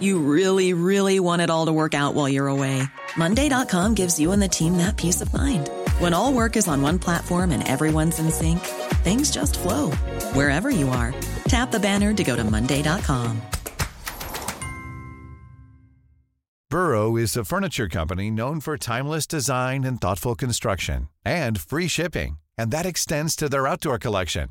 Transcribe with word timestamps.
You 0.00 0.18
really, 0.18 0.74
really 0.74 1.18
want 1.20 1.42
it 1.42 1.50
all 1.50 1.66
to 1.66 1.72
work 1.72 1.94
out 1.94 2.14
while 2.14 2.28
you're 2.28 2.48
away. 2.48 2.82
Monday.com 3.16 3.94
gives 3.94 4.20
you 4.20 4.32
and 4.32 4.42
the 4.42 4.48
team 4.48 4.76
that 4.76 4.96
peace 4.96 5.20
of 5.20 5.32
mind. 5.32 5.70
When 5.98 6.12
all 6.12 6.32
work 6.32 6.56
is 6.56 6.68
on 6.68 6.82
one 6.82 6.98
platform 6.98 7.50
and 7.50 7.66
everyone's 7.66 8.18
in 8.18 8.30
sync, 8.30 8.60
things 9.02 9.30
just 9.30 9.58
flow 9.58 9.90
wherever 10.34 10.70
you 10.70 10.88
are. 10.90 11.14
Tap 11.48 11.70
the 11.70 11.80
banner 11.80 12.12
to 12.12 12.24
go 12.24 12.36
to 12.36 12.44
Monday.com. 12.44 13.40
Burrow 16.70 17.16
is 17.16 17.34
a 17.34 17.46
furniture 17.46 17.88
company 17.88 18.30
known 18.30 18.60
for 18.60 18.76
timeless 18.76 19.26
design 19.26 19.84
and 19.84 19.98
thoughtful 19.98 20.34
construction 20.34 21.08
and 21.24 21.58
free 21.58 21.88
shipping, 21.88 22.38
and 22.58 22.70
that 22.70 22.84
extends 22.84 23.34
to 23.34 23.48
their 23.48 23.66
outdoor 23.66 23.98
collection. 23.98 24.50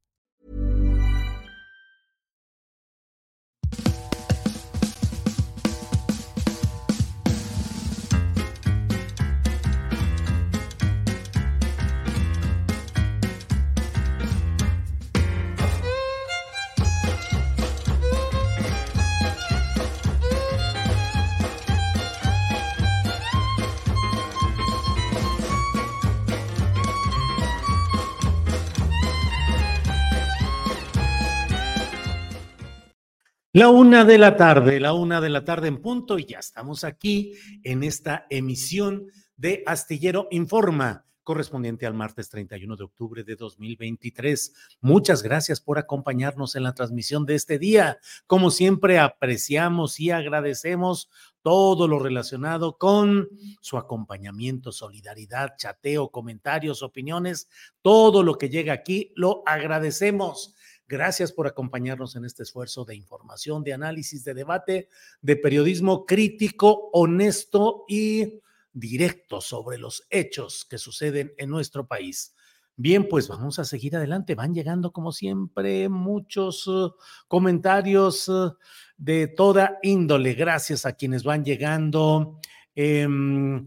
La 33.53 33.67
una 33.67 34.05
de 34.05 34.17
la 34.17 34.37
tarde, 34.37 34.79
la 34.79 34.93
una 34.93 35.19
de 35.19 35.27
la 35.27 35.43
tarde 35.43 35.67
en 35.67 35.81
punto, 35.81 36.17
y 36.17 36.23
ya 36.23 36.39
estamos 36.39 36.85
aquí 36.85 37.33
en 37.63 37.83
esta 37.83 38.25
emisión 38.29 39.07
de 39.35 39.61
Astillero 39.65 40.29
Informa, 40.31 41.05
correspondiente 41.21 41.85
al 41.85 41.93
martes 41.93 42.29
31 42.29 42.77
de 42.77 42.85
octubre 42.85 43.25
de 43.25 43.35
2023. 43.35 44.53
Muchas 44.79 45.21
gracias 45.21 45.59
por 45.59 45.79
acompañarnos 45.79 46.55
en 46.55 46.63
la 46.63 46.73
transmisión 46.73 47.25
de 47.25 47.35
este 47.35 47.59
día. 47.59 47.99
Como 48.25 48.51
siempre, 48.51 48.99
apreciamos 48.99 49.99
y 49.99 50.11
agradecemos 50.11 51.09
todo 51.41 51.89
lo 51.89 51.99
relacionado 51.99 52.77
con 52.77 53.27
su 53.59 53.77
acompañamiento, 53.77 54.71
solidaridad, 54.71 55.57
chateo, 55.57 56.09
comentarios, 56.09 56.83
opiniones, 56.83 57.49
todo 57.81 58.23
lo 58.23 58.37
que 58.37 58.47
llega 58.47 58.71
aquí, 58.71 59.11
lo 59.17 59.43
agradecemos. 59.45 60.55
Gracias 60.91 61.31
por 61.31 61.47
acompañarnos 61.47 62.17
en 62.17 62.25
este 62.25 62.43
esfuerzo 62.43 62.83
de 62.83 62.97
información, 62.97 63.63
de 63.63 63.71
análisis, 63.71 64.25
de 64.25 64.33
debate, 64.33 64.89
de 65.21 65.37
periodismo 65.37 66.05
crítico, 66.05 66.89
honesto 66.91 67.85
y 67.87 68.41
directo 68.73 69.39
sobre 69.39 69.77
los 69.77 70.05
hechos 70.09 70.65
que 70.65 70.77
suceden 70.77 71.33
en 71.37 71.49
nuestro 71.49 71.87
país. 71.87 72.35
Bien, 72.75 73.07
pues 73.07 73.29
vamos 73.29 73.57
a 73.57 73.63
seguir 73.63 73.95
adelante. 73.95 74.35
Van 74.35 74.53
llegando, 74.53 74.91
como 74.91 75.13
siempre, 75.13 75.87
muchos 75.87 76.67
uh, 76.67 76.93
comentarios 77.29 78.27
uh, 78.27 78.57
de 78.97 79.29
toda 79.29 79.79
índole. 79.83 80.33
Gracias 80.33 80.85
a 80.85 80.91
quienes 80.91 81.23
van 81.23 81.45
llegando. 81.45 82.37
Em, 82.75 83.65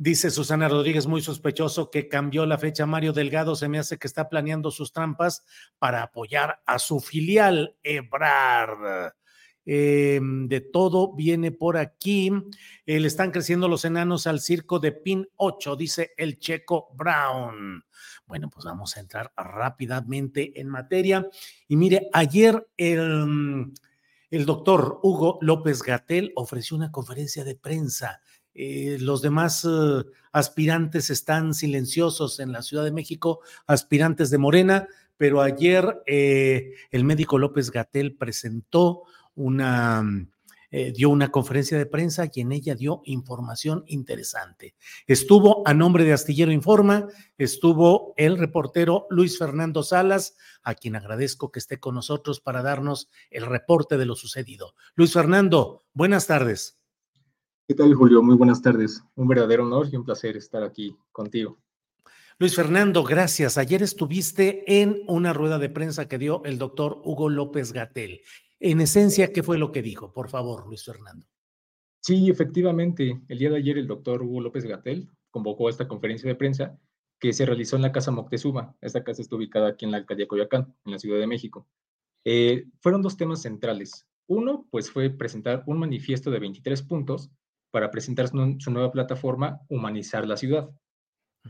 Dice 0.00 0.30
Susana 0.30 0.68
Rodríguez, 0.68 1.08
muy 1.08 1.20
sospechoso 1.22 1.90
que 1.90 2.06
cambió 2.06 2.46
la 2.46 2.56
fecha. 2.56 2.86
Mario 2.86 3.12
Delgado 3.12 3.56
se 3.56 3.68
me 3.68 3.80
hace 3.80 3.98
que 3.98 4.06
está 4.06 4.28
planeando 4.28 4.70
sus 4.70 4.92
trampas 4.92 5.44
para 5.80 6.04
apoyar 6.04 6.62
a 6.66 6.78
su 6.78 7.00
filial, 7.00 7.76
Ebrard. 7.82 9.12
Em, 9.66 10.46
de 10.46 10.60
todo 10.60 11.16
viene 11.16 11.50
por 11.50 11.76
aquí. 11.76 12.30
Eh, 12.86 13.00
le 13.00 13.08
están 13.08 13.32
creciendo 13.32 13.66
los 13.66 13.84
enanos 13.84 14.28
al 14.28 14.38
circo 14.38 14.78
de 14.78 14.92
Pin 14.92 15.26
8, 15.34 15.74
dice 15.74 16.12
el 16.16 16.38
checo 16.38 16.90
Brown. 16.94 17.84
Bueno, 18.24 18.48
pues 18.50 18.66
vamos 18.66 18.96
a 18.96 19.00
entrar 19.00 19.32
rápidamente 19.36 20.60
en 20.60 20.68
materia. 20.68 21.28
Y 21.66 21.74
mire, 21.74 22.08
ayer 22.12 22.68
el, 22.76 23.72
el 24.30 24.46
doctor 24.46 25.00
Hugo 25.02 25.38
López 25.40 25.82
Gatel 25.82 26.32
ofreció 26.36 26.76
una 26.76 26.92
conferencia 26.92 27.42
de 27.42 27.56
prensa 27.56 28.20
eh, 28.60 28.98
los 28.98 29.22
demás 29.22 29.64
eh, 29.64 30.02
aspirantes 30.32 31.10
están 31.10 31.54
silenciosos 31.54 32.40
en 32.40 32.50
la 32.50 32.62
Ciudad 32.62 32.82
de 32.82 32.90
México, 32.90 33.38
aspirantes 33.68 34.30
de 34.30 34.38
Morena, 34.38 34.88
pero 35.16 35.42
ayer 35.42 36.02
eh, 36.06 36.72
el 36.90 37.04
médico 37.04 37.38
López 37.38 37.70
Gatel 37.70 38.16
presentó 38.16 39.04
una, 39.36 40.02
dio 40.92 41.08
una 41.08 41.30
conferencia 41.30 41.78
de 41.78 41.86
prensa 41.86 42.28
y 42.34 42.40
en 42.40 42.50
ella 42.50 42.74
dio 42.74 43.00
información 43.04 43.84
interesante. 43.86 44.74
Estuvo 45.06 45.62
a 45.64 45.72
nombre 45.72 46.02
de 46.02 46.12
Astillero 46.12 46.50
Informa, 46.50 47.06
estuvo 47.36 48.12
el 48.16 48.38
reportero 48.38 49.06
Luis 49.08 49.38
Fernando 49.38 49.84
Salas, 49.84 50.36
a 50.64 50.74
quien 50.74 50.96
agradezco 50.96 51.52
que 51.52 51.60
esté 51.60 51.78
con 51.78 51.94
nosotros 51.94 52.40
para 52.40 52.62
darnos 52.62 53.08
el 53.30 53.46
reporte 53.46 53.96
de 53.96 54.06
lo 54.06 54.16
sucedido. 54.16 54.74
Luis 54.96 55.12
Fernando, 55.12 55.84
buenas 55.94 56.26
tardes. 56.26 56.77
¿Qué 57.68 57.74
tal, 57.74 57.92
Julio? 57.92 58.22
Muy 58.22 58.34
buenas 58.34 58.62
tardes. 58.62 59.04
Un 59.14 59.28
verdadero 59.28 59.66
honor 59.66 59.88
y 59.92 59.96
un 59.96 60.02
placer 60.02 60.38
estar 60.38 60.62
aquí 60.62 60.96
contigo. 61.12 61.58
Luis 62.38 62.56
Fernando, 62.56 63.04
gracias. 63.04 63.58
Ayer 63.58 63.82
estuviste 63.82 64.80
en 64.80 65.02
una 65.06 65.34
rueda 65.34 65.58
de 65.58 65.68
prensa 65.68 66.08
que 66.08 66.16
dio 66.16 66.42
el 66.46 66.56
doctor 66.56 67.02
Hugo 67.04 67.28
López 67.28 67.74
Gatel. 67.74 68.22
En 68.58 68.80
esencia, 68.80 69.34
¿qué 69.34 69.42
fue 69.42 69.58
lo 69.58 69.70
que 69.70 69.82
dijo? 69.82 70.14
Por 70.14 70.30
favor, 70.30 70.66
Luis 70.66 70.82
Fernando. 70.82 71.26
Sí, 72.00 72.30
efectivamente. 72.30 73.20
El 73.28 73.38
día 73.38 73.50
de 73.50 73.58
ayer 73.58 73.76
el 73.76 73.86
doctor 73.86 74.22
Hugo 74.22 74.40
López 74.40 74.64
Gatel 74.64 75.10
convocó 75.30 75.68
esta 75.68 75.86
conferencia 75.86 76.26
de 76.26 76.36
prensa 76.36 76.78
que 77.20 77.34
se 77.34 77.44
realizó 77.44 77.76
en 77.76 77.82
la 77.82 77.92
Casa 77.92 78.10
Moctezuma. 78.10 78.74
Esta 78.80 79.04
casa 79.04 79.20
está 79.20 79.36
ubicada 79.36 79.68
aquí 79.68 79.84
en 79.84 79.90
la 79.90 79.98
alcaldía 79.98 80.26
Coyoacán, 80.26 80.74
en 80.86 80.92
la 80.92 80.98
Ciudad 80.98 81.20
de 81.20 81.26
México. 81.26 81.68
Eh, 82.24 82.64
fueron 82.80 83.02
dos 83.02 83.18
temas 83.18 83.42
centrales. 83.42 84.06
Uno, 84.26 84.66
pues 84.70 84.90
fue 84.90 85.10
presentar 85.10 85.64
un 85.66 85.78
manifiesto 85.78 86.30
de 86.30 86.38
23 86.38 86.80
puntos 86.84 87.30
para 87.70 87.90
presentar 87.90 88.28
su, 88.28 88.70
nueva 88.70 88.90
plataforma 88.90 89.60
Humanizar 89.68 90.26
la 90.26 90.36
Ciudad. 90.36 90.70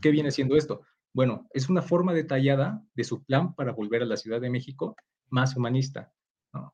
¿Qué 0.01 0.11
viene 0.11 0.31
siendo 0.31 0.55
esto? 0.55 0.81
Bueno, 1.13 1.47
es 1.51 1.69
una 1.69 1.81
forma 1.81 2.13
detallada 2.13 2.83
de 2.93 3.03
su 3.03 3.23
plan 3.23 3.55
para 3.55 3.71
volver 3.71 4.03
a 4.03 4.05
la 4.05 4.17
Ciudad 4.17 4.41
de 4.41 4.49
México 4.49 4.95
más 5.29 5.55
humanista. 5.55 6.11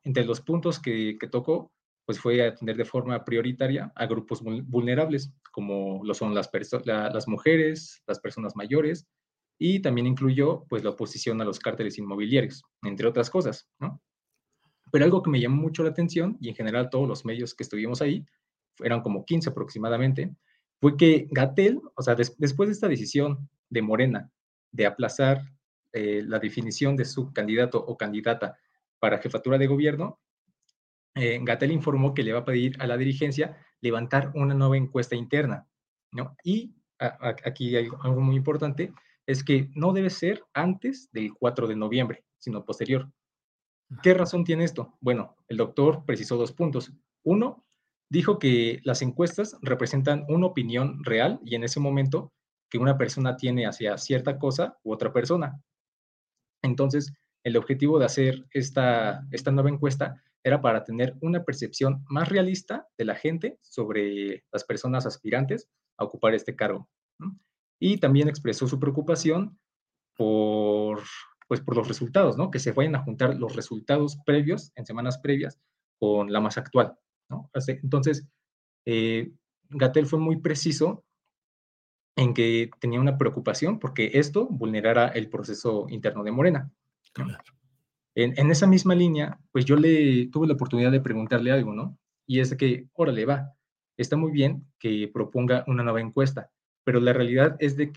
Entre 0.04 0.24
los 0.24 0.40
puntos 0.40 0.78
que, 0.78 1.18
tocó, 1.30 1.72
pues 2.04 2.18
fue 2.18 2.46
atender 2.46 2.76
de 2.76 2.84
forma 2.84 3.24
prioritaria 3.24 3.92
a 3.94 4.06
grupos 4.06 4.42
vulnerables, 4.42 5.32
como 5.52 6.02
lo 6.04 6.14
son 6.14 6.34
las, 6.34 6.50
las 6.84 7.28
mujeres, 7.28 8.02
las 8.06 8.20
personas 8.20 8.56
mayores, 8.56 9.06
y 9.58 9.80
también 9.80 10.06
incluyó 10.06 10.64
pues 10.68 10.84
la 10.84 10.90
oposición 10.90 11.40
a 11.40 11.44
los 11.44 11.58
cárteles 11.58 11.98
inmobiliarios, 11.98 12.62
entre 12.82 13.06
otras 13.06 13.30
cosas, 13.30 13.68
Pero 14.92 15.04
algo 15.04 15.22
que 15.22 15.30
me 15.30 15.40
llamó 15.40 15.60
mucho 15.62 15.82
la 15.82 15.90
atención, 15.90 16.36
y 16.40 16.48
en 16.50 16.54
general 16.54 16.90
todos 16.90 17.08
los 17.08 17.24
medios 17.24 17.54
que 17.54 17.64
estuvimos 17.64 18.02
ahí, 18.02 18.24
eran 18.82 19.02
como 19.02 19.24
15 19.24 19.50
aproximadamente, 19.50 20.34
fue 20.80 20.96
que 20.96 21.28
Gatel, 21.30 21.80
o 21.94 22.02
sea, 22.02 22.14
después 22.14 22.68
de 22.68 22.72
esta 22.72 22.88
decisión 22.88 23.48
de 23.70 23.82
Morena 23.82 24.30
de 24.72 24.86
aplazar 24.86 25.42
eh, 25.92 26.22
la 26.24 26.38
definición 26.38 26.96
de 26.96 27.04
su 27.04 27.32
candidato 27.32 27.78
o 27.78 27.96
candidata 27.96 28.58
para 28.98 29.18
jefatura 29.18 29.58
de 29.58 29.66
gobierno, 29.66 30.20
eh, 31.14 31.40
Gatel 31.42 31.72
informó 31.72 32.12
que 32.12 32.22
le 32.22 32.34
va 32.34 32.40
a 32.40 32.44
pedir 32.44 32.76
a 32.80 32.86
la 32.86 32.98
dirigencia 32.98 33.56
levantar 33.80 34.32
una 34.34 34.54
nueva 34.54 34.76
encuesta 34.76 35.16
interna, 35.16 35.66
¿no? 36.12 36.36
Y 36.44 36.74
aquí 36.98 37.76
hay 37.76 37.88
algo 38.02 38.20
muy 38.20 38.36
importante, 38.36 38.92
es 39.26 39.42
que 39.42 39.70
no 39.74 39.92
debe 39.92 40.10
ser 40.10 40.44
antes 40.54 41.10
del 41.12 41.34
4 41.34 41.66
de 41.66 41.76
noviembre, 41.76 42.24
sino 42.38 42.64
posterior. 42.64 43.10
¿Qué 44.02 44.14
razón 44.14 44.44
tiene 44.44 44.64
esto? 44.64 44.96
Bueno, 45.00 45.36
el 45.48 45.56
doctor 45.56 46.04
precisó 46.04 46.36
dos 46.36 46.52
puntos. 46.52 46.92
Uno, 47.22 47.65
dijo 48.08 48.38
que 48.38 48.80
las 48.84 49.02
encuestas 49.02 49.56
representan 49.62 50.24
una 50.28 50.46
opinión 50.46 51.02
real 51.04 51.40
y 51.44 51.54
en 51.54 51.64
ese 51.64 51.80
momento 51.80 52.32
que 52.70 52.78
una 52.78 52.98
persona 52.98 53.36
tiene 53.36 53.66
hacia 53.66 53.98
cierta 53.98 54.38
cosa 54.38 54.78
u 54.82 54.92
otra 54.92 55.12
persona. 55.12 55.60
Entonces, 56.62 57.12
el 57.44 57.56
objetivo 57.56 57.98
de 57.98 58.06
hacer 58.06 58.44
esta, 58.50 59.24
esta 59.30 59.52
nueva 59.52 59.70
encuesta 59.70 60.22
era 60.42 60.60
para 60.60 60.84
tener 60.84 61.16
una 61.20 61.44
percepción 61.44 62.04
más 62.08 62.28
realista 62.28 62.86
de 62.96 63.04
la 63.04 63.14
gente 63.14 63.58
sobre 63.62 64.44
las 64.52 64.64
personas 64.64 65.06
aspirantes 65.06 65.68
a 65.96 66.04
ocupar 66.04 66.34
este 66.34 66.54
cargo. 66.54 66.88
Y 67.78 67.98
también 67.98 68.28
expresó 68.28 68.66
su 68.66 68.78
preocupación 68.78 69.58
por, 70.16 71.02
pues, 71.48 71.60
por 71.60 71.76
los 71.76 71.88
resultados, 71.88 72.36
¿no? 72.36 72.50
que 72.50 72.58
se 72.58 72.72
vayan 72.72 72.96
a 72.96 73.02
juntar 73.02 73.36
los 73.36 73.54
resultados 73.54 74.18
previos, 74.24 74.72
en 74.76 74.86
semanas 74.86 75.18
previas, 75.18 75.58
con 75.98 76.32
la 76.32 76.40
más 76.40 76.58
actual. 76.58 76.96
¿No? 77.28 77.50
Entonces, 77.54 78.26
eh, 78.84 79.32
Gatel 79.68 80.06
fue 80.06 80.18
muy 80.18 80.36
preciso 80.36 81.04
en 82.16 82.32
que 82.32 82.70
tenía 82.80 83.00
una 83.00 83.18
preocupación 83.18 83.78
porque 83.78 84.12
esto 84.14 84.46
vulnerara 84.46 85.08
el 85.08 85.28
proceso 85.28 85.86
interno 85.88 86.24
de 86.24 86.32
Morena. 86.32 86.70
En, 88.14 88.50
esa 88.50 88.66
misma 88.66 88.94
línea, 88.94 89.38
pues 89.52 89.66
yo 89.66 89.76
le 89.76 90.28
tuve 90.28 90.46
la 90.46 90.54
oportunidad 90.54 90.90
de 90.90 91.02
preguntarle 91.02 91.52
algo, 91.52 91.74
¿no? 91.74 91.98
Y 92.26 92.40
es 92.40 92.54
que, 92.56 92.88
órale, 92.94 93.26
va, 93.26 93.52
está 93.98 94.16
muy 94.16 94.32
bien 94.32 94.66
que 94.78 95.10
proponga 95.12 95.64
una 95.66 95.82
nueva 95.82 96.00
encuesta, 96.00 96.50
pero 96.82 96.98
la 96.98 97.12
realidad 97.12 97.56
es, 97.58 97.76
de, 97.76 97.92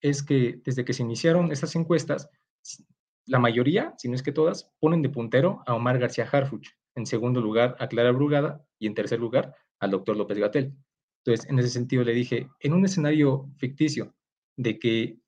es 0.00 0.22
que 0.22 0.60
desde 0.64 0.84
que 0.84 0.92
se 0.92 1.02
iniciaron 1.02 1.50
estas 1.50 1.74
encuestas, 1.74 2.30
la 3.26 3.40
mayoría, 3.40 3.94
si 3.98 4.08
no 4.08 4.14
es 4.14 4.22
que 4.22 4.32
todas, 4.32 4.72
ponen 4.78 5.02
de 5.02 5.10
puntero 5.10 5.62
a 5.66 5.74
Omar 5.74 5.98
García 5.98 6.28
Harfuch, 6.30 6.68
en 6.98 7.06
segundo 7.06 7.40
lugar 7.40 7.76
a 7.78 7.88
Clara 7.88 8.12
Brugada 8.12 8.64
y 8.78 8.86
en 8.86 8.94
tercer 8.94 9.20
lugar 9.20 9.54
al 9.80 9.90
doctor 9.90 10.16
López 10.16 10.38
Gatel. 10.38 10.74
Entonces, 11.24 11.48
en 11.48 11.58
ese 11.58 11.70
sentido 11.70 12.04
le 12.04 12.12
dije, 12.12 12.48
en 12.60 12.72
un 12.72 12.84
escenario 12.84 13.50
ficticio 13.58 14.14
de 14.56 14.78
que 14.78 15.18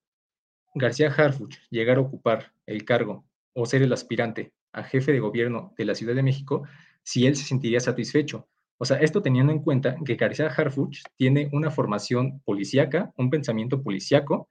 García 0.74 1.12
Harfuch 1.12 1.56
llegara 1.70 2.00
a 2.00 2.04
ocupar 2.04 2.52
el 2.66 2.84
cargo 2.84 3.24
o 3.54 3.66
ser 3.66 3.82
el 3.82 3.92
aspirante 3.92 4.52
a 4.72 4.82
jefe 4.84 5.12
de 5.12 5.20
gobierno 5.20 5.74
de 5.76 5.84
la 5.84 5.94
Ciudad 5.94 6.14
de 6.14 6.22
México, 6.22 6.62
si 7.02 7.26
él 7.26 7.36
se 7.36 7.44
sentiría 7.44 7.80
satisfecho. 7.80 8.48
O 8.78 8.84
sea, 8.84 8.98
esto 8.98 9.20
teniendo 9.20 9.52
en 9.52 9.60
cuenta 9.60 9.96
que 10.04 10.14
García 10.14 10.46
Harfuch 10.46 11.02
tiene 11.16 11.50
una 11.52 11.70
formación 11.70 12.40
policíaca, 12.44 13.12
un 13.16 13.30
pensamiento 13.30 13.82
policíaco, 13.82 14.48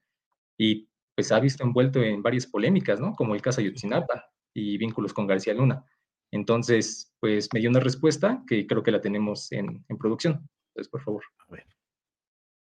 y 0.58 0.88
pues 1.16 1.32
ha 1.32 1.40
visto 1.40 1.64
envuelto 1.64 2.02
en 2.02 2.22
varias 2.22 2.46
polémicas, 2.46 3.00
¿no? 3.00 3.14
Como 3.14 3.34
el 3.34 3.42
caso 3.42 3.62
Ayotzinapa 3.62 4.26
y 4.54 4.78
vínculos 4.78 5.14
con 5.14 5.26
García 5.26 5.54
Luna. 5.54 5.84
Entonces, 6.32 7.12
pues 7.20 7.50
me 7.54 7.60
dio 7.60 7.70
una 7.70 7.80
respuesta 7.80 8.44
que 8.48 8.68
creo 8.68 8.84
que 8.84 8.92
la 8.92 9.02
tenemos 9.02 9.52
en, 9.52 9.84
en 9.88 9.98
producción. 9.98 10.48
Entonces, 10.70 10.90
por 10.90 11.02
favor. 11.02 11.24
A 11.48 11.52
ver. 11.52 11.66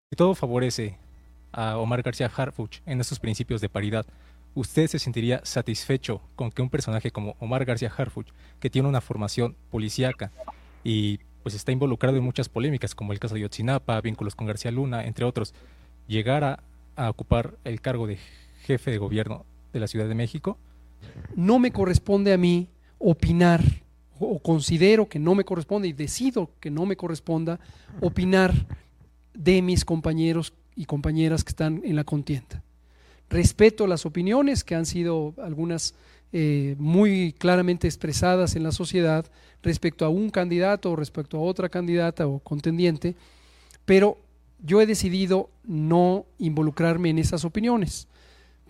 Si 0.10 0.16
todo 0.16 0.36
favorece 0.36 0.98
a 1.52 1.78
Omar 1.78 2.02
García 2.02 2.32
Harfuch 2.34 2.82
en 2.86 3.02
estos 3.02 3.20
principios 3.20 3.62
de 3.62 3.70
paridad, 3.70 4.06
¿usted 4.56 4.88
se 4.88 5.00
sentiría 5.00 5.42
satisfecho 5.44 6.22
con 6.36 6.52
que 6.52 6.62
un 6.62 6.70
personaje 6.70 7.12
como 7.12 7.36
Omar 7.40 7.66
García 7.66 7.92
Harfuch, 7.96 8.30
que 8.60 8.70
tiene 8.70 8.88
una 8.88 9.02
formación 9.02 9.56
policíaca 9.70 10.32
y 10.84 11.20
pues 11.44 11.56
está 11.56 11.72
involucrado 11.72 12.18
en 12.18 12.24
muchas 12.24 12.50
polémicas, 12.50 12.96
como 12.96 13.14
el 13.14 13.20
caso 13.20 13.36
de 13.36 13.42
Yotzinapa, 13.42 14.02
vínculos 14.02 14.36
con 14.36 14.48
García 14.48 14.72
Luna, 14.72 15.06
entre 15.06 15.26
otros, 15.26 15.54
llegara 16.08 16.64
a 16.96 17.10
ocupar 17.10 17.58
el 17.64 17.82
cargo 17.82 18.08
de 18.08 18.18
jefe 18.64 18.92
de 18.92 18.98
gobierno 18.98 19.46
de 19.72 19.80
la 19.80 19.88
Ciudad 19.88 20.08
de 20.08 20.16
México? 20.16 20.58
No 21.36 21.60
me 21.60 21.72
corresponde 21.72 22.34
a 22.34 22.38
mí 22.38 22.70
opinar 23.00 23.64
o 24.20 24.40
considero 24.40 25.08
que 25.08 25.20
no 25.20 25.36
me 25.36 25.44
corresponde 25.44 25.88
y 25.88 25.94
decido 25.94 26.50
que 26.60 26.72
no 26.72 26.86
me 26.86 26.96
corresponda 26.96 27.60
opinar 28.02 28.54
de 29.34 29.62
mis 29.62 29.86
compañeros 29.86 30.54
y 30.76 30.86
compañeras 30.86 31.44
que 31.44 31.50
están 31.50 31.82
en 31.84 31.96
la 31.96 32.04
contienda. 32.04 32.64
Respeto 33.30 33.88
las 33.88 34.06
opiniones 34.06 34.64
que 34.64 34.76
han 34.76 34.86
sido 34.86 35.34
algunas 35.44 35.94
eh, 36.34 36.76
muy 36.78 37.34
claramente 37.38 37.88
expresadas 37.88 38.56
en 38.56 38.64
la 38.64 38.72
sociedad 38.72 39.26
respecto 39.64 40.06
a 40.06 40.10
un 40.10 40.30
candidato 40.30 40.92
o 40.92 40.96
respecto 40.96 41.38
a 41.38 41.42
otra 41.42 41.70
candidata 41.70 42.28
o 42.28 42.40
contendiente, 42.40 43.16
pero 43.86 44.18
yo 44.64 44.82
he 44.82 44.86
decidido 44.86 45.50
no 45.64 46.26
involucrarme 46.40 47.10
en 47.10 47.20
esas 47.20 47.46
opiniones 47.46 48.08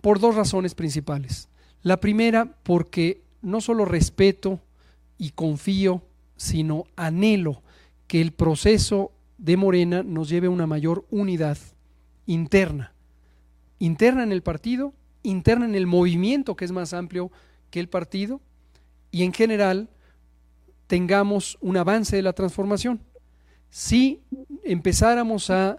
por 0.00 0.20
dos 0.20 0.34
razones 0.34 0.74
principales. 0.74 1.48
La 1.82 1.98
primera, 1.98 2.56
porque 2.62 3.22
no 3.42 3.60
solo 3.60 3.84
respeto 3.84 4.60
y 5.16 5.30
confío, 5.30 6.02
sino 6.36 6.84
anhelo 6.96 7.62
que 8.06 8.20
el 8.20 8.32
proceso 8.32 9.12
de 9.36 9.56
Morena 9.56 10.02
nos 10.02 10.28
lleve 10.28 10.46
a 10.46 10.50
una 10.50 10.66
mayor 10.66 11.06
unidad 11.10 11.58
interna, 12.26 12.92
interna 13.78 14.22
en 14.22 14.32
el 14.32 14.42
partido, 14.42 14.92
interna 15.22 15.64
en 15.66 15.74
el 15.74 15.86
movimiento 15.86 16.56
que 16.56 16.64
es 16.64 16.72
más 16.72 16.92
amplio 16.92 17.30
que 17.70 17.80
el 17.80 17.88
partido 17.88 18.40
y 19.10 19.22
en 19.22 19.32
general 19.32 19.88
tengamos 20.86 21.58
un 21.60 21.76
avance 21.76 22.16
de 22.16 22.22
la 22.22 22.32
transformación. 22.32 23.00
Si 23.70 24.22
empezáramos 24.64 25.50
a 25.50 25.78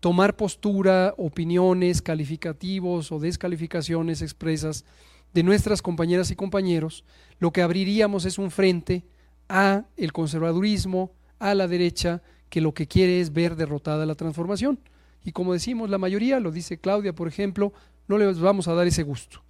tomar 0.00 0.36
postura, 0.36 1.14
opiniones, 1.18 2.02
calificativos 2.02 3.12
o 3.12 3.18
descalificaciones 3.18 4.22
expresas 4.22 4.84
de 5.32 5.42
nuestras 5.42 5.82
compañeras 5.82 6.30
y 6.30 6.36
compañeros, 6.36 7.04
lo 7.38 7.52
que 7.52 7.62
abriríamos 7.62 8.24
es 8.24 8.38
un 8.38 8.50
frente 8.50 9.04
a 9.48 9.84
el 9.96 10.12
conservadurismo, 10.12 11.12
a 11.38 11.54
la 11.54 11.68
derecha, 11.68 12.22
que 12.48 12.60
lo 12.60 12.72
que 12.72 12.86
quiere 12.86 13.20
es 13.20 13.32
ver 13.32 13.56
derrotada 13.56 14.06
la 14.06 14.14
transformación. 14.14 14.78
Y 15.24 15.32
como 15.32 15.52
decimos, 15.52 15.90
la 15.90 15.98
mayoría, 15.98 16.40
lo 16.40 16.50
dice 16.50 16.78
Claudia, 16.78 17.14
por 17.14 17.28
ejemplo, 17.28 17.72
no 18.06 18.18
les 18.18 18.40
vamos 18.40 18.68
a 18.68 18.74
dar 18.74 18.86
ese 18.86 19.02
gusto. 19.02 19.42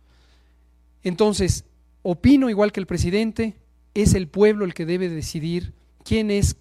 Entonces, 1.02 1.64
opino 2.02 2.50
igual 2.50 2.72
que 2.72 2.80
el 2.80 2.86
presidente, 2.86 3.56
es 3.94 4.14
el 4.14 4.28
pueblo 4.28 4.64
el 4.64 4.74
que 4.74 4.86
debe 4.86 5.08
decidir 5.08 5.72
quién 6.04 6.30
es 6.30 6.56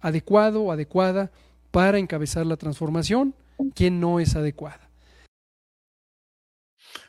adecuado 0.00 0.62
o 0.62 0.72
adecuada 0.72 1.30
para 1.70 1.98
encabezar 1.98 2.46
la 2.46 2.56
transformación, 2.56 3.34
quién 3.74 4.00
no 4.00 4.20
es 4.20 4.36
adecuada. 4.36 4.85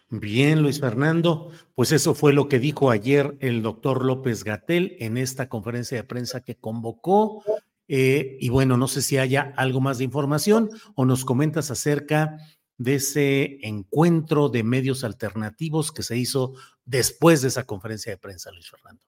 Bien, 0.09 0.61
Luis 0.61 0.79
Fernando, 0.79 1.51
pues 1.75 1.91
eso 1.91 2.15
fue 2.15 2.31
lo 2.31 2.47
que 2.47 2.59
dijo 2.59 2.91
ayer 2.91 3.35
el 3.41 3.61
doctor 3.61 4.05
López 4.05 4.45
Gatel 4.45 4.95
en 4.99 5.17
esta 5.17 5.49
conferencia 5.49 5.97
de 5.97 6.05
prensa 6.05 6.41
que 6.41 6.55
convocó. 6.55 7.43
Eh, 7.89 8.37
y 8.39 8.49
bueno, 8.49 8.77
no 8.77 8.87
sé 8.87 9.01
si 9.01 9.17
haya 9.17 9.53
algo 9.57 9.81
más 9.81 9.97
de 9.97 10.05
información 10.05 10.69
o 10.95 11.05
nos 11.05 11.25
comentas 11.25 11.71
acerca 11.71 12.37
de 12.77 12.95
ese 12.95 13.59
encuentro 13.67 14.47
de 14.47 14.63
medios 14.63 15.03
alternativos 15.03 15.91
que 15.91 16.03
se 16.03 16.17
hizo 16.17 16.53
después 16.85 17.41
de 17.41 17.49
esa 17.49 17.65
conferencia 17.65 18.13
de 18.13 18.17
prensa, 18.17 18.51
Luis 18.51 18.69
Fernando. 18.69 19.03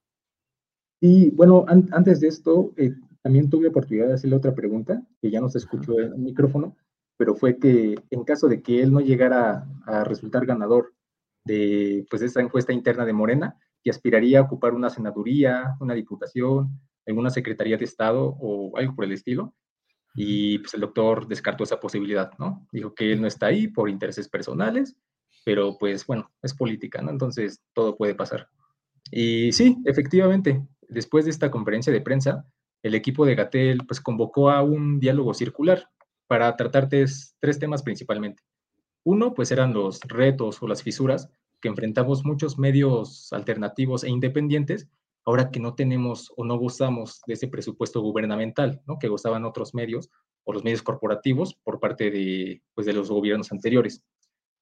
Y 0.99 1.29
bueno, 1.29 1.65
antes 1.67 2.19
de 2.19 2.27
esto, 2.27 2.73
eh, 2.75 2.93
también 3.21 3.49
tuve 3.49 3.67
oportunidad 3.67 4.07
de 4.07 4.13
hacerle 4.15 4.35
otra 4.35 4.53
pregunta, 4.53 5.01
que 5.21 5.31
ya 5.31 5.39
no 5.39 5.47
se 5.47 5.59
escuchó 5.59 5.97
el 5.97 6.17
micrófono, 6.17 6.75
pero 7.19 7.35
fue 7.35 7.59
que 7.59 8.01
en 8.09 8.23
caso 8.23 8.47
de 8.47 8.61
que 8.61 8.81
él 8.81 8.93
no 8.93 9.01
llegara 9.01 9.67
a 9.85 10.05
resultar 10.05 10.45
ganador 10.45 10.93
de 11.43 12.05
pues, 12.09 12.21
esta 12.21 12.39
encuesta 12.39 12.71
interna 12.71 13.05
de 13.05 13.11
Morena 13.11 13.57
y 13.83 13.89
aspiraría 13.89 14.39
a 14.39 14.43
ocupar 14.43 14.73
una 14.73 14.89
senaduría, 14.89 15.75
una 15.81 15.95
diputación, 15.95 16.79
alguna 17.05 17.29
secretaría 17.29 17.75
de 17.75 17.83
Estado 17.83 18.37
o 18.39 18.77
algo 18.77 18.95
por 18.95 19.03
el 19.03 19.11
estilo, 19.11 19.53
y 20.15 20.59
pues 20.59 20.73
el 20.75 20.79
doctor 20.79 21.27
descartó 21.27 21.65
esa 21.65 21.81
posibilidad, 21.81 22.31
¿no? 22.39 22.65
Dijo 22.71 22.95
que 22.95 23.11
él 23.11 23.19
no 23.19 23.27
está 23.27 23.47
ahí 23.47 23.67
por 23.67 23.89
intereses 23.89 24.29
personales, 24.29 24.95
pero 25.43 25.77
pues 25.77 26.05
bueno, 26.07 26.31
es 26.41 26.53
política, 26.53 27.01
¿no? 27.01 27.11
Entonces 27.11 27.61
todo 27.73 27.97
puede 27.97 28.15
pasar. 28.15 28.47
Y 29.11 29.51
sí, 29.51 29.77
efectivamente, 29.83 30.65
después 30.87 31.25
de 31.25 31.31
esta 31.31 31.51
conferencia 31.51 31.91
de 31.91 31.99
prensa, 31.99 32.45
el 32.81 32.95
equipo 32.95 33.25
de 33.25 33.35
Gatel 33.35 33.79
pues 33.85 33.99
convocó 33.99 34.49
a 34.49 34.61
un 34.63 35.01
diálogo 35.01 35.33
circular 35.33 35.89
para 36.29 36.55
tratar 36.55 36.87
tres, 36.87 37.35
temas 37.59 37.81
principalmente. 37.81 38.43
Uno, 39.03 39.33
pues 39.33 39.51
eran 39.51 39.73
los 39.73 39.99
retos 40.01 40.61
o 40.61 40.67
las 40.67 40.83
fisuras 40.83 41.27
que 41.59 41.69
enfrentamos 41.69 42.23
muchos 42.23 42.59
medios 42.59 43.33
alternativos 43.33 44.03
e 44.03 44.09
independientes, 44.09 44.87
ahora 45.25 45.49
que 45.49 45.59
no 45.59 45.73
tenemos 45.73 46.31
o 46.37 46.45
no 46.45 46.55
gozamos 46.59 47.21
de 47.25 47.33
ese 47.33 47.47
presupuesto 47.47 48.01
gubernamental, 48.01 48.79
¿no? 48.85 48.99
que 48.99 49.07
gozaban 49.07 49.43
otros 49.43 49.73
medios 49.73 50.11
o 50.43 50.53
los 50.53 50.63
medios 50.63 50.83
corporativos 50.83 51.55
por 51.55 51.79
parte 51.79 52.11
de, 52.11 52.61
pues, 52.75 52.85
de 52.85 52.93
los 52.93 53.09
gobiernos 53.09 53.51
anteriores. 53.51 54.03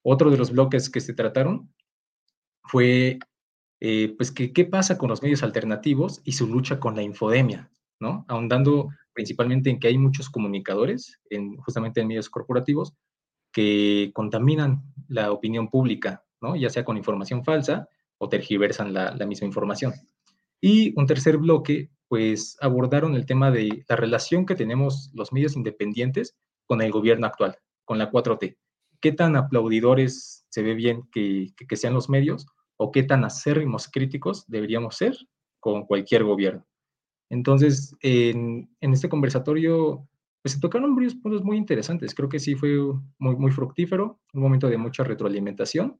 Otro 0.03 0.31
de 0.31 0.37
los 0.37 0.51
bloques 0.51 0.89
que 0.89 1.01
se 1.01 1.13
trataron 1.13 1.73
fue, 2.63 3.19
eh, 3.81 4.13
pues, 4.15 4.31
que, 4.31 4.53
qué 4.53 4.63
pasa 4.63 4.97
con 4.97 5.09
los 5.09 5.21
medios 5.21 5.43
alternativos 5.43 6.21
y 6.23 6.31
su 6.31 6.47
lucha 6.47 6.79
con 6.79 6.95
la 6.95 7.03
infodemia, 7.03 7.69
¿no? 7.99 8.23
Ahondando 8.29 8.89
principalmente 9.17 9.71
en 9.71 9.79
que 9.79 9.87
hay 9.87 9.97
muchos 9.97 10.29
comunicadores, 10.29 11.19
en, 11.31 11.57
justamente 11.57 12.01
en 12.01 12.07
medios 12.07 12.29
corporativos, 12.29 12.93
que 13.51 14.11
contaminan 14.13 14.83
la 15.07 15.31
opinión 15.31 15.71
pública, 15.71 16.23
¿no? 16.39 16.55
ya 16.55 16.69
sea 16.69 16.85
con 16.85 16.97
información 16.97 17.43
falsa 17.43 17.89
o 18.19 18.29
tergiversan 18.29 18.93
la, 18.93 19.15
misma 19.25 19.47
información. 19.47 19.91
Y 20.61 20.93
un 20.99 21.07
tercer 21.07 21.37
bloque, 21.37 21.89
pues 22.07 22.57
abordaron 22.61 23.15
el 23.15 23.25
tema 23.25 23.49
de 23.49 23.83
la 23.89 23.95
relación 23.95 24.45
que 24.45 24.53
tenemos 24.53 25.09
los 25.15 25.33
medios 25.33 25.55
independientes 25.55 26.37
con 26.67 26.83
el 26.83 26.91
gobierno 26.91 27.25
actual, 27.25 27.57
con 27.85 27.97
la 27.97 28.11
4T. 28.11 28.55
¿Qué 29.01 29.11
tan 29.13 29.35
aplaudidores 29.35 30.45
se 30.49 30.61
ve 30.61 30.75
bien 30.75 31.09
que, 31.11 31.55
que, 31.67 31.75
sean 31.75 31.95
los 31.95 32.07
medios 32.07 32.45
o 32.77 32.91
qué 32.91 33.01
tan 33.01 33.25
acérrimos 33.25 33.87
críticos 33.87 34.45
deberíamos 34.45 34.95
ser 34.95 35.17
con 35.59 35.87
cualquier 35.87 36.23
gobierno? 36.23 36.67
Entonces, 37.29 37.95
en, 38.01 38.69
en 38.79 38.93
este 38.93 39.09
conversatorio 39.09 40.07
pues 40.41 40.53
se 40.53 40.59
tocaron 40.61 40.95
varios 40.95 41.15
puntos 41.15 41.43
muy 41.43 41.57
interesantes. 41.57 42.15
Creo 42.15 42.29
que 42.29 42.39
sí 42.39 42.55
fue 42.55 42.77
muy, 43.17 43.35
muy 43.35 43.51
fructífero, 43.51 44.21
un 44.33 44.41
momento 44.41 44.69
de 44.69 44.77
mucha 44.77 45.03
retroalimentación. 45.03 45.99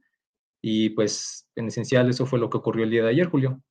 Y 0.61 0.91
pues 0.91 1.49
en 1.55 1.67
esencial 1.67 2.09
eso 2.09 2.25
fue 2.25 2.39
lo 2.39 2.49
que 2.49 2.57
ocurrió 2.57 2.85
el 2.85 2.91
día 2.91 3.03
de 3.03 3.09
ayer, 3.09 3.27
Julio. 3.27 3.61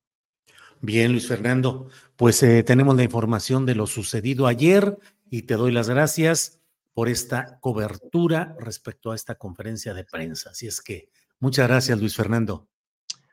Bien, 0.81 1.11
Luis 1.11 1.27
Fernando, 1.27 1.89
pues 2.15 2.43
eh, 2.43 2.61
tenemos 2.61 2.95
la 2.95 3.03
información 3.03 3.65
de 3.65 3.73
lo 3.73 3.87
sucedido 3.87 4.45
ayer 4.45 4.97
y 5.29 5.43
te 5.43 5.55
doy 5.55 5.71
las 5.71 5.89
gracias 5.89 6.61
por 6.93 7.09
esta 7.09 7.59
cobertura 7.59 8.55
respecto 8.59 9.11
a 9.11 9.15
esta 9.15 9.35
conferencia 9.35 9.95
de 9.95 10.03
prensa. 10.03 10.51
Así 10.51 10.67
es 10.67 10.81
que 10.81 11.09
muchas 11.39 11.67
gracias, 11.67 11.99
Luis 11.99 12.15
Fernando. 12.15 12.67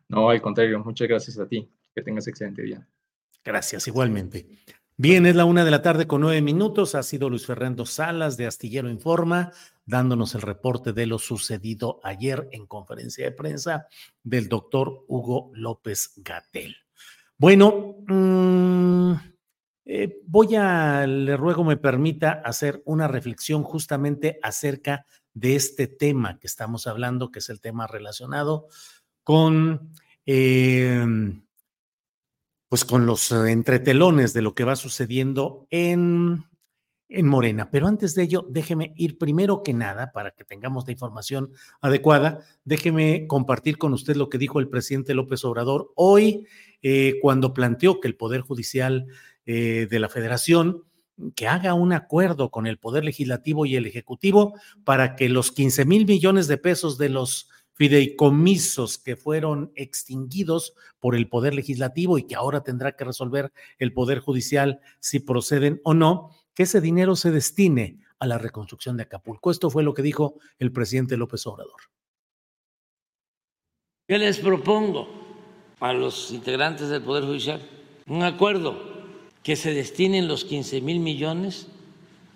No, 0.09 0.31
al 0.31 0.41
contrario, 0.41 0.83
muchas 0.83 1.09
gracias 1.09 1.39
a 1.39 1.47
ti. 1.47 1.71
Que 1.95 2.03
tengas 2.03 2.27
excelente 2.27 2.63
día. 2.63 2.89
Gracias, 3.45 3.87
igualmente. 3.87 4.49
Bien, 4.97 5.27
es 5.27 5.35
la 5.35 5.45
una 5.45 5.65
de 5.65 5.71
la 5.71 5.83
tarde 5.83 6.07
con 6.07 6.21
nueve 6.21 6.41
minutos. 6.41 6.95
Ha 6.95 7.03
sido 7.03 7.29
Luis 7.29 7.47
Fernando 7.47 7.85
Salas 7.85 8.37
de 8.37 8.47
Astillero 8.47 8.89
Informa 8.89 9.53
dándonos 9.87 10.35
el 10.35 10.43
reporte 10.43 10.93
de 10.93 11.07
lo 11.07 11.19
sucedido 11.19 12.01
ayer 12.03 12.49
en 12.53 12.67
conferencia 12.67 13.25
de 13.25 13.33
prensa 13.33 13.87
del 14.23 14.49
doctor 14.49 15.05
Hugo 15.09 15.51
López 15.55 16.13
Gatel. 16.17 16.77
Bueno, 17.37 17.97
mmm, 18.07 19.13
eh, 19.85 20.21
voy 20.27 20.55
a, 20.55 21.07
le 21.07 21.37
ruego 21.37 21.65
me 21.65 21.77
permita 21.77 22.41
hacer 22.45 22.83
una 22.87 23.09
reflexión 23.09 23.63
justamente 23.63 24.39
acerca 24.43 25.05
de 25.35 25.57
este 25.57 25.87
tema 25.89 26.39
que 26.39 26.47
estamos 26.47 26.87
hablando, 26.87 27.31
que 27.31 27.41
es 27.41 27.51
el 27.51 27.61
tema 27.61 27.87
relacionado 27.87 28.69
con 29.23 29.91
eh, 30.25 31.05
pues 32.69 32.85
con 32.85 33.07
los 33.07 33.31
eh, 33.33 33.51
entretelones 33.51 34.33
de 34.33 34.43
lo 34.43 34.55
que 34.55 34.65
va 34.65 34.77
sucediendo 34.77 35.67
en, 35.71 36.45
en 37.09 37.27
Morena. 37.27 37.71
Pero 37.71 37.87
antes 37.87 38.15
de 38.15 38.25
ello, 38.25 38.47
déjeme 38.49 38.93
ir 38.97 39.19
primero 39.19 39.63
que 39.63 39.73
nada, 39.73 40.13
para 40.13 40.33
que 40.33 40.45
tengamos 40.45 40.87
la 40.87 40.93
información 40.93 41.53
adecuada, 41.81 42.41
déjeme 42.65 43.27
compartir 43.27 43.79
con 43.79 43.93
usted 43.93 44.17
lo 44.17 44.29
que 44.29 44.39
dijo 44.39 44.61
el 44.61 44.69
presidente 44.69 45.15
López 45.15 45.45
Obrador 45.45 45.93
hoy, 45.95 46.47
eh, 46.83 47.19
cuando 47.23 47.55
planteó 47.55 48.01
que 48.01 48.09
el 48.09 48.17
Poder 48.17 48.41
Judicial 48.41 49.07
eh, 49.47 49.87
de 49.91 49.99
la 49.99 50.09
Federación 50.09 50.85
que 51.37 51.47
haga 51.47 51.75
un 51.75 51.93
acuerdo 51.93 52.51
con 52.51 52.67
el 52.67 52.79
Poder 52.79 53.05
Legislativo 53.05 53.67
y 53.67 53.77
el 53.77 53.87
Ejecutivo 53.87 54.55
para 54.85 55.17
que 55.17 55.29
los 55.29 55.53
15 55.53 55.85
mil 55.85 56.07
millones 56.07 56.49
de 56.49 56.59
pesos 56.59 56.99
de 56.99 57.09
los 57.09 57.49
fideicomisos 57.75 58.99
que 58.99 59.17
fueron 59.17 59.73
extinguidos 59.75 60.75
por 61.01 61.15
el 61.15 61.29
Poder 61.29 61.55
Legislativo 61.55 62.19
y 62.19 62.25
que 62.25 62.37
ahora 62.37 62.63
tendrá 62.63 62.93
que 62.93 63.05
resolver 63.05 63.53
el 63.79 63.93
Poder 63.93 64.21
Judicial 64.21 64.81
si 65.01 65.21
proceden 65.21 65.81
o 65.85 65.93
no, 65.93 66.31
que 66.55 66.63
ese 66.63 66.81
dinero 66.81 67.17
se 67.17 67.31
destine 67.31 67.99
a 68.19 68.27
la 68.27 68.39
reconstrucción 68.39 68.97
de 68.97 69.03
Acapulco. 69.03 69.51
Esto 69.51 69.71
fue 69.71 69.83
lo 69.83 69.93
que 69.93 70.03
dijo 70.03 70.39
el 70.59 70.73
presidente 70.73 71.17
López 71.17 71.47
Obrador. 71.47 71.81
¿Qué 74.07 74.19
les 74.19 74.39
propongo 74.39 75.09
a 75.81 75.93
los 75.93 76.31
integrantes 76.31 76.89
del 76.89 77.03
Poder 77.03 77.25
Judicial? 77.25 77.61
Un 78.07 78.23
acuerdo 78.23 78.79
que 79.43 79.57
se 79.57 79.75
destinen 79.75 80.29
los 80.29 80.45
15 80.45 80.81
mil 80.81 81.01
millones 81.01 81.67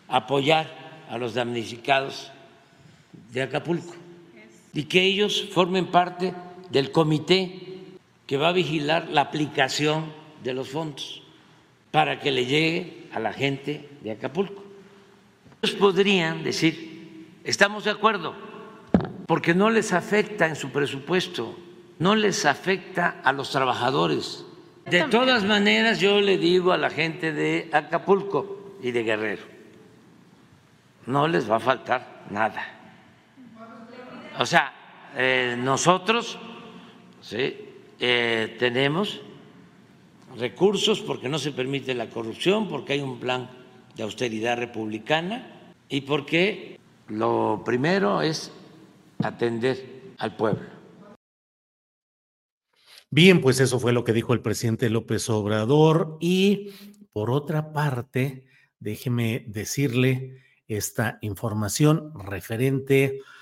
a 0.09 0.16
apoyar 0.18 1.07
a 1.09 1.16
los 1.16 1.35
damnificados 1.35 2.33
de 3.33 3.42
Acapulco 3.42 4.07
y 4.72 4.84
que 4.84 5.02
ellos 5.02 5.48
formen 5.52 5.87
parte 5.87 6.34
del 6.70 6.92
comité 6.92 7.68
que 8.26 8.37
va 8.37 8.48
a 8.48 8.52
vigilar 8.52 9.08
la 9.08 9.22
aplicación 9.22 10.12
de 10.44 10.52
los 10.52 10.68
fondos 10.68 11.22
para 11.90 12.20
que 12.20 12.30
le 12.30 12.46
llegue 12.46 13.08
a 13.12 13.20
la 13.20 13.32
gente 13.32 13.88
de 14.02 14.12
Acapulco. 14.12 14.62
Ellos 15.62 15.76
podrían 15.76 16.44
decir, 16.44 17.26
estamos 17.44 17.84
de 17.84 17.90
acuerdo, 17.90 18.34
porque 19.26 19.54
no 19.54 19.70
les 19.70 19.92
afecta 19.92 20.46
en 20.46 20.56
su 20.56 20.70
presupuesto, 20.70 21.56
no 21.98 22.14
les 22.14 22.44
afecta 22.44 23.20
a 23.25 23.32
los 23.32 23.50
trabajadores. 23.50 24.44
De 24.87 25.04
todas 25.04 25.44
maneras, 25.44 26.00
yo 26.00 26.20
le 26.20 26.38
digo 26.38 26.72
a 26.72 26.78
la 26.78 26.90
gente 26.90 27.32
de 27.32 27.68
Acapulco 27.72 28.76
y 28.82 28.90
de 28.90 29.02
Guerrero, 29.02 29.42
no 31.06 31.26
les 31.26 31.50
va 31.50 31.56
a 31.56 31.60
faltar 31.60 32.26
nada 32.30 32.77
o 34.38 34.47
sea, 34.47 34.73
eh, 35.16 35.57
nosotros 35.59 36.38
¿sí? 37.21 37.57
eh, 37.99 38.57
tenemos 38.59 39.21
recursos 40.37 41.00
porque 41.00 41.28
no 41.28 41.38
se 41.38 41.52
permite 41.52 41.95
la 41.95 42.09
corrupción, 42.09 42.68
porque 42.68 42.95
hay 42.95 43.00
un 43.00 43.18
plan 43.18 43.50
de 43.97 44.02
austeridad 44.04 44.57
republicana 44.57 45.75
y 45.88 46.02
porque 46.02 46.78
lo 47.09 47.62
primero 47.64 48.23
es 48.23 48.52
atender 49.23 50.14
al 50.18 50.37
pueblo. 50.37 50.66
Bien, 53.11 53.40
pues 53.40 53.59
eso 53.59 53.80
fue 53.80 53.92
lo 53.92 54.04
que 54.04 54.12
dijo 54.12 54.35
el 54.35 54.42
presidente 54.42 54.90
López 54.90 55.28
Obrador 55.30 56.18
y 56.21 56.71
por 57.12 57.30
otra 57.30 57.73
parte, 57.73 58.45
déjeme 58.78 59.45
decirle 59.49 60.45
esta 60.68 61.18
información 61.23 62.12
referente 62.14 63.21
a 63.23 63.38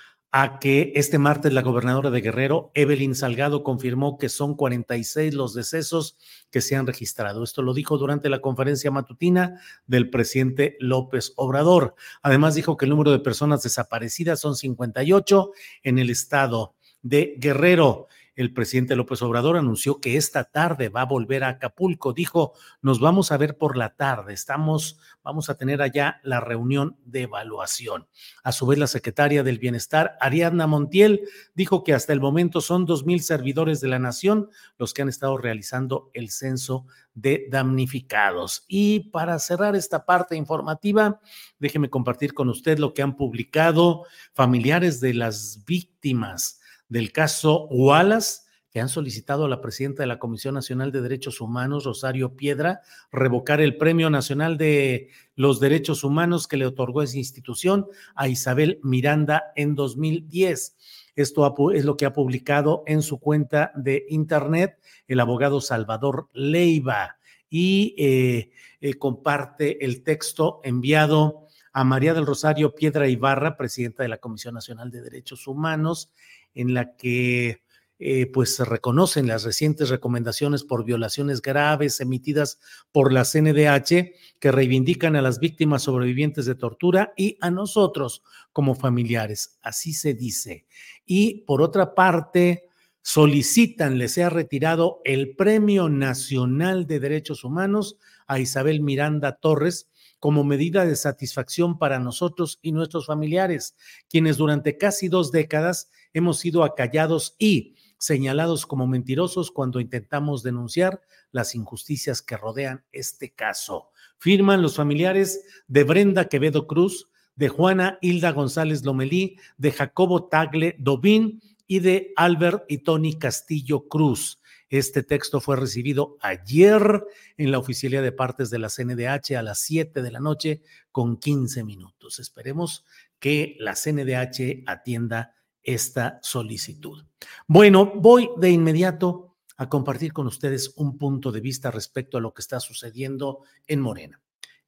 que 0.59 0.91
este 0.95 1.17
martes 1.17 1.51
la 1.51 1.63
gobernadora 1.63 2.11
de 2.11 2.21
Guerrero, 2.21 2.71
Evelyn 2.75 3.15
Salgado, 3.15 3.63
confirmó 3.63 4.19
que 4.19 4.29
son 4.29 4.55
46 4.55 5.33
los 5.33 5.55
decesos 5.55 6.17
que 6.51 6.61
se 6.61 6.75
han 6.75 6.85
registrado. 6.85 7.43
Esto 7.43 7.63
lo 7.63 7.73
dijo 7.73 7.97
durante 7.97 8.29
la 8.29 8.39
conferencia 8.39 8.91
matutina 8.91 9.59
del 9.87 10.11
presidente 10.11 10.77
López 10.79 11.33
Obrador. 11.37 11.95
Además 12.21 12.53
dijo 12.53 12.77
que 12.77 12.85
el 12.85 12.91
número 12.91 13.11
de 13.11 13.19
personas 13.19 13.63
desaparecidas 13.63 14.39
son 14.39 14.55
58 14.55 15.51
en 15.83 15.97
el 15.97 16.11
estado 16.11 16.75
de 17.01 17.35
Guerrero 17.39 18.07
el 18.37 18.53
presidente 18.53 18.95
López 18.95 19.21
Obrador 19.23 19.57
anunció 19.57 19.99
que 19.99 20.15
esta 20.15 20.43
tarde 20.45 20.89
va 20.89 21.01
a 21.01 21.05
volver 21.05 21.43
a 21.43 21.49
Acapulco. 21.49 22.13
Dijo, 22.13 22.53
nos 22.83 22.99
vamos 22.99 23.31
a 23.31 23.37
ver 23.37 23.57
por 23.57 23.75
la 23.75 23.95
tarde. 23.95 24.33
Estamos, 24.33 24.99
vamos 25.23 25.49
a 25.49 25.57
tener 25.57 25.81
allá 25.81 26.21
la 26.23 26.39
reunión 26.39 26.97
de 27.03 27.23
evaluación. 27.23 28.07
A 28.43 28.51
su 28.51 28.67
vez, 28.67 28.77
la 28.77 28.85
secretaria 28.85 29.41
del 29.41 29.57
Bienestar, 29.57 30.17
Ariadna 30.21 30.67
Montiel, 30.67 31.21
dijo 31.55 31.83
que 31.83 31.95
hasta 31.95 32.13
el 32.13 32.21
momento 32.21 32.61
son 32.61 32.85
dos 32.85 33.05
mil 33.05 33.21
servidores 33.21 33.81
de 33.81 33.87
la 33.87 33.97
nación 33.97 34.49
los 34.77 34.93
que 34.93 35.01
han 35.01 35.09
estado 35.09 35.35
realizando 35.39 36.11
el 36.13 36.29
censo 36.29 36.85
de 37.15 37.47
damnificados. 37.49 38.65
Y 38.67 39.09
para 39.09 39.39
cerrar 39.39 39.75
esta 39.75 40.05
parte 40.05 40.35
informativa, 40.35 41.19
déjeme 41.57 41.89
compartir 41.89 42.35
con 42.35 42.49
usted 42.49 42.77
lo 42.77 42.93
que 42.93 43.01
han 43.01 43.17
publicado 43.17 44.05
familiares 44.35 45.01
de 45.01 45.15
las 45.15 45.65
víctimas 45.65 46.61
del 46.89 47.11
caso 47.11 47.67
Wallace, 47.67 48.41
que 48.69 48.81
han 48.81 48.89
solicitado 48.89 49.45
a 49.45 49.49
la 49.49 49.61
presidenta 49.61 50.03
de 50.03 50.07
la 50.07 50.19
Comisión 50.19 50.53
Nacional 50.53 50.91
de 50.91 51.01
Derechos 51.01 51.41
Humanos, 51.41 51.85
Rosario 51.85 52.35
Piedra, 52.35 52.81
revocar 53.11 53.61
el 53.61 53.77
Premio 53.77 54.09
Nacional 54.09 54.57
de 54.57 55.09
los 55.35 55.59
Derechos 55.59 56.03
Humanos 56.03 56.47
que 56.47 56.57
le 56.57 56.65
otorgó 56.65 57.01
esa 57.01 57.17
institución 57.17 57.87
a 58.15 58.27
Isabel 58.27 58.79
Miranda 58.83 59.51
en 59.55 59.73
2010. 59.75 60.75
Esto 61.15 61.71
es 61.73 61.85
lo 61.85 61.97
que 61.97 62.05
ha 62.05 62.13
publicado 62.13 62.83
en 62.85 63.01
su 63.01 63.19
cuenta 63.19 63.71
de 63.75 64.05
internet 64.09 64.79
el 65.07 65.19
abogado 65.19 65.61
Salvador 65.61 66.29
Leiva 66.33 67.17
y 67.49 67.95
eh, 67.97 68.51
eh, 68.81 68.93
comparte 68.95 69.83
el 69.83 70.03
texto 70.03 70.59
enviado 70.63 71.47
a 71.73 71.83
María 71.83 72.13
del 72.13 72.25
Rosario 72.25 72.75
Piedra 72.75 73.07
Ibarra, 73.07 73.55
presidenta 73.55 74.03
de 74.03 74.09
la 74.09 74.17
Comisión 74.17 74.55
Nacional 74.55 74.91
de 74.91 75.01
Derechos 75.01 75.47
Humanos, 75.47 76.11
en 76.53 76.73
la 76.73 76.95
que 76.95 77.61
eh, 77.99 78.27
pues 78.27 78.55
se 78.55 78.63
reconocen 78.63 79.25
las 79.25 79.43
recientes 79.43 79.89
recomendaciones 79.89 80.63
por 80.63 80.85
violaciones 80.85 81.41
graves 81.41 81.99
emitidas 81.99 82.59
por 82.91 83.11
la 83.11 83.23
CNDH 83.23 84.13
que 84.39 84.51
reivindican 84.51 85.15
a 85.15 85.23
las 85.23 85.39
víctimas 85.39 85.81
sobrevivientes 85.81 86.45
de 86.45 86.53
tortura 86.53 87.13
y 87.17 87.37
a 87.41 87.49
nosotros 87.49 88.21
como 88.53 88.75
familiares. 88.75 89.57
Así 89.63 89.93
se 89.93 90.13
dice. 90.13 90.67
Y 91.07 91.41
por 91.45 91.63
otra 91.63 91.95
parte, 91.95 92.67
solicitan 93.01 93.97
le 93.97 94.09
sea 94.09 94.29
retirado 94.29 95.01
el 95.03 95.35
Premio 95.35 95.89
Nacional 95.89 96.85
de 96.85 96.99
Derechos 96.99 97.43
Humanos 97.43 97.97
a 98.27 98.37
Isabel 98.37 98.81
Miranda 98.81 99.37
Torres 99.37 99.89
como 100.19 100.43
medida 100.43 100.85
de 100.85 100.95
satisfacción 100.95 101.79
para 101.79 101.99
nosotros 101.99 102.59
y 102.61 102.73
nuestros 102.73 103.05
familiares, 103.05 103.75
quienes 104.09 104.37
durante 104.37 104.77
casi 104.77 105.07
dos 105.07 105.31
décadas 105.31 105.89
hemos 106.13 106.39
sido 106.39 106.63
acallados 106.63 107.35
y 107.37 107.75
señalados 107.97 108.65
como 108.65 108.87
mentirosos 108.87 109.51
cuando 109.51 109.79
intentamos 109.79 110.43
denunciar 110.43 111.01
las 111.31 111.55
injusticias 111.55 112.21
que 112.21 112.37
rodean 112.37 112.83
este 112.91 113.31
caso. 113.31 113.91
Firman 114.17 114.61
los 114.61 114.75
familiares 114.75 115.43
de 115.67 115.83
Brenda 115.83 116.29
Quevedo 116.29 116.67
Cruz, 116.67 117.09
de 117.35 117.49
Juana 117.49 117.99
Hilda 118.01 118.31
González 118.31 118.83
Lomelí, 118.83 119.37
de 119.57 119.71
Jacobo 119.71 120.25
Tagle 120.25 120.75
Dobín 120.79 121.41
y 121.67 121.79
de 121.79 122.13
Albert 122.15 122.63
y 122.67 122.79
Tony 122.79 123.13
Castillo 123.13 123.87
Cruz. 123.87 124.39
Este 124.69 125.01
texto 125.01 125.39
fue 125.39 125.55
recibido 125.55 126.17
ayer 126.19 127.03
en 127.37 127.51
la 127.51 127.59
oficialía 127.59 128.01
de 128.01 128.11
partes 128.11 128.49
de 128.49 128.59
la 128.59 128.69
CNDH 128.69 129.37
a 129.37 129.41
las 129.41 129.59
7 129.61 130.01
de 130.01 130.11
la 130.11 130.19
noche 130.19 130.61
con 130.91 131.17
15 131.17 131.63
minutos. 131.63 132.19
Esperemos 132.19 132.83
que 133.19 133.55
la 133.59 133.75
CNDH 133.75 134.63
atienda 134.65 135.35
esta 135.67 136.19
solicitud. 136.23 137.03
Bueno, 137.45 137.91
voy 137.93 138.29
de 138.37 138.49
inmediato 138.49 139.35
a 139.57 139.67
compartir 139.69 140.13
con 140.13 140.25
ustedes 140.25 140.73
un 140.77 140.97
punto 140.97 141.31
de 141.31 141.41
vista 141.41 141.69
respecto 141.69 142.17
a 142.17 142.21
lo 142.21 142.33
que 142.33 142.41
está 142.41 142.59
sucediendo 142.59 143.41
en 143.67 143.81
Morena. 143.81 144.21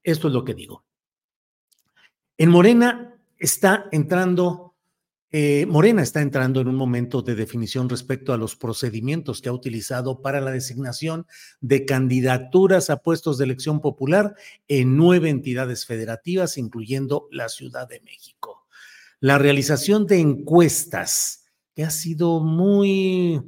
Esto 0.04 0.28
es 0.28 0.34
lo 0.34 0.44
que 0.44 0.54
digo. 0.54 0.84
En 2.38 2.50
Morena 2.50 3.16
está 3.38 3.88
entrando, 3.94 4.76
eh, 5.32 5.66
Morena 5.68 6.02
está 6.02 6.22
entrando 6.22 6.60
en 6.60 6.68
un 6.68 6.76
momento 6.76 7.22
de 7.22 7.36
definición 7.36 7.88
respecto 7.88 8.34
a 8.34 8.38
los 8.38 8.58
procedimientos 8.58 9.42
que 9.42 9.48
ha 9.48 9.54
utilizado 9.54 10.22
para 10.22 10.42
la 10.42 10.52
designación 10.52 11.28
de 11.62 11.86
candidaturas 11.86 12.90
a 12.90 12.98
puestos 12.98 13.38
de 13.38 13.46
elección 13.46 13.80
popular 13.80 14.36
en 14.68 14.98
nueve 14.98 15.30
entidades 15.30 15.86
federativas, 15.86 16.58
incluyendo 16.58 17.30
la 17.32 17.48
Ciudad 17.48 17.88
de 17.88 18.02
México 18.02 18.60
la 19.20 19.38
realización 19.38 20.08
de 20.08 20.20
encuestas, 20.20 21.46
que 21.76 21.84
ha 21.84 21.92
sido 21.92 22.40
muy 22.40 23.42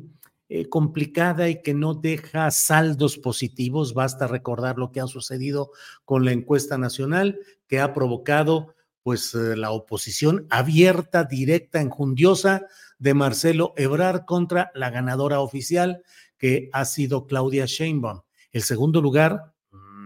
eh, 0.50 0.68
complicada 0.68 1.50
y 1.50 1.62
que 1.62 1.74
no 1.74 1.94
deja 1.94 2.52
saldos 2.52 3.18
positivos. 3.18 3.94
Basta 3.94 4.28
recordar 4.28 4.78
lo 4.78 4.92
que 4.92 5.00
ha 5.00 5.08
sucedido 5.08 5.72
con 6.04 6.26
la 6.26 6.34
encuesta 6.34 6.78
nacional, 6.78 7.40
que 7.68 7.80
ha 7.80 7.94
provocado 7.94 8.76
pues 9.02 9.34
eh, 9.34 9.56
la 9.56 9.72
oposición 9.72 10.46
abierta, 10.50 11.24
directa, 11.24 11.82
enjundiosa 11.82 12.68
de 13.00 13.14
Marcelo 13.14 13.74
Ebrard 13.78 14.26
contra 14.26 14.72
la 14.76 14.90
ganadora 14.90 15.40
oficial, 15.40 16.04
que 16.38 16.70
ha 16.74 16.86
sido 16.86 17.28
Claudia 17.28 17.66
Sheinbaum. 17.66 18.22
El 18.52 18.64
segundo 18.64 19.02
lugar, 19.02 19.51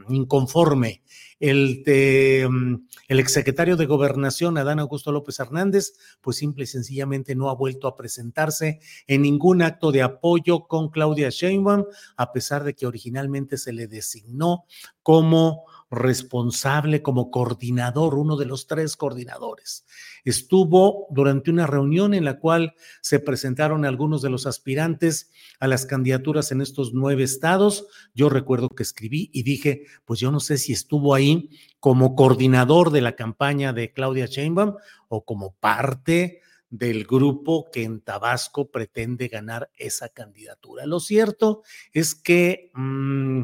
inconforme. 0.10 1.02
El, 1.40 1.84
de, 1.84 2.48
mm, 2.50 2.88
el 3.10 3.20
exsecretario 3.20 3.76
de 3.76 3.86
Gobernación, 3.86 4.58
Adán 4.58 4.80
Augusto 4.80 5.12
López 5.12 5.40
Hernández, 5.40 5.94
pues 6.22 6.38
simple 6.38 6.64
y 6.64 6.68
sencillamente 6.68 7.36
no 7.36 7.50
ha 7.50 7.56
vuelto 7.56 7.88
a 7.88 7.96
presentarse 7.98 8.80
en 9.06 9.22
ningún 9.22 9.62
acto 9.62 9.92
de 9.92 10.02
apoyo 10.02 10.68
con 10.68 10.90
Claudia 10.90 11.30
Sheinbaum, 11.30 11.86
a 12.16 12.32
pesar 12.32 12.64
de 12.64 12.74
que 12.74 12.88
originalmente 12.88 13.58
se 13.58 13.74
le 13.74 13.88
designó 13.88 14.64
como 15.04 15.66
responsable, 15.92 17.02
como 17.02 17.32
coordinador, 17.32 18.16
uno 18.16 18.38
de 18.38 18.46
los 18.46 18.68
tres 18.68 18.96
coordinadores. 18.98 19.86
Estuvo 20.24 21.08
durante 21.12 21.52
una 21.52 21.68
reunión 21.68 22.14
en 22.14 22.26
la 22.26 22.40
cual 22.40 22.74
se 23.02 23.20
presentaron 23.20 23.86
algunos 23.86 24.22
de 24.22 24.30
los 24.30 24.46
aspirantes 24.48 25.32
a 25.60 25.68
las 25.68 25.86
candidaturas 25.86 26.52
en 26.52 26.62
estos 26.62 26.94
nueve 26.94 27.24
estados. 27.24 27.88
Yo 28.14 28.30
recuerdo 28.30 28.70
que 28.70 28.84
escribí 28.84 29.30
y 29.34 29.44
dije, 29.44 29.84
pues 30.06 30.20
yo 30.20 30.32
no 30.32 30.40
sé 30.40 30.58
si 30.58 30.74
estuvo 30.74 31.14
ahí 31.14 31.50
como 31.80 32.16
coordinador 32.16 32.92
de 32.92 33.02
la 33.02 33.16
campaña 33.16 33.72
de 33.72 33.94
Claudia 33.94 34.26
Sheinbaum 34.26 34.76
o 35.08 35.24
como 35.24 35.54
parte 35.56 36.42
del 36.78 37.06
grupo 37.06 37.70
que 37.72 37.84
en 37.84 38.02
Tabasco 38.02 38.70
pretende 38.70 39.28
ganar 39.28 39.70
esa 39.78 40.10
candidatura. 40.10 40.86
Lo 40.86 41.00
cierto 41.00 41.64
es 41.94 42.16
que... 42.16 42.72
Mm, 42.74 43.44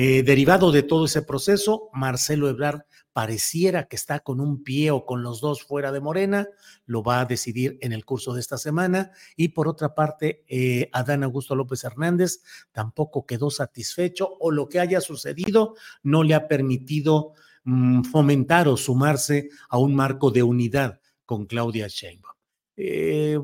eh, 0.00 0.22
derivado 0.22 0.70
de 0.70 0.84
todo 0.84 1.06
ese 1.06 1.22
proceso, 1.22 1.88
Marcelo 1.92 2.48
Ebrard 2.48 2.82
pareciera 3.12 3.88
que 3.88 3.96
está 3.96 4.20
con 4.20 4.40
un 4.40 4.62
pie 4.62 4.92
o 4.92 5.04
con 5.04 5.24
los 5.24 5.40
dos 5.40 5.64
fuera 5.64 5.90
de 5.90 6.00
Morena, 6.00 6.46
lo 6.86 7.02
va 7.02 7.20
a 7.20 7.24
decidir 7.24 7.78
en 7.80 7.92
el 7.92 8.04
curso 8.04 8.32
de 8.32 8.40
esta 8.40 8.58
semana. 8.58 9.10
Y 9.34 9.48
por 9.48 9.66
otra 9.66 9.96
parte, 9.96 10.44
eh, 10.46 10.88
Adán 10.92 11.24
Augusto 11.24 11.56
López 11.56 11.82
Hernández 11.82 12.42
tampoco 12.70 13.26
quedó 13.26 13.50
satisfecho 13.50 14.36
o 14.38 14.52
lo 14.52 14.68
que 14.68 14.78
haya 14.78 15.00
sucedido 15.00 15.74
no 16.04 16.22
le 16.22 16.34
ha 16.34 16.46
permitido 16.46 17.32
mm, 17.64 18.02
fomentar 18.04 18.68
o 18.68 18.76
sumarse 18.76 19.48
a 19.68 19.78
un 19.78 19.96
marco 19.96 20.30
de 20.30 20.44
unidad 20.44 21.00
con 21.24 21.46
Claudia 21.46 21.88
Sheinbaum. 21.88 22.37
Eh, 22.78 23.38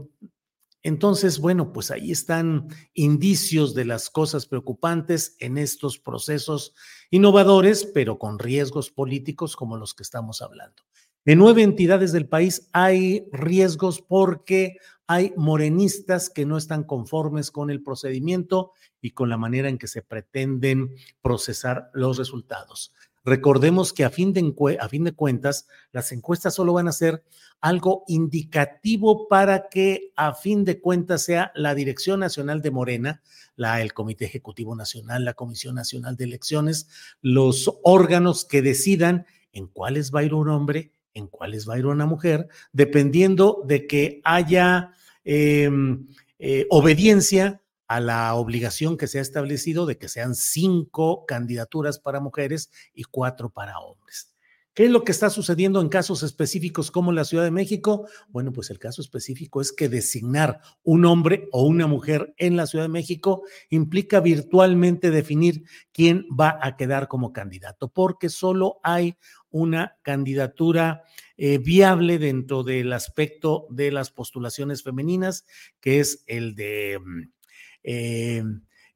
entonces, 0.84 1.38
bueno, 1.40 1.72
pues 1.72 1.90
ahí 1.90 2.12
están 2.12 2.68
indicios 2.92 3.74
de 3.74 3.84
las 3.84 4.10
cosas 4.10 4.46
preocupantes 4.46 5.34
en 5.40 5.58
estos 5.58 5.98
procesos 5.98 6.74
innovadores, 7.10 7.84
pero 7.86 8.18
con 8.18 8.38
riesgos 8.38 8.90
políticos 8.90 9.56
como 9.56 9.76
los 9.76 9.94
que 9.94 10.02
estamos 10.02 10.40
hablando. 10.40 10.82
En 11.24 11.38
nueve 11.38 11.62
entidades 11.62 12.12
del 12.12 12.28
país 12.28 12.68
hay 12.72 13.26
riesgos 13.32 14.02
porque 14.02 14.76
hay 15.06 15.32
morenistas 15.36 16.28
que 16.28 16.44
no 16.44 16.58
están 16.58 16.84
conformes 16.84 17.50
con 17.50 17.70
el 17.70 17.82
procedimiento 17.82 18.72
y 19.00 19.12
con 19.12 19.30
la 19.30 19.38
manera 19.38 19.70
en 19.70 19.78
que 19.78 19.88
se 19.88 20.02
pretenden 20.02 20.94
procesar 21.22 21.90
los 21.94 22.18
resultados. 22.18 22.94
Recordemos 23.24 23.92
que 23.92 24.04
a 24.04 24.10
fin, 24.10 24.32
de, 24.32 24.54
a 24.78 24.88
fin 24.88 25.04
de 25.04 25.12
cuentas, 25.14 25.66
las 25.92 26.12
encuestas 26.12 26.54
solo 26.54 26.74
van 26.74 26.88
a 26.88 26.92
ser 26.92 27.24
algo 27.60 28.04
indicativo 28.06 29.26
para 29.28 29.68
que 29.70 30.12
a 30.16 30.34
fin 30.34 30.64
de 30.64 30.80
cuentas 30.80 31.22
sea 31.22 31.50
la 31.54 31.74
Dirección 31.74 32.20
Nacional 32.20 32.60
de 32.60 32.70
Morena, 32.70 33.22
el 33.56 33.94
Comité 33.94 34.26
Ejecutivo 34.26 34.76
Nacional, 34.76 35.24
la 35.24 35.32
Comisión 35.32 35.74
Nacional 35.74 36.16
de 36.16 36.24
Elecciones, 36.24 36.88
los 37.22 37.72
órganos 37.82 38.44
que 38.44 38.60
decidan 38.60 39.24
en 39.52 39.68
cuáles 39.68 40.12
va 40.12 40.20
a 40.20 40.24
ir 40.24 40.34
un 40.34 40.50
hombre, 40.50 40.92
en 41.14 41.28
cuáles 41.28 41.66
va 41.66 41.74
a 41.74 41.78
ir 41.78 41.87
una 41.87 42.06
mujer, 42.06 42.48
dependiendo 42.72 43.62
de 43.64 43.87
que 43.87 44.20
haya 44.24 44.92
em, 45.24 46.08
eh, 46.38 46.66
obediencia 46.68 47.62
a 47.94 48.00
la 48.00 48.35
obligación 48.35 48.96
que 48.96 49.07
se 49.07 49.20
ha 49.20 49.22
establecido 49.22 49.87
de 49.87 49.98
que 49.98 50.09
sean 50.09 50.35
cinco 50.35 51.24
candidaturas 51.26 52.00
para 52.00 52.18
mujeres 52.18 52.72
y 52.92 53.04
cuatro 53.04 53.50
para 53.50 53.78
hombres. 53.78 54.35
¿Qué 54.74 54.87
es 54.87 54.90
lo 54.90 55.04
que 55.04 55.12
está 55.12 55.30
sucediendo 55.30 55.80
en 55.80 55.88
casos 55.88 56.24
específicos 56.24 56.90
como 56.90 57.12
la 57.12 57.24
Ciudad 57.24 57.44
de 57.44 57.52
México? 57.52 58.09
Bueno, 58.30 58.52
pues 58.52 58.70
el 58.70 58.80
caso 58.80 59.00
específico 59.00 59.61
es 59.61 59.70
que 59.70 59.88
designar 59.88 60.61
un 60.83 61.04
hombre 61.04 61.48
o 61.52 61.62
una 61.62 61.87
mujer 61.87 62.35
en 62.37 62.57
la 62.57 62.66
Ciudad 62.66 62.87
de 62.87 62.88
México 62.88 63.44
implica 63.70 64.18
virtualmente 64.18 65.12
definir 65.12 65.62
quién 65.92 66.26
va 66.28 66.59
a 66.61 66.76
quedar 66.76 67.07
como 67.07 67.33
candidato, 67.33 67.87
porque 67.87 68.28
solo 68.28 68.80
hay 68.83 69.16
una 69.50 69.96
candidatura 70.02 71.04
eh, 71.37 71.59
viable 71.59 72.18
dentro 72.18 72.64
del 72.64 72.92
aspecto 72.92 73.68
de 73.70 73.92
las 73.92 74.11
postulaciones 74.11 74.83
femeninas, 74.83 75.46
que 75.80 76.00
es 76.00 76.24
el 76.26 76.57
de 76.57 76.98
mm, 76.98 77.35
eh, 77.84 78.42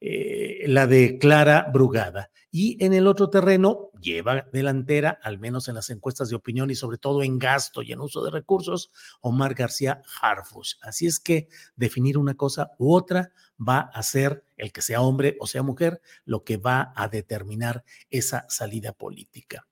eh, 0.00 0.64
la 0.66 0.86
de 0.86 1.18
Clara 1.18 1.68
Brugada. 1.72 2.30
Y 2.50 2.82
en 2.82 2.94
el 2.94 3.06
otro 3.06 3.28
terreno 3.28 3.90
lleva 4.00 4.46
delantera, 4.52 5.18
al 5.22 5.38
menos 5.38 5.68
en 5.68 5.74
las 5.74 5.90
encuestas 5.90 6.30
de 6.30 6.36
opinión 6.36 6.70
y 6.70 6.76
sobre 6.76 6.98
todo 6.98 7.22
en 7.22 7.38
gasto 7.38 7.82
y 7.82 7.92
en 7.92 8.00
uso 8.00 8.24
de 8.24 8.30
recursos, 8.30 8.90
Omar 9.20 9.54
García 9.54 10.02
Harfush. 10.20 10.74
Así 10.82 11.06
es 11.06 11.20
que 11.20 11.48
definir 11.76 12.16
una 12.16 12.34
cosa 12.34 12.70
u 12.78 12.94
otra 12.94 13.32
va 13.60 13.80
a 13.80 14.02
ser 14.02 14.44
el 14.56 14.72
que 14.72 14.82
sea 14.82 15.02
hombre 15.02 15.36
o 15.40 15.46
sea 15.46 15.62
mujer 15.62 16.00
lo 16.24 16.44
que 16.44 16.56
va 16.56 16.92
a 16.96 17.08
determinar 17.08 17.84
esa 18.08 18.46
salida 18.48 18.92
política. 18.92 19.66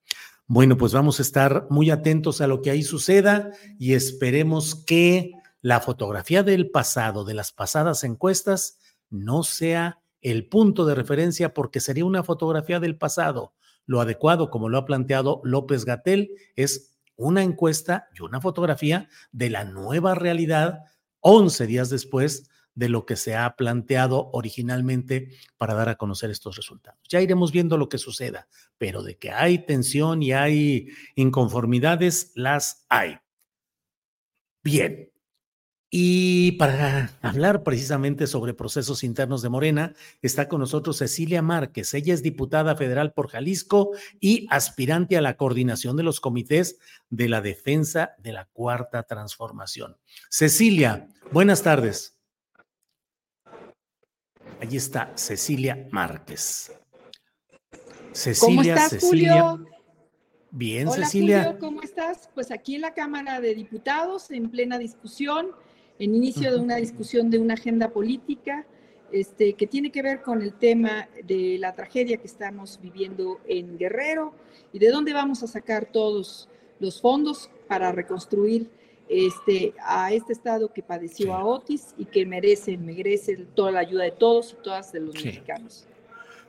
Bueno, 0.48 0.76
pues 0.76 0.92
vamos 0.92 1.18
a 1.18 1.22
estar 1.22 1.66
muy 1.70 1.90
atentos 1.90 2.40
a 2.40 2.46
lo 2.46 2.62
que 2.62 2.70
ahí 2.70 2.83
suceda 2.83 3.52
y 3.79 3.94
esperemos 3.94 4.74
que 4.74 5.33
la 5.61 5.81
fotografía 5.81 6.42
del 6.42 6.70
pasado, 6.70 7.24
de 7.24 7.35
las 7.35 7.52
pasadas 7.52 8.05
encuestas, 8.05 8.79
no 9.11 9.42
sea 9.42 10.01
el 10.21 10.49
punto 10.49 10.85
de 10.87 10.95
referencia 10.95 11.55
porque 11.55 11.81
sería 11.81 12.05
una 12.05 12.25
fotografía 12.25 12.81
del 12.81 12.97
pasado. 12.97 13.55
Lo 13.85 14.01
adecuado, 14.01 14.51
como 14.51 14.69
lo 14.69 14.79
ha 14.79 14.85
planteado 14.85 15.40
López 15.45 15.85
Gatel, 15.85 16.31
es 16.57 16.99
una 17.16 17.42
encuesta 17.42 18.09
y 18.14 18.23
una 18.23 18.40
fotografía 18.40 19.09
de 19.33 19.51
la 19.51 19.64
nueva 19.64 20.14
realidad 20.14 20.81
11 21.21 21.66
días 21.66 21.90
después 21.90 22.51
de 22.75 22.88
lo 22.90 23.07
que 23.07 23.16
se 23.16 23.35
ha 23.35 23.57
planteado 23.57 24.31
originalmente 24.33 25.31
para 25.57 25.75
dar 25.75 25.88
a 25.88 25.97
conocer 25.97 26.31
estos 26.31 26.57
resultados. 26.57 27.01
Ya 27.09 27.21
iremos 27.21 27.51
viendo 27.51 27.79
lo 27.79 27.88
que 27.88 27.99
suceda, 27.99 28.49
pero 28.77 29.03
de 29.03 29.16
que 29.16 29.31
hay 29.31 29.64
tensión 29.64 30.23
y 30.23 30.33
hay 30.33 30.88
inconformidades, 31.14 32.33
las 32.35 32.85
hay. 32.90 33.16
Bien, 34.62 35.11
y 35.90 36.53
para 36.53 37.12
hablar 37.22 37.62
precisamente 37.62 38.27
sobre 38.27 38.55
procesos 38.55 39.05
internos 39.05 39.42
de 39.42 39.49
Morena, 39.49 39.94
está 40.20 40.49
con 40.49 40.61
nosotros 40.61 40.99
Cecilia 40.99 41.42
Márquez. 41.42 41.94
Ella 41.94 42.12
es 42.12 42.22
diputada 42.22 42.75
federal 42.75 43.12
por 43.12 43.29
Jalisco 43.29 43.92
y 44.20 44.49
aspirante 44.51 45.16
a 45.16 45.20
la 45.20 45.37
coordinación 45.37 45.96
de 45.96 46.03
los 46.03 46.20
comités 46.20 46.79
de 47.09 47.29
la 47.29 47.40
defensa 47.40 48.14
de 48.18 48.33
la 48.33 48.46
cuarta 48.46 49.05
transformación. 49.05 49.96
Cecilia, 50.29 51.09
buenas 51.31 51.62
tardes. 51.62 52.18
Ahí 54.61 54.77
está 54.77 55.12
Cecilia 55.14 55.87
Márquez. 55.92 56.72
Cecilia, 58.12 58.46
¿Cómo 58.46 58.62
estás, 58.62 58.90
Cecilia. 58.90 59.42
Julio? 59.42 59.70
Bien, 60.51 60.90
Cecilia. 60.90 61.44
Julio, 61.44 61.59
¿cómo 61.61 61.83
estás? 61.83 62.31
Pues 62.35 62.51
aquí 62.51 62.77
en 62.77 62.81
la 62.81 62.94
Cámara 62.94 63.40
de 63.40 63.55
Diputados, 63.55 64.31
en 64.31 64.51
plena 64.51 64.79
discusión, 64.79 65.51
en 65.99 66.15
inicio 66.15 66.51
de 66.51 66.59
una 66.59 66.77
discusión 66.77 67.31
de 67.31 67.39
una 67.39 67.55
agenda 67.55 67.91
política 67.91 68.67
este, 69.13 69.55
que 69.55 69.67
tiene 69.67 69.91
que 69.91 70.03
ver 70.03 70.21
con 70.23 70.43
el 70.43 70.55
tema 70.55 71.09
de 71.25 71.59
la 71.59 71.75
tragedia 71.75 72.17
que 72.17 72.27
estamos 72.27 72.81
viviendo 72.83 73.41
en 73.47 73.79
Guerrero 73.79 74.35
y 74.73 74.79
de 74.79 74.91
dónde 74.91 75.13
vamos 75.13 75.43
a 75.43 75.47
sacar 75.47 75.87
todos 75.93 76.49
los 76.81 77.01
fondos 77.01 77.51
para 77.69 77.93
reconstruir 77.93 78.69
este, 79.09 79.75
a 79.85 80.13
este 80.13 80.33
estado 80.33 80.73
que 80.73 80.83
padeció 80.83 81.35
a 81.35 81.45
Otis 81.45 81.95
y 81.97 82.07
que 82.07 82.27
merece, 82.27 82.77
merece 82.77 83.37
toda 83.55 83.71
la 83.71 83.81
ayuda 83.81 84.05
de 84.05 84.11
todos 84.11 84.57
y 84.59 84.63
todas 84.63 84.93
de 84.93 85.01
los 85.01 85.15
mexicanos. 85.15 85.87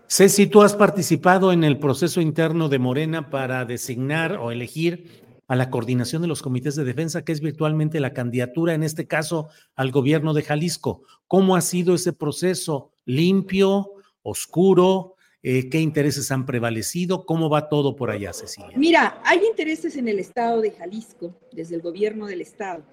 Ceci, 0.09 0.47
tú 0.47 0.61
has 0.61 0.73
participado 0.73 1.51
en 1.51 1.63
el 1.63 1.77
proceso 1.77 2.21
interno 2.21 2.69
de 2.69 2.79
Morena 2.79 3.29
para 3.29 3.65
designar 3.65 4.37
o 4.37 4.51
elegir 4.51 5.26
a 5.47 5.55
la 5.55 5.69
coordinación 5.69 6.21
de 6.21 6.27
los 6.27 6.41
comités 6.41 6.75
de 6.75 6.83
defensa, 6.83 7.23
que 7.23 7.31
es 7.31 7.39
virtualmente 7.39 7.99
la 7.99 8.13
candidatura, 8.13 8.73
en 8.73 8.83
este 8.83 9.07
caso, 9.07 9.47
al 9.75 9.91
gobierno 9.91 10.33
de 10.33 10.43
Jalisco. 10.43 11.03
¿Cómo 11.27 11.55
ha 11.55 11.61
sido 11.61 11.95
ese 11.95 12.13
proceso? 12.13 12.91
¿Limpio? 13.05 13.91
¿Oscuro? 14.23 15.15
Eh, 15.41 15.69
¿Qué 15.69 15.79
intereses 15.79 16.31
han 16.31 16.45
prevalecido? 16.45 17.25
¿Cómo 17.25 17.49
va 17.49 17.69
todo 17.69 17.95
por 17.95 18.11
allá, 18.11 18.33
Cecilia? 18.33 18.77
Mira, 18.77 19.21
hay 19.23 19.39
intereses 19.45 19.95
en 19.95 20.09
el 20.09 20.19
estado 20.19 20.59
de 20.59 20.71
Jalisco, 20.71 21.33
desde 21.53 21.75
el 21.75 21.81
gobierno 21.81 22.25
del 22.25 22.41
estado, 22.41 22.83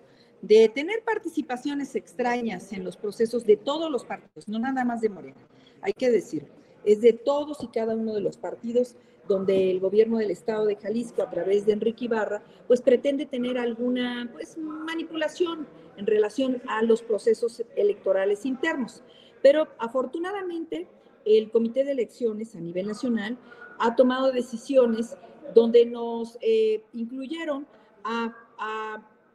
de 0.40 0.68
tener 0.68 1.02
participaciones 1.04 1.96
extrañas 1.96 2.72
en 2.72 2.84
los 2.84 2.96
procesos 2.96 3.44
de 3.44 3.56
todos 3.56 3.90
los 3.90 4.04
partidos, 4.04 4.46
no 4.46 4.60
nada 4.60 4.84
más 4.84 5.00
de 5.00 5.08
Morena, 5.08 5.40
hay 5.80 5.92
que 5.92 6.10
decirlo. 6.10 6.50
Es 6.84 7.00
de 7.00 7.14
todos 7.14 7.62
y 7.62 7.68
cada 7.68 7.96
uno 7.96 8.14
de 8.14 8.20
los 8.20 8.36
partidos 8.36 8.94
donde 9.28 9.70
el 9.70 9.80
gobierno 9.80 10.18
del 10.18 10.30
estado 10.30 10.66
de 10.66 10.76
Jalisco, 10.76 11.22
a 11.22 11.30
través 11.30 11.66
de 11.66 11.72
Enrique 11.72 12.06
Ibarra, 12.06 12.42
pues 12.66 12.82
pretende 12.82 13.26
tener 13.26 13.58
alguna 13.58 14.28
pues, 14.32 14.56
manipulación 14.58 15.66
en 15.96 16.06
relación 16.06 16.60
a 16.66 16.82
los 16.82 17.02
procesos 17.02 17.62
electorales 17.76 18.44
internos. 18.44 19.02
Pero 19.42 19.68
afortunadamente 19.78 20.86
el 21.24 21.50
Comité 21.50 21.84
de 21.84 21.92
Elecciones 21.92 22.54
a 22.54 22.60
nivel 22.60 22.86
nacional 22.86 23.38
ha 23.78 23.96
tomado 23.96 24.32
decisiones 24.32 25.16
donde 25.54 25.86
nos 25.86 26.38
eh, 26.40 26.82
incluyeron 26.92 27.66
a, 28.02 28.34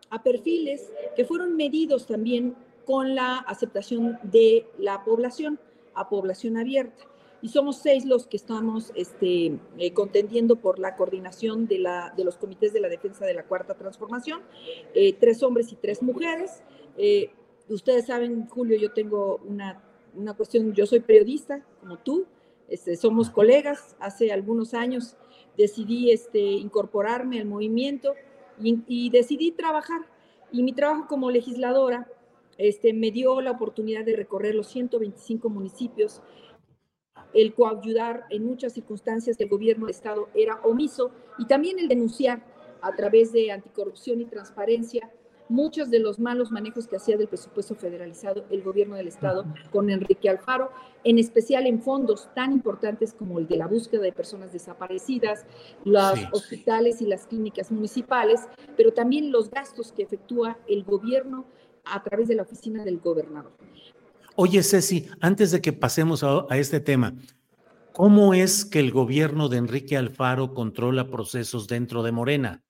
a 0.09 0.23
perfiles 0.23 0.91
que 1.15 1.25
fueron 1.25 1.55
medidos 1.55 2.05
también 2.05 2.55
con 2.85 3.15
la 3.15 3.37
aceptación 3.37 4.17
de 4.23 4.67
la 4.77 5.03
población, 5.03 5.59
a 5.93 6.09
población 6.09 6.57
abierta 6.57 7.09
y 7.41 7.49
somos 7.49 7.77
seis 7.77 8.05
los 8.05 8.27
que 8.27 8.37
estamos 8.37 8.91
este, 8.95 9.57
eh, 9.77 9.93
contendiendo 9.93 10.57
por 10.57 10.79
la 10.79 10.95
coordinación 10.95 11.67
de, 11.67 11.79
la, 11.79 12.13
de 12.15 12.23
los 12.23 12.37
comités 12.37 12.73
de 12.73 12.81
la 12.81 12.89
defensa 12.89 13.25
de 13.25 13.33
la 13.33 13.43
cuarta 13.43 13.75
transformación, 13.75 14.41
eh, 14.93 15.13
tres 15.13 15.41
hombres 15.43 15.71
y 15.71 15.75
tres 15.75 16.01
mujeres. 16.01 16.61
Eh, 16.97 17.31
ustedes 17.69 18.07
saben, 18.07 18.47
Julio, 18.47 18.77
yo 18.77 18.91
tengo 18.91 19.39
una, 19.45 19.81
una, 20.15 20.33
cuestión, 20.33 20.73
yo 20.73 20.85
soy 20.85 20.99
periodista, 20.99 21.63
como 21.79 21.97
tú, 21.97 22.25
este, 22.67 22.95
somos 22.97 23.29
colegas, 23.29 23.95
hace 23.99 24.31
algunos 24.31 24.73
años 24.73 25.15
decidí 25.57 26.11
este, 26.11 26.39
incorporarme 26.39 27.39
al 27.39 27.45
movimiento 27.45 28.15
y, 28.61 28.79
y 28.87 29.09
decidí 29.09 29.51
trabajar. 29.51 30.01
Y 30.51 30.63
mi 30.63 30.73
trabajo 30.73 31.07
como 31.07 31.31
legisladora 31.31 32.07
este, 32.59 32.91
me 32.91 33.11
dio 33.11 33.39
la 33.39 33.51
oportunidad 33.51 34.03
de 34.03 34.17
recorrer 34.17 34.53
los 34.53 34.67
125 34.67 35.49
municipios 35.49 36.21
el 37.33 37.53
coayudar 37.53 38.25
en 38.29 38.45
muchas 38.45 38.73
circunstancias 38.73 39.37
que 39.37 39.43
el 39.43 39.49
gobierno 39.49 39.85
de 39.85 39.91
Estado 39.91 40.29
era 40.33 40.59
omiso 40.63 41.11
y 41.37 41.45
también 41.45 41.79
el 41.79 41.87
denunciar 41.87 42.43
a 42.81 42.95
través 42.95 43.31
de 43.31 43.51
anticorrupción 43.51 44.21
y 44.21 44.25
transparencia 44.25 45.11
muchos 45.49 45.89
de 45.89 45.99
los 45.99 46.19
malos 46.19 46.51
manejos 46.51 46.87
que 46.87 46.95
hacía 46.95 47.17
del 47.17 47.27
presupuesto 47.27 47.75
federalizado 47.75 48.45
el 48.51 48.61
gobierno 48.61 48.95
del 48.95 49.07
Estado 49.07 49.45
con 49.71 49.89
Enrique 49.89 50.29
Alfaro, 50.29 50.71
en 51.03 51.17
especial 51.17 51.65
en 51.65 51.81
fondos 51.81 52.29
tan 52.35 52.53
importantes 52.53 53.13
como 53.13 53.39
el 53.39 53.47
de 53.47 53.57
la 53.57 53.67
búsqueda 53.67 54.03
de 54.03 54.13
personas 54.13 54.53
desaparecidas, 54.53 55.45
los 55.83 56.19
hospitales 56.31 57.01
y 57.01 57.07
las 57.07 57.25
clínicas 57.25 57.71
municipales, 57.71 58.47
pero 58.77 58.93
también 58.93 59.31
los 59.31 59.49
gastos 59.49 59.91
que 59.91 60.03
efectúa 60.03 60.57
el 60.67 60.83
gobierno 60.83 61.45
a 61.83 62.03
través 62.03 62.27
de 62.27 62.35
la 62.35 62.43
oficina 62.43 62.85
del 62.85 62.99
gobernador. 62.99 63.51
Oye, 64.41 64.63
Ceci, 64.63 65.05
antes 65.19 65.51
de 65.51 65.59
que 65.59 65.73
pasemos 65.73 66.23
a, 66.23 66.45
este 66.51 66.79
tema, 66.79 67.13
¿cómo 67.91 68.33
es 68.33 68.63
que 68.63 68.79
el 68.79 68.89
gobierno 68.89 69.49
de 69.49 69.57
Enrique 69.57 69.97
Alfaro 69.97 70.53
controla 70.53 71.09
procesos 71.09 71.67
dentro 71.67 72.03
de 72.03 72.13
Morena? 72.13 72.63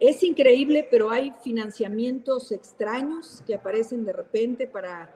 Es 0.00 0.22
increíble, 0.22 0.88
pero 0.90 1.10
hay 1.10 1.34
financiamientos 1.44 2.52
extraños 2.52 3.42
que 3.46 3.54
aparecen 3.54 4.06
de 4.06 4.14
repente 4.14 4.66
para 4.66 5.14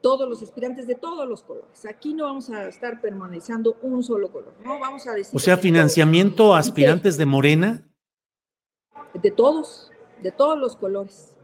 todos 0.00 0.26
los 0.26 0.42
aspirantes 0.42 0.86
de 0.86 0.94
todos 0.94 1.28
los 1.28 1.42
colores. 1.42 1.84
Aquí 1.84 2.14
no 2.14 2.24
vamos 2.24 2.48
a 2.48 2.68
estar 2.68 3.02
permaneciendo 3.02 3.76
un 3.82 4.02
solo 4.02 4.32
color, 4.32 4.54
no 4.64 4.80
vamos 4.80 5.06
a 5.06 5.12
decir. 5.12 5.36
O 5.36 5.38
sea, 5.38 5.58
financiamiento 5.58 6.54
a 6.54 6.60
aspirantes 6.60 7.18
de 7.18 7.26
Morena. 7.26 7.86
De 9.12 9.30
todos, 9.30 9.92
de 10.22 10.32
todos 10.32 10.58
los 10.58 10.74
colores 10.74 11.34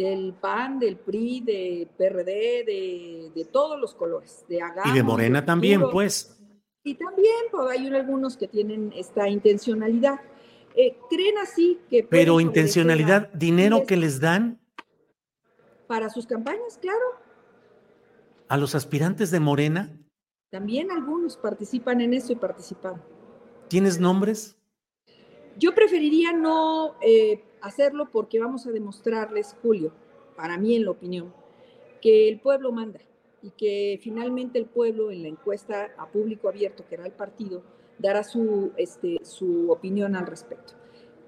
del 0.00 0.32
PAN, 0.32 0.78
del 0.78 0.96
PRI, 0.96 1.40
de 1.40 1.88
PRD, 1.98 2.64
de, 3.34 3.44
todos 3.52 3.78
los 3.78 3.94
colores, 3.94 4.44
de 4.48 4.60
Y 4.86 4.92
de 4.94 5.02
Morena 5.02 5.44
también, 5.44 5.82
pues. 5.90 6.38
Y 6.82 6.94
también 6.94 7.34
pues, 7.50 7.70
hay 7.70 7.86
algunos 7.88 8.38
que 8.38 8.48
tienen 8.48 8.92
esta 8.96 9.28
intencionalidad. 9.28 10.20
Eh, 10.74 10.96
¿Creen 11.10 11.36
así 11.38 11.80
que... 11.90 12.02
Pero 12.04 12.40
intencionalidad, 12.40 13.30
dinero 13.34 13.84
que 13.86 13.96
les 13.96 14.20
dan. 14.20 14.58
Para 15.86 16.08
sus 16.08 16.26
campañas, 16.26 16.78
claro. 16.80 17.04
¿A 18.48 18.56
los 18.56 18.74
aspirantes 18.74 19.30
de 19.30 19.40
Morena? 19.40 19.92
También 20.50 20.90
algunos 20.90 21.36
participan 21.36 22.00
en 22.00 22.14
eso 22.14 22.32
y 22.32 22.36
participan. 22.36 23.02
¿Tienes 23.68 24.00
nombres? 24.00 24.56
Yo 25.58 25.74
preferiría 25.74 26.32
no 26.32 26.94
eh, 27.02 27.44
hacerlo 27.62 28.08
porque 28.10 28.38
vamos 28.38 28.66
a 28.66 28.70
demostrarles, 28.70 29.56
Julio, 29.62 29.92
para 30.36 30.58
mí 30.58 30.74
en 30.74 30.84
la 30.84 30.90
opinión, 30.90 31.32
que 32.00 32.28
el 32.28 32.40
pueblo 32.40 32.72
manda 32.72 33.00
y 33.42 33.50
que 33.50 33.98
finalmente 34.02 34.58
el 34.58 34.66
pueblo 34.66 35.10
en 35.10 35.22
la 35.22 35.28
encuesta 35.28 35.90
a 35.98 36.10
público 36.10 36.48
abierto 36.48 36.84
que 36.88 36.94
era 36.94 37.06
el 37.06 37.12
partido 37.12 37.62
dará 37.98 38.24
su, 38.24 38.72
este, 38.76 39.18
su 39.22 39.70
opinión 39.70 40.16
al 40.16 40.26
respecto. 40.26 40.74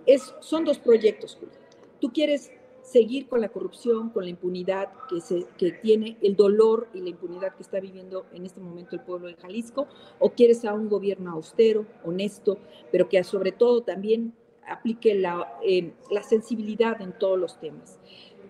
Es, 0.06 0.34
son 0.40 0.64
dos 0.64 0.78
proyectos, 0.78 1.36
Julio. 1.38 1.54
Tú 2.00 2.12
quieres 2.12 2.50
seguir 2.82 3.28
con 3.28 3.40
la 3.40 3.48
corrupción, 3.48 4.10
con 4.10 4.24
la 4.24 4.30
impunidad 4.30 4.88
que, 5.08 5.20
se, 5.20 5.46
que 5.56 5.70
tiene, 5.70 6.18
el 6.20 6.34
dolor 6.34 6.88
y 6.92 7.00
la 7.00 7.10
impunidad 7.10 7.54
que 7.54 7.62
está 7.62 7.78
viviendo 7.78 8.26
en 8.32 8.44
este 8.44 8.60
momento 8.60 8.96
el 8.96 9.02
pueblo 9.02 9.28
de 9.28 9.34
Jalisco, 9.34 9.86
o 10.18 10.30
quieres 10.30 10.64
a 10.64 10.74
un 10.74 10.88
gobierno 10.88 11.30
austero, 11.30 11.86
honesto, 12.04 12.58
pero 12.90 13.08
que 13.08 13.22
sobre 13.22 13.52
todo 13.52 13.82
también 13.82 14.34
aplique 14.66 15.14
la, 15.14 15.58
eh, 15.64 15.92
la 16.10 16.22
sensibilidad 16.22 17.00
en 17.00 17.12
todos 17.12 17.38
los 17.38 17.58
temas. 17.58 17.98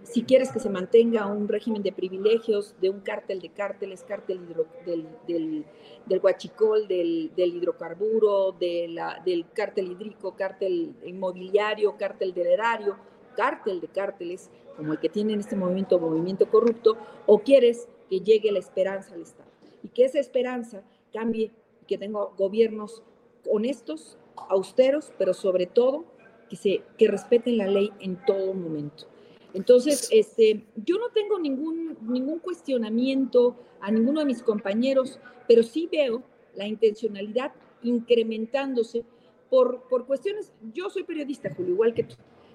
Si 0.03 0.25
quieres 0.25 0.51
que 0.51 0.59
se 0.59 0.69
mantenga 0.69 1.27
un 1.27 1.49
régimen 1.49 1.83
de 1.83 1.93
privilegios, 1.93 2.75
de 2.81 2.91
un 2.91 3.01
cártel 3.01 3.41
de 3.41 3.51
cárteles, 3.51 4.03
cártel 4.03 4.41
del, 4.85 5.07
del, 5.27 5.65
del, 6.07 6.21
huachicol, 6.21 6.89
del, 6.89 7.31
del 7.37 7.57
hidrocarburo, 7.57 8.53
del 8.53 9.47
cártel 9.55 9.93
hídrico, 9.93 10.35
cártel 10.35 10.97
inmobiliario, 11.05 11.97
cártel 11.97 12.35
del 12.35 12.49
erario, 12.49 12.97
cártel 13.37 13.81
de 13.81 13.89
cárteles, 13.89 14.51
como 14.77 14.93
el 14.93 14.99
que 14.99 15.09
tiene 15.09 15.35
en 15.35 15.41
este 15.41 15.55
momento 15.55 16.01
movimiento 16.01 16.49
corrupto, 16.51 16.97
o 17.27 17.39
quieres 17.39 17.89
que 18.11 18.21
llegue 18.21 18.51
la 18.51 18.59
esperanza 18.59 19.15
al 19.15 19.23
Estado 19.23 19.53
y 19.83 19.89
que 19.89 20.05
esa 20.05 20.19
esperanza 20.19 20.83
cambie, 21.13 21.53
que 21.87 21.99
tenga 21.99 22.25
gobiernos 22.37 23.03
honestos, 23.49 24.17
austeros, 24.49 25.13
pero 25.19 25.35
sobre 25.35 25.67
todo 25.67 26.05
que, 26.49 26.57
se, 26.57 26.83
que 26.99 27.09
respeten 27.09 27.59
la 27.59 27.67
ley 27.67 27.93
en 28.01 28.17
todo 28.25 28.55
momento. 28.55 29.07
Entonces, 29.55 30.09
este, 30.11 30.65
yo 30.77 30.99
no 30.99 31.11
tengo 31.11 31.39
ningún, 31.39 31.99
ningún 32.03 32.39
cuestionamiento 32.39 33.57
a 33.81 33.91
ninguno 33.91 34.21
de 34.21 34.27
mis 34.27 34.43
compañeros, 34.43 35.19
pero 35.47 35.63
sí 35.63 35.89
veo 35.91 36.23
la 36.55 36.67
intencionalidad 36.67 37.53
incrementándose 37.83 39.05
por, 39.51 39.83
por 39.89 40.07
cuestiones, 40.07 40.53
yo 40.73 40.89
soy 40.89 41.05
periodista, 41.05 41.53
Julio, 41.55 41.73
igual 41.75 41.93
que 41.93 42.05
tú. 42.05 42.15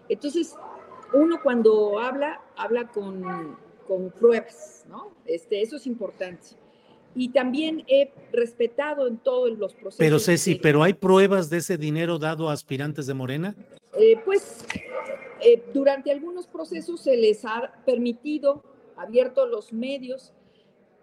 Entonces, 0.10 0.56
uno 1.14 1.40
cuando 1.44 2.00
habla, 2.00 2.42
habla 2.56 2.88
con, 2.88 3.58
con 3.88 4.10
pruebas, 4.12 4.86
¿no? 4.90 5.12
Este, 5.26 5.62
eso 5.62 5.76
es 5.76 5.86
importante 5.86 6.48
y 7.18 7.30
también 7.30 7.84
he 7.88 8.12
respetado 8.32 9.08
en 9.08 9.18
todos 9.18 9.58
los 9.58 9.74
procesos. 9.74 9.98
Pero 9.98 10.20
Ceci, 10.20 10.56
¿pero 10.56 10.84
hay 10.84 10.94
pruebas 10.94 11.50
de 11.50 11.58
ese 11.58 11.76
dinero 11.76 12.20
dado 12.20 12.48
a 12.48 12.54
aspirantes 12.54 13.08
de 13.08 13.16
Morena? 13.16 13.56
Eh, 13.98 14.18
pues 14.24 14.64
eh, 15.42 15.64
durante 15.74 16.12
algunos 16.12 16.46
procesos 16.46 17.02
se 17.02 17.18
les 17.18 17.44
ha 17.44 17.74
permitido 17.88 18.64
abierto 18.96 19.48
los 19.48 19.74
medios 19.74 20.32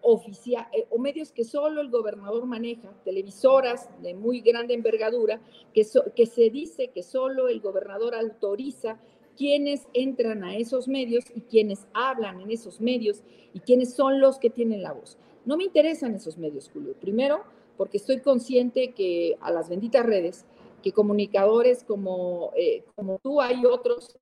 oficial, 0.03 0.69
eh, 0.73 0.87
o 0.91 0.99
medios 0.99 1.33
que 1.33 1.43
solo 1.43 1.81
el 1.81 1.91
gobernador 1.91 2.47
maneja, 2.47 2.93
televisoras 3.05 3.89
de 4.01 4.15
muy 4.15 4.41
grande 4.41 4.75
envergadura, 4.75 5.41
que, 5.73 5.85
que 6.15 6.27
se 6.27 6.49
dice 6.49 6.91
que 6.95 7.03
solo 7.03 7.49
el 7.49 7.61
gobernador 7.61 8.15
autoriza 8.15 9.01
quienes 9.37 9.89
entran 9.95 10.45
a 10.45 10.57
esos 10.57 10.87
medios 10.87 11.25
y 11.35 11.41
quienes 11.41 11.89
hablan 11.93 12.41
en 12.41 12.53
esos 12.53 12.81
medios 12.81 13.25
y 13.53 13.59
quienes 13.59 13.95
son 13.95 14.21
los 14.21 14.39
que 14.39 14.51
tienen 14.51 14.81
la 14.83 14.93
voz. 14.93 15.19
No 15.45 15.57
me 15.57 15.65
interesan 15.65 16.15
esos 16.15 16.39
medios, 16.39 16.71
Julio. 16.73 16.95
Primero, 17.01 17.45
porque 17.77 17.99
estoy 17.99 18.21
consciente 18.21 18.93
que 18.93 19.37
a 19.41 19.51
las 19.51 19.69
benditas 19.69 20.07
redes, 20.07 20.45
que 20.83 20.93
comunicadores 20.93 21.85
como, 21.85 22.53
eh, 22.57 22.85
como 22.95 23.19
tú 23.19 23.41
hay 23.41 23.65
otros 23.65 24.17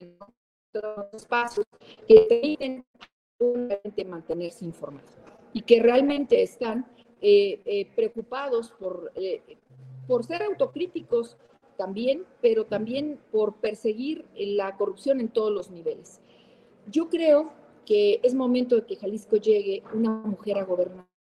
otros 0.74 1.06
espacios 1.12 1.66
que 2.08 2.84
permiten 3.38 4.08
mantenerse 4.08 4.64
informados 4.64 5.10
y 5.52 5.62
que 5.62 5.80
realmente 5.80 6.42
están 6.42 6.86
eh, 7.20 7.60
eh, 7.64 7.90
preocupados 7.94 8.70
por, 8.70 9.12
por 10.06 10.24
ser 10.24 10.42
autocríticos 10.42 11.36
también, 11.76 12.24
pero 12.40 12.64
también 12.64 13.18
por 13.30 13.56
perseguir 13.56 14.24
la 14.34 14.76
corrupción 14.76 15.20
en 15.20 15.28
todos 15.28 15.52
los 15.52 15.70
niveles. 15.70 16.20
Yo 16.90 17.08
creo 17.08 17.52
que 17.84 18.20
es 18.22 18.34
momento 18.34 18.76
de 18.76 18.86
que 18.86 18.96
Jalisco 18.96 19.36
llegue 19.36 19.82
una 19.92 20.10
mujer 20.10 20.58
a 20.58 20.64
gobernar 20.64 21.11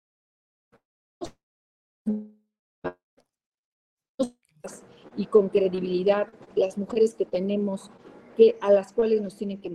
y 5.18 5.26
con 5.26 5.50
credibilidad 5.50 6.28
las 6.56 6.78
mujeres 6.78 7.16
que 7.16 7.26
tenemos 7.26 7.92
que 8.38 8.58
a 8.62 8.72
las 8.72 8.94
cuales 8.94 9.22
nos 9.22 9.36
tienen 9.36 9.60
que 9.60 9.70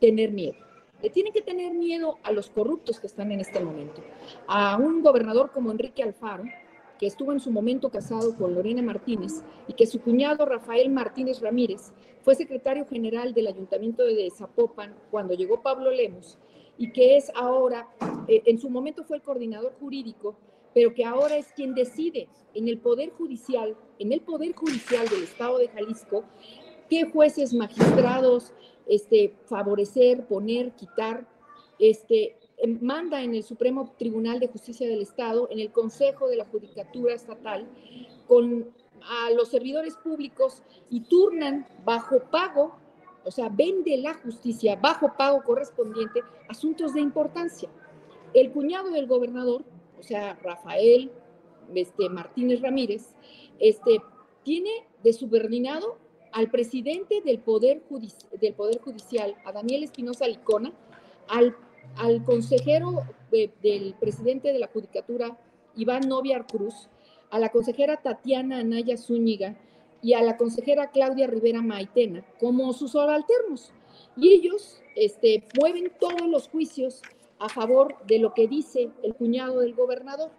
tener 0.00 0.32
miedo. 0.32 0.54
Le 1.02 1.10
tienen 1.10 1.32
que 1.32 1.42
tener 1.42 1.74
miedo 1.74 2.18
a 2.22 2.32
los 2.32 2.48
corruptos 2.48 2.98
que 2.98 3.06
están 3.06 3.30
en 3.30 3.40
este 3.40 3.60
momento. 3.60 4.00
A 4.46 4.78
un 4.78 5.02
gobernador 5.02 5.50
como 5.52 5.70
Enrique 5.70 6.02
Alfaro, 6.02 6.44
que 6.98 7.06
estuvo 7.06 7.32
en 7.32 7.40
su 7.40 7.50
momento 7.50 7.90
casado 7.90 8.34
con 8.36 8.54
Lorena 8.54 8.82
Martínez 8.82 9.42
y 9.68 9.74
que 9.74 9.86
su 9.86 10.00
cuñado 10.00 10.46
Rafael 10.46 10.90
Martínez 10.90 11.40
Ramírez 11.40 11.92
fue 12.22 12.34
secretario 12.34 12.86
general 12.86 13.34
del 13.34 13.48
Ayuntamiento 13.48 14.02
de 14.04 14.30
Zapopan 14.30 14.94
cuando 15.10 15.34
llegó 15.34 15.62
Pablo 15.62 15.90
Lemos 15.90 16.38
y 16.78 16.92
que 16.92 17.16
es 17.16 17.30
ahora, 17.34 17.88
eh, 18.28 18.42
en 18.46 18.58
su 18.58 18.70
momento 18.70 19.04
fue 19.04 19.16
el 19.16 19.22
coordinador 19.22 19.74
jurídico, 19.78 20.36
pero 20.76 20.92
que 20.92 21.06
ahora 21.06 21.38
es 21.38 21.46
quien 21.52 21.74
decide 21.74 22.28
en 22.52 22.68
el 22.68 22.76
Poder 22.76 23.10
Judicial, 23.16 23.74
en 23.98 24.12
el 24.12 24.20
Poder 24.20 24.54
Judicial 24.54 25.08
del 25.08 25.22
Estado 25.22 25.56
de 25.56 25.68
Jalisco, 25.68 26.22
qué 26.90 27.10
jueces, 27.10 27.54
magistrados, 27.54 28.52
este, 28.86 29.32
favorecer, 29.46 30.26
poner, 30.26 30.72
quitar, 30.72 31.26
este, 31.78 32.36
em, 32.58 32.78
manda 32.82 33.22
en 33.22 33.34
el 33.34 33.42
Supremo 33.42 33.94
Tribunal 33.98 34.38
de 34.38 34.48
Justicia 34.48 34.86
del 34.86 35.00
Estado, 35.00 35.48
en 35.50 35.60
el 35.60 35.72
Consejo 35.72 36.28
de 36.28 36.36
la 36.36 36.44
Judicatura 36.44 37.14
Estatal, 37.14 37.66
con 38.28 38.70
a 39.00 39.30
los 39.30 39.48
servidores 39.48 39.96
públicos 39.96 40.62
y 40.90 41.00
turnan 41.00 41.66
bajo 41.86 42.20
pago, 42.30 42.76
o 43.24 43.30
sea, 43.30 43.48
vende 43.48 43.96
la 43.96 44.12
justicia 44.12 44.76
bajo 44.76 45.14
pago 45.16 45.42
correspondiente 45.42 46.20
asuntos 46.50 46.92
de 46.92 47.00
importancia. 47.00 47.70
El 48.34 48.52
cuñado 48.52 48.90
del 48.90 49.06
gobernador, 49.06 49.64
o 49.98 50.02
sea, 50.02 50.34
Rafael 50.42 51.10
este, 51.74 52.08
Martínez 52.08 52.60
Ramírez, 52.60 53.14
este, 53.58 54.00
tiene 54.42 54.70
de 55.02 55.12
subordinado 55.12 55.98
al 56.32 56.50
presidente 56.50 57.22
del 57.22 57.38
Poder, 57.38 57.82
del 58.40 58.54
Poder 58.54 58.80
Judicial, 58.80 59.36
a 59.44 59.52
Daniel 59.52 59.82
Espinosa 59.82 60.28
Licona, 60.28 60.72
al, 61.28 61.56
al 61.96 62.22
consejero 62.24 63.04
del 63.30 63.94
presidente 63.98 64.52
de 64.52 64.58
la 64.58 64.68
Judicatura, 64.68 65.38
Iván 65.74 66.08
Noviar 66.08 66.46
Cruz, 66.46 66.88
a 67.30 67.38
la 67.38 67.50
consejera 67.50 67.96
Tatiana 67.96 68.60
Anaya 68.60 68.96
Zúñiga 68.96 69.56
y 70.02 70.14
a 70.14 70.22
la 70.22 70.36
consejera 70.36 70.90
Claudia 70.90 71.26
Rivera 71.26 71.62
Maitena 71.62 72.24
como 72.38 72.72
sus 72.72 72.92
subalternos. 72.92 73.72
Y 74.16 74.32
ellos 74.32 74.80
este, 74.94 75.44
mueven 75.58 75.92
todos 75.98 76.28
los 76.28 76.48
juicios 76.48 77.02
a 77.38 77.48
favor 77.48 77.96
de 78.06 78.18
lo 78.18 78.34
que 78.34 78.48
dice 78.48 78.90
el 79.02 79.14
cuñado 79.14 79.60
del 79.60 79.74
gobernador. 79.74 80.30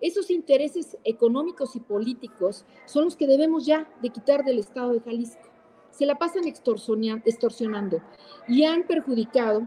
Esos 0.00 0.30
intereses 0.30 0.96
económicos 1.04 1.74
y 1.74 1.80
políticos 1.80 2.64
son 2.86 3.04
los 3.04 3.16
que 3.16 3.26
debemos 3.26 3.66
ya 3.66 3.90
de 4.00 4.10
quitar 4.10 4.44
del 4.44 4.58
Estado 4.58 4.92
de 4.92 5.00
Jalisco. 5.00 5.48
Se 5.90 6.06
la 6.06 6.16
pasan 6.16 6.44
extorsionando 6.46 8.00
y 8.46 8.64
han 8.64 8.86
perjudicado 8.86 9.66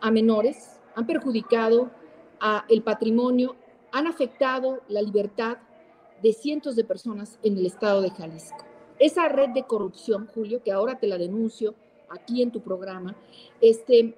a 0.00 0.10
menores, 0.10 0.80
han 0.94 1.06
perjudicado 1.06 1.90
a 2.40 2.64
el 2.68 2.82
patrimonio, 2.82 3.56
han 3.90 4.06
afectado 4.06 4.82
la 4.88 5.02
libertad 5.02 5.58
de 6.22 6.32
cientos 6.32 6.76
de 6.76 6.84
personas 6.84 7.38
en 7.42 7.56
el 7.56 7.66
Estado 7.66 8.02
de 8.02 8.10
Jalisco. 8.10 8.64
Esa 8.98 9.28
red 9.28 9.50
de 9.50 9.64
corrupción, 9.64 10.28
Julio, 10.32 10.62
que 10.62 10.72
ahora 10.72 10.98
te 10.98 11.06
la 11.06 11.18
denuncio 11.18 11.74
aquí 12.08 12.42
en 12.42 12.50
tu 12.50 12.60
programa, 12.60 13.16
este, 13.60 14.16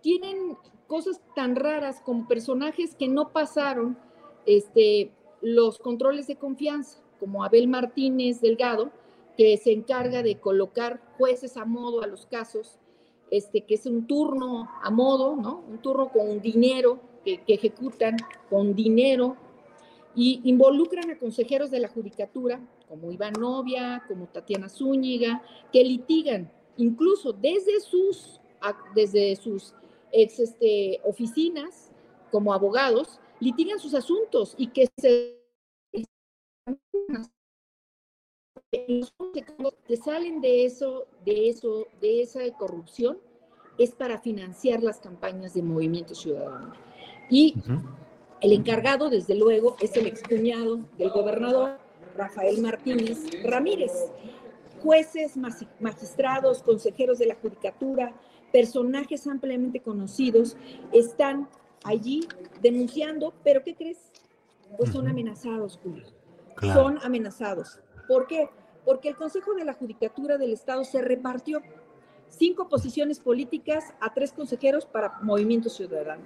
tienen 0.00 0.56
cosas 0.92 1.22
tan 1.34 1.56
raras 1.56 2.02
como 2.04 2.28
personajes 2.28 2.94
que 2.94 3.08
no 3.08 3.30
pasaron 3.30 3.96
este, 4.44 5.10
los 5.40 5.78
controles 5.78 6.26
de 6.26 6.36
confianza, 6.36 6.98
como 7.18 7.44
Abel 7.44 7.66
Martínez 7.66 8.42
Delgado, 8.42 8.90
que 9.38 9.56
se 9.56 9.72
encarga 9.72 10.22
de 10.22 10.38
colocar 10.38 11.00
jueces 11.16 11.56
a 11.56 11.64
modo 11.64 12.02
a 12.02 12.06
los 12.06 12.26
casos, 12.26 12.78
este, 13.30 13.62
que 13.62 13.76
es 13.76 13.86
un 13.86 14.06
turno 14.06 14.68
a 14.82 14.90
modo, 14.90 15.34
¿no? 15.34 15.64
Un 15.66 15.78
turno 15.78 16.12
con 16.12 16.42
dinero, 16.42 17.00
que, 17.24 17.38
que 17.38 17.54
ejecutan 17.54 18.18
con 18.50 18.74
dinero 18.74 19.38
y 20.14 20.42
involucran 20.44 21.10
a 21.10 21.18
consejeros 21.18 21.70
de 21.70 21.80
la 21.80 21.88
judicatura, 21.88 22.60
como 22.86 23.10
Iván 23.10 23.32
Novia, 23.40 24.04
como 24.06 24.26
Tatiana 24.26 24.68
Zúñiga, 24.68 25.42
que 25.72 25.82
litigan 25.84 26.52
incluso 26.76 27.32
desde 27.32 27.80
sus, 27.80 28.42
desde 28.94 29.36
sus 29.36 29.74
ex 30.12 30.38
este, 30.38 31.00
oficinas 31.04 31.90
como 32.30 32.52
abogados 32.52 33.20
litigan 33.40 33.78
sus 33.78 33.94
asuntos 33.94 34.54
y 34.56 34.68
que 34.68 34.88
se 34.96 35.42
salen 40.02 40.40
de 40.40 40.64
eso, 40.64 41.06
de 41.24 41.48
eso, 41.48 41.86
de 42.00 42.22
esa 42.22 42.40
corrupción 42.56 43.18
es 43.78 43.92
para 43.92 44.18
financiar 44.18 44.82
las 44.82 45.00
campañas 45.00 45.54
de 45.54 45.62
Movimiento 45.62 46.14
Ciudadano. 46.14 46.72
Y 47.30 47.54
el 48.40 48.52
encargado, 48.52 49.08
desde 49.10 49.34
luego, 49.34 49.76
es 49.80 49.96
el 49.96 50.06
excuñado 50.06 50.80
del 50.98 51.10
gobernador 51.10 51.78
Rafael 52.16 52.60
Martínez 52.60 53.18
Ramírez. 53.44 53.92
Jueces, 54.82 55.36
magistrados, 55.80 56.62
consejeros 56.62 57.18
de 57.18 57.26
la 57.26 57.36
judicatura, 57.36 58.12
personajes 58.52 59.26
ampliamente 59.26 59.80
conocidos 59.80 60.56
están 60.92 61.48
allí 61.84 62.28
denunciando, 62.60 63.32
pero 63.42 63.62
¿qué 63.64 63.74
crees? 63.74 63.98
Pues 64.76 64.92
son 64.92 65.08
amenazados, 65.08 65.78
Julio. 65.82 66.04
Son 66.60 66.98
amenazados. 67.02 67.80
¿Por 68.06 68.26
qué? 68.26 68.48
Porque 68.84 69.08
el 69.08 69.16
Consejo 69.16 69.54
de 69.54 69.64
la 69.64 69.74
Judicatura 69.74 70.38
del 70.38 70.52
Estado 70.52 70.84
se 70.84 71.02
repartió 71.02 71.62
cinco 72.28 72.68
posiciones 72.68 73.20
políticas 73.20 73.92
a 74.00 74.12
tres 74.12 74.32
consejeros 74.32 74.86
para 74.86 75.18
Movimiento 75.22 75.68
Ciudadano, 75.68 76.22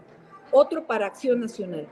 otro 0.52 0.86
para 0.86 1.06
Acción 1.06 1.40
Nacional, 1.40 1.86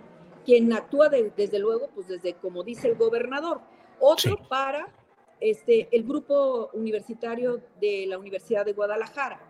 quien 0.45 0.73
actúa 0.73 1.09
desde 1.09 1.59
luego, 1.59 1.89
pues 1.95 2.09
desde 2.09 2.35
como 2.35 2.63
dice 2.63 2.89
el 2.89 2.97
gobernador, 2.97 3.61
otro 4.01 4.37
para 4.49 4.89
este, 5.41 5.89
el 5.91 6.05
grupo 6.05 6.71
universitario 6.73 7.61
de 7.81 8.07
la 8.09 8.19
Universidad 8.19 8.65
de 8.65 8.73
Guadalajara, 8.73 9.41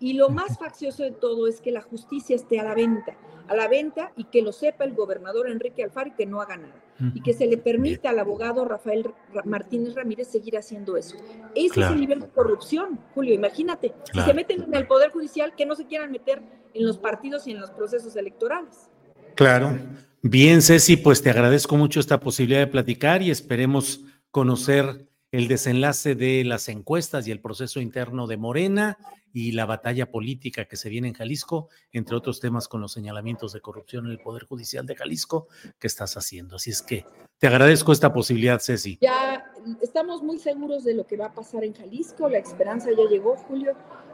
y 0.00 0.14
lo 0.14 0.28
más 0.28 0.58
faccioso 0.58 1.02
de 1.02 1.12
todo 1.12 1.46
es 1.46 1.60
que 1.60 1.70
la 1.70 1.82
justicia 1.82 2.36
esté 2.36 2.60
a 2.60 2.64
la 2.64 2.74
venta, 2.74 3.16
a 3.48 3.54
la 3.54 3.68
venta 3.68 4.12
y 4.16 4.24
que 4.24 4.42
lo 4.42 4.52
sepa 4.52 4.84
el 4.84 4.94
gobernador 4.94 5.48
Enrique 5.48 5.82
Alfaro 5.82 6.08
y 6.08 6.12
que 6.12 6.26
no 6.26 6.40
haga 6.40 6.56
nada. 6.56 6.80
Y 7.12 7.22
que 7.22 7.32
se 7.32 7.46
le 7.46 7.56
permita 7.56 8.10
al 8.10 8.20
abogado 8.20 8.64
Rafael 8.64 9.12
Martínez 9.44 9.94
Ramírez 9.94 10.28
seguir 10.28 10.56
haciendo 10.56 10.96
eso. 10.96 11.16
Ese 11.54 11.80
es 11.80 11.90
el 11.90 11.98
nivel 11.98 12.20
de 12.20 12.28
corrupción, 12.28 13.00
Julio. 13.14 13.34
Imagínate, 13.34 13.92
si 14.12 14.20
se 14.20 14.32
meten 14.32 14.62
en 14.62 14.74
el 14.74 14.86
Poder 14.86 15.10
Judicial, 15.10 15.54
que 15.56 15.66
no 15.66 15.74
se 15.74 15.86
quieran 15.86 16.12
meter 16.12 16.40
en 16.72 16.86
los 16.86 16.98
partidos 16.98 17.48
y 17.48 17.50
en 17.50 17.60
los 17.60 17.70
procesos 17.72 18.14
electorales. 18.14 18.90
Claro. 19.34 19.76
Bien, 20.22 20.62
Ceci, 20.62 20.96
pues 20.96 21.20
te 21.20 21.30
agradezco 21.30 21.76
mucho 21.76 21.98
esta 21.98 22.20
posibilidad 22.20 22.60
de 22.60 22.68
platicar 22.68 23.22
y 23.22 23.30
esperemos 23.30 24.04
conocer 24.30 25.06
el 25.34 25.48
desenlace 25.48 26.14
de 26.14 26.44
las 26.44 26.68
encuestas 26.68 27.26
y 27.26 27.32
el 27.32 27.40
proceso 27.40 27.80
interno 27.80 28.28
de 28.28 28.36
Morena 28.36 28.98
y 29.32 29.50
la 29.50 29.66
batalla 29.66 30.08
política 30.08 30.66
que 30.66 30.76
se 30.76 30.88
viene 30.88 31.08
en 31.08 31.14
Jalisco, 31.14 31.68
entre 31.90 32.14
otros 32.14 32.38
temas 32.38 32.68
con 32.68 32.80
los 32.80 32.92
señalamientos 32.92 33.52
de 33.52 33.60
corrupción 33.60 34.06
en 34.06 34.12
el 34.12 34.20
Poder 34.20 34.44
Judicial 34.44 34.86
de 34.86 34.94
Jalisco 34.94 35.48
que 35.80 35.88
estás 35.88 36.16
haciendo. 36.16 36.54
Así 36.54 36.70
es 36.70 36.82
que 36.82 37.04
te 37.38 37.48
agradezco 37.48 37.90
esta 37.90 38.12
posibilidad, 38.12 38.60
Ceci. 38.60 38.96
Ya 39.00 39.44
estamos 39.82 40.22
muy 40.22 40.38
seguros 40.38 40.84
de 40.84 40.94
lo 40.94 41.04
que 41.04 41.16
va 41.16 41.26
a 41.26 41.34
pasar 41.34 41.64
en 41.64 41.74
Jalisco, 41.74 42.28
la 42.28 42.38
esperanza 42.38 42.90
ya 42.96 43.10
llegó, 43.10 43.36
Julio, 43.36 43.72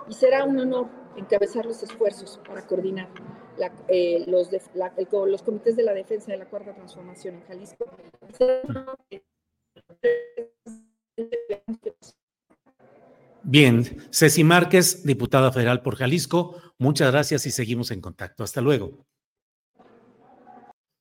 y 0.09 0.15
será 0.15 0.45
un 0.45 0.59
honor 0.59 0.89
encabezar 1.19 1.67
los 1.67 1.83
esfuerzos 1.83 2.41
para 2.49 2.67
coordinar 2.67 3.11
eh, 3.89 4.25
los, 4.27 4.49
los 5.27 5.43
comités 5.43 5.77
de 5.77 5.83
la 5.83 5.93
defensa 5.93 6.33
de 6.33 6.39
la 6.39 6.47
cuarta 6.47 6.73
transformación 6.73 7.35
en 7.35 7.43
Jalisco. 7.43 7.85
Bien, 13.43 14.09
Ceci 14.11 14.45
Márquez, 14.45 15.03
diputada 15.05 15.51
federal 15.51 15.83
por 15.83 15.97
Jalisco, 15.97 16.61
muchas 16.79 17.11
gracias 17.11 17.47
y 17.47 17.51
seguimos 17.51 17.91
en 17.91 18.01
contacto. 18.01 18.45
Hasta 18.45 18.61
luego. 18.61 19.07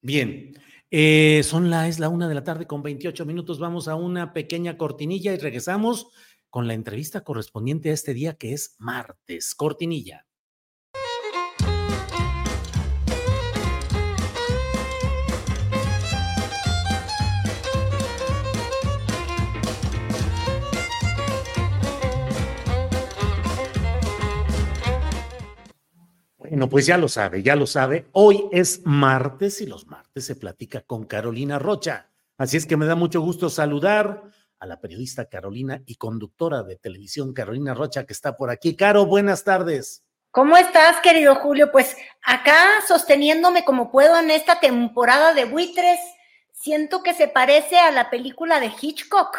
Bien, 0.02 0.54
eh, 0.90 1.42
son 1.44 1.70
la, 1.70 1.88
es 1.88 2.00
la 2.00 2.10
una 2.10 2.30
de 2.30 2.36
la 2.36 2.44
tarde 2.44 2.66
con 2.66 2.82
28 2.82 3.26
minutos. 3.26 3.60
Vamos 3.60 3.88
a 3.88 3.96
una 3.96 4.34
pequeña 4.34 4.78
cortinilla 4.78 5.34
y 5.34 5.38
regresamos 5.38 6.08
con 6.50 6.68
la 6.68 6.74
entrevista 6.74 7.24
correspondiente 7.24 7.90
a 7.90 7.94
este 7.94 8.14
día 8.14 8.36
que 8.36 8.54
es 8.54 8.76
martes. 8.80 9.54
Cortinilla. 9.54 10.26
Bueno, 26.50 26.68
pues 26.68 26.88
ya 26.88 26.98
lo 26.98 27.08
sabe, 27.08 27.44
ya 27.44 27.56
lo 27.56 27.68
sabe. 27.68 28.08
Hoy 28.12 28.50
es 28.52 28.82
martes 28.84 29.62
y 29.62 29.68
los 29.68 29.86
martes 29.86 30.26
se 30.26 30.36
platica 30.36 30.82
con 30.82 31.06
Carolina 31.06 31.60
Rocha. 31.60 32.10
Así 32.38 32.58
es 32.58 32.66
que 32.66 32.76
me 32.76 32.88
da 32.88 32.96
mucho 32.96 33.22
gusto 33.22 33.50
saludar 33.50 34.24
a 34.58 34.66
la 34.66 34.82
periodista 34.82 35.26
Carolina 35.26 35.84
y 35.86 35.96
conductora 35.96 36.64
de 36.64 36.76
televisión 36.76 37.34
Carolina 37.34 37.76
Rocha 37.76 38.06
que 38.06 38.14
está 38.14 38.36
por 38.36 38.50
aquí. 38.50 38.76
Caro, 38.76 39.06
buenas 39.06 39.44
tardes. 39.44 40.04
¿Cómo 40.32 40.58
estás, 40.58 41.00
querido 41.02 41.36
Julio? 41.36 41.72
Pues 41.72 41.96
acá 42.24 42.58
sosteniéndome 42.88 43.64
como 43.64 43.92
puedo 43.92 44.20
en 44.20 44.32
esta 44.32 44.60
temporada 44.60 45.36
de 45.36 45.46
buitres, 45.46 46.00
siento 46.52 47.04
que 47.04 47.14
se 47.14 47.28
parece 47.28 47.78
a 47.78 47.92
la 47.92 48.10
película 48.10 48.60
de 48.60 48.72
Hitchcock. 48.82 49.38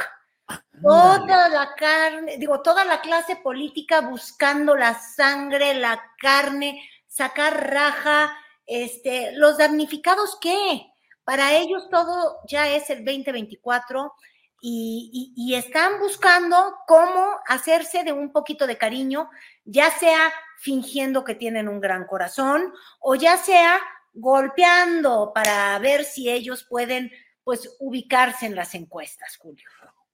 Toda 0.82 1.48
la 1.48 1.74
carne, 1.76 2.38
digo, 2.38 2.60
toda 2.62 2.84
la 2.84 3.00
clase 3.00 3.36
política 3.36 4.00
buscando 4.00 4.76
la 4.76 4.94
sangre, 4.94 5.74
la 5.74 6.02
carne, 6.18 6.80
sacar 7.10 7.70
raja, 7.70 8.32
este, 8.66 9.32
los 9.32 9.58
damnificados, 9.58 10.38
¿qué? 10.40 10.86
Para 11.24 11.56
ellos 11.56 11.88
todo 11.90 12.38
ya 12.48 12.68
es 12.68 12.88
el 12.88 13.04
2024 13.04 14.14
y, 14.62 15.32
y, 15.36 15.54
están 15.54 15.98
buscando 15.98 16.56
cómo 16.86 17.38
hacerse 17.46 18.04
de 18.04 18.12
un 18.12 18.30
poquito 18.30 18.66
de 18.66 18.76
cariño, 18.76 19.30
ya 19.64 19.90
sea 19.90 20.30
fingiendo 20.58 21.24
que 21.24 21.34
tienen 21.34 21.66
un 21.66 21.80
gran 21.80 22.06
corazón 22.06 22.72
o 23.00 23.14
ya 23.14 23.38
sea 23.38 23.80
golpeando 24.12 25.32
para 25.34 25.78
ver 25.78 26.04
si 26.04 26.28
ellos 26.28 26.64
pueden 26.68 27.10
pues 27.42 27.74
ubicarse 27.80 28.46
en 28.46 28.54
las 28.54 28.74
encuestas, 28.74 29.36
Julio. 29.38 29.64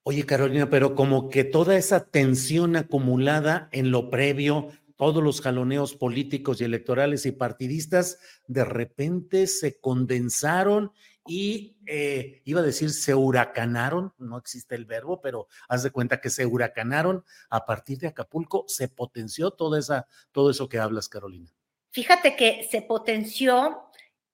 Oye, 0.05 0.25
Carolina, 0.25 0.71
pero 0.71 0.95
como 0.95 1.29
que 1.29 1.43
toda 1.43 1.77
esa 1.77 2.07
tensión 2.09 2.77
acumulada 2.77 3.69
en 3.73 3.91
lo 3.91 4.09
previo, 4.09 4.69
todos 4.97 5.23
los 5.23 5.41
jaloneos 5.41 5.95
políticos 5.95 6.61
y 6.61 6.65
electorales 6.65 7.27
y 7.27 7.33
partidistas 7.33 8.19
de 8.47 8.65
repente 8.65 9.47
se 9.47 9.79
condensaron 9.81 10.93
y 11.27 11.77
eh, 11.87 12.43
iba 12.45 12.61
a 12.61 12.65
decir 12.65 12.91
se 12.91 13.15
huracanaron, 13.15 14.15
no 14.19 14.39
existe 14.39 14.75
el 14.75 14.85
verbo, 14.85 15.21
pero 15.21 15.49
haz 15.69 15.83
de 15.83 15.91
cuenta 15.91 16.21
que 16.21 16.31
se 16.31 16.47
huracanaron 16.47 17.25
a 17.51 17.67
partir 17.67 17.99
de 17.99 18.09
Acapulco, 18.09 18.65
se 18.69 18.89
potenció 18.89 19.51
toda 19.51 19.79
esa, 19.79 20.07
todo 20.33 20.51
eso 20.51 20.69
que 20.69 20.79
hablas, 20.79 21.09
Carolina. 21.09 21.53
Fíjate 21.91 22.37
que 22.37 22.69
se 22.71 22.83
potenció 22.83 23.86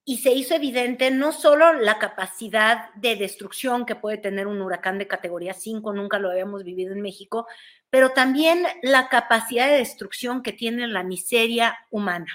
y 0.05 0.19
se 0.19 0.33
hizo 0.33 0.55
evidente 0.55 1.11
no 1.11 1.33
solo 1.33 1.73
la 1.75 1.99
capacidad 1.99 2.93
de 2.95 3.15
destrucción 3.15 3.87
que 3.87 3.95
puede 3.95 4.19
tener 4.19 4.49
un 4.49 4.61
huracán 4.61 4.99
de 4.99 5.07
categoría 5.07 5.55
5, 5.55 5.93
nunca 5.93 6.19
lo 6.19 6.31
habíamos 6.31 6.65
vivido 6.65 6.93
en 6.93 7.03
México, 7.03 7.47
pero 7.89 8.11
también 8.11 8.67
la 8.83 9.09
capacidad 9.09 9.69
de 9.69 9.79
destrucción 9.79 10.43
que 10.43 10.53
tiene 10.53 10.89
la 10.89 11.05
miseria 11.05 11.87
humana. 11.91 12.27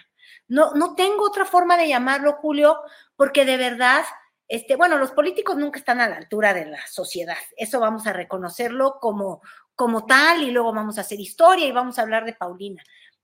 No, 0.47 0.71
no 0.75 0.95
tengo 0.95 1.25
otra 1.25 1.43
forma 1.43 1.75
de 1.75 1.89
llamarlo, 1.89 2.37
Julio, 2.41 2.79
porque 3.17 3.43
de 3.43 3.57
verdad, 3.57 4.05
este, 4.47 4.77
bueno, 4.77 4.97
los 4.97 5.11
políticos 5.11 5.57
nunca 5.57 5.79
están 5.79 5.99
a 5.99 6.07
la 6.07 6.15
altura 6.15 6.53
de 6.53 6.67
la 6.67 6.87
sociedad. 6.87 7.37
Eso 7.57 7.81
vamos 7.81 8.07
a 8.07 8.13
reconocerlo 8.13 8.97
como, 9.01 9.41
como 9.75 10.05
tal 10.05 10.43
y 10.43 10.51
luego 10.51 10.71
vamos 10.71 10.97
a 10.97 11.01
hacer 11.01 11.19
historia 11.19 11.67
y 11.67 11.73
vamos 11.73 11.99
a 11.99 12.03
hablar 12.03 12.23
de 12.23 12.33
Paulina. 12.33 12.81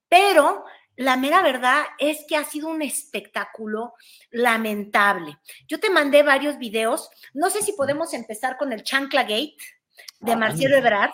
Pero 0.10 0.66
la 0.96 1.18
mera 1.18 1.42
verdad 1.42 1.84
es 1.98 2.26
que 2.28 2.36
ha 2.36 2.44
sido 2.44 2.70
un 2.70 2.82
espectáculo 2.82 3.94
lamentable. 4.32 5.38
Yo 5.68 5.80
te 5.80 5.90
mandé 5.90 6.24
varios 6.24 6.58
videos. 6.58 7.10
No 7.34 7.50
sé 7.50 7.62
si 7.62 7.74
podemos 7.74 8.14
empezar 8.14 8.58
con 8.58 8.72
el 8.74 8.84
Chancla 8.84 9.24
Gate 9.24 9.58
de 10.20 10.34
ah, 10.34 10.38
Marcelo 10.38 10.78
Ebrard, 10.78 11.12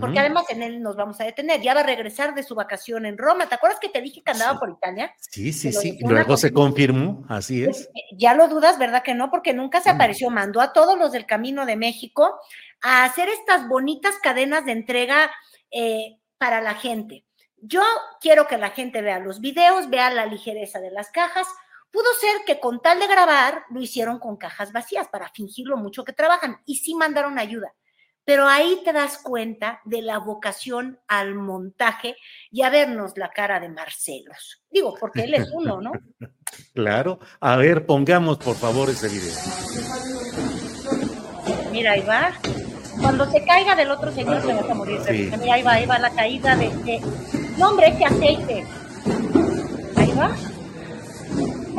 porque 0.00 0.18
además 0.18 0.44
en 0.50 0.62
él 0.62 0.82
nos 0.82 0.96
vamos 0.96 1.20
a 1.20 1.24
detener. 1.24 1.62
Ya 1.62 1.72
va 1.72 1.80
a 1.80 1.86
regresar 1.86 2.34
de 2.34 2.42
su 2.42 2.54
vacación 2.54 3.06
en 3.06 3.16
Roma. 3.16 3.48
¿Te 3.48 3.54
acuerdas 3.54 3.78
que 3.80 3.88
te 3.88 4.00
dije 4.00 4.22
que 4.22 4.32
andaba 4.32 4.58
por 4.58 4.70
Italia? 4.70 5.14
Sí, 5.20 5.52
sí, 5.52 5.72
sí. 5.72 5.98
Luego 6.00 6.36
se 6.36 6.52
confirmó, 6.52 7.24
así 7.28 7.64
es. 7.64 7.88
Eh, 7.94 8.16
ya 8.16 8.34
lo 8.34 8.48
dudas, 8.48 8.78
¿verdad 8.78 9.02
que 9.04 9.14
no? 9.14 9.30
Porque 9.30 9.54
nunca 9.54 9.80
se 9.80 9.90
apareció. 9.90 10.30
Mandó 10.30 10.60
a 10.60 10.72
todos 10.72 10.98
los 10.98 11.12
del 11.12 11.26
Camino 11.26 11.64
de 11.64 11.76
México 11.76 12.40
a 12.82 13.04
hacer 13.04 13.28
estas 13.28 13.68
bonitas 13.68 14.16
cadenas 14.22 14.66
de 14.66 14.72
entrega 14.72 15.30
eh, 15.70 16.18
para 16.38 16.60
la 16.60 16.74
gente. 16.74 17.24
Yo 17.60 17.82
quiero 18.20 18.46
que 18.46 18.56
la 18.56 18.70
gente 18.70 19.02
vea 19.02 19.18
los 19.18 19.40
videos, 19.40 19.90
vea 19.90 20.10
la 20.10 20.26
ligereza 20.26 20.80
de 20.80 20.90
las 20.90 21.10
cajas. 21.10 21.46
Pudo 21.90 22.06
ser 22.20 22.44
que 22.46 22.60
con 22.60 22.80
tal 22.80 23.00
de 23.00 23.06
grabar 23.06 23.64
lo 23.70 23.80
hicieron 23.80 24.18
con 24.18 24.36
cajas 24.36 24.72
vacías 24.72 25.08
para 25.08 25.28
fingir 25.30 25.66
lo 25.66 25.76
mucho 25.76 26.04
que 26.04 26.12
trabajan 26.12 26.60
y 26.66 26.76
sí 26.76 26.94
mandaron 26.94 27.38
ayuda. 27.38 27.72
Pero 28.24 28.46
ahí 28.46 28.82
te 28.84 28.92
das 28.92 29.18
cuenta 29.22 29.80
de 29.86 30.02
la 30.02 30.18
vocación 30.18 31.00
al 31.08 31.34
montaje 31.34 32.14
y 32.50 32.62
a 32.62 32.68
vernos 32.68 33.16
la 33.16 33.30
cara 33.30 33.58
de 33.58 33.70
Marcelos. 33.70 34.62
Digo, 34.70 34.94
porque 35.00 35.22
él 35.22 35.34
es 35.34 35.50
uno, 35.52 35.80
¿no? 35.80 35.92
Claro. 36.74 37.18
A 37.40 37.56
ver, 37.56 37.84
pongamos 37.84 38.38
por 38.38 38.56
favor 38.56 38.88
ese 38.88 39.08
video. 39.08 39.34
Mira, 41.70 41.92
ahí 41.92 42.02
va. 42.02 42.32
Cuando 43.02 43.30
se 43.30 43.44
caiga 43.44 43.74
del 43.76 43.90
otro 43.90 44.10
señor 44.12 44.40
se 44.40 44.54
va 44.54 44.60
a 44.60 44.74
morir. 44.74 45.00
Mira, 45.38 45.54
ahí 45.54 45.62
va, 45.62 45.72
ahí 45.72 45.86
va 45.86 45.98
la 45.98 46.10
caída 46.10 46.56
de, 46.56 46.70
de 46.84 47.47
no, 47.58 47.70
hombre, 47.70 47.88
este 47.88 48.04
aceite. 48.04 48.64
Ahí 49.96 50.12
va. 50.12 50.30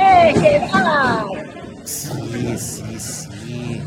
¡Eh, 0.01 0.33
qué 0.33 0.69
va! 0.73 1.25
Sí, 1.85 2.57
sí, 2.57 2.99
sí. 2.99 3.81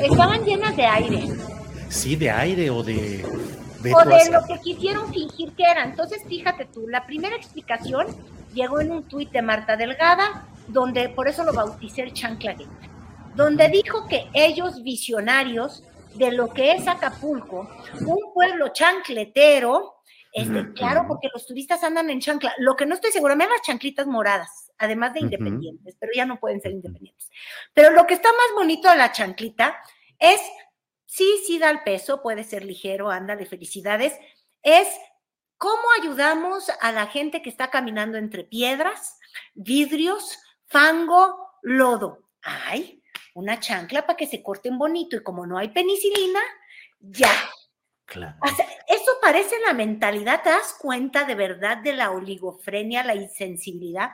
Estaban 0.00 0.44
llenas 0.44 0.76
de 0.76 0.86
aire. 0.86 1.28
Sí, 1.88 2.16
de 2.16 2.30
aire 2.30 2.70
o 2.70 2.82
de... 2.82 3.24
o 3.24 4.08
de 4.08 4.30
lo 4.30 4.44
que 4.46 4.60
quisieron 4.62 5.12
fingir 5.12 5.52
que 5.52 5.64
era. 5.64 5.84
Entonces, 5.84 6.22
fíjate 6.28 6.66
tú, 6.66 6.86
la 6.88 7.06
primera 7.06 7.36
explicación 7.36 8.06
llegó 8.54 8.80
en 8.80 8.92
un 8.92 9.02
tuit 9.04 9.30
de 9.30 9.42
Marta 9.42 9.76
Delgada, 9.76 10.46
donde 10.68 11.08
por 11.08 11.28
eso 11.28 11.44
lo 11.44 11.52
bauticé 11.52 12.02
el 12.02 12.12
chanclaguete, 12.12 12.70
donde 13.34 13.68
dijo 13.68 14.06
que 14.08 14.26
ellos 14.32 14.82
visionarios 14.82 15.82
de 16.16 16.32
lo 16.32 16.48
que 16.48 16.72
es 16.72 16.86
Acapulco, 16.88 17.68
un 18.06 18.32
pueblo 18.32 18.68
chancletero, 18.68 19.96
este, 20.32 20.72
claro, 20.74 21.06
porque 21.08 21.28
los 21.32 21.46
turistas 21.46 21.82
andan 21.82 22.10
en 22.10 22.20
chancla. 22.20 22.52
Lo 22.58 22.76
que 22.76 22.84
no 22.84 22.94
estoy 22.94 23.10
segura, 23.10 23.34
me 23.34 23.46
las 23.46 23.62
chanclitas 23.62 24.06
moradas, 24.06 24.70
además 24.76 25.14
de 25.14 25.20
independientes, 25.20 25.96
pero 25.98 26.12
ya 26.14 26.26
no 26.26 26.38
pueden 26.38 26.60
ser 26.60 26.72
independientes. 26.72 27.30
Pero 27.72 27.90
lo 27.90 28.06
que 28.06 28.14
está 28.14 28.28
más 28.28 28.54
bonito 28.54 28.90
de 28.90 28.96
la 28.98 29.12
chanclita 29.12 29.78
es, 30.18 30.40
sí, 31.06 31.42
sí 31.46 31.58
da 31.58 31.70
el 31.70 31.82
peso, 31.84 32.22
puede 32.22 32.44
ser 32.44 32.64
ligero, 32.64 33.10
anda 33.10 33.34
de 33.34 33.46
felicidades, 33.46 34.12
es 34.62 34.88
cómo 35.56 35.82
ayudamos 36.02 36.70
a 36.80 36.92
la 36.92 37.06
gente 37.06 37.40
que 37.40 37.48
está 37.48 37.70
caminando 37.70 38.18
entre 38.18 38.44
piedras, 38.44 39.18
vidrios, 39.54 40.38
fango, 40.66 41.50
lodo. 41.62 42.28
Ay, 42.42 42.95
una 43.36 43.60
chancla 43.60 44.06
para 44.06 44.16
que 44.16 44.26
se 44.26 44.42
corten 44.42 44.78
bonito 44.78 45.16
y 45.16 45.22
como 45.22 45.46
no 45.46 45.58
hay 45.58 45.68
penicilina, 45.68 46.40
ya. 47.00 47.30
Claro. 48.06 48.36
eso 48.86 49.12
parece 49.20 49.56
la 49.66 49.72
mentalidad, 49.72 50.42
¿te 50.42 50.50
das 50.50 50.76
cuenta 50.78 51.24
de 51.24 51.34
verdad 51.34 51.78
de 51.78 51.92
la 51.92 52.12
oligofrenia, 52.12 53.02
la 53.02 53.16
insensibilidad? 53.16 54.10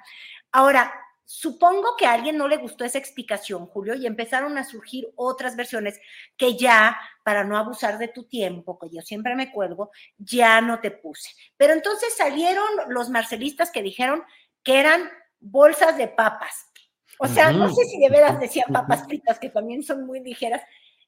Ahora, 0.51 0.93
supongo 1.25 1.95
que 1.97 2.07
a 2.07 2.15
alguien 2.15 2.37
no 2.37 2.49
le 2.49 2.57
gustó 2.57 2.85
esa 2.85 2.99
explicación, 2.99 3.67
Julio, 3.67 3.95
y 3.95 4.07
empezaron 4.07 4.59
a 4.59 4.65
surgir 4.65 5.13
otras 5.15 5.57
versiones 5.57 6.01
que 6.37 6.57
ya, 6.57 6.99
para 7.23 7.45
no 7.45 7.57
abusar 7.59 7.99
de 7.99 8.09
tu 8.09 8.25
tiempo, 8.25 8.79
que 8.79 8.89
yo 8.91 9.03
siempre 9.03 9.37
me 9.37 9.53
cuelgo, 9.53 9.91
ya 10.19 10.61
no 10.63 10.81
te 10.81 10.91
puse. 10.91 11.31
Pero 11.57 11.75
entonces 11.75 12.17
salieron 12.17 12.67
los 12.89 13.09
marcelistas 13.09 13.71
que 13.71 13.83
dijeron 13.83 14.25
que 14.65 14.81
eran 14.81 15.11
bolsas 15.39 15.97
de 15.97 16.09
papas. 16.09 16.72
O 17.19 17.29
sea, 17.29 17.53
no 17.53 17.73
sé 17.73 17.85
si 17.85 17.99
de 17.99 18.09
veras 18.09 18.41
decían 18.41 18.73
papas 18.73 19.05
fritas, 19.07 19.39
que 19.39 19.51
también 19.51 19.83
son 19.83 20.07
muy 20.07 20.21
ligeras. 20.21 20.63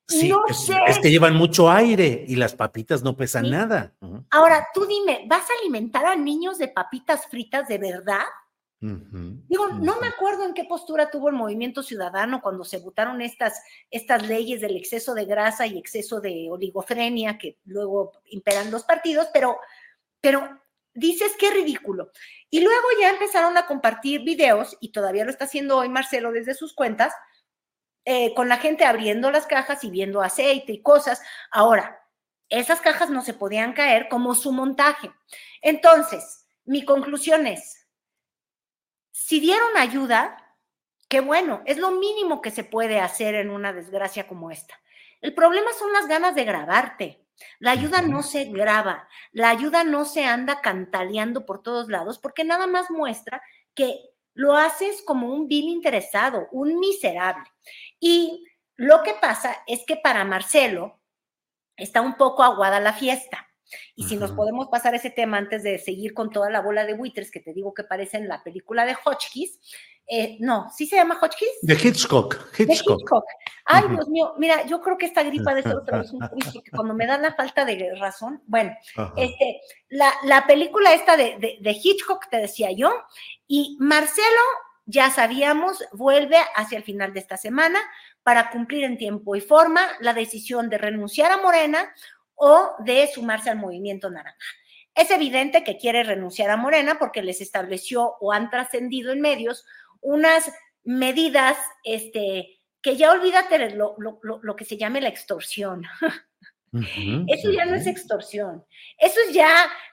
Sí, 0.07 0.28
no 0.28 0.42
es, 0.46 0.66
sé. 0.66 0.76
es 0.86 0.98
que 0.98 1.11
llevan 1.11 1.34
mucho 1.34 1.70
aire 1.70 2.24
y 2.28 2.36
las 2.36 2.55
papitas 2.55 3.02
no 3.02 3.16
pesan 3.16 3.46
Sí. 3.46 3.50
nada. 3.50 3.94
Ahora, 4.30 4.68
tú 4.74 4.86
dime, 4.86 5.24
¿vas 5.26 5.42
a 5.42 5.52
alimentar 5.62 6.05
a 6.05 6.14
niños 6.14 6.59
de 6.59 6.68
papitas 6.68 7.26
fritas 7.26 7.66
de 7.68 7.78
verdad? 7.78 8.24
Digo, 8.80 9.68
no 9.68 9.98
me 9.98 10.09
acuerdo 10.09 10.44
en 10.44 10.52
qué 10.52 10.64
postura 10.64 11.11
tuvo 11.11 11.30
el 11.30 11.34
movimiento 11.34 11.82
ciudadano 11.82 12.42
cuando 12.42 12.64
se 12.64 12.76
votaron 12.80 13.22
estas, 13.22 13.62
estas 13.90 14.28
leyes 14.28 14.61
del 14.61 14.76
exceso 14.76 15.14
de 15.14 15.24
grasa 15.24 15.66
y 15.66 15.78
exceso 15.78 16.20
de 16.20 16.48
oligofrenia 16.50 17.38
que 17.38 17.57
luego 17.64 18.12
imperan 18.26 18.70
los 18.70 18.84
partidos, 18.84 19.28
pero, 19.32 19.57
pero 20.20 20.61
dices 20.95 21.32
qué 21.38 21.51
ridículo. 21.51 22.11
Y 22.51 22.61
luego 22.61 22.86
ya 23.01 23.11
empezaron 23.11 23.57
a 23.57 23.66
compartir 23.66 24.22
videos, 24.22 24.76
y 24.80 24.92
todavía 24.92 25.24
lo 25.24 25.30
está 25.30 25.45
haciendo 25.45 25.78
hoy 25.78 25.88
Marcelo 25.88 26.32
desde 26.32 26.55
sus 26.55 26.74
cuentas, 26.74 27.12
eh, 28.05 28.34
con 28.34 28.49
la 28.49 28.59
gente 28.59 28.84
abriendo 28.84 29.30
las 29.30 29.47
cajas 29.47 29.82
y 29.84 29.90
viendo 29.90 30.22
aceite 30.22 30.72
y 30.72 30.82
cosas. 30.82 31.20
Ahora, 31.51 32.01
esas 32.49 32.80
cajas 32.80 33.11
no 33.11 33.22
se 33.22 33.34
podían 33.34 33.72
caer 33.72 34.09
como 34.09 34.34
su 34.34 34.53
montaje. 34.53 35.11
Entonces, 35.62 36.47
mi 36.64 36.84
conclusión 36.84 37.47
es, 37.47 37.88
si 39.11 39.40
dieron 39.40 39.76
ayuda, 39.76 40.36
qué 41.09 41.20
bueno, 41.20 41.62
es 41.66 41.78
lo 41.78 41.92
mínimo 41.92 42.42
que 42.42 42.51
se 42.51 42.64
puede 42.64 43.01
hacer 43.01 43.34
en 43.34 43.51
una 43.51 43.72
desgracia 43.72 44.26
como 44.26 44.51
esta. 44.51 44.78
El 45.20 45.34
problema 45.34 45.72
son 45.78 45.92
las 45.92 46.07
ganas 46.07 46.34
de 46.34 46.45
grabarte. 46.45 47.23
La 47.59 47.72
ayuda 47.72 48.03
no 48.03 48.22
se 48.22 48.45
graba, 48.45 49.09
la 49.32 49.51
ayuda 49.51 49.85
no 49.85 50.05
se 50.05 50.24
anda 50.24 50.61
cantaleando 50.61 51.45
por 51.47 51.62
todos 51.62 51.89
lados 51.89 52.18
porque 52.18 52.45
nada 52.45 52.66
más 52.66 52.91
muestra 52.91 53.43
que 53.74 53.99
lo 54.35 54.57
haces 54.57 55.03
como 55.03 55.32
un 55.32 55.49
vil 55.49 55.66
interesado, 55.66 56.49
un 56.53 56.78
miserable. 56.78 57.45
Y 58.01 58.45
lo 58.76 59.03
que 59.03 59.14
pasa 59.14 59.57
es 59.66 59.85
que 59.87 59.97
para 59.97 60.24
Marcelo 60.24 61.01
está 61.76 62.01
un 62.01 62.16
poco 62.16 62.43
aguada 62.43 62.80
la 62.80 62.93
fiesta. 62.93 63.49
Y 63.97 64.05
si 64.05 64.16
nos 64.16 64.32
podemos 64.32 64.68
pasar 64.68 64.95
ese 64.95 65.11
tema 65.11 65.39
antes 65.39 65.62
de 65.62 65.78
seguir 65.78 66.14
con 66.14 66.30
toda 66.30 66.51
la 66.51 66.61
bola 66.61 66.85
de 66.85 66.95
buitres 66.95 67.30
que 67.30 67.41
te 67.41 67.55
digo 67.55 67.72
que 67.74 67.85
parece 67.85 68.18
en 68.18 68.28
la 68.28 68.43
película 68.43 68.85
de 68.85 68.95
Hotchkiss, 68.95 69.59
eh, 70.07 70.36
no, 70.40 70.70
¿sí 70.76 70.86
se 70.86 70.96
llama 70.96 71.16
Hotchkiss? 71.16 71.48
De 71.62 71.74
Hitchcock, 71.74 72.52
De 72.57 72.64
Hitchcock. 72.64 73.00
Hitchcock. 73.00 73.24
Ay. 73.66 73.84
Dios 73.88 74.09
mío, 74.09 74.34
mira, 74.38 74.66
yo 74.66 74.80
creo 74.82 74.98
que 74.98 75.07
esta 75.07 75.22
gripa 75.22 75.50
debe 75.55 75.62
ser 75.62 75.76
otra 75.76 75.98
vez 75.98 76.12
un 76.12 76.20
quiz, 76.28 76.52
porque 76.52 76.70
cuando 76.70 76.92
me 76.94 77.07
dan 77.07 77.22
la 77.22 77.34
falta 77.34 77.64
de 77.64 77.94
razón, 77.98 78.42
bueno, 78.46 78.74
este, 79.16 79.61
la, 79.88 80.12
la 80.24 80.46
película 80.46 80.92
esta 80.92 81.16
de, 81.16 81.38
de- 81.38 81.57
de 81.61 81.70
Hitchcock, 81.82 82.28
te 82.30 82.36
decía 82.38 82.70
yo, 82.72 82.92
y 83.46 83.76
Marcelo, 83.80 84.26
ya 84.86 85.09
sabíamos, 85.11 85.82
vuelve 85.92 86.36
hacia 86.57 86.76
el 86.76 86.84
final 86.84 87.14
de 87.14 87.20
esta 87.20 87.38
semana 87.38 87.78
para 88.22 88.50
cumplir 88.50 88.84
en 88.84 88.98
tiempo 88.98 89.34
y 89.34 89.40
forma 89.40 89.80
la 90.00 90.12
decisión 90.12 90.68
de 90.68 90.76
renunciar 90.76 91.32
a 91.32 91.38
Morena 91.38 91.94
o 92.34 92.72
de 92.80 93.07
sumarse 93.07 93.48
al 93.48 93.57
movimiento 93.57 94.11
naranja. 94.11 94.36
Es 94.94 95.11
evidente 95.11 95.64
que 95.64 95.78
quiere 95.78 96.02
renunciar 96.05 96.50
a 96.50 96.57
Morena 96.59 96.98
porque 96.98 97.22
les 97.22 97.40
estableció 97.40 98.14
o 98.20 98.32
han 98.32 98.50
trascendido 98.50 99.11
en 99.12 99.20
medios 99.22 99.64
unas 100.05 100.52
medidas 100.84 101.57
este, 101.82 102.61
que 102.82 102.96
ya 102.96 103.11
olvídate 103.11 103.59
de 103.59 103.70
lo, 103.70 103.94
lo- 103.98 104.20
lo- 104.22 104.40
lo 104.42 104.55
que 104.57 104.64
se 104.64 104.76
llame 104.76 105.00
la 105.00 105.09
extorsión. 105.09 105.82
Eso 107.28 107.50
ya 107.52 107.64
no 107.64 107.74
es 107.74 107.86
extorsión. 107.86 108.64
Eso 108.98 109.18
es 109.28 109.34
ya, 109.34 109.48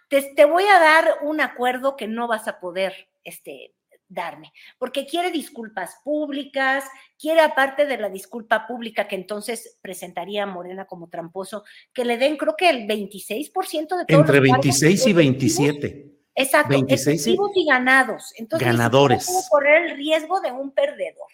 te, 0.09 0.21
te 0.35 0.45
voy 0.45 0.63
a 0.65 0.79
dar 0.79 1.19
un 1.21 1.39
acuerdo 1.39 1.95
que 1.95 2.07
no 2.07 2.27
vas 2.27 2.47
a 2.47 2.59
poder 2.59 3.07
este, 3.23 3.73
darme, 4.07 4.51
porque 4.77 5.05
quiere 5.05 5.31
disculpas 5.31 5.97
públicas, 6.03 6.83
quiere 7.19 7.39
aparte 7.41 7.85
de 7.85 7.97
la 7.97 8.09
disculpa 8.09 8.67
pública 8.67 9.07
que 9.07 9.15
entonces 9.15 9.77
presentaría 9.81 10.43
a 10.43 10.47
Morena 10.47 10.85
como 10.85 11.07
tramposo, 11.07 11.63
que 11.93 12.03
le 12.03 12.17
den 12.17 12.35
creo 12.35 12.55
que 12.57 12.69
el 12.69 12.87
26% 12.87 13.71
de 13.71 13.87
todos 13.87 13.99
Entre 14.07 14.39
los 14.41 14.49
cargos 14.49 14.65
26 14.65 14.81
y 14.81 15.11
efectivos 15.11 15.15
27. 15.15 16.10
Exacto, 16.35 16.69
26 16.69 17.07
y- 17.07 17.29
efectivos 17.31 17.51
y 17.55 17.65
ganados. 17.65 18.33
Entonces, 18.37 18.67
Ganadores. 18.67 19.47
correr 19.49 19.91
el 19.91 19.97
riesgo 19.97 20.39
de 20.41 20.51
un 20.51 20.71
perdedor. 20.71 21.27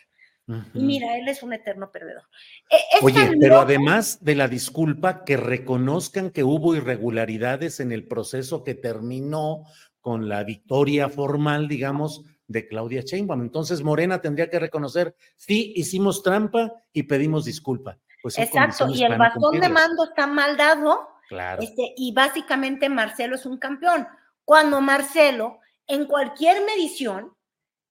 Y 0.73 0.79
mira, 0.79 1.17
él 1.17 1.27
es 1.27 1.43
un 1.43 1.51
eterno 1.51 1.91
perdedor. 1.91 2.23
Eh, 2.71 2.77
es 2.97 3.03
Oye, 3.03 3.31
pero 3.37 3.59
además 3.59 4.23
de 4.23 4.33
la 4.35 4.47
disculpa, 4.47 5.25
que 5.25 5.35
reconozcan 5.35 6.31
que 6.31 6.45
hubo 6.45 6.73
irregularidades 6.73 7.81
en 7.81 7.91
el 7.91 8.07
proceso 8.07 8.63
que 8.63 8.73
terminó 8.73 9.63
con 9.99 10.29
la 10.29 10.45
victoria 10.45 11.09
formal, 11.09 11.67
digamos, 11.67 12.23
de 12.47 12.65
Claudia 12.69 13.01
Sheinbaum. 13.01 13.41
Entonces 13.41 13.83
Morena 13.83 14.21
tendría 14.21 14.49
que 14.49 14.57
reconocer, 14.57 15.15
sí, 15.35 15.73
hicimos 15.75 16.23
trampa 16.23 16.71
y 16.93 17.03
pedimos 17.03 17.43
disculpa. 17.43 17.97
Pues 18.23 18.39
Exacto, 18.39 18.87
y 18.87 19.03
el 19.03 19.17
bastón 19.17 19.59
de 19.59 19.67
mando 19.67 20.05
está 20.05 20.27
mal 20.27 20.55
dado, 20.55 21.09
Claro. 21.27 21.61
este, 21.61 21.93
y 21.97 22.13
básicamente 22.13 22.87
Marcelo 22.87 23.35
es 23.35 23.45
un 23.45 23.57
campeón. 23.57 24.07
Cuando 24.47 24.79
Marcelo, 24.79 25.59
en 25.87 26.05
cualquier 26.05 26.63
medición, 26.63 27.35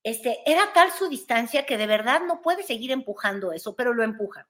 este, 0.02 0.38
era 0.50 0.72
tal 0.72 0.90
su 0.90 1.07
distancia 1.07 1.66
que 1.66 1.76
de 1.76 1.86
verdad 1.86 2.22
no 2.22 2.40
puede 2.40 2.62
seguir 2.62 2.92
empujando 2.92 3.52
eso, 3.52 3.76
pero 3.76 3.92
lo 3.92 4.02
empuja. 4.02 4.48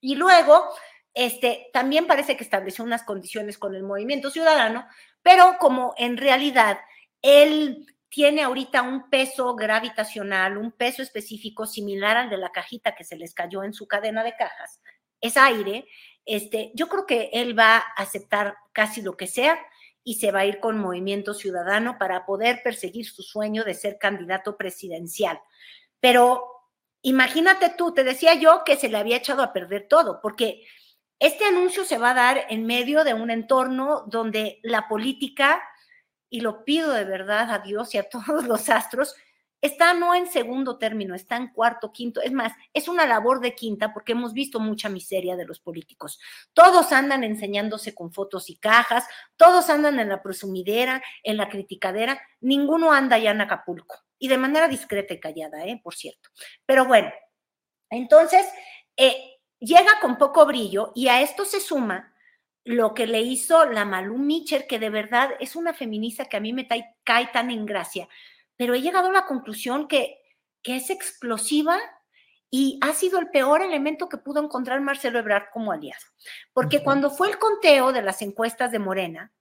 Y 0.00 0.14
luego, 0.14 0.70
este, 1.12 1.68
también 1.74 2.06
parece 2.06 2.34
que 2.38 2.44
estableció 2.44 2.82
unas 2.82 3.02
condiciones 3.02 3.58
con 3.58 3.74
el 3.74 3.82
movimiento 3.82 4.30
ciudadano, 4.30 4.88
pero 5.20 5.58
como 5.60 5.92
en 5.98 6.16
realidad 6.16 6.78
él 7.20 7.86
tiene 8.08 8.42
ahorita 8.42 8.80
un 8.80 9.10
peso 9.10 9.54
gravitacional, 9.54 10.56
un 10.56 10.72
peso 10.72 11.02
específico 11.02 11.66
similar 11.66 12.16
al 12.16 12.30
de 12.30 12.38
la 12.38 12.52
cajita 12.52 12.94
que 12.94 13.04
se 13.04 13.16
les 13.16 13.34
cayó 13.34 13.64
en 13.64 13.74
su 13.74 13.86
cadena 13.86 14.24
de 14.24 14.34
cajas, 14.34 14.80
es 15.20 15.36
aire, 15.36 15.86
este, 16.24 16.72
yo 16.74 16.88
creo 16.88 17.04
que 17.04 17.28
él 17.34 17.58
va 17.58 17.76
a 17.76 17.80
aceptar 17.98 18.56
casi 18.72 19.02
lo 19.02 19.14
que 19.14 19.26
sea 19.26 19.58
y 20.04 20.14
se 20.14 20.30
va 20.30 20.40
a 20.40 20.46
ir 20.46 20.60
con 20.60 20.78
Movimiento 20.78 21.34
Ciudadano 21.34 21.98
para 21.98 22.24
poder 22.24 22.62
perseguir 22.62 23.06
su 23.06 23.22
sueño 23.22 23.64
de 23.64 23.74
ser 23.74 23.98
candidato 23.98 24.56
presidencial. 24.56 25.40
Pero 26.00 26.44
imagínate 27.02 27.70
tú, 27.76 27.92
te 27.92 28.04
decía 28.04 28.34
yo 28.34 28.62
que 28.64 28.76
se 28.76 28.88
le 28.88 28.98
había 28.98 29.16
echado 29.16 29.42
a 29.42 29.52
perder 29.52 29.86
todo, 29.88 30.20
porque 30.22 30.64
este 31.18 31.44
anuncio 31.44 31.84
se 31.84 31.98
va 31.98 32.10
a 32.10 32.14
dar 32.14 32.46
en 32.48 32.64
medio 32.64 33.04
de 33.04 33.14
un 33.14 33.30
entorno 33.30 34.04
donde 34.06 34.60
la 34.62 34.88
política, 34.88 35.62
y 36.30 36.40
lo 36.40 36.64
pido 36.64 36.92
de 36.92 37.04
verdad 37.04 37.50
a 37.50 37.58
Dios 37.58 37.94
y 37.94 37.98
a 37.98 38.08
todos 38.08 38.44
los 38.44 38.68
astros, 38.68 39.14
está 39.60 39.94
no 39.94 40.14
en 40.14 40.26
segundo 40.26 40.78
término, 40.78 41.14
está 41.14 41.36
en 41.36 41.48
cuarto, 41.48 41.92
quinto. 41.92 42.20
Es 42.20 42.32
más, 42.32 42.52
es 42.72 42.88
una 42.88 43.06
labor 43.06 43.40
de 43.40 43.54
quinta 43.54 43.92
porque 43.92 44.12
hemos 44.12 44.32
visto 44.32 44.60
mucha 44.60 44.88
miseria 44.88 45.36
de 45.36 45.46
los 45.46 45.60
políticos. 45.60 46.20
Todos 46.52 46.92
andan 46.92 47.24
enseñándose 47.24 47.94
con 47.94 48.12
fotos 48.12 48.50
y 48.50 48.56
cajas, 48.56 49.04
todos 49.36 49.70
andan 49.70 49.98
en 50.00 50.08
la 50.08 50.22
presumidera, 50.22 51.02
en 51.22 51.36
la 51.36 51.48
criticadera, 51.48 52.20
ninguno 52.40 52.92
anda 52.92 53.18
ya 53.18 53.30
en 53.32 53.40
Acapulco. 53.40 53.96
Y 54.18 54.28
de 54.28 54.38
manera 54.38 54.68
discreta 54.68 55.14
y 55.14 55.20
callada, 55.20 55.64
¿eh? 55.64 55.80
por 55.82 55.94
cierto. 55.94 56.30
Pero 56.66 56.84
bueno, 56.86 57.10
entonces 57.90 58.46
eh, 58.96 59.38
llega 59.60 60.00
con 60.00 60.18
poco 60.18 60.44
brillo 60.46 60.92
y 60.94 61.08
a 61.08 61.20
esto 61.20 61.44
se 61.44 61.60
suma 61.60 62.14
lo 62.64 62.92
que 62.92 63.06
le 63.06 63.20
hizo 63.20 63.64
la 63.64 63.86
Malú 63.86 64.18
Mitcher, 64.18 64.66
que 64.66 64.78
de 64.78 64.90
verdad 64.90 65.30
es 65.40 65.56
una 65.56 65.72
feminista 65.72 66.26
que 66.26 66.36
a 66.36 66.40
mí 66.40 66.52
me 66.52 66.68
cae, 67.02 67.30
tan 67.32 67.50
en 67.50 67.64
gracia, 67.64 68.08
pero 68.58 68.74
he 68.74 68.82
llegado 68.82 69.08
a 69.08 69.12
la 69.12 69.24
conclusión 69.24 69.88
que, 69.88 70.20
que 70.62 70.76
es 70.76 70.90
explosiva 70.90 71.78
y 72.50 72.78
ha 72.82 72.92
sido 72.92 73.18
el 73.18 73.28
peor 73.30 73.62
elemento 73.62 74.08
que 74.08 74.18
pudo 74.18 74.42
encontrar 74.42 74.80
Marcelo 74.80 75.18
Ebrard 75.18 75.50
como 75.52 75.72
aliado. 75.72 76.04
Porque 76.52 76.82
cuando 76.82 77.10
fue 77.10 77.30
el 77.30 77.38
conteo 77.38 77.92
de 77.92 78.02
las 78.02 78.20
encuestas 78.20 78.72
de 78.72 78.78
Morena, 78.78 79.32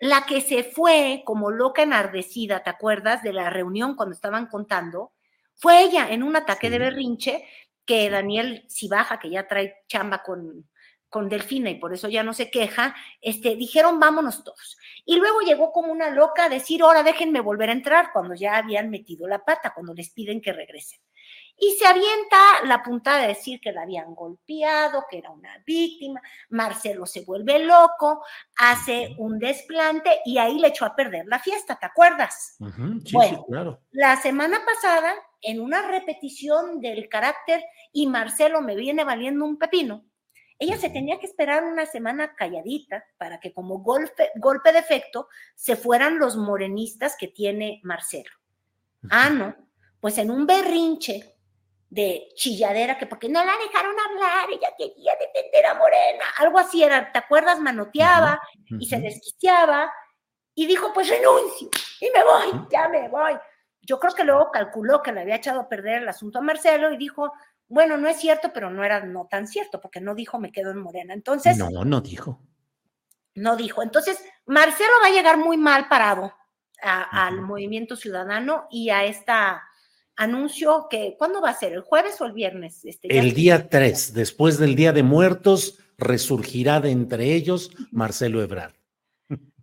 la 0.00 0.26
que 0.26 0.40
se 0.40 0.62
fue 0.62 1.22
como 1.24 1.50
loca 1.50 1.82
enardecida, 1.82 2.62
¿te 2.62 2.70
acuerdas 2.70 3.22
de 3.22 3.32
la 3.32 3.50
reunión 3.50 3.96
cuando 3.96 4.14
estaban 4.14 4.46
contando? 4.46 5.12
Fue 5.54 5.82
ella 5.82 6.08
en 6.10 6.22
un 6.22 6.36
ataque 6.36 6.68
Sí. 6.68 6.72
de 6.72 6.78
berrinche 6.78 7.44
que 7.84 8.10
Daniel 8.10 8.66
Cibaja, 8.68 9.18
que 9.18 9.30
ya 9.30 9.48
trae 9.48 9.76
chamba 9.88 10.22
con, 10.22 10.68
con 11.08 11.28
Delfina 11.28 11.70
y 11.70 11.76
por 11.76 11.92
eso 11.94 12.08
ya 12.08 12.22
no 12.22 12.32
se 12.34 12.50
queja, 12.50 12.94
este, 13.20 13.56
dijeron 13.56 13.98
vámonos 13.98 14.44
todos. 14.44 14.76
Y 15.04 15.16
luego 15.16 15.40
llegó 15.40 15.72
como 15.72 15.92
una 15.92 16.10
loca 16.10 16.44
a 16.44 16.48
decir, 16.48 16.82
ahora 16.82 17.02
déjenme 17.02 17.40
volver 17.40 17.70
a 17.70 17.72
entrar, 17.72 18.10
cuando 18.12 18.34
ya 18.34 18.56
habían 18.56 18.90
metido 18.90 19.26
la 19.26 19.44
pata, 19.44 19.72
cuando 19.74 19.94
les 19.94 20.10
piden 20.10 20.40
que 20.40 20.52
regresen. 20.52 21.00
Y 21.60 21.72
se 21.72 21.86
avienta 21.86 22.36
la 22.66 22.82
puntada 22.84 23.22
de 23.22 23.28
decir 23.28 23.60
que 23.60 23.72
la 23.72 23.82
habían 23.82 24.14
golpeado, 24.14 25.04
que 25.10 25.18
era 25.18 25.30
una 25.30 25.60
víctima, 25.66 26.22
Marcelo 26.50 27.04
se 27.04 27.24
vuelve 27.24 27.58
loco, 27.58 28.22
hace 28.56 29.16
un 29.18 29.40
desplante 29.40 30.20
y 30.24 30.38
ahí 30.38 30.58
le 30.60 30.68
echó 30.68 30.84
a 30.84 30.94
perder 30.94 31.26
la 31.26 31.40
fiesta, 31.40 31.76
¿te 31.76 31.86
acuerdas? 31.86 32.56
Sí, 33.04 33.12
Bueno. 33.12 33.38
sí, 33.38 33.44
claro. 33.48 33.80
La 33.90 34.16
semana 34.20 34.60
pasada, 34.64 35.12
en 35.40 35.60
una 35.60 35.82
repetición 35.82 36.80
del 36.80 37.08
carácter 37.08 37.64
y 37.92 38.06
Marcelo 38.06 38.60
me 38.62 38.76
viene 38.76 39.02
valiendo 39.02 39.44
un 39.44 39.58
pepino, 39.58 40.04
ella 40.58 40.76
se 40.76 40.90
tenía 40.90 41.18
que 41.18 41.26
esperar 41.26 41.64
una 41.64 41.86
semana 41.86 42.34
calladita 42.34 43.04
para 43.16 43.38
que 43.38 43.52
como 43.52 43.78
golpe, 43.78 44.30
golpe 44.36 44.72
de 44.72 44.80
efecto 44.80 45.28
se 45.54 45.76
fueran 45.76 46.18
los 46.18 46.36
morenistas 46.36 47.16
que 47.16 47.28
tiene 47.28 47.80
Marcelo. 47.84 48.30
Ah, 49.10 49.30
no, 49.30 49.54
pues 50.00 50.18
en 50.18 50.30
un 50.30 50.46
berrinche 50.46 51.36
de 51.90 52.28
chilladera, 52.34 52.98
que 52.98 53.06
porque 53.06 53.28
no 53.28 53.42
la 53.44 53.52
dejaron 53.56 53.94
hablar, 53.98 54.50
ella 54.50 54.74
quería 54.76 55.12
defender 55.18 55.66
a 55.66 55.74
Morena, 55.74 56.24
algo 56.38 56.58
así 56.58 56.82
era, 56.82 57.10
¿te 57.12 57.18
acuerdas? 57.18 57.60
Manoteaba 57.60 58.40
y 58.78 58.86
se 58.86 59.00
desquiciaba 59.00 59.90
y 60.54 60.66
dijo, 60.66 60.92
pues 60.92 61.08
renuncio 61.08 61.70
y 62.00 62.10
me 62.10 62.24
voy, 62.24 62.66
ya 62.70 62.88
me 62.88 63.08
voy. 63.08 63.38
Yo 63.80 63.98
creo 63.98 64.12
que 64.12 64.24
luego 64.24 64.50
calculó 64.50 65.02
que 65.02 65.12
le 65.12 65.20
había 65.20 65.36
echado 65.36 65.60
a 65.60 65.68
perder 65.68 66.02
el 66.02 66.08
asunto 66.08 66.40
a 66.40 66.42
Marcelo 66.42 66.92
y 66.92 66.98
dijo, 66.98 67.32
bueno, 67.68 67.96
no 67.96 68.08
es 68.08 68.18
cierto, 68.18 68.50
pero 68.52 68.70
no 68.70 68.82
era 68.84 69.04
no 69.04 69.28
tan 69.30 69.46
cierto, 69.46 69.80
porque 69.80 70.00
no 70.00 70.14
dijo 70.14 70.38
me 70.38 70.52
quedo 70.52 70.70
en 70.70 70.78
Morena. 70.78 71.14
Entonces. 71.14 71.56
No, 71.58 71.84
no 71.84 72.00
dijo. 72.00 72.40
No 73.34 73.56
dijo. 73.56 73.82
Entonces, 73.82 74.18
Marcelo 74.46 74.90
va 75.02 75.08
a 75.08 75.12
llegar 75.12 75.36
muy 75.36 75.56
mal 75.56 75.88
parado 75.88 76.32
al 76.80 77.42
movimiento 77.42 77.96
ciudadano 77.96 78.68
y 78.70 78.90
a 78.90 79.04
esta 79.04 79.62
anuncio 80.16 80.86
que, 80.90 81.16
¿cuándo 81.18 81.40
va 81.40 81.50
a 81.50 81.58
ser? 81.58 81.72
¿El 81.72 81.82
jueves 81.82 82.20
o 82.20 82.24
el 82.24 82.32
viernes? 82.32 82.84
Este, 82.84 83.16
el 83.16 83.34
día 83.34 83.68
3, 83.68 84.14
después 84.14 84.58
del 84.58 84.74
Día 84.74 84.92
de 84.92 85.02
Muertos, 85.02 85.78
resurgirá 85.96 86.80
de 86.80 86.90
entre 86.90 87.34
ellos 87.34 87.70
Marcelo 87.92 88.42
Ebrard. 88.42 88.77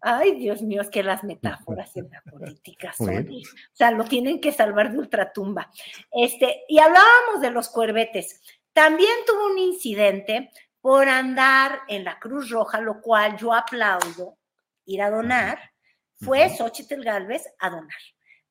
Ay, 0.08 0.36
Dios 0.36 0.62
mío, 0.62 0.84
es 0.84 0.90
que 0.92 1.02
las 1.02 1.24
metáforas 1.24 1.98
en 1.98 2.12
la 2.12 2.22
política 2.22 2.94
son, 2.94 3.28
o 3.28 3.42
sea, 3.74 3.90
lo 3.90 4.04
tienen 4.04 4.40
que 4.40 4.52
salvar 4.52 4.92
de 4.92 5.00
ultratumba. 5.00 5.72
Este, 6.12 6.64
y 6.68 6.78
hablábamos 6.78 7.42
de 7.42 7.50
los 7.50 7.70
cuervetes. 7.70 8.40
También 8.72 9.10
tuvo 9.26 9.48
un 9.48 9.58
incidente 9.58 10.52
por 10.80 11.10
andar 11.10 11.80
en 11.88 12.04
la 12.04 12.20
Cruz 12.20 12.52
Roja, 12.52 12.82
lo 12.82 13.02
cual 13.02 13.36
yo 13.38 13.52
aplaudo, 13.52 14.38
ir 14.86 15.02
a 15.02 15.10
donar. 15.10 15.72
Fue 16.18 16.50
Xochitl 16.56 17.04
Galvez 17.04 17.42
a 17.58 17.72
donar. 17.72 17.90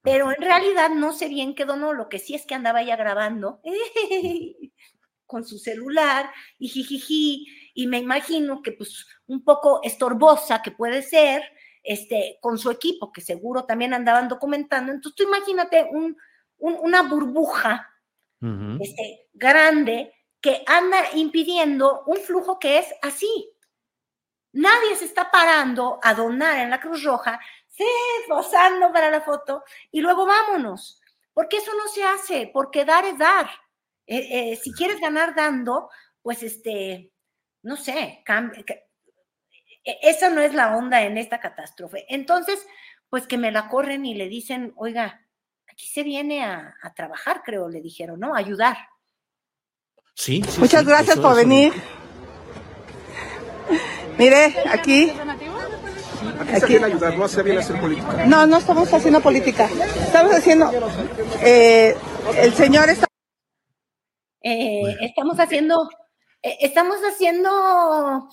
Pero 0.03 0.33
en 0.33 0.43
realidad 0.43 0.91
no 0.91 1.13
sé 1.13 1.29
bien 1.29 1.55
qué 1.55 1.67
donó, 1.67 1.93
lo 1.93 2.09
que 2.09 2.19
sí 2.19 2.35
es 2.35 2.47
que 2.47 2.57
andaba 2.57 2.83
ya 2.83 2.97
grabando 2.97 3.61
con 5.27 5.45
su 5.45 5.59
celular 5.59 6.31
y 6.59 6.69
jijiji, 6.69 7.47
y 7.75 7.87
me 7.87 7.99
imagino 7.99 8.63
que 8.63 8.73
pues 8.73 9.07
un 9.27 9.45
poco 9.45 9.81
estorbosa 9.83 10.63
que 10.63 10.71
puede 10.71 11.03
ser, 11.03 11.43
este, 11.83 12.39
con 12.41 12.57
su 12.59 12.71
equipo, 12.71 13.13
que 13.13 13.21
seguro 13.21 13.65
también 13.65 13.93
andaban 13.93 14.29
documentando. 14.29 14.93
Entonces 14.93 15.17
tú 15.17 15.23
imagínate 15.25 15.87
un, 15.91 16.17
una 16.59 17.03
burbuja 17.03 17.91
este, 18.81 19.29
grande 19.33 20.13
que 20.41 20.63
anda 20.67 20.99
impidiendo 21.15 22.03
un 22.07 22.19
flujo 22.19 22.59
que 22.59 22.79
es 22.79 22.87
así. 23.01 23.51
Nadie 24.53 24.95
se 24.97 25.07
está 25.07 25.31
parando 25.31 25.99
a 26.03 26.15
donar 26.15 26.59
en 26.59 26.71
la 26.71 26.81
Cruz 26.81 27.03
Roja, 27.03 27.41
se 27.69 27.85
posando 28.29 28.93
para 28.93 29.11
la 29.11 29.23
foto 29.23 29.65
y 29.91 30.01
luego 30.01 30.27
vámonos. 30.27 31.01
Porque 31.33 31.57
eso 31.57 31.73
no 31.75 31.89
se 31.89 32.05
hace, 32.05 32.51
porque 32.53 32.85
dar 32.85 33.05
es 33.05 33.19
dar. 33.19 33.49
Eh, 34.07 34.53
eh, 34.53 34.61
si 34.63 34.73
quieres 34.73 35.01
ganar 35.01 35.35
dando, 35.35 35.89
pues 36.23 36.43
este, 36.43 37.11
no 37.63 37.77
sé, 37.77 38.23
e, 39.85 39.99
esa 40.03 40.31
no 40.31 40.41
es 40.41 40.55
la 40.55 40.77
onda 40.77 41.03
en 41.03 41.19
esta 41.19 41.41
catástrofe. 41.41 42.05
Entonces, 42.09 42.65
pues 43.09 43.27
que 43.27 43.39
me 43.39 43.53
la 43.53 43.69
corren 43.69 44.05
y 44.05 44.15
le 44.15 44.29
dicen, 44.29 44.73
oiga, 44.77 45.27
aquí 45.69 45.87
se 45.87 46.03
viene 46.03 46.45
a, 46.45 46.75
trabajar, 46.95 47.43
creo, 47.45 47.69
le 47.69 47.81
dijeron, 47.81 48.21
¿no? 48.21 48.35
A 48.35 48.39
ayudar. 48.39 48.77
Sí, 50.15 50.45
Muchas 50.59 50.85
gracias 50.85 51.19
por 51.19 51.35
venir. 51.35 51.73
Mire, 54.19 54.55
aquí. 54.71 55.13
Aquí 56.41 56.79
se 56.79 56.85
ayudar, 56.85 57.19
no 57.19 57.29
se 57.29 57.43
viene 57.43 57.59
a 57.59 57.63
hacer 57.63 57.81
política. 57.81 58.27
No, 58.27 58.47
no 58.47 58.59
estamos 58.59 58.93
haciendo 58.93 59.21
política. 59.21 59.69
Estamos 60.01 60.35
haciendo. 60.35 60.71
Eh, 61.43 61.97
el 62.37 62.55
señor 62.55 62.89
está. 62.89 63.07
Eh, 64.47 64.97
estamos 65.01 65.41
haciendo 65.41 65.89
eh, 66.45 66.59
estamos 66.61 66.99
haciendo 66.99 68.29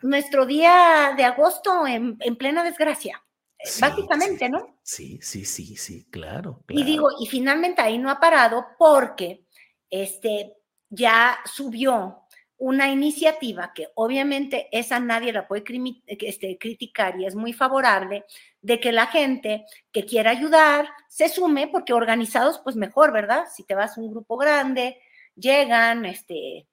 nuestro 0.00 0.46
día 0.46 1.12
de 1.16 1.24
agosto 1.24 1.86
en, 1.88 2.16
plena 2.36 2.62
desgracia. 2.62 3.20
Eh, 3.58 3.68
básicamente, 3.80 4.48
¿no? 4.48 4.78
Sí, 4.84 5.18
sí, 5.22 5.44
sí, 5.44 5.76
sí, 5.76 6.06
claro, 6.08 6.62
Y 6.68 6.84
digo, 6.84 7.08
y 7.20 7.26
finalmente 7.26 7.82
ahí 7.82 7.98
no 7.98 8.10
ha 8.10 8.20
parado 8.20 8.64
porque 8.78 9.44
este 9.90 10.54
ya 10.88 11.38
subió 11.44 12.20
una 12.58 12.88
iniciativa 12.88 13.72
que 13.74 13.88
obviamente 13.96 14.68
esa 14.70 15.00
nadie 15.00 15.32
la 15.32 15.48
puede 15.48 15.64
este, 16.06 16.58
criticar 16.58 17.18
y 17.18 17.26
es 17.26 17.34
muy 17.34 17.52
favorable 17.52 18.24
de 18.60 18.78
que 18.78 18.92
la 18.92 19.08
gente 19.08 19.64
que 19.90 20.04
quiera 20.04 20.30
ayudar 20.30 20.88
se 21.08 21.28
sume 21.28 21.66
porque 21.66 21.92
organizados 21.92 22.60
pues 22.62 22.76
mejor, 22.76 23.12
¿verdad? 23.12 23.46
Si 23.52 23.64
te 23.64 23.74
vas 23.74 23.98
a 23.98 24.00
un 24.00 24.12
grupo 24.12 24.36
grande, 24.36 25.00
llegan, 25.36 26.04
este, 26.04 26.66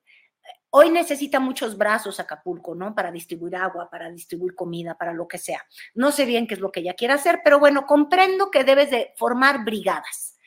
Hoy 0.71 0.91
necesita 0.91 1.39
muchos 1.39 1.77
brazos 1.77 2.19
Acapulco, 2.19 2.75
¿no? 2.75 2.93
Para 2.93 3.11
distribuir 3.11 3.55
agua, 3.55 3.89
para 3.89 4.11
distribuir 4.11 4.53
comida, 4.53 4.95
para 4.95 5.13
lo 5.13 5.27
que 5.27 5.39
sea. 5.39 5.65
No 5.95 6.11
sé 6.11 6.25
bien 6.25 6.45
qué 6.45 6.53
es 6.53 6.59
lo 6.59 6.71
que 6.71 6.81
ella 6.81 6.93
quiere 6.93 7.15
hacer, 7.15 7.41
pero 7.43 7.59
bueno, 7.59 7.87
comprendo 7.87 8.51
que 8.51 8.63
debes 8.63 8.91
de 8.91 9.13
formar 9.17 9.65
brigadas. 9.65 10.37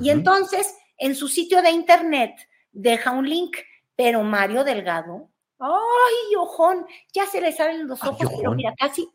Y 0.00 0.10
entonces, 0.10 0.76
en 0.98 1.14
su 1.14 1.28
sitio 1.28 1.62
de 1.62 1.70
internet, 1.70 2.34
deja 2.72 3.12
un 3.12 3.28
link, 3.28 3.56
pero 3.96 4.22
Mario 4.22 4.64
Delgado, 4.64 5.30
ay, 5.58 6.36
ojón, 6.36 6.84
ya 7.14 7.26
se 7.26 7.40
le 7.40 7.52
salen 7.52 7.86
los 7.86 8.02
ojos, 8.04 8.28
pero 8.36 8.52
mira, 8.52 8.74
casi, 8.76 9.08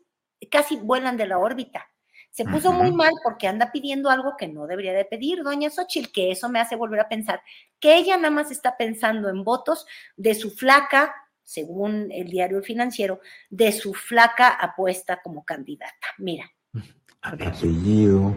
casi 0.50 0.76
vuelan 0.76 1.16
de 1.16 1.26
la 1.26 1.38
órbita. 1.38 1.86
Se 2.34 2.44
puso 2.44 2.72
muy 2.72 2.90
mal 2.90 3.12
porque 3.22 3.46
anda 3.46 3.70
pidiendo 3.70 4.10
algo 4.10 4.36
que 4.36 4.48
no 4.48 4.66
debería 4.66 4.92
de 4.92 5.04
pedir, 5.04 5.44
doña 5.44 5.70
Xochitl, 5.70 6.10
que 6.10 6.32
eso 6.32 6.48
me 6.48 6.58
hace 6.58 6.74
volver 6.74 6.98
a 6.98 7.08
pensar 7.08 7.40
que 7.78 7.96
ella 7.96 8.16
nada 8.16 8.30
más 8.30 8.50
está 8.50 8.76
pensando 8.76 9.28
en 9.28 9.44
votos 9.44 9.86
de 10.16 10.34
su 10.34 10.50
flaca, 10.50 11.14
según 11.44 12.08
el 12.10 12.30
diario 12.30 12.60
financiero, 12.60 13.20
de 13.50 13.70
su 13.70 13.94
flaca 13.94 14.48
apuesta 14.48 15.20
como 15.22 15.44
candidata. 15.44 16.08
Mira. 16.18 16.50
El 16.72 17.46
apellido, 17.46 18.34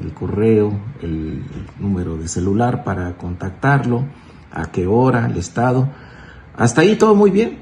el 0.00 0.14
correo, 0.14 0.70
el 1.02 1.42
número 1.80 2.16
de 2.16 2.28
celular 2.28 2.84
para 2.84 3.16
contactarlo, 3.16 4.04
a 4.52 4.70
qué 4.70 4.86
hora, 4.86 5.26
el 5.26 5.36
estado. 5.36 5.88
Hasta 6.54 6.82
ahí 6.82 6.94
todo 6.94 7.16
muy 7.16 7.32
bien. 7.32 7.58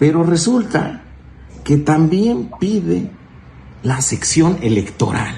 Pero 0.00 0.24
resulta 0.24 1.04
que 1.62 1.76
también 1.76 2.50
pide 2.58 3.08
la 3.82 4.00
sección 4.00 4.58
electoral. 4.62 5.34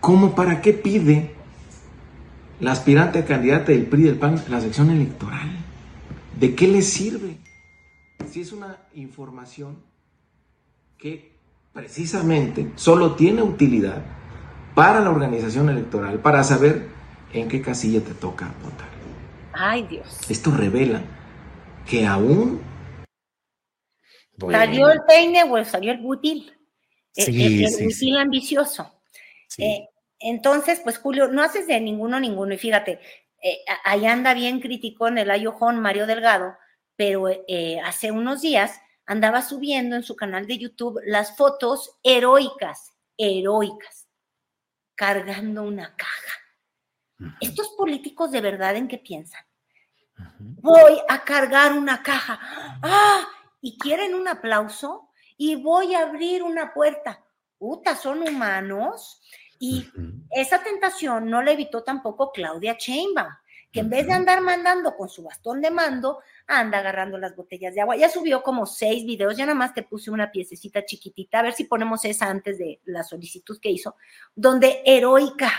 ¿Cómo 0.00 0.34
para 0.34 0.60
qué 0.60 0.72
pide 0.72 1.34
la 2.60 2.72
aspirante 2.72 3.18
a 3.18 3.24
candidata 3.24 3.72
del 3.72 3.86
PRI 3.86 4.02
del 4.04 4.16
PAN 4.16 4.42
la 4.48 4.60
sección 4.60 4.90
electoral? 4.90 5.50
¿De 6.38 6.54
qué 6.54 6.68
le 6.68 6.82
sirve? 6.82 7.38
Si 8.30 8.40
es 8.40 8.52
una 8.52 8.78
información 8.94 9.76
que 10.96 11.32
precisamente 11.72 12.72
solo 12.76 13.14
tiene 13.14 13.42
utilidad 13.42 14.02
para 14.74 15.00
la 15.00 15.10
organización 15.10 15.68
electoral, 15.68 16.20
para 16.20 16.44
saber 16.44 16.88
en 17.32 17.48
qué 17.48 17.60
casilla 17.60 18.00
te 18.00 18.14
toca 18.14 18.52
votar. 18.62 18.88
Ay, 19.52 19.86
Dios. 19.88 20.20
Esto 20.28 20.52
revela 20.52 21.02
que 21.86 22.06
aún 22.06 22.60
¿Salió 24.40 24.90
el 24.90 25.02
peine 25.02 25.44
o 25.44 25.64
salió 25.64 25.92
el 25.92 25.98
butil? 25.98 26.54
el, 27.14 27.84
butil 27.84 28.16
ambicioso. 28.16 29.00
Eh, 29.58 29.88
entonces, 30.20 30.80
pues 30.82 30.98
Julio, 30.98 31.28
no 31.28 31.42
haces 31.42 31.66
de 31.66 31.80
ninguno 31.80 32.20
ninguno. 32.20 32.54
Y 32.54 32.58
fíjate, 32.58 33.00
eh, 33.42 33.58
ahí 33.84 34.06
anda 34.06 34.34
bien 34.34 34.60
criticón 34.60 35.18
el 35.18 35.30
ayojón 35.30 35.80
Mario 35.80 36.06
Delgado, 36.06 36.56
pero 36.96 37.28
eh, 37.28 37.80
hace 37.84 38.12
unos 38.12 38.42
días 38.42 38.80
andaba 39.06 39.42
subiendo 39.42 39.96
en 39.96 40.02
su 40.02 40.16
canal 40.16 40.46
de 40.46 40.58
YouTube 40.58 41.00
las 41.06 41.36
fotos 41.36 41.98
heroicas, 42.02 42.92
heroicas, 43.16 44.08
cargando 44.94 45.62
una 45.62 45.96
caja. 45.96 47.34
Estos 47.40 47.70
políticos 47.70 48.30
de 48.30 48.40
verdad 48.40 48.76
en 48.76 48.86
qué 48.86 48.98
piensan? 48.98 49.42
Voy 50.38 51.00
a 51.08 51.24
cargar 51.24 51.72
una 51.72 52.02
caja. 52.02 52.38
¡Ah! 52.82 53.26
Y 53.60 53.78
quieren 53.78 54.14
un 54.14 54.28
aplauso 54.28 55.08
y 55.36 55.56
voy 55.56 55.94
a 55.94 56.02
abrir 56.02 56.42
una 56.42 56.74
puerta. 56.74 57.24
Uta, 57.58 57.96
son 57.96 58.22
humanos. 58.22 59.20
Y 59.58 59.88
esa 60.30 60.62
tentación 60.62 61.28
no 61.28 61.42
le 61.42 61.52
evitó 61.52 61.82
tampoco 61.82 62.30
Claudia 62.30 62.76
Sheinbaum, 62.78 63.32
que 63.72 63.80
en 63.80 63.90
vez 63.90 64.06
de 64.06 64.12
andar 64.12 64.40
mandando 64.40 64.96
con 64.96 65.08
su 65.08 65.24
bastón 65.24 65.60
de 65.60 65.70
mando, 65.70 66.20
anda 66.46 66.78
agarrando 66.78 67.18
las 67.18 67.34
botellas 67.34 67.74
de 67.74 67.80
agua. 67.80 67.96
Ya 67.96 68.08
subió 68.08 68.42
como 68.42 68.66
seis 68.66 69.04
videos, 69.04 69.36
ya 69.36 69.46
nada 69.46 69.58
más 69.58 69.74
te 69.74 69.82
puse 69.82 70.10
una 70.10 70.30
piececita 70.30 70.84
chiquitita, 70.84 71.40
a 71.40 71.42
ver 71.42 71.54
si 71.54 71.64
ponemos 71.64 72.04
esa 72.04 72.26
antes 72.26 72.58
de 72.58 72.80
la 72.84 73.02
solicitud 73.02 73.58
que 73.60 73.70
hizo, 73.70 73.96
donde 74.34 74.82
heroica 74.84 75.50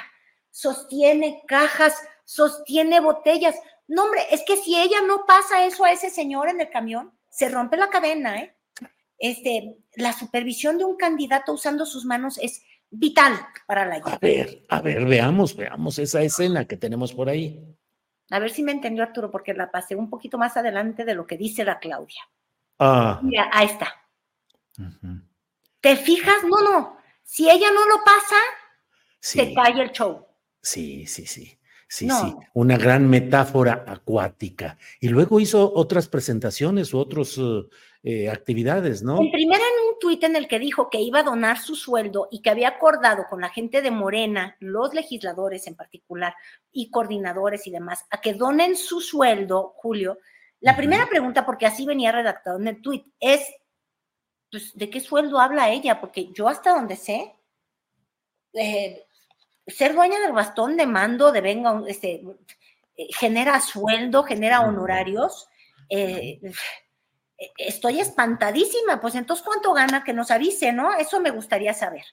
sostiene 0.50 1.44
cajas, 1.46 2.02
sostiene 2.24 3.02
botellas. 3.02 3.56
No, 3.88 4.06
hombre, 4.06 4.22
es 4.32 4.44
que 4.46 4.56
si 4.56 4.80
ella 4.80 5.02
no 5.02 5.26
pasa 5.26 5.66
eso 5.66 5.84
a 5.84 5.92
ese 5.92 6.10
señor 6.10 6.48
en 6.48 6.62
el 6.62 6.70
camión, 6.70 7.12
se 7.40 7.48
rompe 7.48 7.78
la 7.78 7.90
cadena, 7.90 8.38
¿eh? 8.42 8.54
Este, 9.18 9.78
la 9.96 10.12
supervisión 10.12 10.78
de 10.78 10.84
un 10.84 10.98
candidato 10.98 11.54
usando 11.54 11.86
sus 11.86 12.04
manos 12.04 12.38
es 12.38 12.62
vital 12.90 13.34
para 13.66 13.86
la 13.86 13.96
A 13.96 14.18
ver, 14.18 14.66
a 14.68 14.82
ver, 14.82 15.06
veamos, 15.06 15.56
veamos 15.56 16.00
esa 16.00 16.22
escena 16.22 16.66
que 16.66 16.76
tenemos 16.76 17.14
por 17.14 17.30
ahí. 17.30 17.66
A 18.30 18.40
ver 18.40 18.52
si 18.52 18.62
me 18.62 18.74
entendió 18.74 19.04
Arturo, 19.04 19.32
porque 19.32 19.54
la 19.54 19.72
pasé 19.72 19.96
un 19.96 20.10
poquito 20.10 20.38
más 20.38 20.58
adelante 20.58 21.06
de 21.06 21.16
lo 21.16 21.26
que 21.26 21.38
dice 21.38 21.64
la 21.64 21.80
Claudia. 21.80 22.22
Ah, 22.78 23.22
Mira, 23.24 23.50
ahí 23.54 23.68
está. 23.68 23.88
¿Te 25.80 25.96
fijas? 25.96 26.44
No, 26.44 26.62
no. 26.62 26.98
Si 27.24 27.50
ella 27.50 27.72
no 27.72 27.86
lo 27.88 28.04
pasa, 28.04 28.36
se 29.22 29.46
sí, 29.46 29.54
cae 29.54 29.82
el 29.82 29.92
show. 29.92 30.28
sí, 30.62 31.06
sí, 31.08 31.26
sí. 31.26 31.58
Sí, 31.92 32.06
No. 32.06 32.22
sí, 32.22 32.36
una 32.54 32.78
gran 32.78 33.10
metáfora 33.10 33.84
acuática. 33.88 34.78
Y 35.00 35.10
luego 35.10 35.40
hizo 35.40 35.74
otras 35.74 36.08
presentaciones 36.08 36.94
u 36.94 37.00
otras 37.00 37.40
actividades, 38.32 39.02
¿no? 39.02 39.20
En 39.20 39.32
primera, 39.32 39.64
en 39.64 39.90
un 39.90 40.00
tuit 40.00 40.24
en 40.24 40.36
el 40.36 40.48
que 40.48 40.60
dijo 40.60 40.90
que 40.90 41.02
iba 41.02 41.20
a 41.20 41.24
donar 41.24 41.58
su 41.58 41.76
sueldo 41.76 42.28
y 42.32 42.42
que 42.44 42.52
había 42.52 42.70
acordado 42.70 43.26
con 43.28 43.42
la 43.42 43.50
gente 43.50 43.82
de 43.82 43.90
Morena, 43.90 44.56
los 44.60 44.94
legisladores 44.94 45.66
en 45.66 45.76
particular, 45.76 46.36
y 46.72 46.92
coordinadores 46.92 47.66
y 47.66 47.72
demás, 47.72 48.06
a 48.12 48.22
que 48.22 48.36
donen 48.36 48.76
su 48.76 49.02
sueldo, 49.02 49.74
Julio. 49.78 50.20
La 50.62 50.78
primera 50.78 51.08
pregunta, 51.10 51.44
porque 51.46 51.66
así 51.66 51.86
venía 51.88 52.12
redactado 52.12 52.60
en 52.60 52.68
el 52.68 52.82
tuit, 52.82 53.08
es, 53.20 53.42
pues, 54.52 54.78
¿de 54.78 54.90
qué 54.92 55.00
sueldo 55.00 55.40
habla 55.40 55.72
ella? 55.72 56.00
Porque 56.00 56.32
yo 56.34 56.48
hasta 56.48 56.76
donde 56.76 56.96
sé, 56.98 57.34
eh, 58.54 59.06
ser 59.70 59.94
dueña 59.94 60.20
del 60.20 60.32
bastón 60.34 60.78
de 60.78 60.86
mando, 60.88 61.32
de 61.32 61.42
venga, 61.42 61.72
un- 61.72 61.88
este, 61.88 62.22
eh, 62.96 63.08
genera 63.18 63.60
sueldo, 63.62 64.24
genera 64.24 64.62
honorarios. 64.62 65.48
eh, 65.92 66.40
estoy 67.58 68.00
espantadísima, 68.00 69.00
pues 69.00 69.16
entonces, 69.16 69.46
¿cuánto 69.46 69.74
gana? 69.74 70.04
Que 70.04 70.14
nos 70.14 70.30
avise, 70.30 70.72
¿no? 70.74 70.94
Eso 70.94 71.20
me 71.22 71.32
gustaría 71.32 71.74
saber. 71.74 72.04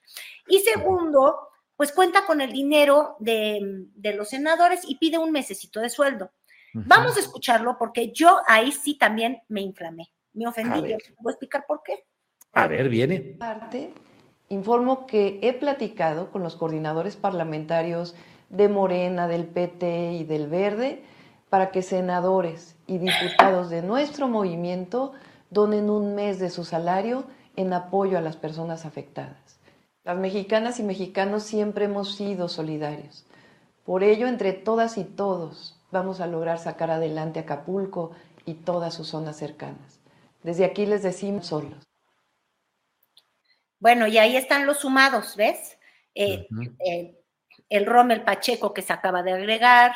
Y 0.46 0.60
segundo, 0.60 1.48
pues 1.76 1.92
cuenta 1.92 2.24
con 2.26 2.40
el 2.40 2.52
dinero 2.52 3.16
de, 3.18 3.58
de 3.94 4.14
los 4.14 4.28
senadores 4.28 4.82
y 4.86 4.96
pide 4.96 5.18
un 5.18 5.32
mesecito 5.32 5.80
de 5.80 5.90
sueldo. 5.90 6.30
Vamos 6.72 7.16
a 7.16 7.20
escucharlo 7.20 7.76
porque 7.78 8.12
yo 8.12 8.40
ahí 8.46 8.70
sí 8.70 8.96
también 8.98 9.42
me 9.48 9.62
inflamé, 9.62 10.12
me 10.34 10.46
ofendí. 10.46 10.80
Yo 10.90 10.96
voy 11.20 11.30
a 11.30 11.32
explicar 11.32 11.64
por 11.66 11.82
qué. 11.82 12.04
A 12.52 12.66
ver, 12.68 12.88
viene. 12.88 13.18
parte, 13.38 13.92
informo 14.48 15.06
que 15.06 15.38
he 15.42 15.52
platicado 15.52 16.30
con 16.30 16.42
los 16.42 16.56
coordinadores 16.56 17.16
parlamentarios 17.16 18.14
de 18.48 18.68
Morena, 18.68 19.28
del 19.28 19.46
PT 19.46 20.12
y 20.12 20.24
del 20.24 20.48
Verde 20.48 21.02
para 21.50 21.70
que 21.70 21.82
senadores 21.82 22.76
y 22.86 22.98
diputados 22.98 23.70
de 23.70 23.82
nuestro 23.82 24.28
movimiento 24.28 25.12
donen 25.50 25.90
un 25.90 26.14
mes 26.14 26.38
de 26.38 26.50
su 26.50 26.64
salario 26.64 27.24
en 27.56 27.72
apoyo 27.72 28.18
a 28.18 28.20
las 28.20 28.36
personas 28.36 28.84
afectadas. 28.84 29.58
Las 30.04 30.18
mexicanas 30.18 30.78
y 30.78 30.82
mexicanos 30.82 31.42
siempre 31.42 31.86
hemos 31.86 32.14
sido 32.14 32.48
solidarios. 32.48 33.24
Por 33.84 34.02
ello, 34.02 34.26
entre 34.26 34.52
todas 34.52 34.98
y 34.98 35.04
todos, 35.04 35.80
vamos 35.90 36.20
a 36.20 36.26
lograr 36.26 36.58
sacar 36.58 36.90
adelante 36.90 37.40
Acapulco 37.40 38.12
y 38.44 38.54
todas 38.54 38.94
sus 38.94 39.08
zonas 39.08 39.36
cercanas. 39.36 40.00
Desde 40.42 40.64
aquí 40.64 40.86
les 40.86 41.02
decimos 41.02 41.46
solos. 41.46 41.85
Bueno, 43.78 44.06
y 44.06 44.18
ahí 44.18 44.36
están 44.36 44.66
los 44.66 44.78
sumados, 44.80 45.36
¿ves? 45.36 45.78
Eh, 46.14 46.46
eh, 46.84 47.18
el 47.68 47.86
Rommel 47.86 48.22
Pacheco 48.22 48.72
que 48.72 48.82
se 48.82 48.92
acaba 48.92 49.22
de 49.22 49.32
agregar, 49.32 49.92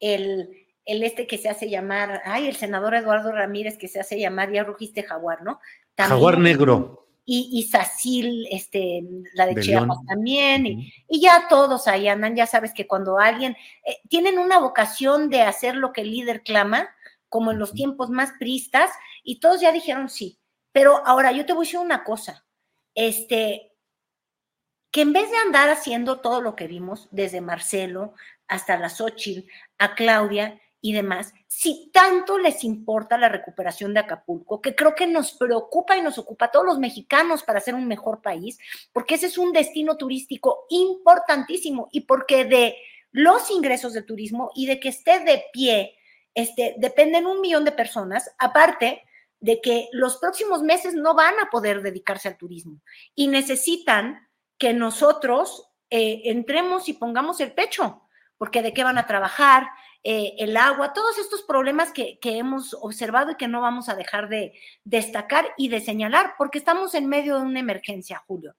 el, 0.00 0.66
el 0.84 1.02
este 1.02 1.26
que 1.26 1.38
se 1.38 1.48
hace 1.48 1.68
llamar, 1.68 2.22
ay, 2.24 2.48
el 2.48 2.56
senador 2.56 2.94
Eduardo 2.94 3.30
Ramírez 3.32 3.78
que 3.78 3.88
se 3.88 4.00
hace 4.00 4.18
llamar, 4.18 4.50
ya 4.52 4.64
rugiste 4.64 5.02
jaguar, 5.02 5.42
¿no? 5.42 5.60
También- 5.94 6.16
Jaguar 6.16 6.38
negro. 6.38 6.96
Y, 7.26 7.48
y 7.52 7.62
Sacil, 7.64 8.48
este, 8.50 9.02
la 9.34 9.46
de, 9.46 9.54
De 9.54 9.60
Chiapas 9.60 9.98
León. 9.98 10.06
también, 10.06 10.66
y, 10.66 10.92
y 11.08 11.20
ya 11.20 11.46
todos 11.48 11.86
ahí 11.86 12.08
andan, 12.08 12.34
ya 12.34 12.46
sabes 12.46 12.72
que 12.74 12.88
cuando 12.88 13.18
alguien, 13.18 13.56
eh, 13.86 13.98
tienen 14.08 14.38
una 14.38 14.58
vocación 14.58 15.30
de 15.30 15.42
hacer 15.42 15.76
lo 15.76 15.92
que 15.92 16.00
el 16.00 16.10
líder 16.10 16.42
clama, 16.42 16.88
como 17.28 17.52
en 17.52 17.60
los 17.60 17.72
tiempos 17.72 18.10
más 18.10 18.32
pristas, 18.40 18.90
y 19.22 19.38
todos 19.38 19.60
ya 19.60 19.70
dijeron 19.70 20.08
sí. 20.08 20.40
Pero 20.72 21.06
ahora 21.06 21.30
yo 21.30 21.46
te 21.46 21.52
voy 21.52 21.64
a 21.64 21.66
decir 21.66 21.78
una 21.78 22.02
cosa, 22.02 22.44
este, 22.94 23.72
que 24.90 25.02
en 25.02 25.12
vez 25.12 25.30
de 25.30 25.36
andar 25.36 25.68
haciendo 25.68 26.20
todo 26.20 26.40
lo 26.40 26.56
que 26.56 26.66
vimos, 26.66 27.08
desde 27.10 27.40
Marcelo 27.40 28.14
hasta 28.48 28.78
la 28.78 28.88
Xochitl, 28.88 29.48
a 29.78 29.94
Claudia 29.94 30.60
y 30.80 30.92
demás, 30.92 31.32
si 31.46 31.90
tanto 31.92 32.38
les 32.38 32.64
importa 32.64 33.18
la 33.18 33.28
recuperación 33.28 33.94
de 33.94 34.00
Acapulco, 34.00 34.60
que 34.60 34.74
creo 34.74 34.94
que 34.94 35.06
nos 35.06 35.32
preocupa 35.32 35.96
y 35.96 36.02
nos 36.02 36.18
ocupa 36.18 36.46
a 36.46 36.50
todos 36.50 36.66
los 36.66 36.78
mexicanos 36.78 37.42
para 37.42 37.58
hacer 37.58 37.74
un 37.74 37.86
mejor 37.86 38.22
país, 38.22 38.58
porque 38.92 39.14
ese 39.14 39.26
es 39.26 39.38
un 39.38 39.52
destino 39.52 39.96
turístico 39.96 40.66
importantísimo 40.70 41.88
y 41.92 42.02
porque 42.02 42.44
de 42.44 42.76
los 43.12 43.50
ingresos 43.50 43.92
de 43.92 44.02
turismo 44.02 44.50
y 44.54 44.66
de 44.66 44.80
que 44.80 44.88
esté 44.88 45.20
de 45.20 45.44
pie, 45.52 45.96
este, 46.34 46.74
dependen 46.78 47.26
un 47.26 47.40
millón 47.40 47.64
de 47.64 47.72
personas, 47.72 48.34
aparte 48.38 49.02
de 49.40 49.60
que 49.60 49.88
los 49.92 50.18
próximos 50.18 50.62
meses 50.62 50.94
no 50.94 51.14
van 51.14 51.38
a 51.40 51.50
poder 51.50 51.82
dedicarse 51.82 52.28
al 52.28 52.36
turismo 52.36 52.80
y 53.14 53.28
necesitan 53.28 54.28
que 54.58 54.74
nosotros 54.74 55.70
eh, 55.88 56.22
entremos 56.26 56.88
y 56.88 56.92
pongamos 56.92 57.40
el 57.40 57.52
pecho, 57.52 58.02
porque 58.36 58.62
de 58.62 58.72
qué 58.72 58.84
van 58.84 58.98
a 58.98 59.06
trabajar, 59.06 59.68
eh, 60.02 60.34
el 60.38 60.56
agua, 60.56 60.92
todos 60.92 61.18
estos 61.18 61.42
problemas 61.42 61.92
que, 61.92 62.18
que 62.20 62.38
hemos 62.38 62.74
observado 62.74 63.32
y 63.32 63.36
que 63.36 63.48
no 63.48 63.60
vamos 63.60 63.88
a 63.88 63.96
dejar 63.96 64.28
de 64.28 64.54
destacar 64.84 65.48
y 65.56 65.68
de 65.68 65.80
señalar, 65.80 66.34
porque 66.38 66.58
estamos 66.58 66.94
en 66.94 67.06
medio 67.06 67.36
de 67.36 67.42
una 67.42 67.60
emergencia, 67.60 68.22
Julio. 68.26 68.54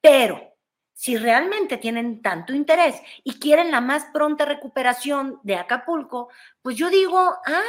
Pero 0.00 0.52
si 0.92 1.16
realmente 1.16 1.78
tienen 1.78 2.22
tanto 2.22 2.54
interés 2.54 3.00
y 3.24 3.38
quieren 3.38 3.70
la 3.70 3.80
más 3.80 4.04
pronta 4.12 4.44
recuperación 4.44 5.40
de 5.42 5.56
Acapulco, 5.56 6.28
pues 6.60 6.76
yo 6.76 6.90
digo, 6.90 7.18
ah, 7.18 7.62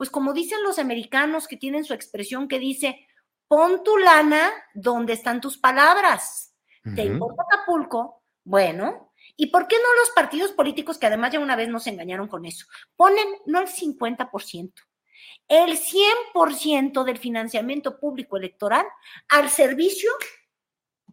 pues 0.00 0.08
como 0.08 0.32
dicen 0.32 0.62
los 0.62 0.78
americanos 0.78 1.46
que 1.46 1.58
tienen 1.58 1.84
su 1.84 1.92
expresión 1.92 2.48
que 2.48 2.58
dice, 2.58 3.06
pon 3.46 3.84
tu 3.84 3.98
lana 3.98 4.50
donde 4.72 5.12
están 5.12 5.42
tus 5.42 5.58
palabras. 5.58 6.54
¿Te 6.96 7.04
importa 7.04 7.42
Acapulco? 7.42 8.22
Bueno, 8.42 9.12
¿y 9.36 9.48
por 9.48 9.68
qué 9.68 9.76
no 9.76 9.94
los 10.00 10.08
partidos 10.12 10.52
políticos 10.52 10.96
que 10.96 11.06
además 11.06 11.32
ya 11.32 11.38
una 11.38 11.54
vez 11.54 11.68
nos 11.68 11.86
engañaron 11.86 12.28
con 12.28 12.46
eso? 12.46 12.64
Ponen 12.96 13.26
no 13.44 13.60
el 13.60 13.68
50%, 13.68 14.72
el 15.48 15.78
100% 15.78 17.04
del 17.04 17.18
financiamiento 17.18 18.00
público 18.00 18.38
electoral 18.38 18.86
al 19.28 19.50
servicio 19.50 20.10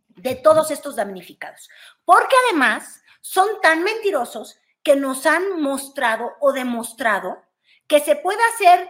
de 0.07 0.35
todos 0.35 0.71
estos 0.71 0.95
damnificados. 0.95 1.67
Porque 2.05 2.37
además 2.47 3.01
son 3.19 3.49
tan 3.61 3.83
mentirosos 3.83 4.57
que 4.81 4.95
nos 4.95 5.25
han 5.25 5.59
mostrado 5.59 6.37
o 6.39 6.53
demostrado 6.53 7.46
que 7.87 7.99
se 7.99 8.15
puede 8.15 8.39
hacer 8.53 8.89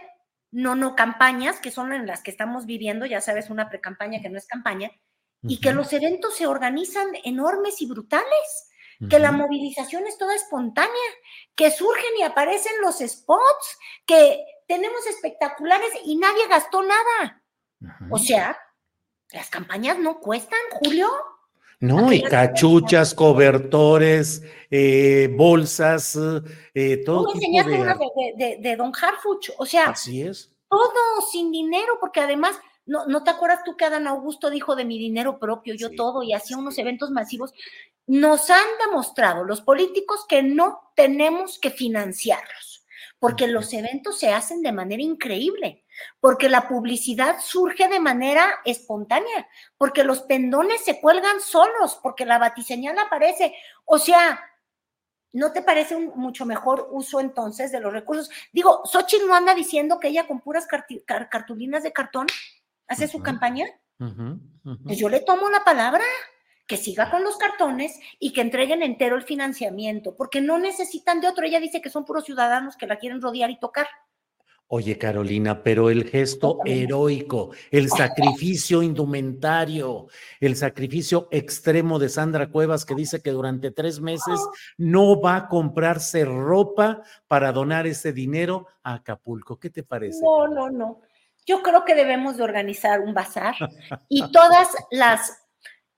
no 0.50 0.74
no 0.74 0.96
campañas, 0.96 1.60
que 1.60 1.70
son 1.70 1.92
en 1.92 2.06
las 2.06 2.22
que 2.22 2.30
estamos 2.30 2.66
viviendo, 2.66 3.06
ya 3.06 3.20
sabes, 3.20 3.50
una 3.50 3.68
precampaña 3.68 4.20
que 4.20 4.30
no 4.30 4.38
es 4.38 4.46
campaña, 4.46 4.90
y 5.42 5.60
que 5.60 5.72
los 5.72 5.92
eventos 5.92 6.36
se 6.36 6.46
organizan 6.46 7.08
enormes 7.24 7.80
y 7.80 7.86
brutales, 7.86 8.70
que 9.08 9.20
la 9.20 9.30
movilización 9.30 10.06
es 10.08 10.18
toda 10.18 10.34
espontánea, 10.34 10.90
que 11.54 11.70
surgen 11.70 12.10
y 12.18 12.22
aparecen 12.22 12.72
los 12.80 12.98
spots, 12.98 13.78
que 14.04 14.44
tenemos 14.66 15.06
espectaculares 15.06 15.90
y 16.04 16.16
nadie 16.16 16.48
gastó 16.48 16.82
nada. 16.82 17.42
O 18.10 18.18
sea, 18.18 18.58
las 19.30 19.48
campañas 19.50 19.98
no 19.98 20.18
cuestan, 20.18 20.58
Julio. 20.80 21.08
No, 21.80 22.12
y 22.12 22.22
cachuchas, 22.22 23.14
cobertores, 23.14 24.42
eh, 24.70 25.32
bolsas, 25.36 26.18
eh, 26.74 27.02
todo 27.04 27.22
Tú 27.22 27.34
me 27.34 27.40
tipo 27.40 27.46
enseñaste 27.46 27.70
de. 27.72 27.80
una 27.80 27.94
de, 27.94 28.06
de- 28.36 28.46
de- 28.56 28.68
de 28.68 28.76
Don 28.76 28.92
Harfuch, 29.00 29.50
o 29.58 29.64
sea, 29.64 29.84
Así 29.90 30.22
es. 30.22 30.52
todo 30.68 30.90
sin 31.30 31.52
dinero, 31.52 31.98
porque 32.00 32.20
además, 32.20 32.58
no, 32.84 33.06
¿no 33.06 33.22
te 33.22 33.30
acuerdas 33.30 33.62
tú 33.64 33.76
que 33.76 33.84
Adán 33.84 34.06
Augusto 34.08 34.50
dijo 34.50 34.74
de 34.74 34.84
mi 34.84 34.98
dinero 34.98 35.38
propio, 35.38 35.74
yo 35.74 35.94
todo, 35.94 36.22
y 36.24 36.32
hacía 36.32 36.56
unos 36.58 36.78
eventos 36.78 37.10
masivos? 37.10 37.52
Nos 38.08 38.50
han 38.50 38.66
demostrado 38.86 39.44
los 39.44 39.60
políticos 39.60 40.24
que 40.28 40.42
no 40.42 40.80
tenemos 40.96 41.58
que 41.60 41.70
financiarlos, 41.70 42.84
porque 43.20 43.46
los 43.46 43.72
eventos 43.72 44.18
se 44.18 44.30
hacen 44.32 44.62
de 44.62 44.72
manera 44.72 45.02
increíble, 45.02 45.84
porque 46.20 46.48
la 46.48 46.68
publicidad 46.68 47.36
surge 47.40 47.88
de 47.88 48.00
manera 48.00 48.46
espontánea, 48.64 49.48
porque 49.76 50.04
los 50.04 50.22
pendones 50.22 50.84
se 50.84 51.00
cuelgan 51.00 51.40
solos, 51.40 51.98
porque 52.02 52.24
la 52.26 52.38
batiseñal 52.38 52.98
aparece. 52.98 53.54
O 53.84 53.98
sea, 53.98 54.40
¿No 55.30 55.52
te 55.52 55.60
parece 55.60 55.94
un 55.94 56.06
mucho 56.16 56.46
mejor 56.46 56.88
uso 56.90 57.20
entonces 57.20 57.70
de 57.70 57.80
los 57.80 57.92
recursos? 57.92 58.30
Digo, 58.50 58.80
Xochitl 58.86 59.26
no 59.26 59.34
anda 59.34 59.54
diciendo 59.54 60.00
que 60.00 60.08
ella 60.08 60.26
con 60.26 60.40
puras 60.40 60.66
car- 60.66 60.86
cartulinas 61.28 61.82
de 61.82 61.92
cartón 61.92 62.26
hace 62.86 63.06
su 63.08 63.22
campaña. 63.22 63.66
Pues 64.86 64.96
yo 64.98 65.10
le 65.10 65.20
tomo 65.20 65.50
la 65.50 65.62
palabra, 65.64 66.02
que 66.66 66.78
siga 66.78 67.10
con 67.10 67.24
los 67.24 67.36
cartones 67.36 68.00
y 68.18 68.32
que 68.32 68.40
entreguen 68.40 68.82
entero 68.82 69.16
el 69.16 69.22
financiamiento, 69.22 70.16
porque 70.16 70.40
no 70.40 70.58
necesitan 70.58 71.20
de 71.20 71.28
otro. 71.28 71.44
Ella 71.44 71.60
dice 71.60 71.82
que 71.82 71.90
son 71.90 72.06
puros 72.06 72.24
ciudadanos 72.24 72.78
que 72.78 72.86
la 72.86 72.96
quieren 72.96 73.20
rodear 73.20 73.50
y 73.50 73.60
tocar. 73.60 73.86
Oye, 74.70 74.98
Carolina, 74.98 75.62
pero 75.62 75.88
el 75.88 76.04
gesto 76.04 76.58
heroico, 76.66 77.52
el 77.70 77.88
sacrificio 77.88 78.82
indumentario, 78.82 80.08
el 80.40 80.56
sacrificio 80.56 81.26
extremo 81.30 81.98
de 81.98 82.10
Sandra 82.10 82.50
Cuevas 82.50 82.84
que 82.84 82.94
dice 82.94 83.22
que 83.22 83.30
durante 83.30 83.70
tres 83.70 83.98
meses 83.98 84.38
no 84.76 85.22
va 85.22 85.36
a 85.36 85.48
comprarse 85.48 86.26
ropa 86.26 87.02
para 87.28 87.50
donar 87.50 87.86
ese 87.86 88.12
dinero 88.12 88.66
a 88.82 88.94
Acapulco. 88.94 89.58
¿Qué 89.58 89.70
te 89.70 89.84
parece? 89.84 90.20
No, 90.22 90.46
no, 90.46 90.68
no. 90.68 91.00
Yo 91.46 91.62
creo 91.62 91.86
que 91.86 91.94
debemos 91.94 92.36
de 92.36 92.42
organizar 92.42 93.00
un 93.00 93.14
bazar 93.14 93.54
y 94.06 94.30
todas 94.32 94.68
las, 94.90 95.47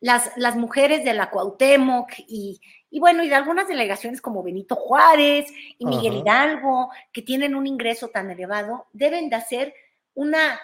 las, 0.01 0.33
las 0.37 0.57
mujeres 0.57 1.05
de 1.05 1.15
la 1.15 1.31
Cuauhtémoc 1.31 2.11
y, 2.27 2.61
y 2.91 3.01
bueno, 3.01 3.23
y 3.23 3.29
de 3.29 3.35
algunas 3.35 3.69
delegaciones 3.69 4.21
como 4.21 4.43
Benito 4.43 4.75
Juárez 4.75 5.47
y 5.79 5.87
Miguel 5.87 6.13
Ajá. 6.13 6.21
Hidalgo, 6.21 6.91
que 7.13 7.23
tienen 7.23 7.55
un 7.55 7.67
ingreso 7.67 8.09
tan 8.09 8.31
elevado, 8.31 8.89
deben 8.93 9.31
de 9.31 9.37
hacer 9.37 9.75
una, 10.15 10.61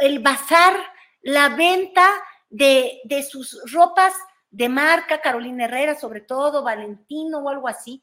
el 0.00 0.18
bazar, 0.18 0.76
la 1.22 1.48
venta 1.50 2.08
de, 2.50 3.00
de 3.04 3.22
sus 3.22 3.60
ropas 3.72 4.14
de 4.50 4.68
marca, 4.68 5.20
Carolina 5.20 5.64
Herrera 5.64 5.94
sobre 5.98 6.20
todo, 6.20 6.62
Valentino 6.62 7.38
o 7.38 7.48
algo 7.48 7.68
así, 7.68 8.02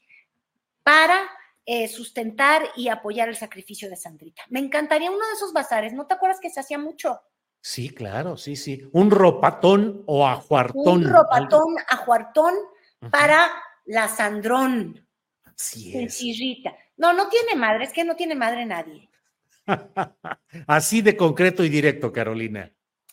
para 0.84 1.20
eh, 1.66 1.88
sustentar 1.88 2.62
y 2.76 2.90
apoyar 2.90 3.30
el 3.30 3.36
sacrificio 3.36 3.90
de 3.90 3.96
Sandrita. 3.96 4.44
Me 4.50 4.60
encantaría 4.60 5.10
uno 5.10 5.26
de 5.26 5.34
esos 5.34 5.54
bazares, 5.54 5.94
¿no 5.94 6.06
te 6.08 6.14
acuerdas 6.14 6.40
que 6.42 6.50
se 6.50 6.60
hacía 6.60 6.78
mucho? 6.78 7.22
Sí, 7.66 7.92
claro, 7.92 8.36
sí, 8.36 8.58
sí. 8.58 8.90
Un 8.92 9.10
ropatón 9.10 10.04
o 10.06 10.28
ajuartón. 10.28 11.06
Un 11.06 11.10
ropatón 11.10 11.76
ajuartón 11.88 12.54
para 13.10 13.50
la 13.86 14.10
Sandrón. 14.10 15.08
Así 15.46 15.88
es. 15.88 15.94
Sencillita. 15.94 16.76
No, 16.98 17.14
no 17.14 17.30
tiene 17.30 17.56
madre, 17.56 17.86
es 17.86 17.94
que 17.94 18.04
no 18.04 18.18
tiene 18.18 18.36
madre 18.36 18.66
nadie. 18.66 19.10
Así 20.68 21.02
de 21.02 21.16
concreto 21.16 21.64
y 21.64 21.70
directo, 21.70 22.12
Carolina. 22.12 22.70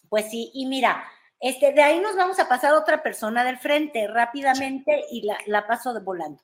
Pues 0.08 0.28
sí, 0.28 0.50
y 0.52 0.66
mira, 0.66 1.04
este, 1.38 1.72
de 1.72 1.82
ahí 1.84 2.00
nos 2.00 2.16
vamos 2.16 2.40
a 2.40 2.48
pasar 2.48 2.72
a 2.72 2.78
otra 2.78 3.04
persona 3.04 3.44
del 3.44 3.56
frente 3.56 4.08
rápidamente 4.08 5.04
y 5.12 5.22
la, 5.22 5.38
la 5.46 5.68
paso 5.68 5.94
de 5.94 6.00
volando. 6.00 6.42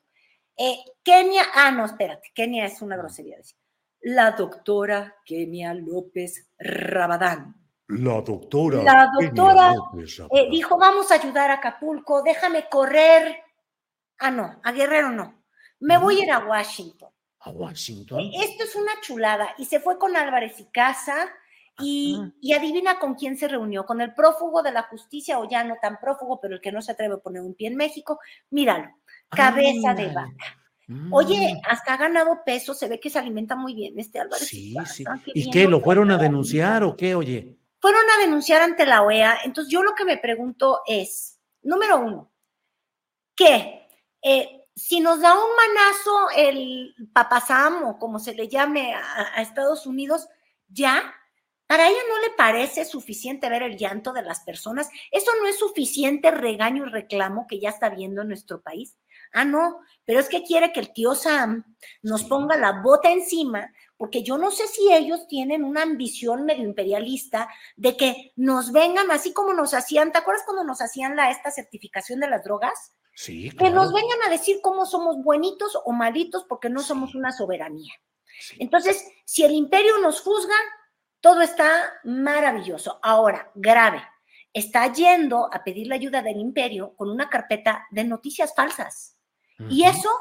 Eh, 0.55 0.77
Kenia, 1.03 1.43
ah, 1.53 1.71
no, 1.71 1.83
espérate, 1.83 2.31
Kenia 2.33 2.67
es 2.67 2.81
una 2.81 2.95
grosería 2.95 3.35
decir. 3.35 3.57
La 3.99 4.31
doctora 4.31 5.13
Kenia 5.25 5.73
López 5.73 6.47
Rabadán. 6.57 7.66
La 7.87 8.21
doctora. 8.21 8.83
La 8.83 9.11
doctora 9.17 9.73
eh, 10.31 10.49
dijo, 10.51 10.77
vamos 10.77 11.09
a 11.11 11.15
ayudar 11.15 11.51
a 11.51 11.55
Acapulco, 11.55 12.21
déjame 12.21 12.67
correr. 12.69 13.37
Ah, 14.19 14.31
no, 14.31 14.59
a 14.63 14.71
Guerrero 14.71 15.11
no. 15.11 15.43
Me 15.79 15.97
voy 15.97 16.19
a 16.19 16.23
ir 16.23 16.31
a 16.31 16.39
Washington. 16.39 17.09
A 17.39 17.51
Washington. 17.51 18.29
Esto 18.33 18.63
es 18.63 18.75
una 18.75 18.91
chulada. 19.01 19.49
Y 19.57 19.65
se 19.65 19.79
fue 19.79 19.97
con 19.97 20.17
Álvarez 20.17 20.59
y 20.59 20.65
Casa. 20.65 21.29
Y, 21.79 22.19
y 22.41 22.53
adivina 22.53 22.97
con 22.97 23.13
quién 23.13 23.37
se 23.37 23.47
reunió, 23.47 23.85
con 23.85 24.01
el 24.01 24.15
prófugo 24.15 24.63
de 24.63 24.71
la 24.71 24.81
justicia, 24.83 25.37
o 25.37 25.47
ya 25.47 25.63
no 25.63 25.75
tan 25.79 25.99
prófugo, 25.99 26.39
pero 26.41 26.55
el 26.55 26.61
que 26.61 26.71
no 26.71 26.81
se 26.81 26.93
atreve 26.93 27.13
a 27.13 27.19
poner 27.19 27.43
un 27.43 27.53
pie 27.53 27.67
en 27.67 27.75
México. 27.75 28.19
Míralo, 28.49 28.89
cabeza 29.29 29.93
de 29.93 30.07
vaca. 30.07 30.57
Mm. 30.87 31.13
Oye, 31.13 31.61
hasta 31.69 31.93
ha 31.93 31.97
ganado 31.97 32.39
peso, 32.43 32.73
se 32.73 32.87
ve 32.87 32.99
que 32.99 33.11
se 33.11 33.19
alimenta 33.19 33.55
muy 33.55 33.75
bien 33.75 33.99
este 33.99 34.19
Álvarez. 34.19 34.47
Sí, 34.47 34.75
sí. 34.87 35.03
qué 35.23 35.31
¿Y 35.35 35.51
qué? 35.51 35.67
¿Lo 35.67 35.79
fueron 35.79 36.09
a 36.09 36.17
denunciar 36.17 36.83
o 36.83 36.97
qué? 36.97 37.13
Oye. 37.13 37.57
Fueron 37.79 38.03
a 38.09 38.21
denunciar 38.21 38.61
ante 38.61 38.85
la 38.85 39.03
OEA. 39.03 39.39
Entonces, 39.43 39.71
yo 39.71 39.83
lo 39.83 39.93
que 39.93 40.05
me 40.05 40.17
pregunto 40.17 40.81
es, 40.85 41.39
número 41.61 41.99
uno, 41.99 42.31
que 43.35 43.87
eh, 44.21 44.65
si 44.75 44.99
nos 44.99 45.21
da 45.21 45.33
un 45.33 45.51
manazo 45.55 46.29
el 46.35 46.95
papasamo, 47.13 47.97
como 47.99 48.19
se 48.19 48.33
le 48.33 48.47
llame 48.47 48.93
a, 48.93 49.33
a 49.35 49.41
Estados 49.41 49.85
Unidos, 49.85 50.27
ya, 50.67 51.13
para 51.67 51.87
ella 51.89 51.99
no 52.07 52.19
le 52.19 52.29
parece 52.31 52.85
suficiente 52.85 53.49
ver 53.49 53.61
el 53.61 53.77
llanto 53.77 54.13
de 54.13 54.21
las 54.21 54.39
personas. 54.41 54.89
Eso 55.11 55.31
no 55.41 55.47
es 55.47 55.59
suficiente 55.59 56.31
regaño 56.31 56.85
y 56.85 56.89
reclamo 56.89 57.45
que 57.47 57.59
ya 57.59 57.69
está 57.69 57.89
viendo 57.89 58.21
en 58.21 58.29
nuestro 58.29 58.61
país. 58.61 58.97
Ah, 59.33 59.43
no, 59.43 59.81
pero 60.05 60.19
es 60.19 60.29
que 60.29 60.43
quiere 60.43 60.71
que 60.71 60.79
el 60.79 60.93
tío 60.93 61.13
Sam 61.13 61.75
nos 62.01 62.23
ponga 62.23 62.55
la 62.55 62.81
bota 62.81 63.11
encima, 63.11 63.71
porque 63.97 64.23
yo 64.23 64.37
no 64.37 64.51
sé 64.51 64.67
si 64.67 64.93
ellos 64.93 65.27
tienen 65.27 65.63
una 65.63 65.81
ambición 65.81 66.45
medio 66.45 66.63
imperialista 66.63 67.49
de 67.75 67.97
que 67.97 68.31
nos 68.35 68.71
vengan 68.71 69.11
así 69.11 69.33
como 69.33 69.53
nos 69.53 69.73
hacían, 69.73 70.11
¿te 70.11 70.19
acuerdas 70.19 70.45
cuando 70.45 70.63
nos 70.63 70.81
hacían 70.81 71.15
la, 71.15 71.31
esta 71.31 71.51
certificación 71.51 72.19
de 72.19 72.29
las 72.29 72.43
drogas? 72.43 72.93
Sí, 73.13 73.49
Que 73.49 73.71
nos 73.71 73.91
vengan 73.91 74.21
a 74.27 74.29
decir 74.29 74.59
cómo 74.61 74.85
somos 74.85 75.17
buenitos 75.23 75.75
o 75.83 75.91
malitos 75.91 76.45
porque 76.47 76.69
no 76.69 76.81
somos 76.81 77.15
una 77.15 77.31
soberanía. 77.31 77.91
Entonces, 78.59 79.03
si 79.25 79.43
el 79.43 79.53
imperio 79.53 79.97
nos 79.97 80.21
juzga, 80.21 80.53
todo 81.19 81.41
está 81.41 81.93
maravilloso. 82.03 82.99
Ahora, 83.01 83.51
grave, 83.55 84.03
está 84.53 84.91
yendo 84.93 85.49
a 85.51 85.63
pedir 85.63 85.87
la 85.87 85.95
ayuda 85.95 86.21
del 86.21 86.37
imperio 86.37 86.93
con 86.95 87.09
una 87.09 87.27
carpeta 87.27 87.87
de 87.89 88.03
noticias 88.03 88.53
falsas. 88.55 89.17
Y 89.69 89.85
eso, 89.85 90.11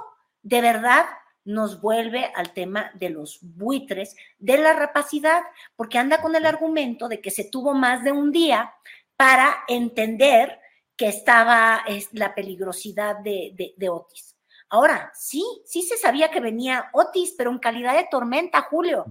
de 0.40 0.62
verdad, 0.62 1.04
nos 1.47 1.80
vuelve 1.80 2.30
al 2.34 2.53
tema 2.53 2.90
de 2.94 3.09
los 3.09 3.38
buitres, 3.40 4.14
de 4.38 4.59
la 4.59 4.74
rapacidad, 4.74 5.42
porque 5.74 5.97
anda 5.99 6.20
con 6.20 6.36
el 6.36 6.44
argumento 6.44 7.09
de 7.09 7.20
que 7.22 7.30
se 7.30 7.44
tuvo 7.44 7.72
más 7.72 8.05
de 8.05 8.12
un 8.12 8.30
día 8.32 8.74
para 9.16 9.64
entender 9.68 10.61
que 10.97 11.09
estaba 11.09 11.82
es, 11.86 12.09
la 12.12 12.34
peligrosidad 12.34 13.16
de, 13.20 13.53
de- 13.55 13.74
de 13.76 13.88
Otis. 13.88 14.34
Ahora, 14.68 15.12
sí, 15.14 15.44
sí 15.64 15.82
se 15.82 15.97
sabía 15.97 16.30
que 16.30 16.40
venía 16.40 16.90
Otis, 16.92 17.34
pero 17.38 17.51
en 17.53 17.59
calidad 17.59 17.94
de 17.97 18.09
tormenta, 18.11 18.62
Julio. 18.62 19.05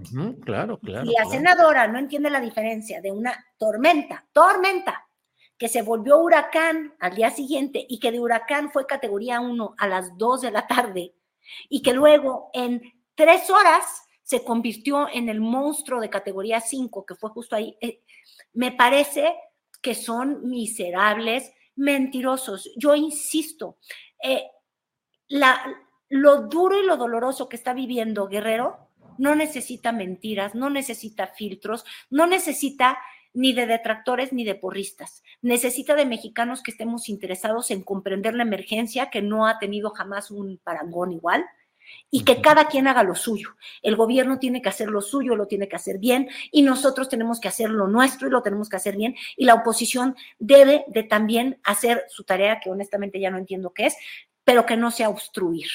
Claro, 0.44 0.78
claro. 0.78 1.04
Y 1.06 1.12
la 1.12 1.22
claro. 1.22 1.30
senadora 1.30 1.86
no 1.88 1.98
entiende 1.98 2.28
la 2.28 2.40
diferencia 2.40 3.00
de 3.00 3.10
una 3.10 3.32
tormenta, 3.56 4.26
tormenta, 4.32 5.08
que 5.56 5.68
se 5.68 5.80
volvió 5.80 6.18
huracán 6.18 6.94
al 7.00 7.14
día 7.14 7.30
siguiente 7.30 7.84
y 7.88 7.98
que 7.98 8.12
de 8.12 8.20
huracán 8.20 8.70
fue 8.70 8.86
categoría 8.86 9.40
1 9.40 9.74
a 9.78 9.88
las 9.88 10.18
2 10.18 10.42
de 10.42 10.50
la 10.50 10.66
tarde 10.66 11.14
y 11.68 11.82
que 11.82 11.92
luego 11.92 12.50
en 12.52 12.82
tres 13.14 13.50
horas 13.50 13.84
se 14.22 14.42
convirtió 14.44 15.08
en 15.12 15.28
el 15.28 15.40
monstruo 15.40 16.00
de 16.00 16.10
categoría 16.10 16.60
5, 16.60 17.06
que 17.06 17.14
fue 17.14 17.30
justo 17.30 17.54
ahí. 17.54 17.76
Eh, 17.80 18.02
me 18.54 18.72
parece 18.72 19.34
que 19.80 19.94
son 19.94 20.48
miserables, 20.48 21.52
mentirosos. 21.76 22.70
Yo 22.76 22.96
insisto, 22.96 23.78
eh, 24.22 24.44
la, 25.28 25.64
lo 26.08 26.42
duro 26.48 26.80
y 26.80 26.86
lo 26.86 26.96
doloroso 26.96 27.48
que 27.48 27.56
está 27.56 27.72
viviendo 27.72 28.28
Guerrero 28.28 28.86
no 29.18 29.34
necesita 29.34 29.92
mentiras, 29.92 30.54
no 30.54 30.70
necesita 30.70 31.28
filtros, 31.28 31.84
no 32.10 32.26
necesita 32.26 32.98
ni 33.36 33.52
de 33.52 33.66
detractores 33.66 34.32
ni 34.32 34.44
de 34.44 34.54
porristas. 34.54 35.22
Necesita 35.42 35.94
de 35.94 36.06
mexicanos 36.06 36.62
que 36.62 36.70
estemos 36.70 37.08
interesados 37.10 37.70
en 37.70 37.82
comprender 37.82 38.34
la 38.34 38.42
emergencia 38.42 39.10
que 39.10 39.20
no 39.20 39.46
ha 39.46 39.58
tenido 39.58 39.90
jamás 39.90 40.30
un 40.30 40.58
parangón 40.64 41.12
igual 41.12 41.44
y 42.10 42.24
que 42.24 42.40
cada 42.40 42.66
quien 42.66 42.88
haga 42.88 43.02
lo 43.02 43.14
suyo. 43.14 43.56
El 43.82 43.94
gobierno 43.94 44.38
tiene 44.38 44.62
que 44.62 44.70
hacer 44.70 44.88
lo 44.88 45.02
suyo, 45.02 45.36
lo 45.36 45.46
tiene 45.46 45.68
que 45.68 45.76
hacer 45.76 45.98
bien 45.98 46.28
y 46.50 46.62
nosotros 46.62 47.10
tenemos 47.10 47.38
que 47.38 47.48
hacer 47.48 47.68
lo 47.68 47.86
nuestro 47.88 48.26
y 48.26 48.30
lo 48.30 48.42
tenemos 48.42 48.70
que 48.70 48.76
hacer 48.76 48.96
bien 48.96 49.14
y 49.36 49.44
la 49.44 49.54
oposición 49.54 50.16
debe 50.38 50.84
de 50.88 51.02
también 51.02 51.60
hacer 51.62 52.04
su 52.08 52.24
tarea 52.24 52.58
que 52.58 52.70
honestamente 52.70 53.20
ya 53.20 53.30
no 53.30 53.38
entiendo 53.38 53.72
qué 53.74 53.86
es, 53.86 53.96
pero 54.44 54.64
que 54.64 54.78
no 54.78 54.90
sea 54.90 55.10
obstruir. 55.10 55.68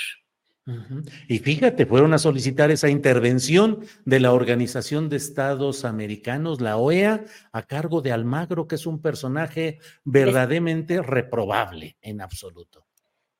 Y 1.27 1.39
fíjate, 1.39 1.85
fueron 1.85 2.13
a 2.13 2.19
solicitar 2.19 2.69
esa 2.69 2.87
intervención 2.87 3.83
de 4.05 4.19
la 4.19 4.31
Organización 4.31 5.09
de 5.09 5.17
Estados 5.17 5.85
Americanos, 5.85 6.61
la 6.61 6.77
OEA, 6.77 7.25
a 7.51 7.63
cargo 7.63 8.01
de 8.01 8.11
Almagro, 8.11 8.67
que 8.67 8.75
es 8.75 8.85
un 8.85 9.01
personaje 9.01 9.79
verdaderamente 10.03 11.01
reprobable 11.01 11.97
en 12.01 12.21
absoluto. 12.21 12.85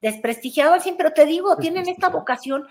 desprestigiado 0.02 0.74
al 0.74 0.82
100, 0.82 0.98
pero 0.98 1.14
te 1.14 1.28
digo, 1.28 1.58
tienen 1.58 1.88
esta 1.88 2.10
vocación, 2.10 2.66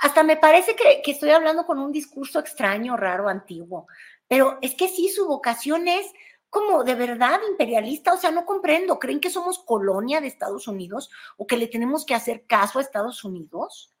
hasta 0.00 0.22
me 0.22 0.38
parece 0.38 0.74
que, 0.74 1.02
que 1.04 1.10
estoy 1.10 1.28
hablando 1.28 1.66
con 1.66 1.78
un 1.78 1.92
discurso 1.92 2.38
extraño, 2.40 2.96
raro, 2.96 3.28
antiguo, 3.28 3.86
pero 4.26 4.58
es 4.62 4.74
que 4.74 4.88
sí, 4.88 5.10
su 5.10 5.26
vocación 5.26 5.88
es 5.88 6.06
como 6.50 6.82
de 6.84 6.96
verdad 6.96 7.40
imperialista, 7.48 8.12
o 8.12 8.18
sea, 8.18 8.32
no 8.32 8.44
comprendo, 8.44 8.98
¿creen 8.98 9.20
que 9.20 9.30
somos 9.30 9.60
colonia 9.60 10.20
de 10.20 10.26
Estados 10.26 10.68
Unidos 10.68 11.10
o 11.36 11.46
que 11.46 11.56
le 11.56 11.68
tenemos 11.68 12.04
que 12.04 12.14
hacer 12.14 12.44
caso 12.46 12.78
a 12.78 12.82
Estados 12.82 13.24
Unidos? 13.24 13.94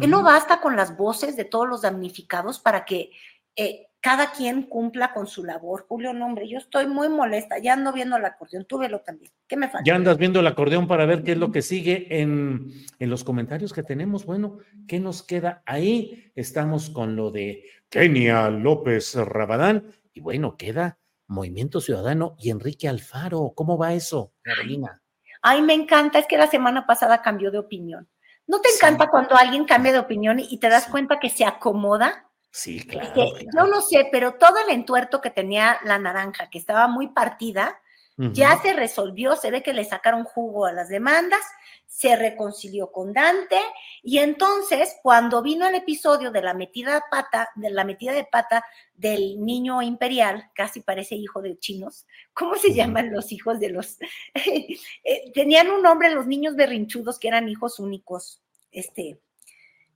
Que 0.00 0.08
no 0.08 0.24
basta 0.24 0.60
con 0.60 0.74
las 0.74 0.96
voces 0.96 1.36
de 1.36 1.44
todos 1.44 1.68
los 1.68 1.82
damnificados 1.82 2.58
para 2.58 2.84
que 2.84 3.12
eh, 3.54 3.86
cada 4.00 4.32
quien 4.32 4.64
cumpla 4.64 5.12
con 5.12 5.26
su 5.26 5.44
labor. 5.44 5.86
Julio, 5.88 6.12
no, 6.12 6.26
hombre, 6.26 6.48
yo 6.48 6.58
estoy 6.58 6.86
muy 6.86 7.08
molesta, 7.08 7.58
ya 7.58 7.74
ando 7.74 7.92
viendo 7.92 8.16
el 8.16 8.24
acordeón, 8.24 8.64
tú 8.64 8.78
velo 8.78 9.00
también. 9.00 9.30
¿Qué 9.46 9.56
me 9.56 9.68
falta? 9.68 9.84
Ya 9.84 9.94
andas 9.94 10.16
viendo 10.16 10.40
el 10.40 10.46
acordeón 10.46 10.88
para 10.88 11.06
ver 11.06 11.22
qué 11.22 11.32
es 11.32 11.38
lo 11.38 11.52
que 11.52 11.62
sigue 11.62 12.20
en, 12.20 12.72
en 12.98 13.10
los 13.10 13.22
comentarios 13.22 13.72
que 13.72 13.82
tenemos. 13.82 14.24
Bueno, 14.24 14.58
¿qué 14.88 14.98
nos 14.98 15.22
queda 15.22 15.62
ahí? 15.66 16.32
Estamos 16.34 16.90
con 16.90 17.14
lo 17.14 17.30
de 17.30 17.64
Kenia 17.90 18.48
López 18.48 19.14
Rabadán 19.14 19.92
y 20.12 20.20
bueno, 20.20 20.56
queda 20.56 20.98
Movimiento 21.30 21.80
Ciudadano 21.80 22.34
y 22.38 22.50
Enrique 22.50 22.88
Alfaro. 22.88 23.52
¿Cómo 23.54 23.78
va 23.78 23.94
eso, 23.94 24.32
Carolina? 24.42 25.00
Ay, 25.42 25.62
me 25.62 25.74
encanta, 25.74 26.18
es 26.18 26.26
que 26.26 26.36
la 26.36 26.48
semana 26.48 26.86
pasada 26.86 27.22
cambió 27.22 27.50
de 27.50 27.58
opinión. 27.58 28.08
¿No 28.46 28.60
te 28.60 28.68
encanta 28.68 29.08
cuando 29.08 29.36
alguien 29.36 29.64
cambia 29.64 29.92
de 29.92 30.00
opinión 30.00 30.40
y 30.40 30.58
te 30.58 30.68
das 30.68 30.86
cuenta 30.86 31.18
que 31.20 31.30
se 31.30 31.44
acomoda 31.44 32.26
Sí, 32.52 32.84
claro, 32.84 33.08
Este, 33.08 33.44
claro. 33.46 33.68
Yo 33.68 33.72
no 33.72 33.80
sé, 33.80 34.08
pero 34.10 34.34
todo 34.34 34.58
el 34.66 34.74
entuerto 34.74 35.20
que 35.20 35.30
tenía 35.30 35.78
la 35.84 35.98
naranja, 35.98 36.50
que 36.50 36.58
estaba 36.58 36.88
muy 36.88 37.08
partida, 37.08 37.80
ya 38.32 38.60
se 38.60 38.72
resolvió, 38.72 39.36
se 39.36 39.50
ve 39.50 39.62
que 39.62 39.72
le 39.72 39.84
sacaron 39.84 40.24
jugo 40.24 40.66
a 40.66 40.72
las 40.72 40.88
demandas, 40.88 41.40
se 41.86 42.16
reconcilió 42.16 42.92
con 42.92 43.12
Dante 43.12 43.58
y 44.02 44.18
entonces 44.18 44.96
cuando 45.02 45.42
vino 45.42 45.66
el 45.66 45.74
episodio 45.74 46.30
de 46.30 46.42
la 46.42 46.54
metida 46.54 46.94
de 46.94 47.00
pata, 47.10 47.48
de 47.56 47.70
la 47.70 47.84
metida 47.84 48.12
de 48.12 48.24
pata 48.24 48.64
del 48.94 49.44
niño 49.44 49.82
imperial, 49.82 50.50
casi 50.54 50.80
parece 50.80 51.14
hijo 51.16 51.42
de 51.42 51.58
chinos, 51.58 52.06
¿cómo 52.32 52.56
se 52.56 52.74
llaman 52.74 53.12
los 53.12 53.32
hijos 53.32 53.58
de 53.58 53.70
los? 53.70 53.98
Eh, 55.04 55.32
Tenían 55.32 55.70
un 55.70 55.82
nombre 55.82 56.10
los 56.10 56.26
niños 56.26 56.54
berrinchudos 56.56 57.18
que 57.18 57.28
eran 57.28 57.48
hijos 57.48 57.78
únicos, 57.78 58.42
este, 58.70 59.18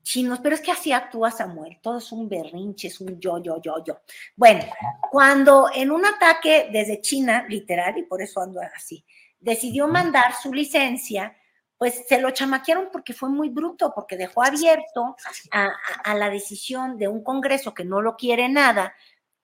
chinos, 0.04 0.38
pero 0.40 0.54
es 0.54 0.60
que 0.60 0.70
así 0.70 0.92
actúa 0.92 1.32
Samuel, 1.32 1.80
todo 1.82 1.98
es 1.98 2.12
un 2.12 2.28
berrinche, 2.28 2.86
es 2.88 3.00
un 3.00 3.18
yo, 3.18 3.42
yo, 3.42 3.60
yo, 3.60 3.82
yo. 3.82 3.98
Bueno, 4.36 4.62
cuando 5.10 5.68
en 5.74 5.90
un 5.90 6.04
ataque 6.06 6.68
desde 6.70 7.00
China, 7.00 7.44
literal, 7.48 7.98
y 7.98 8.02
por 8.04 8.22
eso 8.22 8.40
ando 8.40 8.60
así, 8.60 9.04
decidió 9.40 9.88
mandar 9.88 10.34
su 10.40 10.52
licencia, 10.52 11.36
pues 11.76 12.04
se 12.08 12.20
lo 12.20 12.30
chamaquearon 12.30 12.88
porque 12.92 13.12
fue 13.12 13.28
muy 13.28 13.48
bruto, 13.48 13.92
porque 13.94 14.16
dejó 14.16 14.44
abierto 14.44 15.16
a, 15.50 15.64
a- 15.64 15.72
a 16.04 16.14
la 16.14 16.30
decisión 16.30 16.96
de 16.98 17.08
un 17.08 17.24
Congreso 17.24 17.74
que 17.74 17.84
no 17.84 18.00
lo 18.00 18.16
quiere 18.16 18.48
nada, 18.48 18.94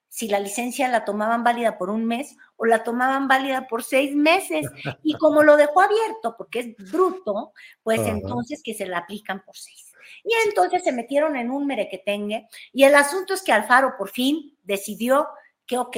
si 0.07 0.27
la 0.27 0.39
licencia 0.39 0.87
la 0.89 1.05
tomaban 1.05 1.43
válida 1.43 1.77
por 1.77 1.89
un 1.89 2.05
mes 2.05 2.35
o 2.57 2.65
la 2.65 2.83
tomaban 2.83 3.27
válida 3.27 3.67
por 3.67 3.83
seis 3.83 4.13
meses. 4.15 4.65
Y 5.03 5.13
como 5.17 5.41
lo 5.43 5.55
dejó 5.57 5.81
abierto 5.81 6.35
porque 6.37 6.59
es 6.77 6.91
bruto, 6.91 7.53
pues 7.81 8.01
entonces 8.09 8.61
que 8.63 8.73
se 8.73 8.85
la 8.85 8.99
aplican 8.99 9.41
por 9.43 9.55
seis. 9.57 9.90
Y 10.23 10.31
entonces 10.47 10.83
se 10.83 10.91
metieron 10.91 11.35
en 11.35 11.51
un 11.51 11.65
merequetengue 11.65 12.47
y 12.73 12.83
el 12.83 12.95
asunto 12.95 13.33
es 13.33 13.41
que 13.41 13.51
Alfaro 13.51 13.95
por 13.97 14.09
fin 14.09 14.57
decidió 14.63 15.27
que, 15.65 15.77
ok, 15.77 15.97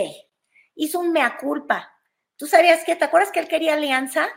hizo 0.76 1.00
un 1.00 1.12
mea 1.12 1.38
culpa. 1.38 1.92
¿Tú 2.36 2.48
sabías 2.48 2.84
que, 2.84 2.96
te 2.96 3.06
acuerdas 3.06 3.32
que 3.32 3.40
él 3.40 3.48
quería 3.48 3.74
alianza? 3.74 4.28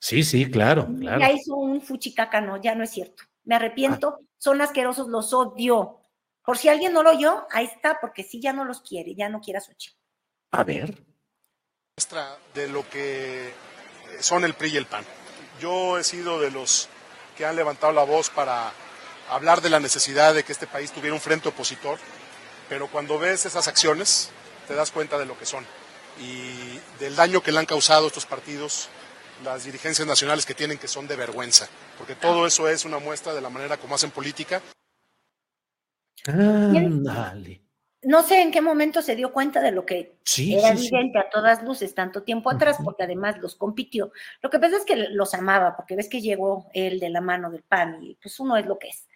Sí, 0.00 0.22
sí, 0.22 0.50
claro, 0.50 0.88
claro. 0.98 1.20
Ya 1.20 1.32
hizo 1.32 1.56
un 1.56 1.80
fuchicaca, 1.80 2.40
no, 2.40 2.60
ya 2.60 2.74
no 2.74 2.84
es 2.84 2.90
cierto. 2.90 3.24
Me 3.44 3.56
arrepiento, 3.56 4.20
son 4.36 4.60
asquerosos, 4.60 5.08
los 5.08 5.32
odio. 5.32 6.00
Por 6.44 6.56
si 6.56 6.68
alguien 6.68 6.92
no 6.92 7.02
lo 7.02 7.10
oyó, 7.10 7.46
ahí 7.50 7.66
está, 7.66 7.98
porque 8.00 8.22
sí 8.22 8.40
ya 8.40 8.52
no 8.52 8.64
los 8.64 8.80
quiere, 8.80 9.14
ya 9.14 9.28
no 9.28 9.40
quiere 9.40 9.58
a 9.58 9.60
Xochitl. 9.60 9.96
A 10.52 10.64
ver. 10.64 11.04
muestra 11.96 12.38
de 12.54 12.68
lo 12.68 12.88
que 12.88 13.52
son 14.20 14.44
el 14.44 14.54
PRI 14.54 14.70
y 14.70 14.76
el 14.76 14.86
PAN. 14.86 15.04
Yo 15.60 15.98
he 15.98 16.04
sido 16.04 16.40
de 16.40 16.50
los 16.50 16.88
que 17.36 17.44
han 17.44 17.56
levantado 17.56 17.92
la 17.92 18.04
voz 18.04 18.30
para 18.30 18.72
hablar 19.30 19.60
de 19.60 19.70
la 19.70 19.80
necesidad 19.80 20.34
de 20.34 20.42
que 20.42 20.52
este 20.52 20.66
país 20.66 20.92
tuviera 20.92 21.14
un 21.14 21.20
frente 21.20 21.48
opositor, 21.48 21.98
pero 22.68 22.88
cuando 22.88 23.18
ves 23.18 23.46
esas 23.46 23.68
acciones 23.68 24.30
te 24.66 24.74
das 24.74 24.90
cuenta 24.90 25.18
de 25.18 25.26
lo 25.26 25.38
que 25.38 25.46
son 25.46 25.64
y 26.20 26.78
del 26.98 27.16
daño 27.16 27.42
que 27.42 27.52
le 27.52 27.58
han 27.58 27.66
causado 27.66 28.06
estos 28.06 28.26
partidos, 28.26 28.88
las 29.44 29.64
dirigencias 29.64 30.06
nacionales 30.06 30.44
que 30.44 30.54
tienen 30.54 30.78
que 30.78 30.88
son 30.88 31.06
de 31.06 31.16
vergüenza, 31.16 31.68
porque 31.96 32.14
todo 32.14 32.46
eso 32.46 32.68
es 32.68 32.84
una 32.84 32.98
muestra 32.98 33.34
de 33.34 33.40
la 33.40 33.50
manera 33.50 33.76
como 33.76 33.94
hacen 33.94 34.10
política. 34.10 34.60
Ándale. 36.26 37.62
No 38.02 38.22
sé 38.22 38.42
en 38.42 38.52
qué 38.52 38.60
momento 38.60 39.02
se 39.02 39.16
dio 39.16 39.32
cuenta 39.32 39.60
de 39.60 39.72
lo 39.72 39.84
que 39.84 40.18
Sí, 40.24 40.54
era 40.56 40.70
sí, 40.76 40.78
sí. 40.78 40.86
evidente 40.88 41.18
a 41.18 41.30
todas 41.30 41.64
luces 41.64 41.94
tanto 41.94 42.22
tiempo 42.22 42.50
atrás, 42.50 42.78
porque 42.84 43.02
además 43.02 43.38
los 43.38 43.56
compitió. 43.56 44.12
Lo 44.40 44.50
que 44.50 44.60
pasa 44.60 44.76
es 44.76 44.84
que 44.84 44.94
los 45.10 45.34
amaba, 45.34 45.76
porque 45.76 45.96
ves 45.96 46.08
que 46.08 46.20
llegó 46.20 46.68
él 46.74 47.00
de 47.00 47.10
la 47.10 47.20
mano 47.20 47.50
del 47.50 47.64
PAN 47.64 48.02
y 48.02 48.14
pues 48.14 48.38
uno 48.38 48.56
es 48.56 48.66
lo 48.66 48.78
que 48.78 48.88
es. 48.88 49.07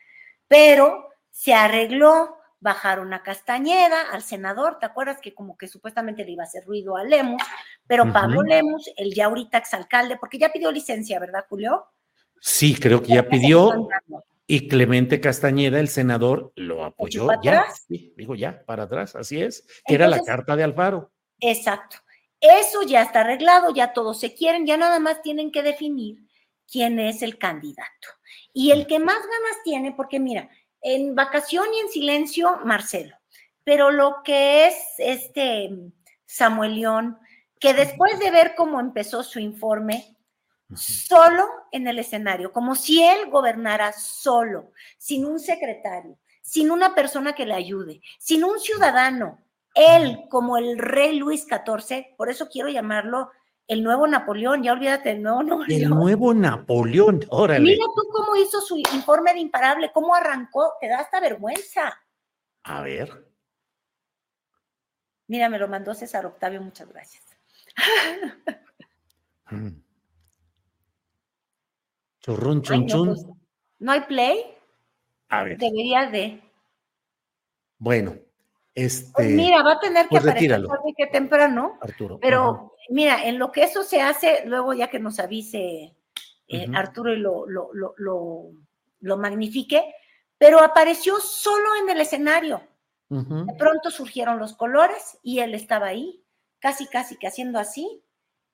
Pero 0.53 1.09
se 1.30 1.55
arregló, 1.55 2.36
bajaron 2.61 3.14
a 3.14 3.22
Castañeda, 3.22 4.03
al 4.12 4.22
senador, 4.22 4.78
¿te 4.78 4.84
acuerdas 4.84 5.18
que 5.22 5.32
como 5.32 5.57
que 5.57 5.66
supuestamente 5.66 6.26
le 6.26 6.32
iba 6.32 6.42
a 6.42 6.46
hacer 6.46 6.66
ruido 6.66 6.94
a 6.98 7.05
Lemus? 7.05 7.42
Pero 7.86 8.12
Pablo. 8.12 8.42
Lemus, 8.42 8.90
el 8.98 9.14
ya 9.14 9.24
ahorita 9.24 9.57
exalcalde, 9.57 10.18
porque 10.18 10.36
ya 10.36 10.53
pidió 10.53 10.70
licencia, 10.70 11.18
¿verdad, 11.18 11.46
Julio? 11.48 11.86
Sí, 12.38 12.74
creo 12.74 13.03
que 13.03 13.14
ya 13.14 13.26
pidió 13.26 13.88
y 14.46 14.68
Clemente 14.68 15.22
Castañeda, 15.22 15.80
el 15.80 15.88
senador, 15.88 16.53
lo 16.55 16.84
apoyó 16.84 17.28
para 17.28 17.40
ya. 17.42 17.61
atrás. 17.61 17.86
Sí, 17.88 18.12
digo 18.14 18.34
ya, 18.34 18.62
para 18.66 18.82
atrás, 18.82 19.16
así 19.16 19.40
es, 19.40 19.66
que 19.86 19.94
era 19.94 20.07
la 20.07 20.20
carta 20.20 20.55
de 20.55 20.64
Alfaro. 20.64 21.12
Exacto. 21.40 21.96
Eso 22.38 22.82
ya 22.82 23.00
está 23.00 23.22
arreglado, 23.22 23.72
ya 23.72 23.94
todos 23.94 24.20
se 24.20 24.34
quieren, 24.34 24.66
ya 24.66 24.76
nada 24.76 24.98
más 24.98 25.22
tienen 25.22 25.50
que 25.50 25.62
definir 25.62 26.18
quién 26.70 26.98
es 26.98 27.22
el 27.22 27.38
candidato. 27.38 28.09
Y 28.53 28.70
el 28.70 28.86
que 28.86 28.98
más 28.98 29.16
ganas 29.16 29.62
tiene, 29.64 29.92
porque 29.92 30.20
mira, 30.20 30.48
en 30.80 31.14
vacación 31.14 31.66
y 31.74 31.80
en 31.80 31.88
silencio, 31.88 32.59
Marcelo, 32.64 33.16
pero 33.64 33.90
lo 33.90 34.22
que 34.24 34.66
es 34.66 34.74
este 34.98 35.70
Samuel 36.26 36.74
León, 36.74 37.18
que 37.61 37.74
después 37.74 38.18
de 38.18 38.30
ver 38.30 38.55
cómo 38.57 38.80
empezó 38.80 39.22
su 39.22 39.38
informe, 39.38 40.16
solo 40.74 41.46
en 41.70 41.86
el 41.86 41.98
escenario, 41.98 42.53
como 42.53 42.74
si 42.74 43.03
él 43.03 43.30
gobernara 43.30 43.92
solo, 43.92 44.72
sin 44.98 45.24
un 45.24 45.38
secretario, 45.38 46.18
sin 46.42 46.70
una 46.70 46.94
persona 46.94 47.34
que 47.34 47.46
le 47.46 47.55
ayude, 47.55 48.00
sin 48.18 48.44
un 48.44 48.59
ciudadano, 48.59 49.38
él 49.74 50.24
como 50.28 50.57
el 50.59 50.78
rey 50.78 51.16
Luis 51.18 51.46
XIV, 51.46 52.16
por 52.16 52.28
eso 52.28 52.48
quiero 52.48 52.68
llamarlo 52.68 53.30
el 53.68 53.82
nuevo 53.82 54.06
Napoleón, 54.06 54.62
ya 54.62 54.72
olvídate 54.72 55.10
del 55.10 55.22
nuevo 55.22 55.40
El 55.40 55.46
Napoleón. 55.48 55.90
nuevo 55.90 56.34
Napoleón, 56.34 57.20
órale. 57.30 57.60
Mira 57.60 57.84
tú 57.94 58.02
cómo 58.12 58.36
hizo 58.36 58.60
su 58.60 58.76
informe 58.78 59.32
de 59.34 59.40
imparable, 59.40 59.90
cómo 59.92 60.14
arrancó, 60.14 60.72
te 60.80 60.88
da 60.88 60.98
hasta 61.00 61.20
vergüenza. 61.20 61.98
A 62.64 62.82
ver. 62.82 63.28
Mira, 65.28 65.48
me 65.48 65.58
lo 65.58 65.68
mandó 65.68 65.94
César 65.94 66.26
Octavio, 66.26 66.60
muchas 66.62 66.88
gracias. 66.88 67.24
Mm. 69.50 69.82
Churrun, 72.20 72.62
chun, 72.62 72.74
Ay, 72.74 72.80
no, 72.82 72.86
chun. 72.88 73.06
pues, 73.08 73.26
¿No 73.80 73.92
hay 73.92 74.00
play? 74.02 74.56
A 75.28 75.42
ver, 75.42 75.58
Debería 75.58 76.06
de. 76.10 76.42
bueno, 77.76 78.16
este. 78.74 79.12
Pues 79.12 79.28
mira, 79.28 79.62
va 79.62 79.72
a 79.72 79.80
tener 79.80 80.04
que 80.04 80.10
pues 80.10 80.22
aparecer 80.22 80.50
tarde 80.66 80.94
que 80.96 81.06
temprano. 81.06 81.78
Arturo. 81.80 82.18
Pero 82.20 82.74
mira, 82.88 83.24
en 83.24 83.38
lo 83.38 83.52
que 83.52 83.64
eso 83.64 83.82
se 83.82 84.00
hace, 84.00 84.42
luego 84.46 84.72
ya 84.72 84.88
que 84.88 84.98
nos 84.98 85.18
avise 85.18 85.94
eh. 86.48 86.66
Arturo 86.74 87.12
y 87.12 87.18
lo, 87.18 87.46
lo, 87.46 87.70
lo, 87.72 87.94
lo, 87.96 88.50
lo 89.00 89.16
magnifique, 89.16 89.94
pero 90.38 90.60
apareció 90.60 91.18
solo 91.20 91.76
en 91.82 91.90
el 91.90 92.00
escenario. 92.00 92.62
De 93.08 93.52
pronto 93.58 93.90
surgieron 93.90 94.38
los 94.38 94.54
colores 94.56 95.18
y 95.22 95.40
él 95.40 95.54
estaba 95.54 95.88
ahí, 95.88 96.24
casi, 96.60 96.86
casi 96.86 97.18
que 97.18 97.26
haciendo 97.26 97.58
así, 97.58 98.02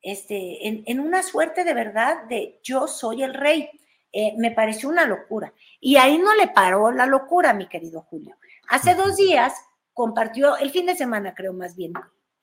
este, 0.03 0.67
en, 0.67 0.83
en 0.87 0.99
una 0.99 1.23
suerte 1.23 1.63
de 1.63 1.75
verdad 1.75 2.25
de 2.25 2.59
yo 2.65 2.89
soy 2.89 3.23
el 3.23 3.35
rey. 3.35 3.71
Eh, 4.13 4.35
me 4.37 4.51
pareció 4.51 4.89
una 4.89 5.07
locura. 5.07 5.53
Y 5.81 5.95
ahí 5.97 6.19
no 6.19 6.35
le 6.35 6.49
paró 6.49 6.91
la 6.91 7.07
locura, 7.07 7.53
mi 7.53 7.69
querido 7.69 8.03
Julio. 8.03 8.37
Hace 8.69 8.97
dos 8.97 9.17
días 9.17 9.55
compartió, 9.99 10.57
el 10.59 10.71
fin 10.71 10.87
de 10.87 10.95
semana 10.95 11.35
creo 11.35 11.53
más 11.53 11.75
bien, 11.75 11.93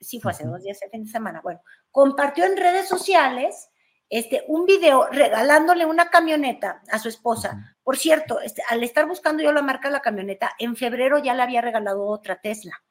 sí 0.02 0.20
fue 0.20 0.34
hace 0.34 0.44
dos 0.44 0.62
días 0.62 0.78
el 0.82 0.90
fin 0.90 1.06
de 1.06 1.10
semana, 1.10 1.40
bueno, 1.42 1.62
compartió 1.90 2.44
en 2.44 2.58
redes 2.58 2.86
sociales 2.86 3.70
este, 4.10 4.44
un 4.50 4.66
video 4.66 5.08
regalándole 5.10 5.86
una 5.86 6.10
camioneta 6.10 6.82
a 6.92 7.00
su 7.00 7.08
esposa. 7.08 7.78
Por 7.82 7.96
cierto, 7.96 8.42
este, 8.42 8.62
al 8.70 8.84
estar 8.84 9.08
buscando 9.08 9.42
yo 9.42 9.54
la 9.54 9.62
marca 9.62 9.88
de 9.88 9.94
la 9.94 10.02
camioneta, 10.02 10.52
en 10.60 10.76
febrero 10.76 11.18
ya 11.20 11.34
le 11.34 11.44
había 11.44 11.62
regalado 11.62 12.06
otra 12.06 12.42
Tesla. 12.42 12.84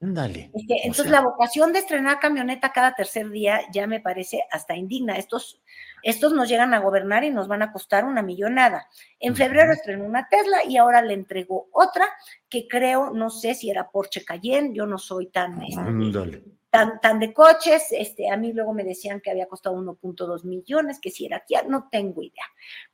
Ándale. 0.00 0.50
Este, 0.54 0.76
entonces, 0.82 1.04
sea, 1.04 1.12
la 1.12 1.20
vocación 1.22 1.72
de 1.72 1.80
estrenar 1.80 2.18
camioneta 2.18 2.72
cada 2.72 2.94
tercer 2.94 3.30
día 3.30 3.60
ya 3.72 3.86
me 3.86 4.00
parece 4.00 4.42
hasta 4.50 4.76
indigna. 4.76 5.16
Estos, 5.16 5.60
estos 6.02 6.32
nos 6.32 6.48
llegan 6.48 6.74
a 6.74 6.80
gobernar 6.80 7.24
y 7.24 7.30
nos 7.30 7.48
van 7.48 7.62
a 7.62 7.72
costar 7.72 8.04
una 8.04 8.22
millonada. 8.22 8.88
En 9.18 9.36
febrero 9.36 9.72
estrenó 9.72 10.04
una 10.04 10.28
Tesla 10.28 10.64
y 10.64 10.76
ahora 10.76 11.02
le 11.02 11.14
entregó 11.14 11.68
otra 11.72 12.06
que 12.48 12.66
creo, 12.68 13.10
no 13.10 13.30
sé 13.30 13.54
si 13.54 13.70
era 13.70 13.90
Porsche 13.90 14.24
Cayenne, 14.24 14.74
yo 14.74 14.86
no 14.86 14.98
soy 14.98 15.26
tan, 15.28 15.62
este, 15.62 16.42
tan, 16.70 17.00
tan 17.00 17.18
de 17.18 17.32
coches. 17.34 17.88
Este, 17.90 18.30
a 18.30 18.36
mí 18.36 18.52
luego 18.52 18.72
me 18.72 18.84
decían 18.84 19.20
que 19.20 19.30
había 19.30 19.46
costado 19.46 19.76
1.2 19.76 20.44
millones, 20.44 20.98
que 21.00 21.10
si 21.10 21.26
era 21.26 21.40
Kia, 21.40 21.62
no 21.68 21.88
tengo 21.90 22.22
idea. 22.22 22.44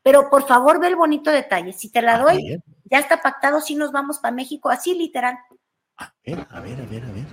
Pero 0.02 0.28
por 0.30 0.46
favor, 0.46 0.80
ve 0.80 0.88
el 0.88 0.96
bonito 0.96 1.30
detalle. 1.30 1.72
Si 1.72 1.90
te 1.90 2.02
la 2.02 2.18
doy, 2.18 2.60
ya 2.84 2.98
está 2.98 3.20
pactado, 3.20 3.60
si 3.60 3.76
nos 3.76 3.92
vamos 3.92 4.18
para 4.18 4.34
México, 4.34 4.70
así 4.70 4.94
literal. 4.94 5.36
A 5.98 6.12
ver, 6.24 6.46
a 6.50 6.60
ver, 6.60 6.80
a 6.80 6.84
ver, 6.86 7.02
a 7.04 7.12
ver. 7.12 7.24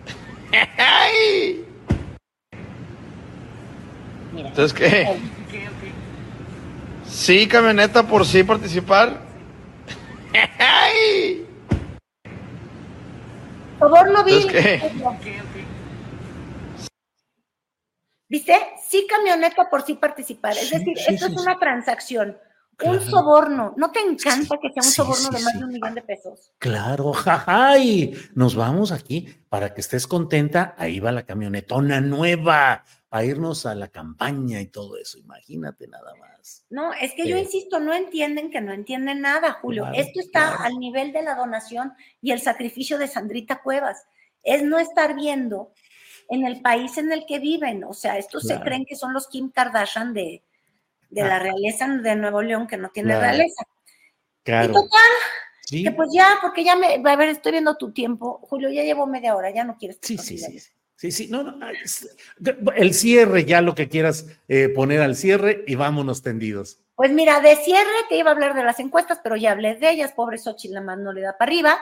Mira. 4.33 4.49
Entonces, 4.49 4.73
¿qué? 4.73 5.19
Sí, 7.05 7.47
camioneta 7.47 8.03
por 8.07 8.25
sí 8.25 8.43
participar. 8.43 9.19
Por 13.79 13.89
favor, 13.91 14.11
lo 14.11 14.23
vi. 14.23 14.47
¿Viste? 18.29 18.55
Sí, 18.87 19.05
camioneta 19.07 19.69
por 19.69 19.83
sí 19.83 19.95
participar. 19.95 20.53
Es 20.53 20.69
Sí, 20.69 20.77
decir, 20.79 20.97
sí, 20.97 21.13
esto 21.13 21.27
sí, 21.27 21.33
es 21.33 21.39
sí. 21.39 21.47
una 21.47 21.59
transacción. 21.59 22.37
Un 22.81 23.01
soborno. 23.01 23.73
¿No 23.77 23.91
te 23.91 23.99
encanta 23.99 24.57
que 24.61 24.71
sea 24.71 24.83
un 24.83 24.91
soborno 24.91 25.29
de 25.29 25.43
más 25.43 25.57
de 25.57 25.65
un 25.65 25.71
millón 25.71 25.95
de 25.95 26.01
pesos? 26.01 26.51
Claro, 26.59 27.13
jaja, 27.13 27.77
y 27.77 28.13
nos 28.35 28.55
vamos 28.55 28.91
aquí 28.91 29.27
para 29.49 29.73
que 29.73 29.81
estés 29.81 30.07
contenta. 30.07 30.75
Ahí 30.77 30.99
va 30.99 31.11
la 31.11 31.25
camionetona 31.25 32.01
nueva 32.01 32.83
a 33.09 33.23
irnos 33.23 33.65
a 33.65 33.75
la 33.75 33.89
campaña 33.89 34.59
y 34.59 34.67
todo 34.67 34.97
eso. 34.97 35.19
Imagínate 35.19 35.87
nada 35.87 36.15
más. 36.15 36.65
No, 36.69 36.93
es 36.93 37.13
que 37.13 37.27
yo 37.27 37.37
insisto, 37.37 37.79
no 37.79 37.93
entienden 37.93 38.49
que 38.49 38.59
no 38.59 38.73
entienden 38.73 39.21
nada, 39.21 39.59
Julio. 39.61 39.87
Esto 39.93 40.19
está 40.19 40.55
al 40.63 40.79
nivel 40.79 41.13
de 41.13 41.21
la 41.21 41.35
donación 41.35 41.93
y 42.21 42.31
el 42.31 42.41
sacrificio 42.41 42.97
de 42.97 43.07
Sandrita 43.07 43.61
Cuevas. 43.61 44.05
Es 44.43 44.63
no 44.63 44.79
estar 44.79 45.15
viendo 45.15 45.71
en 46.29 46.45
el 46.45 46.61
país 46.61 46.97
en 46.97 47.11
el 47.11 47.25
que 47.25 47.39
viven. 47.39 47.83
O 47.83 47.93
sea, 47.93 48.17
estos 48.17 48.43
se 48.43 48.59
creen 48.59 48.85
que 48.85 48.95
son 48.95 49.13
los 49.13 49.27
Kim 49.27 49.51
Kardashian 49.51 50.13
de, 50.13 50.43
de 51.13 51.23
la 51.23 51.39
realeza 51.39 51.87
de 51.87 52.15
Nuevo 52.15 52.41
León, 52.41 52.67
que 52.67 52.77
no 52.77 52.89
tiene 52.89 53.19
realeza. 53.19 53.63
Claro. 54.43 54.71
Y 54.71 54.73
total, 54.73 55.11
que 55.69 55.91
pues 55.91 56.09
ya, 56.13 56.37
porque 56.41 56.63
ya 56.63 56.75
me, 56.75 57.01
a 57.03 57.15
ver, 57.15 57.29
estoy 57.29 57.53
viendo 57.53 57.77
tu 57.77 57.91
tiempo. 57.91 58.39
Julio, 58.43 58.69
ya 58.69 58.83
llevo 58.83 59.07
media 59.07 59.35
hora, 59.35 59.51
ya 59.51 59.63
no 59.63 59.77
quieres. 59.77 59.99
Sí, 60.01 60.17
sí, 60.17 60.37
sí, 60.37 60.59
sí. 60.59 60.69
Sí, 61.11 61.27
no, 61.29 61.43
no, 61.43 61.67
el 62.75 62.93
cierre, 62.93 63.43
ya 63.43 63.59
lo 63.59 63.75
que 63.75 63.89
quieras 63.89 64.25
eh, 64.47 64.69
poner 64.69 65.01
al 65.01 65.17
cierre 65.17 65.65
y 65.67 65.75
vámonos 65.75 66.21
tendidos. 66.21 66.79
Pues 66.95 67.11
mira, 67.11 67.41
de 67.41 67.57
cierre 67.57 67.89
te 68.07 68.17
iba 68.17 68.29
a 68.29 68.33
hablar 68.33 68.53
de 68.53 68.63
las 68.63 68.79
encuestas, 68.79 69.19
pero 69.21 69.35
ya 69.35 69.51
hablé 69.51 69.75
de 69.75 69.89
ellas, 69.89 70.13
pobre 70.13 70.37
Xochitl, 70.37 70.75
la 70.75 70.81
más 70.81 70.97
no 70.97 71.11
le 71.11 71.21
da 71.21 71.37
para 71.37 71.49
arriba. 71.49 71.77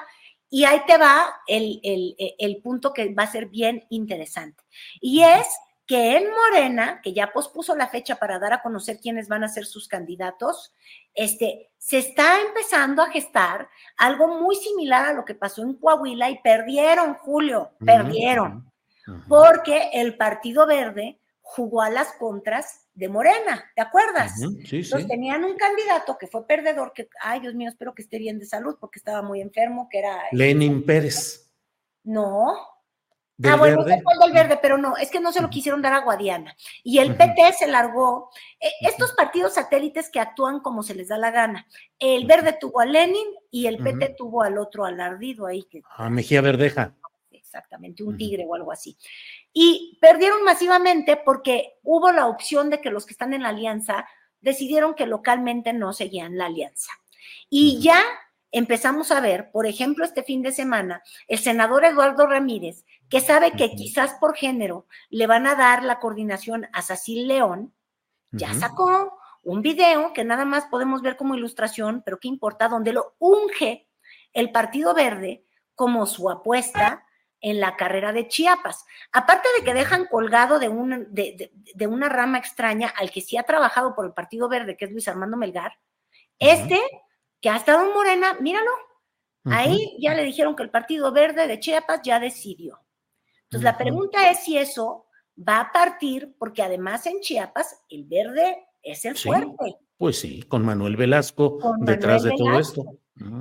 Y 0.50 0.64
ahí 0.64 0.82
te 0.88 0.98
va 0.98 1.36
el, 1.48 1.80
el, 1.84 2.16
el 2.18 2.58
punto 2.64 2.94
que 2.94 3.14
va 3.14 3.24
a 3.24 3.32
ser 3.32 3.46
bien 3.46 3.86
interesante. 3.90 4.64
Y 5.00 5.22
es 5.22 5.46
que 5.92 6.16
en 6.16 6.24
Morena, 6.32 7.02
que 7.04 7.12
ya 7.12 7.34
pospuso 7.34 7.76
la 7.76 7.90
fecha 7.90 8.16
para 8.16 8.40
dar 8.40 8.54
a 8.54 8.62
conocer 8.62 8.98
quiénes 9.02 9.28
van 9.28 9.44
a 9.44 9.50
ser 9.50 9.66
sus 9.66 9.90
candidatos, 9.90 10.74
este, 11.14 11.70
se 11.78 11.98
está 11.98 12.40
empezando 12.40 13.02
a 13.02 13.10
gestar 13.10 13.68
algo 13.98 14.40
muy 14.40 14.56
similar 14.56 15.08
a 15.08 15.12
lo 15.12 15.26
que 15.26 15.36
pasó 15.36 15.64
en 15.64 15.74
Coahuila 15.74 16.30
y 16.30 16.40
perdieron, 16.42 17.16
Julio, 17.16 17.72
perdieron, 17.86 18.72
porque 19.28 19.90
el 19.92 20.16
Partido 20.16 20.66
Verde 20.66 21.20
jugó 21.42 21.82
a 21.82 21.90
las 21.90 22.14
contras 22.14 22.88
de 22.94 23.10
Morena, 23.10 23.70
¿te 23.76 23.82
acuerdas? 23.82 24.40
Sí, 24.40 24.78
Entonces 24.78 25.10
tenían 25.10 25.44
un 25.44 25.58
candidato 25.58 26.18
que 26.18 26.28
fue 26.28 26.48
perdedor, 26.48 26.94
que, 26.94 27.10
ay 27.20 27.42
Dios 27.42 27.54
mío, 27.54 27.68
espero 27.68 27.94
que 27.94 28.04
esté 28.04 28.18
bien 28.18 28.40
de 28.40 28.46
salud 28.46 28.78
porque 28.80 28.98
estaba 28.98 29.22
muy 29.24 29.42
enfermo, 29.42 29.90
que 29.92 30.00
era... 30.00 30.18
Lenin 30.32 30.86
Pérez. 30.86 31.52
No, 32.06 32.56
ah, 33.50 33.56
bueno, 33.56 33.84
verde? 33.84 34.02
fue 34.04 34.14
del 34.26 34.34
verde, 34.34 34.60
pero 34.62 34.78
no, 34.78 34.98
es 34.98 35.10
que 35.10 35.20
no 35.20 35.32
se 35.32 35.42
lo 35.42 35.50
quisieron 35.50 35.82
dar 35.82 35.94
a 35.94 36.02
Guadiana. 36.02 36.56
Y 36.84 37.00
el 37.00 37.16
PT 37.16 37.54
se 37.60 37.68
largó. 37.68 38.30
E, 38.60 38.70
estos 38.82 39.14
partidos 39.14 39.54
satélites 39.54 40.10
que 40.10 40.20
actúan 40.20 40.60
como 40.60 40.84
se 40.84 40.96
les 40.96 41.08
da 41.08 41.18
la 41.18 41.32
gana. 41.32 41.68
El 42.00 42.26
verde 42.26 42.58
tuvo 42.60 42.80
a 42.80 42.86
Lenin 42.86 43.28
y 43.50 43.68
el 43.68 43.78
PT 43.78 44.16
tuvo 44.18 44.44
al 44.44 44.58
otro 44.58 44.86
alardido 44.86 45.46
ahí. 45.48 45.64
Que, 45.64 45.82
a 45.98 46.10
Mejía 46.10 46.42
Verdeja. 46.42 46.96
Exactamente, 47.32 48.04
un 48.04 48.18
tigre 48.18 48.46
o 48.48 48.56
algo 48.56 48.72
así. 48.72 48.98
Y 49.52 49.98
perdieron 50.00 50.44
masivamente 50.44 51.18
porque 51.18 51.74
hubo 51.84 52.12
la 52.12 52.28
opción 52.28 52.70
de 52.70 52.80
que 52.80 52.92
los 52.92 53.06
que 53.06 53.12
están 53.12 53.34
en 53.34 53.44
la 53.44 53.50
alianza 53.50 54.08
decidieron 54.40 54.96
que 54.96 55.06
localmente 55.06 55.74
no 55.74 55.92
seguían 55.92 56.38
la 56.38 56.46
alianza. 56.46 56.92
Y 57.50 57.82
ya 57.82 58.02
empezamos 58.52 59.12
a 59.12 59.20
ver, 59.20 59.52
por 59.52 59.66
ejemplo, 59.66 60.06
este 60.06 60.24
fin 60.24 60.42
de 60.42 60.52
semana, 60.52 61.04
el 61.28 61.40
senador 61.40 61.86
Eduardo 61.86 62.28
Ramírez 62.28 62.86
que 63.12 63.20
sabe 63.20 63.52
que 63.52 63.76
quizás 63.76 64.14
por 64.22 64.38
género 64.38 64.88
le 65.10 65.28
van 65.28 65.46
a 65.46 65.56
dar 65.56 65.84
la 65.84 66.00
coordinación 66.00 66.70
a 66.72 66.82
Sacil 66.82 67.28
León, 67.28 67.76
ya 68.32 68.54
sacó 68.54 69.20
un 69.44 69.62
video 69.62 70.14
que 70.14 70.24
nada 70.24 70.46
más 70.46 70.68
podemos 70.68 71.02
ver 71.02 71.18
como 71.18 71.36
ilustración, 71.36 72.04
pero 72.06 72.22
qué 72.22 72.30
importa, 72.30 72.70
donde 72.70 72.94
lo 72.94 73.16
unge 73.20 73.90
el 74.32 74.54
Partido 74.54 74.94
Verde 74.94 75.44
como 75.76 76.06
su 76.06 76.30
apuesta 76.30 77.06
en 77.42 77.60
la 77.60 77.76
carrera 77.76 78.14
de 78.14 78.30
Chiapas. 78.30 78.86
Aparte 79.12 79.50
de 79.58 79.66
que 79.66 79.74
dejan 79.74 80.06
colgado 80.06 80.58
de 80.58 80.70
una, 80.70 81.00
de, 81.00 81.52
una 81.90 82.08
rama 82.08 82.38
extraña 82.38 82.94
al 82.96 83.12
que 83.12 83.20
sí 83.20 83.36
ha 83.36 83.44
trabajado 83.44 83.94
por 83.94 84.06
el 84.06 84.14
Partido 84.14 84.48
Verde, 84.48 84.78
que 84.78 84.86
es 84.86 84.92
Luis 84.92 85.10
Armando 85.10 85.36
Melgar, 85.36 85.74
este, 86.40 86.80
que 87.42 87.50
ha 87.50 87.58
estado 87.58 87.86
en 87.86 87.94
Morena, 87.94 88.38
míralo, 88.40 88.72
ahí 89.44 89.98
ya 90.00 90.14
le 90.14 90.24
dijeron 90.24 90.56
que 90.56 90.64
el 90.64 90.70
Partido 90.70 91.12
Verde 91.12 91.48
de 91.48 91.60
Chiapas 91.60 92.00
ya 92.04 92.18
decidió. 92.18 92.80
Entonces, 93.52 93.66
la 93.66 93.78
pregunta 93.78 94.30
es 94.30 94.46
si 94.46 94.58
eso 94.58 95.08
va 95.38 95.60
a 95.60 95.72
partir, 95.74 96.34
porque 96.40 96.64
además 96.64 97.06
en 97.06 97.20
Chiapas 97.20 97.84
el 97.90 98.06
verde 98.06 98.66
es 98.82 99.04
el 99.04 99.18
fuerte. 99.18 99.76
Pues 99.98 100.20
sí, 100.20 100.42
con 100.44 100.64
Manuel 100.64 100.96
Velasco 100.96 101.60
detrás 101.80 102.24
de 102.24 102.32
todo 102.38 102.58
esto. 102.58 102.86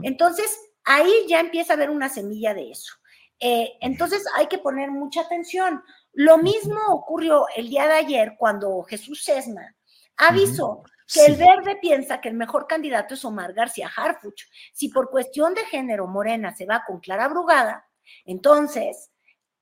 Entonces, 0.02 0.52
ahí 0.82 1.12
ya 1.28 1.38
empieza 1.38 1.74
a 1.74 1.76
haber 1.76 1.90
una 1.90 2.08
semilla 2.08 2.54
de 2.54 2.72
eso. 2.72 2.92
Eh, 3.38 3.74
entonces, 3.80 4.24
hay 4.36 4.48
que 4.48 4.58
poner 4.58 4.90
mucha 4.90 5.20
atención. 5.20 5.80
Lo 6.12 6.38
mismo 6.38 6.80
ocurrió 6.88 7.46
el 7.54 7.68
día 7.70 7.86
de 7.86 7.94
ayer 7.94 8.34
cuando 8.36 8.82
Jesús 8.82 9.22
Sesma 9.22 9.76
avisó 10.16 10.82
que 11.06 11.24
el 11.24 11.36
verde 11.36 11.78
piensa 11.80 12.20
que 12.20 12.30
el 12.30 12.34
mejor 12.34 12.66
candidato 12.66 13.14
es 13.14 13.24
Omar 13.24 13.52
García 13.52 13.88
Harfuch. 13.94 14.42
Si 14.72 14.88
por 14.88 15.08
cuestión 15.08 15.54
de 15.54 15.64
género 15.66 16.08
Morena 16.08 16.52
se 16.52 16.66
va 16.66 16.82
con 16.84 16.98
Clara 16.98 17.28
Brugada, 17.28 17.88
entonces 18.24 19.12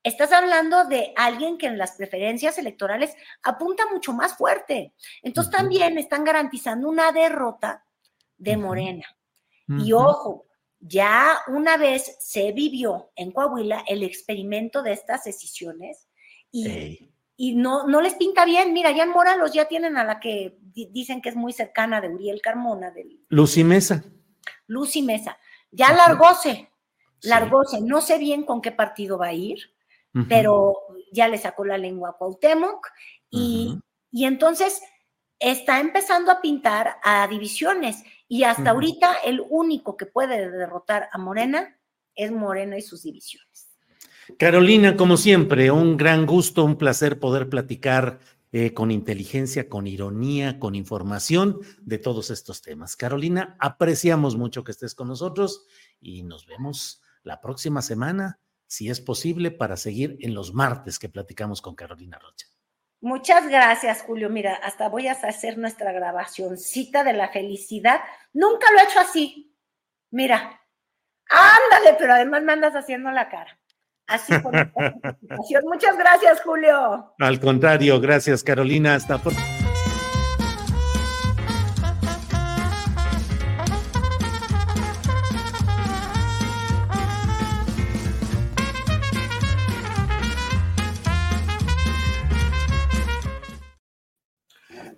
Estás 0.01 0.31
hablando 0.31 0.85
de 0.85 1.13
alguien 1.17 1.57
que 1.57 1.67
en 1.67 1.77
las 1.77 1.93
preferencias 1.93 2.57
electorales 2.57 3.13
apunta 3.43 3.83
mucho 3.91 4.13
más 4.13 4.35
fuerte. 4.37 4.93
Entonces 5.21 5.51
también 5.51 5.97
están 5.97 6.23
garantizando 6.23 6.87
una 6.87 7.11
derrota 7.11 7.83
de 8.37 8.55
Morena. 8.55 9.05
Y 9.67 9.93
ojo, 9.93 10.47
ya 10.79 11.37
una 11.47 11.77
vez 11.77 12.17
se 12.19 12.51
vivió 12.53 13.11
en 13.15 13.31
Coahuila 13.31 13.83
el 13.87 14.01
experimento 14.01 14.81
de 14.81 14.93
estas 14.93 15.25
decisiones 15.25 16.07
y, 16.51 17.11
y 17.35 17.55
no, 17.55 17.85
no 17.85 18.01
les 18.01 18.15
pinta 18.15 18.45
bien. 18.45 18.73
Mira, 18.73 18.89
ya 18.91 19.03
en 19.03 19.11
Moralos 19.11 19.53
ya 19.53 19.67
tienen 19.67 19.95
a 19.97 20.03
la 20.03 20.19
que 20.19 20.57
dicen 20.73 21.21
que 21.21 21.29
es 21.29 21.35
muy 21.35 21.53
cercana 21.53 22.01
de 22.01 22.09
Uriel 22.09 22.41
Carmona. 22.41 22.89
Del, 22.89 23.19
Lucy 23.27 23.63
Mesa. 23.63 24.03
Lucy 24.65 25.03
Mesa. 25.03 25.37
Ya 25.69 25.93
largóse, 25.93 26.71
largóse. 27.21 27.81
No 27.81 28.01
sé 28.01 28.17
bien 28.17 28.43
con 28.43 28.59
qué 28.61 28.71
partido 28.71 29.19
va 29.19 29.27
a 29.27 29.33
ir 29.33 29.71
pero 30.27 30.75
ya 31.11 31.27
le 31.27 31.37
sacó 31.37 31.65
la 31.65 31.77
lengua 31.77 32.09
a 32.09 32.13
Cuauhtémoc 32.13 32.87
y, 33.29 33.77
y 34.11 34.25
entonces 34.25 34.81
está 35.39 35.79
empezando 35.79 36.31
a 36.31 36.41
pintar 36.41 36.97
a 37.03 37.27
divisiones 37.27 38.03
y 38.27 38.43
hasta 38.43 38.71
ahorita 38.71 39.13
el 39.25 39.41
único 39.49 39.97
que 39.97 40.05
puede 40.05 40.49
derrotar 40.51 41.09
a 41.11 41.17
Morena 41.17 41.79
es 42.15 42.31
Morena 42.31 42.77
y 42.77 42.81
sus 42.81 43.03
divisiones. 43.03 43.69
Carolina, 44.37 44.95
como 44.95 45.17
siempre, 45.17 45.71
un 45.71 45.97
gran 45.97 46.25
gusto, 46.25 46.63
un 46.63 46.77
placer 46.77 47.19
poder 47.19 47.49
platicar 47.49 48.19
eh, 48.51 48.73
con 48.73 48.91
inteligencia, 48.91 49.69
con 49.69 49.87
ironía, 49.87 50.59
con 50.59 50.75
información 50.75 51.59
de 51.81 51.97
todos 51.97 52.29
estos 52.29 52.61
temas. 52.61 52.95
Carolina, 52.95 53.55
apreciamos 53.59 54.35
mucho 54.35 54.63
que 54.63 54.71
estés 54.71 54.93
con 54.93 55.07
nosotros 55.07 55.65
y 55.99 56.23
nos 56.23 56.45
vemos 56.45 57.01
la 57.23 57.41
próxima 57.41 57.81
semana 57.81 58.39
si 58.69 58.89
es 58.89 59.01
posible, 59.01 59.49
para 59.49 59.75
seguir 59.75 60.17
en 60.21 60.35
los 60.35 60.53
martes 60.53 60.99
que 60.99 61.09
platicamos 61.09 61.61
con 61.61 61.75
Carolina 61.75 62.19
Rocha. 62.19 62.45
Muchas 63.01 63.47
gracias, 63.47 64.03
Julio. 64.03 64.29
Mira, 64.29 64.53
hasta 64.53 64.89
voy 64.89 65.07
a 65.07 65.13
hacer 65.13 65.57
nuestra 65.57 65.91
grabacióncita 65.91 67.03
de 67.03 67.13
la 67.13 67.29
felicidad. 67.29 68.01
Nunca 68.31 68.71
lo 68.71 68.79
he 68.79 68.83
hecho 68.83 68.99
así. 68.99 69.55
Mira, 70.11 70.61
ándale, 71.29 71.95
pero 71.97 72.13
además 72.13 72.43
me 72.43 72.53
andas 72.53 72.75
haciendo 72.75 73.09
la 73.11 73.27
cara. 73.29 73.57
Así 74.05 74.37
por 74.39 74.53
Muchas 75.63 75.97
gracias, 75.97 76.41
Julio. 76.41 77.15
Al 77.19 77.39
contrario, 77.39 77.99
gracias, 77.99 78.43
Carolina. 78.43 78.95
Hasta 78.95 79.17
pronto. 79.17 79.58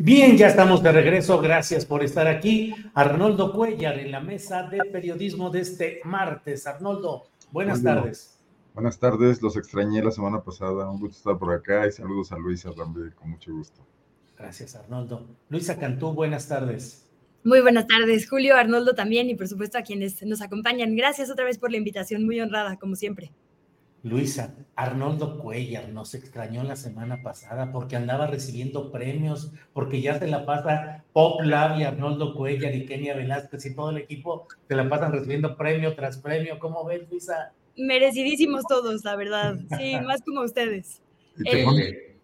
Bien, 0.03 0.35
ya 0.35 0.47
estamos 0.47 0.81
de 0.81 0.91
regreso. 0.91 1.39
Gracias 1.39 1.85
por 1.85 2.03
estar 2.03 2.27
aquí. 2.27 2.73
Arnoldo 2.95 3.53
Cuellar 3.53 3.99
en 3.99 4.09
la 4.09 4.19
mesa 4.19 4.63
de 4.63 4.79
periodismo 4.91 5.51
de 5.51 5.59
este 5.59 6.01
martes. 6.05 6.65
Arnoldo, 6.65 7.27
buenas 7.51 7.83
tardes. 7.83 8.39
Buenas 8.73 8.97
tardes, 8.97 9.43
los 9.43 9.55
extrañé 9.57 10.01
la 10.01 10.09
semana 10.09 10.41
pasada. 10.41 10.89
Un 10.89 10.99
gusto 10.99 11.17
estar 11.17 11.37
por 11.37 11.53
acá 11.53 11.85
y 11.85 11.91
saludos 11.91 12.31
a 12.31 12.39
Luisa 12.39 12.71
Rambe, 12.75 13.13
con 13.13 13.29
mucho 13.29 13.53
gusto. 13.53 13.85
Gracias, 14.35 14.75
Arnoldo. 14.75 15.27
Luisa 15.49 15.77
Cantú, 15.77 16.13
buenas 16.13 16.47
tardes. 16.47 17.07
Muy 17.43 17.61
buenas 17.61 17.85
tardes, 17.85 18.27
Julio, 18.27 18.55
Arnoldo 18.55 18.95
también 18.95 19.29
y 19.29 19.35
por 19.35 19.47
supuesto 19.47 19.77
a 19.77 19.83
quienes 19.83 20.23
nos 20.23 20.41
acompañan. 20.41 20.95
Gracias 20.95 21.29
otra 21.29 21.45
vez 21.45 21.59
por 21.59 21.69
la 21.69 21.77
invitación, 21.77 22.25
muy 22.25 22.41
honrada, 22.41 22.77
como 22.77 22.95
siempre. 22.95 23.31
Luisa, 24.03 24.55
Arnoldo 24.75 25.37
Cuellar 25.37 25.89
nos 25.89 26.15
extrañó 26.15 26.63
la 26.63 26.75
semana 26.75 27.21
pasada 27.21 27.71
porque 27.71 27.95
andaba 27.95 28.25
recibiendo 28.25 28.91
premios, 28.91 29.51
porque 29.73 30.01
ya 30.01 30.17
se 30.17 30.25
la 30.25 30.43
pasa 30.45 31.03
Pop 31.13 31.41
Lab 31.41 31.79
y 31.79 31.83
Arnoldo 31.83 32.33
Cuellar 32.33 32.73
y 32.73 32.87
Kenia 32.87 33.15
Velázquez 33.15 33.63
y 33.67 33.75
todo 33.75 33.91
el 33.91 33.97
equipo 33.97 34.47
se 34.67 34.75
la 34.75 34.89
pasan 34.89 35.11
recibiendo 35.11 35.55
premio 35.55 35.95
tras 35.95 36.17
premio. 36.17 36.57
¿Cómo 36.57 36.83
ves, 36.83 37.07
Luisa? 37.11 37.53
Merecidísimos 37.77 38.63
todos, 38.67 39.03
la 39.03 39.15
verdad. 39.15 39.59
Sí, 39.77 39.95
más 40.05 40.21
como 40.23 40.41
ustedes. 40.41 40.99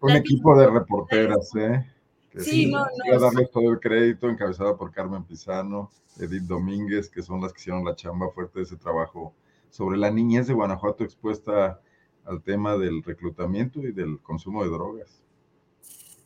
un, 0.00 0.10
equipo 0.10 0.58
de 0.58 0.66
reporteras, 0.66 1.54
¿eh? 1.54 1.86
Que 2.30 2.40
sí, 2.40 2.66
no, 2.66 2.84
no. 3.06 3.20
darles 3.20 3.50
todo 3.52 3.70
el 3.70 3.78
crédito, 3.78 4.28
encabezada 4.28 4.76
por 4.76 4.90
Carmen 4.90 5.22
Pizano, 5.22 5.92
Edith 6.18 6.42
Domínguez, 6.42 7.08
que 7.08 7.22
son 7.22 7.40
las 7.40 7.52
que 7.52 7.60
hicieron 7.60 7.84
la 7.84 7.94
chamba 7.94 8.30
fuerte 8.30 8.58
de 8.58 8.64
ese 8.64 8.76
trabajo 8.76 9.32
sobre 9.78 9.96
la 9.96 10.10
niñez 10.10 10.48
de 10.48 10.54
Guanajuato 10.54 11.04
expuesta 11.04 11.80
al 12.24 12.42
tema 12.42 12.76
del 12.76 13.00
reclutamiento 13.04 13.80
y 13.86 13.92
del 13.92 14.18
consumo 14.20 14.64
de 14.64 14.70
drogas. 14.70 15.22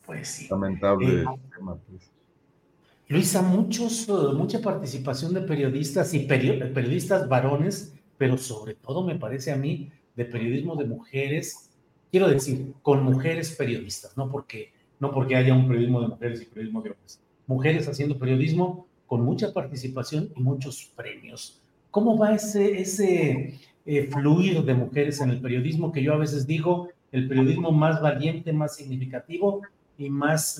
Pues 0.07 0.27
sí. 0.27 0.47
Lamentable 0.49 1.21
eh, 1.21 1.25
tema, 1.55 1.75
pues. 1.87 2.11
Luisa, 3.09 3.43
muchos, 3.43 4.09
eh, 4.09 4.13
mucha 4.35 4.59
participación 4.59 5.35
de 5.35 5.41
periodistas 5.41 6.15
y 6.15 6.21
periodistas 6.21 7.29
varones, 7.29 7.93
pero 8.17 8.39
sobre 8.39 8.73
todo 8.73 9.05
me 9.05 9.19
parece 9.19 9.51
a 9.51 9.55
mí 9.55 9.91
de 10.15 10.25
periodismo 10.25 10.75
de 10.75 10.85
mujeres, 10.85 11.69
quiero 12.09 12.27
decir, 12.29 12.73
con 12.81 13.03
mujeres 13.03 13.55
periodistas, 13.55 14.17
no 14.17 14.31
porque, 14.31 14.73
no 14.99 15.11
porque 15.11 15.35
haya 15.35 15.53
un 15.53 15.67
periodismo 15.67 16.01
de 16.01 16.07
mujeres 16.07 16.41
y 16.41 16.45
periodismo 16.45 16.81
de 16.81 16.89
hombres. 16.89 17.21
Mujeres 17.45 17.87
haciendo 17.87 18.17
periodismo 18.17 18.87
con 19.05 19.21
mucha 19.21 19.53
participación 19.53 20.31
y 20.35 20.41
muchos 20.41 20.91
premios. 20.95 21.62
¿Cómo 21.93 22.17
va 22.17 22.33
ese, 22.33 22.81
ese 22.81 23.59
eh, 23.85 24.09
fluir 24.11 24.63
de 24.63 24.73
mujeres 24.73 25.21
en 25.21 25.29
el 25.29 25.39
periodismo 25.39 25.91
que 25.91 26.01
yo 26.01 26.15
a 26.15 26.17
veces 26.17 26.47
digo, 26.47 26.89
el 27.11 27.27
periodismo 27.27 27.71
más 27.71 28.01
valiente, 28.01 28.51
más 28.51 28.75
significativo 28.75 29.61
y 29.99 30.09
más 30.09 30.59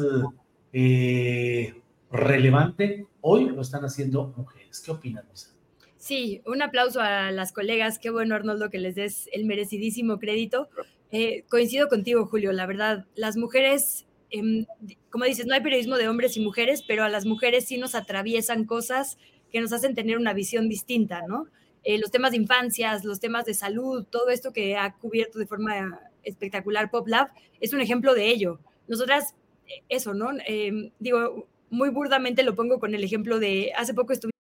eh, 0.73 1.73
relevante, 2.11 3.07
hoy 3.21 3.49
lo 3.49 3.63
están 3.63 3.83
haciendo 3.83 4.31
mujeres. 4.37 4.79
¿Qué 4.79 4.91
opinas, 4.91 5.25
Luisa? 5.25 5.49
Sí, 5.97 6.43
un 6.45 6.61
aplauso 6.61 7.01
a 7.01 7.31
las 7.31 7.51
colegas. 7.51 7.97
Qué 7.97 8.11
bueno, 8.11 8.35
Arnoldo, 8.35 8.69
que 8.69 8.77
les 8.77 8.93
des 8.93 9.27
el 9.33 9.45
merecidísimo 9.45 10.19
crédito. 10.19 10.69
Eh, 11.11 11.45
coincido 11.49 11.87
contigo, 11.87 12.27
Julio. 12.27 12.51
La 12.51 12.67
verdad, 12.67 13.07
las 13.15 13.37
mujeres, 13.37 14.05
em, 14.29 14.67
como 15.09 15.25
dices, 15.25 15.47
no 15.47 15.55
hay 15.55 15.61
periodismo 15.61 15.97
de 15.97 16.09
hombres 16.09 16.37
y 16.37 16.41
mujeres, 16.41 16.83
pero 16.87 17.03
a 17.03 17.09
las 17.09 17.25
mujeres 17.25 17.65
sí 17.65 17.79
nos 17.79 17.95
atraviesan 17.95 18.65
cosas 18.65 19.17
que 19.53 19.61
nos 19.61 19.71
hacen 19.71 19.93
tener 19.93 20.17
una 20.17 20.33
visión 20.33 20.67
distinta, 20.67 21.21
¿no? 21.27 21.45
Eh, 21.83 21.99
los 21.99 22.09
temas 22.09 22.31
de 22.31 22.37
infancias, 22.37 23.05
los 23.05 23.19
temas 23.19 23.45
de 23.45 23.53
salud, 23.53 24.03
todo 24.09 24.29
esto 24.29 24.51
que 24.51 24.75
ha 24.75 24.93
cubierto 24.95 25.37
de 25.37 25.45
forma 25.45 25.99
espectacular 26.23 26.89
Pop 26.89 27.07
Lab, 27.07 27.27
es 27.61 27.71
un 27.71 27.79
ejemplo 27.79 28.15
de 28.15 28.29
ello. 28.29 28.59
Nosotras, 28.87 29.35
eh, 29.67 29.83
eso, 29.89 30.13
¿no? 30.13 30.31
Eh, 30.47 30.91
digo, 30.99 31.47
muy 31.69 31.89
burdamente 31.89 32.41
lo 32.41 32.55
pongo 32.55 32.79
con 32.79 32.95
el 32.95 33.03
ejemplo 33.03 33.39
de 33.39 33.71
hace 33.77 33.93
poco 33.93 34.13
estuve. 34.13 34.31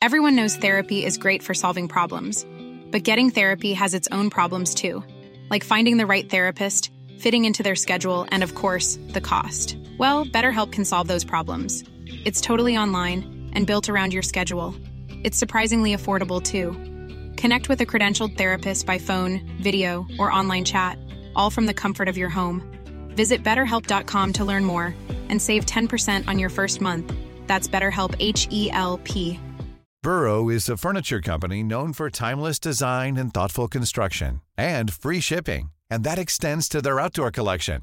Everyone 0.00 0.34
knows 0.34 0.56
therapy 0.56 1.04
is 1.04 1.16
great 1.16 1.42
for 1.42 1.54
solving 1.54 1.86
problems, 1.88 2.44
but 2.90 3.04
getting 3.04 3.30
therapy 3.30 3.72
has 3.72 3.94
its 3.94 4.08
own 4.10 4.30
problems 4.30 4.74
too, 4.74 5.02
like 5.48 5.64
finding 5.64 5.96
the 5.96 6.06
right 6.06 6.28
therapist, 6.28 6.90
fitting 7.18 7.44
into 7.44 7.62
their 7.62 7.76
schedule, 7.76 8.26
and 8.30 8.42
of 8.42 8.54
course, 8.54 8.98
the 9.12 9.20
cost. 9.20 9.76
Well, 9.96 10.26
BetterHelp 10.26 10.72
can 10.72 10.84
solve 10.84 11.08
those 11.08 11.24
problems. 11.24 11.84
It's 12.24 12.40
totally 12.40 12.76
online 12.76 13.50
and 13.52 13.66
built 13.66 13.90
around 13.90 14.14
your 14.14 14.22
schedule. 14.22 14.74
It's 15.10 15.36
surprisingly 15.36 15.94
affordable 15.94 16.42
too. 16.42 16.72
Connect 17.40 17.68
with 17.68 17.82
a 17.82 17.86
credentialed 17.86 18.38
therapist 18.38 18.86
by 18.86 18.98
phone, 18.98 19.58
video, 19.60 20.06
or 20.18 20.32
online 20.32 20.64
chat, 20.64 20.98
all 21.36 21.50
from 21.50 21.66
the 21.66 21.74
comfort 21.74 22.08
of 22.08 22.16
your 22.16 22.30
home. 22.30 22.62
Visit 23.10 23.44
betterhelp.com 23.44 24.32
to 24.34 24.44
learn 24.44 24.64
more 24.64 24.94
and 25.28 25.40
save 25.40 25.66
10% 25.66 26.26
on 26.26 26.38
your 26.38 26.48
first 26.48 26.80
month. 26.80 27.12
That's 27.46 27.68
BetterHelp 27.68 28.14
H 28.18 28.48
E 28.50 28.70
L 28.72 28.98
P. 29.04 29.38
Burrow 30.02 30.48
is 30.48 30.68
a 30.68 30.76
furniture 30.76 31.20
company 31.20 31.62
known 31.62 31.92
for 31.92 32.10
timeless 32.10 32.58
design 32.58 33.16
and 33.16 33.32
thoughtful 33.32 33.68
construction 33.68 34.40
and 34.56 34.92
free 34.92 35.20
shipping, 35.20 35.72
and 35.90 36.04
that 36.04 36.18
extends 36.18 36.68
to 36.68 36.80
their 36.80 37.00
outdoor 37.00 37.30
collection. 37.30 37.82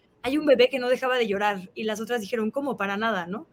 hay 0.23 0.37
un 0.37 0.45
bebé 0.45 0.69
que 0.69 0.79
no 0.79 0.89
dejaba 0.89 1.17
de 1.17 1.27
llorar 1.27 1.69
y 1.73 1.83
las 1.83 1.99
otras 1.99 2.21
dijeron, 2.21 2.51
¿cómo? 2.51 2.77
Para 2.77 2.97
nada, 2.97 3.25
¿no? 3.25 3.47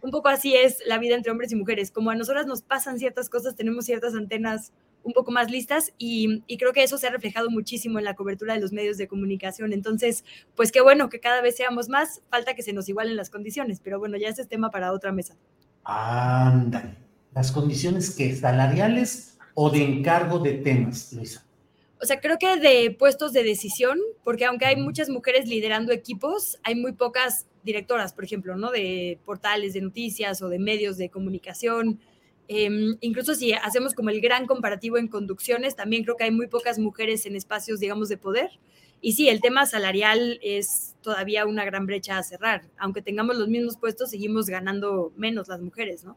Un 0.00 0.10
poco 0.10 0.28
así 0.28 0.54
es 0.54 0.82
la 0.86 0.98
vida 0.98 1.14
entre 1.16 1.32
hombres 1.32 1.50
y 1.52 1.56
mujeres. 1.56 1.90
Como 1.90 2.10
a 2.10 2.14
nosotras 2.14 2.46
nos 2.46 2.62
pasan 2.62 2.98
ciertas 2.98 3.28
cosas, 3.28 3.56
tenemos 3.56 3.84
ciertas 3.84 4.14
antenas 4.14 4.72
un 5.02 5.12
poco 5.12 5.30
más 5.30 5.50
listas 5.50 5.92
y, 5.96 6.42
creo 6.58 6.72
que 6.72 6.82
eso 6.82 6.98
se 6.98 7.06
ha 7.06 7.10
reflejado 7.10 7.50
muchísimo 7.50 7.98
en 7.98 8.04
la 8.04 8.14
cobertura 8.14 8.54
de 8.54 8.60
los 8.60 8.72
medios 8.72 8.98
de 8.98 9.08
comunicación. 9.08 9.72
Entonces, 9.72 10.24
pues 10.54 10.70
qué 10.70 10.80
bueno 10.80 11.08
que 11.08 11.20
cada 11.20 11.40
vez 11.40 11.56
seamos 11.56 11.88
más, 11.88 12.22
falta 12.28 12.54
que 12.54 12.62
se 12.62 12.72
nos 12.72 12.88
igualen 12.88 13.16
las 13.16 13.30
condiciones, 13.30 13.80
pero 13.82 13.98
bueno, 13.98 14.16
ya 14.16 14.28
ese 14.28 14.42
es 14.42 14.48
tema 14.48 14.70
para 14.70 14.92
otra 14.92 15.12
mesa. 15.12 15.36
Ándale, 15.84 16.96
las 17.34 17.52
condiciones 17.52 18.14
que 18.14 18.34
salariales 18.36 19.38
o 19.54 19.70
de 19.70 19.82
encargo 19.82 20.38
de 20.38 20.54
temas, 20.54 21.12
Luisa. 21.12 21.47
O 22.00 22.06
sea, 22.06 22.20
creo 22.20 22.38
que 22.38 22.56
de 22.56 22.90
puestos 22.92 23.32
de 23.32 23.42
decisión, 23.42 23.98
porque 24.22 24.44
aunque 24.44 24.66
hay 24.66 24.76
muchas 24.76 25.08
mujeres 25.08 25.48
liderando 25.48 25.92
equipos, 25.92 26.58
hay 26.62 26.74
muy 26.74 26.92
pocas 26.92 27.46
directoras, 27.64 28.12
por 28.12 28.24
ejemplo, 28.24 28.56
¿no? 28.56 28.70
De 28.70 29.18
portales 29.24 29.74
de 29.74 29.80
noticias 29.80 30.40
o 30.42 30.48
de 30.48 30.58
medios 30.58 30.96
de 30.96 31.10
comunicación. 31.10 32.00
Em, 32.46 32.96
incluso 33.00 33.34
si 33.34 33.52
hacemos 33.52 33.94
como 33.94 34.10
el 34.10 34.20
gran 34.20 34.46
comparativo 34.46 34.96
en 34.96 35.08
conducciones, 35.08 35.76
también 35.76 36.04
creo 36.04 36.16
que 36.16 36.24
hay 36.24 36.30
muy 36.30 36.46
pocas 36.46 36.78
mujeres 36.78 37.26
en 37.26 37.36
espacios, 37.36 37.80
digamos, 37.80 38.08
de 38.08 38.16
poder. 38.16 38.50
Y 39.00 39.12
sí, 39.12 39.28
el 39.28 39.40
tema 39.40 39.66
salarial 39.66 40.40
es 40.42 40.96
todavía 41.02 41.46
una 41.46 41.64
gran 41.64 41.86
brecha 41.86 42.18
a 42.18 42.22
cerrar. 42.22 42.62
Aunque 42.78 43.02
tengamos 43.02 43.36
los 43.36 43.48
mismos 43.48 43.76
puestos, 43.76 44.10
seguimos 44.10 44.46
ganando 44.46 45.12
menos 45.16 45.48
las 45.48 45.60
mujeres, 45.60 46.04
¿no? 46.04 46.16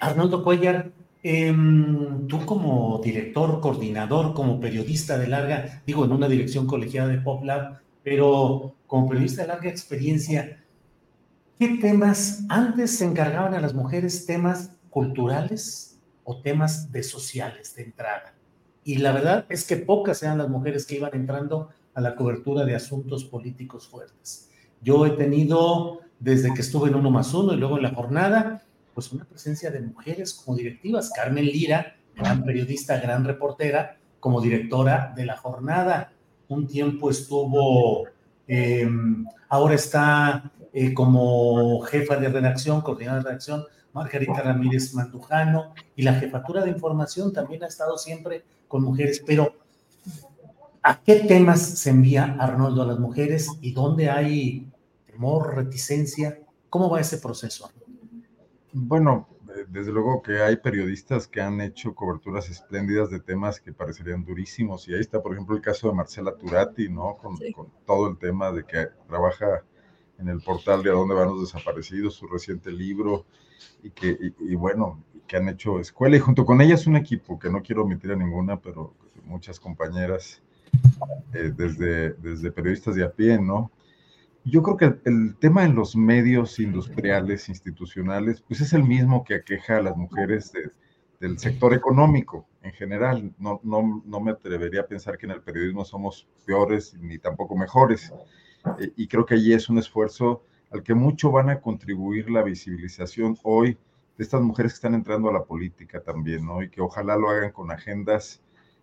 Arnoldo 0.00 0.42
Cuellar, 0.42 0.90
Em, 1.22 2.26
tú 2.26 2.46
como 2.46 3.00
director, 3.04 3.60
coordinador, 3.60 4.32
como 4.32 4.58
periodista 4.58 5.18
de 5.18 5.26
larga, 5.26 5.82
digo, 5.86 6.04
en 6.04 6.12
una 6.12 6.28
dirección 6.28 6.66
colegiada 6.66 7.08
de 7.08 7.18
PopLab, 7.18 7.80
pero 8.02 8.74
como 8.86 9.08
periodista 9.08 9.42
de 9.42 9.48
larga 9.48 9.68
experiencia, 9.68 10.64
¿qué 11.58 11.76
temas 11.78 12.44
antes 12.48 12.96
se 12.96 13.04
encargaban 13.04 13.54
a 13.54 13.60
las 13.60 13.74
mujeres 13.74 14.24
temas 14.24 14.72
culturales 14.88 15.98
o 16.24 16.40
temas 16.40 16.90
de 16.90 17.02
sociales 17.02 17.74
de 17.76 17.82
entrada? 17.82 18.34
Y 18.82 18.96
la 18.96 19.12
verdad 19.12 19.44
es 19.50 19.66
que 19.66 19.76
pocas 19.76 20.22
eran 20.22 20.38
las 20.38 20.48
mujeres 20.48 20.86
que 20.86 20.96
iban 20.96 21.14
entrando 21.14 21.68
a 21.92 22.00
la 22.00 22.16
cobertura 22.16 22.64
de 22.64 22.74
asuntos 22.74 23.26
políticos 23.26 23.86
fuertes. 23.86 24.48
Yo 24.80 25.04
he 25.04 25.10
tenido, 25.10 26.00
desde 26.18 26.54
que 26.54 26.62
estuve 26.62 26.88
en 26.88 26.94
Uno 26.94 27.10
más 27.10 27.34
Uno 27.34 27.52
y 27.52 27.58
luego 27.58 27.76
en 27.76 27.82
la 27.82 27.94
jornada, 27.94 28.62
pues 28.94 29.12
una 29.12 29.24
presencia 29.24 29.70
de 29.70 29.80
mujeres 29.80 30.34
como 30.34 30.56
directivas. 30.56 31.10
Carmen 31.14 31.46
Lira, 31.46 31.96
gran 32.14 32.44
periodista, 32.44 32.98
gran 33.00 33.24
reportera, 33.24 33.96
como 34.20 34.40
directora 34.40 35.12
de 35.16 35.24
la 35.24 35.36
jornada. 35.36 36.12
Un 36.48 36.66
tiempo 36.66 37.10
estuvo, 37.10 38.04
em, 38.46 39.24
ahora 39.48 39.74
está 39.74 40.50
eh, 40.72 40.94
como 40.94 41.80
jefa 41.80 42.16
de 42.16 42.28
redacción, 42.28 42.80
coordinadora 42.80 43.22
de 43.22 43.28
redacción, 43.30 43.64
Margarita 43.92 44.40
Ramírez 44.42 44.94
Mandujano, 44.94 45.74
y 45.96 46.02
la 46.02 46.14
jefatura 46.14 46.62
de 46.62 46.70
información 46.70 47.32
también 47.32 47.64
ha 47.64 47.66
estado 47.66 47.98
siempre 47.98 48.44
con 48.68 48.82
mujeres, 48.82 49.22
pero 49.26 49.56
¿a 50.82 51.00
qué 51.00 51.16
temas 51.16 51.60
se 51.60 51.90
envía 51.90 52.36
Arnoldo 52.38 52.82
a 52.82 52.86
las 52.86 53.00
mujeres 53.00 53.48
y 53.60 53.72
dónde 53.72 54.10
hay 54.10 54.70
temor, 55.06 55.56
reticencia? 55.56 56.38
¿Cómo 56.68 56.88
va 56.88 57.00
ese 57.00 57.18
proceso? 57.18 57.70
Bueno, 58.72 59.28
eh, 59.56 59.64
desde 59.68 59.92
luego 59.92 60.22
que 60.22 60.40
hay 60.42 60.56
periodistas 60.56 61.26
que 61.26 61.40
han 61.40 61.60
hecho 61.60 61.94
coberturas 61.94 62.48
espléndidas 62.48 63.10
de 63.10 63.20
temas 63.20 63.60
que 63.60 63.72
parecerían 63.72 64.24
durísimos. 64.24 64.86
Y 64.88 64.94
ahí 64.94 65.00
está, 65.00 65.22
por 65.22 65.32
ejemplo, 65.32 65.56
el 65.56 65.62
caso 65.62 65.88
de 65.88 65.94
Marcela 65.94 66.36
Turati, 66.36 66.88
¿no? 66.88 67.16
Con, 67.16 67.38
todo 67.84 68.08
el 68.08 68.18
tema 68.18 68.52
de 68.52 68.64
que 68.64 68.88
trabaja 69.08 69.64
en 70.18 70.28
el 70.28 70.40
portal 70.40 70.82
de 70.82 70.90
A 70.90 70.94
dónde 70.94 71.14
van 71.14 71.28
los 71.28 71.40
desaparecidos, 71.40 72.14
su 72.14 72.26
reciente 72.26 72.70
libro, 72.70 73.24
y 73.82 73.90
que, 73.90 74.16
y, 74.38 74.54
bueno, 74.54 75.02
que 75.26 75.36
han 75.36 75.48
hecho 75.48 75.80
escuela 75.80 76.16
y 76.16 76.20
junto 76.20 76.44
con 76.44 76.60
ellas 76.60 76.86
un 76.86 76.96
equipo, 76.96 77.38
que 77.38 77.50
no 77.50 77.62
quiero 77.62 77.82
omitir 77.84 78.12
a 78.12 78.16
ninguna, 78.16 78.60
pero 78.60 78.94
muchas 79.24 79.58
compañeras 79.58 80.42
eh, 81.32 81.52
desde, 81.56 82.12
desde 82.14 82.52
periodistas 82.52 82.94
de 82.94 83.04
a 83.04 83.10
pie, 83.10 83.38
¿no? 83.38 83.70
Yo 84.44 84.62
creo 84.62 84.76
que 84.76 85.00
el, 85.04 85.36
tema 85.36 85.64
en 85.64 85.74
los 85.74 85.94
medios 85.94 86.58
industriales, 86.58 87.48
institucionales, 87.48 88.40
pues 88.40 88.60
es 88.60 88.72
el 88.72 88.84
mismo 88.84 89.22
que 89.22 89.34
aqueja 89.34 89.76
a 89.76 89.82
las 89.82 89.96
mujeres 89.96 90.52
del 91.20 91.38
sector 91.38 91.74
económico 91.74 92.46
en 92.62 92.72
general. 92.72 93.34
No, 93.38 93.60
no, 93.62 94.02
no, 94.04 94.20
me 94.20 94.30
atrevería 94.30 94.80
a 94.80 94.86
pensar 94.86 95.18
que 95.18 95.26
en 95.26 95.32
el 95.32 95.42
periodismo 95.42 95.84
somos 95.84 96.26
peores 96.46 96.94
ni 96.94 97.18
tampoco 97.18 97.54
mejores. 97.54 98.12
Eh, 98.78 98.92
y 98.96 99.08
creo 99.08 99.26
que 99.26 99.34
allí 99.34 99.52
es 99.52 99.68
un 99.68 99.78
esfuerzo 99.78 100.42
al 100.70 100.82
que 100.82 100.94
mucho 100.94 101.30
van 101.30 101.50
a 101.50 101.60
contribuir 101.60 102.30
la 102.30 102.42
visibilización 102.42 103.36
hoy 103.42 103.76
de 104.16 104.24
estas 104.24 104.40
mujeres 104.40 104.72
que 104.72 104.76
están 104.76 104.94
entrando 104.94 105.28
a 105.28 105.32
la 105.32 105.44
política 105.44 106.00
también, 106.00 106.46
¿no? 106.46 106.62
Y 106.62 106.70
que 106.70 106.80
ojalá 106.80 107.16
lo 107.16 107.28
hagan 107.28 107.52
con 107.52 107.70
agendas 107.70 108.42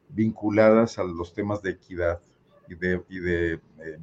vinculadas 0.10 1.00
a 1.00 1.04
los 1.04 1.34
temas 1.34 1.62
de 1.62 1.72
equidad 1.72 2.20
y 2.68 2.76
de, 2.76 3.04
y 3.10 3.20
de 3.20 3.54
eh, 3.54 3.60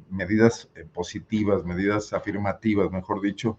medidas 0.09 0.69
eh, 0.75 0.85
positivas, 0.91 1.63
medidas 1.63 2.13
afirmativas, 2.13 2.91
mejor 2.91 3.21
dicho, 3.21 3.57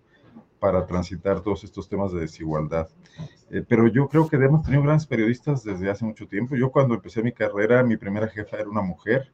para 0.59 0.87
transitar 0.87 1.41
todos 1.43 1.65
estos 1.65 1.89
temas 1.89 2.13
de 2.13 2.21
desigualdad. 2.21 2.89
Eh, 3.51 3.65
pero 3.67 3.87
yo 3.89 4.09
creo 4.09 4.29
que 4.29 4.37
hemos 4.37 4.65
tenido 4.65 4.83
grandes 4.83 5.07
periodistas 5.07 5.63
desde 5.63 5.91
hace 5.91 6.05
mucho 6.05 6.27
tiempo. 6.27 6.57
Yo 6.57 6.71
cuando 6.71 6.95
empecé 6.95 7.23
mi 7.23 7.33
carrera, 7.33 7.83
mi 7.83 7.97
primera 7.97 8.29
jefa 8.29 8.57
era 8.57 8.69
una 8.69 8.83
mujer 8.83 9.33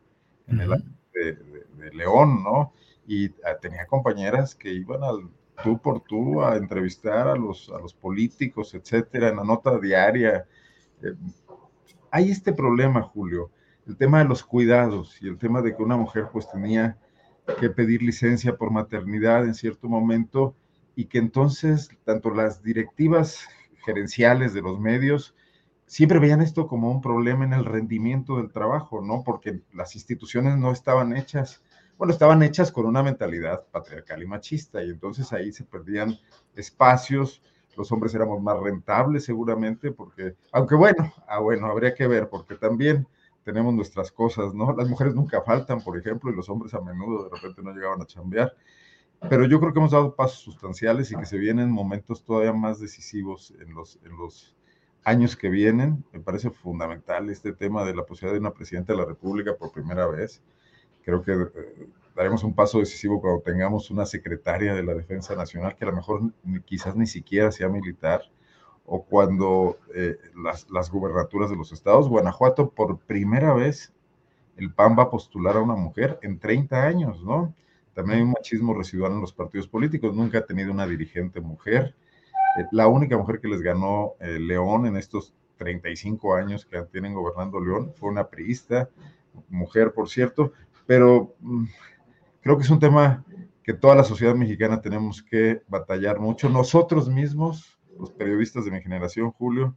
en 0.48 0.60
el 0.60 0.72
año 0.72 0.92
de, 1.14 1.32
de, 1.32 1.94
León, 1.94 2.42
¿no? 2.42 2.72
Y 3.06 3.28
ah, 3.44 3.56
tenía 3.60 3.86
compañeras 3.86 4.54
que 4.54 4.72
iban 4.72 5.02
al 5.02 5.28
tú 5.62 5.78
por 5.78 6.00
tú 6.00 6.42
a 6.42 6.56
entrevistar 6.56 7.28
a 7.28 7.36
los, 7.36 7.70
a 7.70 7.78
los 7.78 7.94
políticos, 7.94 8.74
etcétera, 8.74 9.28
en 9.28 9.36
la 9.36 9.44
nota 9.44 9.78
diaria 9.78 10.46
hay 12.12 12.30
este 12.30 12.52
problema, 12.52 13.02
Julio, 13.02 13.50
el 13.86 13.96
tema 13.96 14.18
de 14.18 14.24
los 14.26 14.44
cuidados 14.44 15.20
y 15.20 15.28
el 15.28 15.38
tema 15.38 15.62
de 15.62 15.74
que 15.74 15.82
una 15.82 15.96
mujer 15.96 16.28
pues 16.32 16.50
tenía 16.50 16.98
que 17.59 17.70
pedir 17.70 18.02
licencia 18.02 18.56
por 18.56 18.70
maternidad 18.70 19.44
en 19.44 19.54
cierto 19.54 19.88
momento 19.88 20.54
y 20.94 21.06
que 21.06 21.18
entonces 21.18 21.90
tanto 22.04 22.30
las 22.30 22.62
directivas 22.62 23.46
gerenciales 23.84 24.54
de 24.54 24.62
los 24.62 24.78
medios 24.78 25.34
siempre 25.86 26.18
veían 26.18 26.40
esto 26.40 26.68
como 26.68 26.90
un 26.90 27.00
problema 27.00 27.44
en 27.44 27.52
el 27.52 27.64
rendimiento 27.64 28.36
del 28.36 28.52
trabajo, 28.52 29.02
¿no? 29.02 29.22
Porque 29.24 29.60
las 29.72 29.94
instituciones 29.94 30.56
no 30.56 30.70
estaban 30.70 31.16
hechas, 31.16 31.62
bueno, 31.98 32.12
estaban 32.12 32.42
hechas 32.42 32.70
con 32.70 32.86
una 32.86 33.02
mentalidad 33.02 33.66
patriarcal 33.70 34.22
y 34.22 34.26
machista 34.26 34.82
y 34.82 34.90
entonces 34.90 35.32
ahí 35.32 35.52
se 35.52 35.64
perdían 35.64 36.16
espacios 36.54 37.42
los 37.76 37.90
hombres 37.92 38.14
éramos 38.14 38.42
más 38.42 38.59
rentables 38.59 39.24
seguramente, 39.24 39.92
porque, 39.92 40.34
aunque 40.52 40.74
bueno, 40.74 41.12
ah, 41.26 41.38
bueno, 41.38 41.66
habría 41.66 41.94
que 41.94 42.06
ver, 42.06 42.28
porque 42.28 42.56
también 42.56 43.06
tenemos 43.44 43.74
nuestras 43.74 44.12
cosas, 44.12 44.55
¿no? 44.55 44.74
Las 44.77 44.89
mujeres 44.89 45.14
nunca 45.14 45.43
faltan, 45.43 45.81
por 45.81 45.98
ejemplo, 45.98 46.31
y 46.31 46.36
los 46.36 46.48
hombres 46.48 46.74
a 46.74 46.81
menudo 46.81 47.24
de 47.24 47.31
repente 47.31 47.62
no 47.62 47.73
llegaban 47.73 48.01
a 48.01 48.06
chambear. 48.06 48.55
Pero 49.28 49.47
yo 49.47 49.60
creo 49.60 49.73
que 49.73 49.78
hemos 49.78 49.93
dado 49.93 50.14
pasos 50.14 50.40
sustanciales 50.40 51.12
y 51.12 51.16
que 51.16 51.27
se 51.27 51.39
vienen 51.39 51.70
momentos 51.70 52.24
todavía 52.24 52.52
más 52.52 52.81
decisivos 52.81 53.55
en 53.60 53.73
los, 53.74 53.98
en 54.05 54.16
los 54.16 54.56
años 55.05 55.36
que 55.36 55.48
vienen. 55.48 56.05
Me 56.12 56.20
parece 56.20 56.51
fundamental 56.51 57.31
este 57.31 57.52
tema 57.52 57.85
de 57.85 57.94
la 57.94 58.05
posibilidad 58.05 58.35
de 58.35 58.40
una 58.40 58.55
presidenta 58.55 58.93
de 58.93 58.98
la 58.98 59.05
República 59.05 59.55
por 59.56 59.73
primera 59.73 60.06
vez. 60.06 60.43
Creo 61.05 61.23
que 61.23 61.32
eh, 61.32 61.89
daremos 62.16 62.43
un 62.44 62.55
paso 62.55 62.78
decisivo 62.78 63.20
cuando 63.20 63.43
tengamos 63.43 63.90
una 63.90 64.06
secretaria 64.06 64.74
de 64.74 64.82
la 64.82 64.94
Defensa 64.94 65.35
Nacional 65.35 65.77
que 65.77 65.85
a 65.85 65.89
lo 65.89 65.97
mejor 65.97 66.32
quizás 66.64 66.97
ni 66.97 67.06
siquiera 67.06 67.52
sea 67.52 67.69
militar, 67.69 68.23
o 68.84 69.04
cuando 69.04 69.78
eh, 69.94 70.16
las, 70.36 70.68
las 70.70 70.90
gubernaturas 70.90 71.50
de 71.50 71.56
los 71.56 71.72
estados, 71.72 72.09
Guanajuato 72.09 72.70
por 72.70 72.98
primera 72.98 73.54
vez 73.54 73.92
el 74.56 74.72
PAN 74.72 74.96
va 74.98 75.04
a 75.04 75.10
postular 75.10 75.56
a 75.56 75.60
una 75.62 75.74
mujer 75.74 76.18
en 76.22 76.38
30 76.38 76.82
años, 76.84 77.24
¿no? 77.24 77.54
También 77.94 78.18
hay 78.18 78.24
un 78.24 78.32
machismo 78.32 78.74
residual 78.74 79.12
en 79.12 79.20
los 79.20 79.32
partidos 79.32 79.68
políticos, 79.68 80.14
nunca 80.14 80.38
ha 80.38 80.46
tenido 80.46 80.72
una 80.72 80.86
dirigente 80.86 81.40
mujer. 81.40 81.94
Eh, 82.59 82.64
la 82.72 82.86
única 82.86 83.16
mujer 83.16 83.40
que 83.40 83.48
les 83.48 83.60
ganó 83.60 84.14
eh, 84.20 84.38
León 84.38 84.86
en 84.86 84.96
estos 84.96 85.34
35 85.59 86.34
años 86.34 86.66
que 86.66 86.80
tienen 86.90 87.14
gobernando 87.14 87.60
León 87.60 87.92
fue 87.96 88.10
una 88.10 88.28
priista, 88.28 88.88
mujer 89.48 89.92
por 89.92 90.09
cierto, 90.09 90.52
pero 90.86 91.34
mm, 91.40 91.64
creo 92.40 92.56
que 92.56 92.64
es 92.64 92.70
un 92.70 92.80
tema 92.80 93.24
que 93.62 93.74
toda 93.74 93.94
la 93.94 94.04
sociedad 94.04 94.34
mexicana 94.34 94.80
tenemos 94.80 95.22
que 95.22 95.62
batallar 95.68 96.18
mucho. 96.18 96.48
Nosotros 96.48 97.09
mismos, 97.09 97.78
los 97.98 98.10
periodistas 98.10 98.64
de 98.64 98.70
mi 98.70 98.82
generación, 98.82 99.31
Julio, 99.32 99.77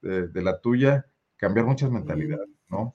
de, 0.00 0.42
la 0.42 0.60
tuya, 0.60 1.06
cambiar 1.36 1.66
muchas 1.66 1.90
mentalidades, 1.90 2.48
¿no? 2.68 2.94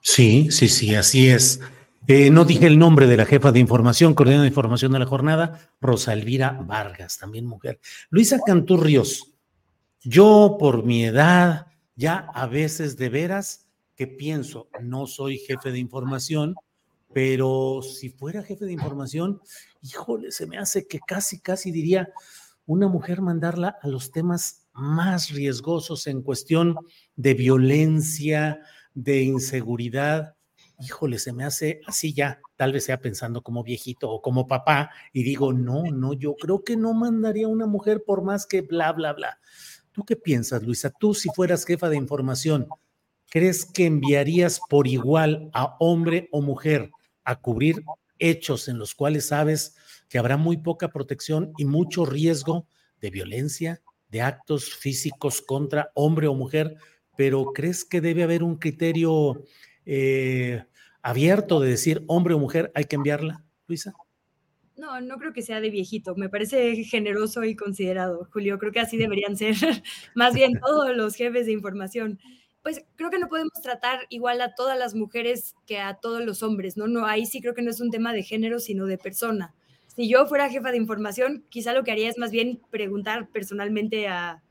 Sí, 0.00 0.48
sí, 0.50 0.68
sí, 0.68 0.94
así 0.94 1.28
es. 1.28 1.60
Eh, 2.08 2.30
no 2.30 2.44
dije 2.44 2.66
el 2.66 2.78
nombre 2.78 3.08
de 3.08 3.16
la 3.16 3.26
jefa 3.26 3.50
de 3.50 3.58
información, 3.58 4.14
coordinadora 4.14 4.42
de 4.42 4.48
información 4.48 4.92
de 4.92 5.00
la 5.00 5.06
jornada, 5.06 5.70
Rosa 5.80 6.12
Elvira 6.12 6.52
Vargas, 6.64 7.18
también 7.18 7.46
mujer. 7.46 7.80
Luisa 8.10 8.38
Canturrios, 8.46 9.34
yo 10.02 10.56
por 10.58 10.84
mi 10.84 11.04
edad, 11.04 11.66
ya 11.96 12.28
a 12.32 12.46
veces 12.46 12.96
de 12.96 13.08
veras 13.08 13.68
que 13.96 14.06
pienso, 14.06 14.68
no 14.80 15.06
soy 15.06 15.38
jefe 15.38 15.72
de 15.72 15.78
información, 15.78 16.54
pero 17.12 17.80
si 17.82 18.10
fuera 18.10 18.42
jefe 18.42 18.66
de 18.66 18.72
información, 18.72 19.40
híjole, 19.82 20.30
se 20.30 20.46
me 20.46 20.58
hace 20.58 20.86
que 20.86 21.00
casi, 21.00 21.40
casi 21.40 21.72
diría 21.72 22.08
una 22.66 22.88
mujer 22.88 23.22
mandarla 23.22 23.78
a 23.80 23.88
los 23.88 24.10
temas 24.10 24.66
más 24.72 25.30
riesgosos 25.30 26.06
en 26.06 26.22
cuestión 26.22 26.76
de 27.14 27.34
violencia, 27.34 28.60
de 28.92 29.22
inseguridad. 29.22 30.36
Híjole, 30.80 31.18
se 31.18 31.32
me 31.32 31.44
hace 31.44 31.80
así 31.86 32.12
ya, 32.12 32.40
tal 32.56 32.72
vez 32.72 32.84
sea 32.84 33.00
pensando 33.00 33.42
como 33.42 33.62
viejito 33.62 34.10
o 34.10 34.20
como 34.20 34.46
papá, 34.46 34.90
y 35.12 35.22
digo, 35.22 35.52
no, 35.52 35.84
no, 35.84 36.12
yo 36.12 36.34
creo 36.34 36.64
que 36.64 36.76
no 36.76 36.92
mandaría 36.92 37.46
a 37.46 37.50
una 37.50 37.66
mujer 37.66 38.02
por 38.04 38.22
más 38.22 38.46
que 38.46 38.60
bla, 38.60 38.92
bla, 38.92 39.14
bla. 39.14 39.38
¿Tú 39.92 40.04
qué 40.04 40.16
piensas, 40.16 40.62
Luisa? 40.62 40.90
Tú 40.90 41.14
si 41.14 41.30
fueras 41.34 41.64
jefa 41.64 41.88
de 41.88 41.96
información, 41.96 42.66
¿crees 43.30 43.64
que 43.64 43.86
enviarías 43.86 44.60
por 44.68 44.86
igual 44.86 45.50
a 45.54 45.76
hombre 45.78 46.28
o 46.32 46.42
mujer 46.42 46.90
a 47.24 47.40
cubrir 47.40 47.82
hechos 48.18 48.68
en 48.68 48.78
los 48.78 48.94
cuales 48.94 49.28
sabes 49.28 49.76
que 50.08 50.18
habrá 50.18 50.36
muy 50.36 50.56
poca 50.56 50.88
protección 50.88 51.52
y 51.58 51.64
mucho 51.64 52.04
riesgo 52.04 52.66
de 53.00 53.10
violencia, 53.10 53.82
de 54.08 54.22
actos 54.22 54.74
físicos 54.74 55.42
contra 55.42 55.90
hombre 55.94 56.26
o 56.26 56.34
mujer, 56.34 56.76
pero 57.16 57.52
¿crees 57.52 57.84
que 57.84 58.00
debe 58.00 58.22
haber 58.22 58.42
un 58.42 58.56
criterio 58.56 59.42
eh, 59.84 60.64
abierto 61.02 61.60
de 61.60 61.70
decir 61.70 62.04
hombre 62.06 62.34
o 62.34 62.38
mujer 62.38 62.70
hay 62.74 62.84
que 62.84 62.96
enviarla, 62.96 63.44
Luisa? 63.66 63.94
No, 64.76 65.00
no 65.00 65.16
creo 65.16 65.32
que 65.32 65.40
sea 65.40 65.60
de 65.60 65.70
viejito. 65.70 66.14
Me 66.16 66.28
parece 66.28 66.84
generoso 66.84 67.42
y 67.44 67.56
considerado, 67.56 68.28
Julio. 68.30 68.58
Creo 68.58 68.72
que 68.72 68.80
así 68.80 68.98
deberían 68.98 69.36
ser 69.36 69.54
más 70.14 70.34
bien 70.34 70.60
todos 70.64 70.94
los 70.94 71.14
jefes 71.14 71.46
de 71.46 71.52
información 71.52 72.18
pues 72.66 72.84
creo 72.96 73.10
que 73.10 73.20
no 73.20 73.28
podemos 73.28 73.52
tratar 73.62 74.06
igual 74.08 74.40
a 74.40 74.56
todas 74.56 74.76
las 74.76 74.92
mujeres 74.96 75.54
que 75.68 75.78
a 75.78 75.94
todos 75.94 76.20
los 76.24 76.42
hombres, 76.42 76.76
¿no? 76.76 76.88
No, 76.88 77.06
ahí 77.06 77.24
sí 77.24 77.40
creo 77.40 77.54
que 77.54 77.62
no 77.62 77.70
es 77.70 77.80
un 77.80 77.92
tema 77.92 78.12
de 78.12 78.24
género, 78.24 78.58
sino 78.58 78.86
de 78.86 78.98
persona. 78.98 79.54
Si 79.96 80.08
yo 80.08 80.26
fuera 80.26 80.50
jefa 80.50 80.70
de 80.70 80.76
información, 80.76 81.44
quizá 81.48 81.72
lo 81.72 81.82
que 81.82 81.90
haría 81.90 82.08
es 82.08 82.18
más 82.18 82.30
bien 82.30 82.60
preguntar 82.70 83.30
personalmente 83.30 84.08
a, 84.08 84.42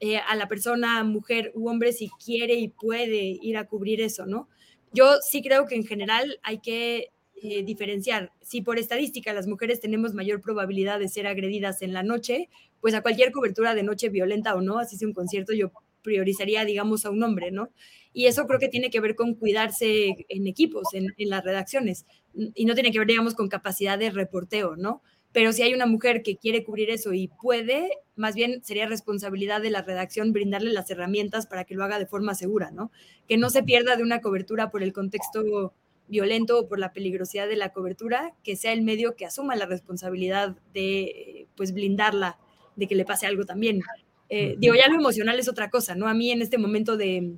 eh, 0.00 0.18
a 0.18 0.36
la 0.36 0.46
persona, 0.48 1.02
mujer 1.02 1.50
u 1.54 1.68
hombre, 1.68 1.92
si 1.92 2.08
quiere 2.24 2.54
y 2.54 2.68
puede 2.68 3.38
ir 3.42 3.56
a 3.56 3.66
cubrir 3.66 4.00
eso, 4.00 4.24
¿no? 4.24 4.48
Yo 4.92 5.16
sí 5.20 5.42
creo 5.42 5.66
que 5.66 5.74
en 5.74 5.84
general 5.84 6.38
hay 6.44 6.60
que 6.60 7.10
eh, 7.42 7.64
diferenciar. 7.64 8.32
Si 8.40 8.62
por 8.62 8.78
estadística 8.78 9.32
las 9.32 9.46
mujeres 9.48 9.80
tenemos 9.80 10.14
mayor 10.14 10.40
probabilidad 10.40 11.00
de 11.00 11.08
ser 11.08 11.26
agredidas 11.26 11.82
en 11.82 11.92
la 11.92 12.02
noche, 12.02 12.48
pues 12.80 12.94
a 12.94 13.02
cualquier 13.02 13.32
cobertura 13.32 13.74
de 13.74 13.82
noche 13.82 14.08
violenta 14.08 14.54
o 14.54 14.60
no, 14.60 14.78
así 14.78 14.96
sea 14.96 15.08
un 15.08 15.14
concierto, 15.14 15.52
yo 15.52 15.72
priorizaría, 16.02 16.64
digamos, 16.64 17.04
a 17.04 17.10
un 17.10 17.22
hombre, 17.22 17.50
¿no? 17.50 17.70
Y 18.12 18.26
eso 18.26 18.46
creo 18.46 18.60
que 18.60 18.68
tiene 18.68 18.90
que 18.90 19.00
ver 19.00 19.16
con 19.16 19.34
cuidarse 19.34 20.24
en 20.28 20.46
equipos, 20.46 20.94
en, 20.94 21.12
las 21.18 21.42
redacciones, 21.42 22.06
y 22.34 22.64
no 22.64 22.74
tiene 22.74 22.90
que 22.92 22.98
ver, 22.98 23.08
digamos, 23.08 23.34
con 23.34 23.48
capacidad 23.48 23.98
de 23.98 24.10
reporteo, 24.10 24.76
¿no? 24.76 25.02
Pero 25.32 25.52
si 25.52 25.62
hay 25.62 25.74
una 25.74 25.86
mujer 25.86 26.22
que 26.22 26.36
quiere 26.36 26.62
cubrir 26.62 26.90
eso 26.90 27.12
y 27.12 27.28
puede, 27.28 27.90
más 28.14 28.36
bien 28.36 28.62
sería 28.62 28.86
responsabilidad 28.86 29.60
de 29.60 29.70
la 29.70 29.82
redacción 29.82 30.32
brindarle 30.32 30.72
las 30.72 30.88
herramientas 30.90 31.46
para 31.46 31.64
que 31.64 31.74
lo 31.74 31.82
haga 31.82 31.98
de 31.98 32.06
forma 32.06 32.36
segura, 32.36 32.70
¿no? 32.70 32.92
Que 33.26 33.36
no 33.36 33.50
se 33.50 33.64
pierda 33.64 33.96
de 33.96 34.04
una 34.04 34.20
cobertura 34.20 34.70
por 34.70 34.82
el 34.82 34.92
contexto 34.92 35.74
violento 36.06 36.60
o 36.60 36.68
por 36.68 36.78
la 36.78 36.92
peligrosidad 36.92 37.48
de 37.48 37.56
la 37.56 37.70
cobertura, 37.70 38.34
que 38.44 38.54
sea 38.54 38.72
el 38.72 38.82
medio 38.82 39.16
que 39.16 39.26
asuma 39.26 39.56
la 39.56 39.66
responsabilidad 39.66 40.56
de, 40.72 41.48
pues, 41.56 41.72
blindarla 41.72 42.38
de 42.76 42.86
que 42.86 42.94
le 42.94 43.04
pase 43.04 43.26
algo 43.26 43.44
también. 43.44 43.80
Eh, 44.28 44.54
digo, 44.58 44.74
ya 44.74 44.88
lo 44.88 44.94
emocional 44.94 45.38
es 45.38 45.48
otra 45.48 45.68
cosa, 45.68 45.96
¿no? 45.96 46.06
A 46.06 46.14
mí 46.14 46.30
en 46.30 46.42
este 46.42 46.58
momento 46.58 46.96
de, 46.96 47.34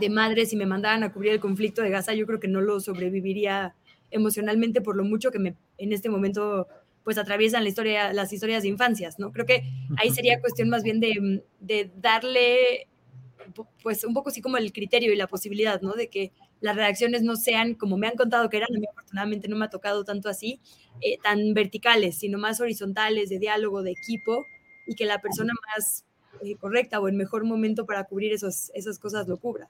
de 0.00 0.10
madre, 0.10 0.46
si 0.46 0.54
me 0.56 0.66
mandaran 0.66 1.02
a 1.02 1.12
cubrir 1.12 1.32
el 1.32 1.40
conflicto 1.40 1.82
de 1.82 1.90
Gaza, 1.90 2.14
yo 2.14 2.26
creo 2.26 2.40
que 2.40 2.48
no 2.48 2.60
lo 2.60 2.80
sobreviviría 2.80 3.74
emocionalmente 4.14 4.80
por 4.80 4.96
lo 4.96 5.04
mucho 5.04 5.30
que 5.30 5.38
me, 5.38 5.56
en 5.76 5.92
este 5.92 6.08
momento 6.08 6.68
pues 7.02 7.18
atraviesan 7.18 7.64
la 7.64 7.68
historia, 7.68 8.12
las 8.14 8.32
historias 8.32 8.62
de 8.62 8.70
infancias, 8.70 9.18
¿no? 9.18 9.30
Creo 9.30 9.44
que 9.44 9.64
ahí 9.98 10.10
sería 10.10 10.40
cuestión 10.40 10.70
más 10.70 10.82
bien 10.82 11.00
de, 11.00 11.44
de 11.60 11.90
darle, 11.96 12.88
pues 13.82 14.04
un 14.04 14.14
poco 14.14 14.30
así 14.30 14.40
como 14.40 14.56
el 14.56 14.72
criterio 14.72 15.12
y 15.12 15.16
la 15.16 15.26
posibilidad, 15.26 15.82
¿no? 15.82 15.92
De 15.92 16.08
que 16.08 16.32
las 16.60 16.76
redacciones 16.76 17.22
no 17.22 17.36
sean 17.36 17.74
como 17.74 17.98
me 17.98 18.06
han 18.06 18.16
contado 18.16 18.48
que 18.48 18.56
eran, 18.56 18.74
a 18.74 18.78
mí 18.78 18.86
afortunadamente 18.90 19.48
no 19.48 19.56
me 19.56 19.66
ha 19.66 19.70
tocado 19.70 20.04
tanto 20.04 20.30
así, 20.30 20.60
eh, 21.02 21.18
tan 21.22 21.52
verticales, 21.52 22.16
sino 22.16 22.38
más 22.38 22.60
horizontales, 22.60 23.28
de 23.28 23.38
diálogo, 23.38 23.82
de 23.82 23.90
equipo, 23.90 24.46
y 24.86 24.94
que 24.94 25.04
la 25.04 25.20
persona 25.20 25.52
más 25.74 26.06
eh, 26.42 26.56
correcta 26.56 27.00
o 27.00 27.08
el 27.08 27.14
mejor 27.14 27.44
momento 27.44 27.84
para 27.84 28.04
cubrir 28.04 28.32
esos, 28.32 28.70
esas 28.74 28.98
cosas 28.98 29.28
lo 29.28 29.36
cubra. 29.36 29.68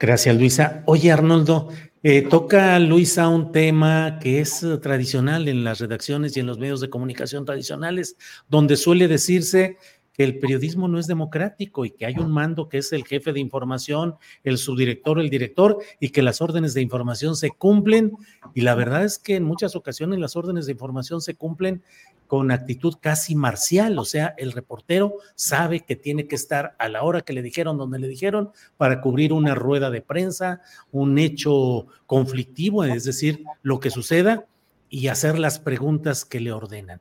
Gracias, 0.00 0.34
Luisa. 0.34 0.82
Oye, 0.86 1.12
Arnoldo, 1.12 1.68
eh, 2.02 2.22
toca 2.22 2.78
Luisa 2.78 3.28
un 3.28 3.52
tema 3.52 4.18
que 4.18 4.40
es 4.40 4.64
tradicional 4.80 5.46
en 5.46 5.62
las 5.62 5.78
redacciones 5.78 6.34
y 6.34 6.40
en 6.40 6.46
los 6.46 6.58
medios 6.58 6.80
de 6.80 6.88
comunicación 6.88 7.44
tradicionales, 7.44 8.16
donde 8.48 8.78
suele 8.78 9.08
decirse 9.08 9.76
que 10.12 10.24
el 10.24 10.38
periodismo 10.38 10.88
no 10.88 10.98
es 10.98 11.06
democrático 11.06 11.84
y 11.84 11.90
que 11.90 12.06
hay 12.06 12.16
un 12.18 12.30
mando 12.30 12.68
que 12.68 12.78
es 12.78 12.92
el 12.92 13.04
jefe 13.04 13.32
de 13.32 13.40
información, 13.40 14.16
el 14.44 14.58
subdirector, 14.58 15.20
el 15.20 15.30
director, 15.30 15.78
y 16.00 16.10
que 16.10 16.22
las 16.22 16.40
órdenes 16.40 16.74
de 16.74 16.82
información 16.82 17.36
se 17.36 17.50
cumplen. 17.50 18.12
Y 18.54 18.62
la 18.62 18.74
verdad 18.74 19.04
es 19.04 19.18
que 19.18 19.36
en 19.36 19.44
muchas 19.44 19.76
ocasiones 19.76 20.18
las 20.18 20.36
órdenes 20.36 20.66
de 20.66 20.72
información 20.72 21.20
se 21.20 21.34
cumplen 21.34 21.82
con 22.26 22.52
actitud 22.52 22.94
casi 23.00 23.34
marcial, 23.34 23.98
o 23.98 24.04
sea, 24.04 24.36
el 24.38 24.52
reportero 24.52 25.14
sabe 25.34 25.80
que 25.80 25.96
tiene 25.96 26.28
que 26.28 26.36
estar 26.36 26.76
a 26.78 26.88
la 26.88 27.02
hora 27.02 27.22
que 27.22 27.32
le 27.32 27.42
dijeron, 27.42 27.76
donde 27.76 27.98
le 27.98 28.06
dijeron, 28.06 28.52
para 28.76 29.00
cubrir 29.00 29.32
una 29.32 29.56
rueda 29.56 29.90
de 29.90 30.00
prensa, 30.00 30.60
un 30.92 31.18
hecho 31.18 31.88
conflictivo, 32.06 32.84
es 32.84 33.02
decir, 33.02 33.42
lo 33.62 33.80
que 33.80 33.90
suceda 33.90 34.46
y 34.88 35.08
hacer 35.08 35.40
las 35.40 35.58
preguntas 35.58 36.24
que 36.24 36.38
le 36.38 36.52
ordenan. 36.52 37.00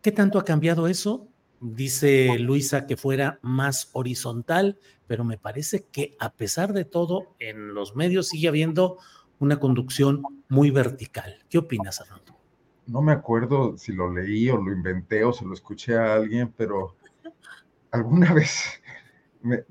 ¿Qué 0.00 0.12
tanto 0.12 0.38
ha 0.38 0.44
cambiado 0.44 0.86
eso? 0.86 1.26
Dice 1.60 2.38
Luisa 2.38 2.86
que 2.86 2.96
fuera 2.96 3.38
más 3.42 3.90
horizontal, 3.92 4.78
pero 5.06 5.24
me 5.24 5.38
parece 5.38 5.86
que 5.90 6.16
a 6.20 6.32
pesar 6.32 6.72
de 6.72 6.84
todo, 6.84 7.34
en 7.38 7.74
los 7.74 7.96
medios 7.96 8.28
sigue 8.28 8.48
habiendo 8.48 8.98
una 9.38 9.58
conducción 9.58 10.22
muy 10.48 10.70
vertical. 10.70 11.36
¿Qué 11.48 11.58
opinas, 11.58 12.00
Arnoldo? 12.00 12.36
No 12.86 13.02
me 13.02 13.12
acuerdo 13.12 13.76
si 13.78 13.92
lo 13.92 14.12
leí 14.12 14.48
o 14.50 14.56
lo 14.56 14.72
inventé 14.72 15.24
o 15.24 15.32
se 15.32 15.44
lo 15.44 15.54
escuché 15.54 15.96
a 15.96 16.14
alguien, 16.14 16.52
pero 16.56 16.96
alguna 17.90 18.32
vez 18.34 18.82
me, 19.42 19.64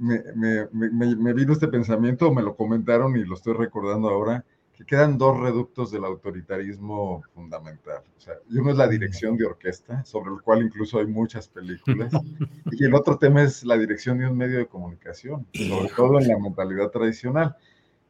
me 0.71 1.33
vino 1.33 1.53
este 1.53 1.67
pensamiento, 1.67 2.33
me 2.33 2.41
lo 2.41 2.55
comentaron 2.55 3.15
y 3.15 3.25
lo 3.25 3.35
estoy 3.35 3.53
recordando 3.53 4.09
ahora 4.09 4.45
que 4.75 4.85
quedan 4.85 5.17
dos 5.17 5.39
reductos 5.39 5.89
del 5.91 6.03
autoritarismo 6.03 7.23
fundamental. 7.33 8.03
O 8.17 8.19
sea, 8.19 8.33
uno 8.51 8.71
es 8.71 8.77
la 8.77 8.87
dirección 8.87 9.37
de 9.37 9.45
orquesta, 9.45 10.03
sobre 10.03 10.31
el 10.31 10.41
cual 10.41 10.63
incluso 10.63 10.99
hay 10.99 11.07
muchas 11.07 11.47
películas, 11.47 12.11
y 12.71 12.83
el 12.83 12.93
otro 12.93 13.17
tema 13.17 13.43
es 13.43 13.63
la 13.63 13.77
dirección 13.77 14.17
de 14.17 14.27
un 14.27 14.37
medio 14.37 14.57
de 14.57 14.67
comunicación, 14.67 15.47
sobre 15.53 15.89
todo 15.95 16.19
en 16.19 16.27
la 16.27 16.39
mentalidad 16.39 16.89
tradicional. 16.89 17.55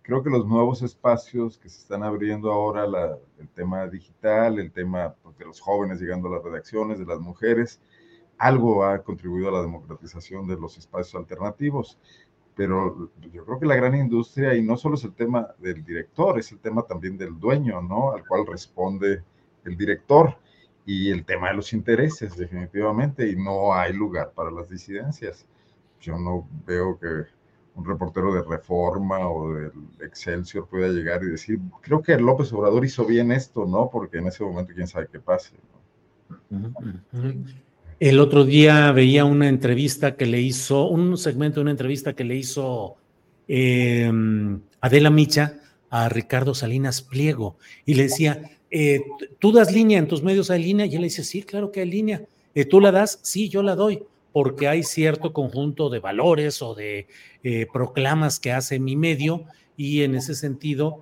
Creo 0.02 0.24
que 0.24 0.30
los 0.30 0.46
nuevos 0.46 0.82
espacios 0.82 1.58
que 1.58 1.70
se 1.70 1.80
están 1.80 2.04
abriendo 2.04 2.52
ahora, 2.52 2.86
el 3.40 3.48
tema 3.50 3.88
digital, 3.88 4.60
el 4.60 4.72
tema 4.72 5.16
pues, 5.24 5.38
de 5.38 5.46
los 5.46 5.60
jóvenes 5.60 6.00
llegando 6.00 6.28
a 6.28 6.32
las 6.32 6.44
redacciones, 6.44 7.00
de 7.00 7.06
las 7.06 7.20
mujeres, 7.20 7.80
algo 8.38 8.86
ha 8.86 9.02
contribuido 9.02 9.50
a 9.50 9.54
la 9.54 9.62
democratización 9.62 10.48
de 10.48 10.58
los 10.58 10.78
espacios 10.78 11.16
alternativos 11.16 11.98
pero 12.56 13.12
yo 13.34 13.46
creo 13.46 13.60
que 13.60 13.66
la 13.66 13.76
gran 13.76 13.96
industria, 13.96 14.56
y 14.56 14.64
no 14.64 14.78
solo 14.78 14.96
es 14.96 15.04
el 15.04 15.14
tema 15.14 15.48
del 15.60 15.84
director, 15.84 16.40
es 16.40 16.52
el 16.52 16.60
tema 16.60 16.84
también 16.84 17.18
del 17.18 17.40
dueño, 17.40 17.82
¿no? 17.82 18.14
Al 18.14 18.26
cual 18.26 18.46
responde 18.48 19.24
el 19.66 19.76
director, 19.76 20.38
y 20.86 21.10
el 21.10 21.26
tema 21.26 21.50
de 21.50 21.56
los 21.56 21.74
intereses, 21.74 22.38
definitivamente, 22.38 23.28
y 23.28 23.36
no 23.36 23.74
hay 23.74 23.92
lugar 23.94 24.32
para 24.34 24.52
las 24.52 24.70
disidencias. 24.70 25.46
Yo 26.00 26.18
no 26.18 26.48
veo 26.66 27.00
que 27.00 27.26
un 27.74 27.86
reportero 27.86 28.34
de 28.34 28.44
Reforma 28.44 29.28
o 29.28 29.54
del 29.54 29.72
Excelsior 30.02 30.68
pueda 30.68 30.90
llegar 30.90 31.24
y 31.24 31.28
decir, 31.28 31.60
creo 31.82 32.02
que 32.02 32.18
López 32.18 32.54
Obrador 32.54 32.86
hizo 32.86 33.04
bien 33.06 33.32
esto, 33.32 33.66
¿no? 33.66 33.90
Porque 33.90 34.20
en 34.20 34.28
ese 34.28 34.44
momento 34.44 34.74
quién 34.74 34.88
sabe 34.88 35.08
qué 35.12 35.20
pase. 35.20 35.56
¿no? 36.50 36.74
El 38.00 38.20
otro 38.20 38.44
día 38.44 38.92
veía 38.92 39.24
una 39.24 39.48
entrevista 39.48 40.18
que 40.18 40.26
le 40.26 40.42
hizo, 40.42 40.90
un 40.90 41.18
segmento 41.18 41.60
de 41.60 41.62
una 41.62 41.72
entrevista 41.72 42.14
que 42.14 42.26
le 42.26 42.36
hizo 42.36 42.98
em, 43.48 44.60
Adela 44.82 45.10
Micha 45.10 45.60
a 45.90 46.10
Ricardo 46.10 46.54
Salinas 46.54 47.02
Pliego 47.02 47.56
y 47.86 47.94
le 47.94 48.04
decía, 48.04 48.52
eh, 48.70 49.02
¿tú 49.40 49.54
das 49.54 49.72
línea 49.72 49.98
en 49.98 50.10
tus 50.10 50.24
medios 50.24 50.52
hay 50.52 50.62
línea? 50.62 50.86
Y 50.86 50.96
él 50.96 51.02
le 51.02 51.08
dice, 51.08 51.24
sí, 51.24 51.44
claro 51.44 51.72
que 51.72 51.80
hay 51.80 51.90
línea. 51.90 52.22
Eh, 52.54 52.66
¿Tú 52.66 52.82
la 52.82 52.92
das? 52.92 53.20
Sí, 53.22 53.48
yo 53.48 53.64
la 53.64 53.76
doy, 53.76 54.04
porque 54.34 54.68
hay 54.68 54.84
cierto 54.84 55.32
conjunto 55.32 55.90
de 55.90 56.00
valores 56.00 56.62
o 56.62 56.76
de 56.76 57.08
eh, 57.44 57.66
proclamas 57.72 58.42
que 58.42 58.52
hace 58.52 58.78
mi 58.78 58.98
medio 58.98 59.46
y 59.78 60.02
en 60.04 60.16
ese 60.16 60.36
sentido 60.36 61.02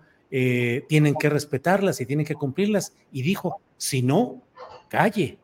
tienen 0.90 1.14
que 1.14 1.30
respetarlas 1.30 2.02
y 2.02 2.08
tienen 2.08 2.26
que 2.26 2.34
cumplirlas. 2.34 2.94
Y 3.12 3.22
dijo, 3.22 3.62
si 3.78 4.02
no, 4.02 4.42
calle 4.90 5.38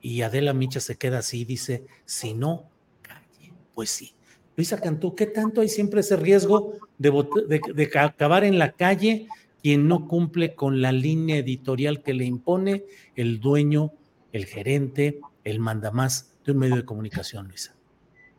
y 0.00 0.22
Adela 0.22 0.52
Micha 0.52 0.80
se 0.80 0.96
queda 0.96 1.18
así 1.18 1.42
y 1.42 1.44
dice, 1.44 1.86
si 2.04 2.34
no, 2.34 2.70
calle. 3.02 3.52
Pues 3.74 3.90
sí. 3.90 4.14
Luisa 4.56 4.80
Cantú, 4.80 5.14
¿qué 5.14 5.26
tanto 5.26 5.60
hay 5.60 5.68
siempre 5.68 6.00
ese 6.00 6.16
riesgo 6.16 6.74
de, 6.98 7.60
de, 7.74 7.90
acabar 7.98 8.44
en 8.44 8.58
la 8.58 8.72
calle 8.72 9.28
quien 9.62 9.88
no 9.88 10.06
cumple 10.06 10.54
con 10.54 10.82
la 10.82 10.92
línea 10.92 11.38
editorial 11.38 12.02
que 12.02 12.14
le 12.14 12.24
impone 12.24 12.84
el 13.16 13.40
dueño, 13.40 13.92
el 14.32 14.46
gerente, 14.46 15.20
el 15.44 15.60
mandamás 15.60 16.34
de 16.44 16.52
un 16.52 16.58
medio 16.58 16.76
de 16.76 16.84
comunicación, 16.84 17.48
Luisa? 17.48 17.74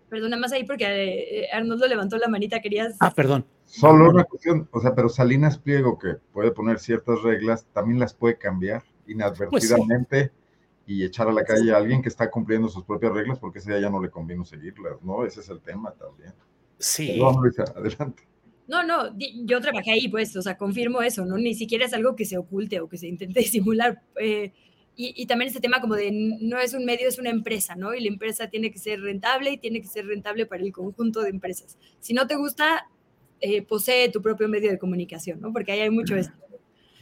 Perdona 0.09 0.37
más 0.37 0.51
ahí 0.51 0.65
porque 0.65 0.85
eh, 0.85 1.47
Arnoldo 1.53 1.87
levantó 1.87 2.17
la 2.17 2.27
manita, 2.27 2.59
querías... 2.59 2.97
Ah, 2.99 3.13
perdón. 3.15 3.45
Solo 3.65 4.09
una 4.09 4.25
cuestión, 4.25 4.67
o 4.71 4.81
sea, 4.81 4.93
pero 4.93 5.07
Salinas 5.07 5.57
Pliego, 5.57 5.97
que 5.97 6.15
puede 6.33 6.51
poner 6.51 6.79
ciertas 6.79 7.21
reglas, 7.21 7.65
también 7.73 7.99
las 7.99 8.13
puede 8.13 8.37
cambiar 8.37 8.83
pues 9.05 9.15
inadvertidamente 9.15 10.31
y 10.85 11.03
echar 11.03 11.27
a 11.27 11.33
la 11.33 11.43
calle 11.43 11.71
a 11.71 11.77
alguien 11.77 12.01
que 12.01 12.09
está 12.09 12.29
cumpliendo 12.29 12.69
sus 12.69 12.83
propias 12.83 13.13
reglas 13.13 13.39
porque 13.39 13.59
ese 13.59 13.71
día 13.71 13.81
ya 13.81 13.89
no 13.89 14.01
le 14.01 14.09
convino 14.09 14.43
seguirlas, 14.45 15.01
¿no? 15.01 15.25
Ese 15.25 15.41
es 15.41 15.49
el 15.49 15.61
tema 15.61 15.91
también. 15.93 16.33
Sí. 16.79 17.19
adelante. 17.75 18.23
No, 18.67 18.83
no, 18.83 19.15
yo 19.45 19.59
trabajé 19.59 19.91
ahí, 19.91 20.07
pues, 20.07 20.35
o 20.35 20.41
sea, 20.41 20.57
confirmo 20.57 21.01
eso, 21.01 21.25
¿no? 21.25 21.37
Ni 21.37 21.53
siquiera 21.53 21.85
es 21.85 21.93
algo 21.93 22.15
que 22.15 22.25
se 22.25 22.37
oculte 22.37 22.79
o 22.79 22.87
que 22.87 22.97
se 22.97 23.07
intente 23.07 23.39
disimular. 23.41 24.01
Eh, 24.19 24.53
y, 24.95 25.13
y, 25.15 25.25
también 25.25 25.47
este 25.47 25.61
tema 25.61 25.79
como 25.79 25.95
de 25.95 26.11
no 26.11 26.59
es 26.59 26.73
un 26.73 26.85
medio, 26.85 27.07
es 27.07 27.17
una 27.17 27.29
empresa, 27.29 27.75
¿no? 27.75 27.93
Y 27.93 28.01
la 28.01 28.07
empresa 28.09 28.49
tiene 28.49 28.71
que 28.71 28.79
ser 28.79 29.01
rentable 29.01 29.51
y 29.51 29.57
tiene 29.57 29.81
que 29.81 29.87
ser 29.87 30.05
rentable 30.05 30.45
para 30.45 30.63
el 30.63 30.71
conjunto 30.71 31.21
de 31.21 31.29
empresas. 31.29 31.77
Si 31.99 32.13
no 32.13 32.27
te 32.27 32.35
gusta, 32.35 32.87
eh, 33.39 33.61
posee 33.61 34.09
tu 34.09 34.21
propio 34.21 34.47
medio 34.47 34.69
de 34.69 34.77
comunicación, 34.77 35.39
¿no? 35.41 35.51
Porque 35.51 35.71
ahí 35.71 35.79
hay 35.79 35.89
mucho 35.89 36.15
esto. 36.15 36.33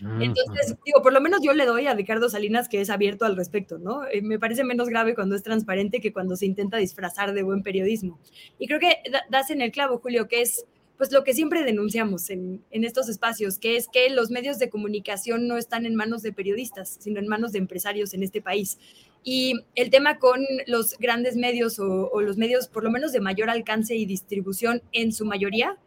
Entonces, 0.01 0.75
digo, 0.85 1.01
por 1.01 1.13
lo 1.13 1.21
menos 1.21 1.41
yo 1.43 1.53
le 1.53 1.65
doy 1.65 1.87
a 1.87 1.93
Ricardo 1.93 2.29
Salinas 2.29 2.69
que 2.69 2.81
es 2.81 2.89
abierto 2.89 3.25
al 3.25 3.35
respecto, 3.35 3.77
¿no? 3.79 4.05
Eh, 4.05 4.21
me 4.21 4.39
parece 4.39 4.63
menos 4.63 4.89
grave 4.89 5.15
cuando 5.15 5.35
es 5.35 5.43
transparente 5.43 5.99
que 5.99 6.13
cuando 6.13 6.35
se 6.35 6.45
intenta 6.45 6.77
disfrazar 6.77 7.33
de 7.33 7.43
buen 7.43 7.63
periodismo. 7.63 8.19
Y 8.57 8.67
creo 8.67 8.79
que 8.79 8.97
das 9.29 9.49
en 9.49 9.61
el 9.61 9.71
clavo, 9.71 9.99
Julio, 9.99 10.27
que 10.27 10.41
es 10.41 10.65
pues 10.97 11.13
lo 11.13 11.23
que 11.23 11.33
siempre 11.33 11.63
denunciamos 11.63 12.29
en, 12.29 12.61
en, 12.71 12.83
estos 12.83 13.07
espacios, 13.07 13.57
que 13.57 13.77
es 13.77 13.87
que 13.87 14.09
los 14.09 14.31
medios 14.31 14.59
de 14.59 14.69
comunicación 14.69 15.47
no 15.47 15.57
están 15.57 15.85
en 15.85 15.95
manos 15.95 16.23
de 16.23 16.33
periodistas, 16.33 16.97
sino 16.99 17.19
en 17.19 17.27
manos 17.27 17.53
de 17.53 17.59
empresarios 17.59 18.13
en 18.13 18.21
este 18.21 18.41
país. 18.41 18.77
Y 19.23 19.53
el 19.75 19.91
tema 19.91 20.19
con 20.19 20.41
los 20.67 20.97
grandes 20.97 21.37
medios 21.37 21.79
o, 21.79 22.09
o 22.11 22.21
los 22.21 22.35
medios 22.35 22.67
por 22.67 22.83
lo 22.83 22.91
menos 22.91 23.13
de 23.13 23.21
mayor 23.21 23.49
alcance 23.49 23.95
y 23.95 24.05
distribución 24.05 24.81
en 24.91 25.13
su 25.13 25.23
mayoría, 25.23 25.77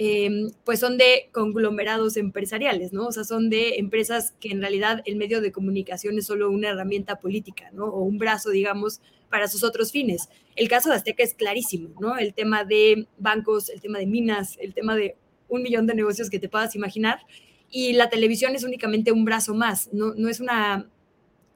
Em, 0.00 0.52
pues 0.64 0.78
son 0.78 0.96
de 0.96 1.28
conglomerados 1.32 2.16
empresariales, 2.16 2.92
¿no? 2.92 3.08
O 3.08 3.12
sea, 3.12 3.24
son 3.24 3.50
de 3.50 3.78
empresas 3.78 4.32
que 4.38 4.50
en 4.50 4.60
realidad 4.60 5.02
el 5.06 5.16
medio 5.16 5.40
de 5.40 5.50
comunicación 5.50 6.16
es 6.18 6.26
solo 6.26 6.50
una 6.50 6.68
herramienta 6.68 7.16
política, 7.18 7.70
¿no? 7.72 7.86
O 7.86 8.02
un 8.04 8.16
brazo, 8.16 8.50
digamos, 8.50 9.00
para 9.28 9.48
sus 9.48 9.64
otros 9.64 9.90
fines. 9.90 10.28
El 10.54 10.68
caso 10.68 10.88
de 10.88 10.94
Azteca 10.94 11.24
es 11.24 11.34
clarísimo, 11.34 11.90
¿no? 12.00 12.16
El 12.16 12.32
tema 12.32 12.62
de 12.64 13.08
bancos, 13.18 13.70
el 13.70 13.80
tema 13.80 13.98
de 13.98 14.06
minas, 14.06 14.56
el 14.60 14.72
tema 14.72 14.94
de 14.94 15.16
un 15.48 15.62
millón 15.64 15.88
de 15.88 15.96
negocios 15.96 16.30
que 16.30 16.38
te 16.38 16.48
puedas 16.48 16.76
imaginar. 16.76 17.18
Y 17.68 17.94
la 17.94 18.08
televisión 18.08 18.54
es 18.54 18.62
únicamente 18.62 19.10
un 19.10 19.24
brazo 19.24 19.52
más, 19.52 19.92
no, 19.92 20.14
no 20.14 20.28
es 20.28 20.38
una 20.38 20.88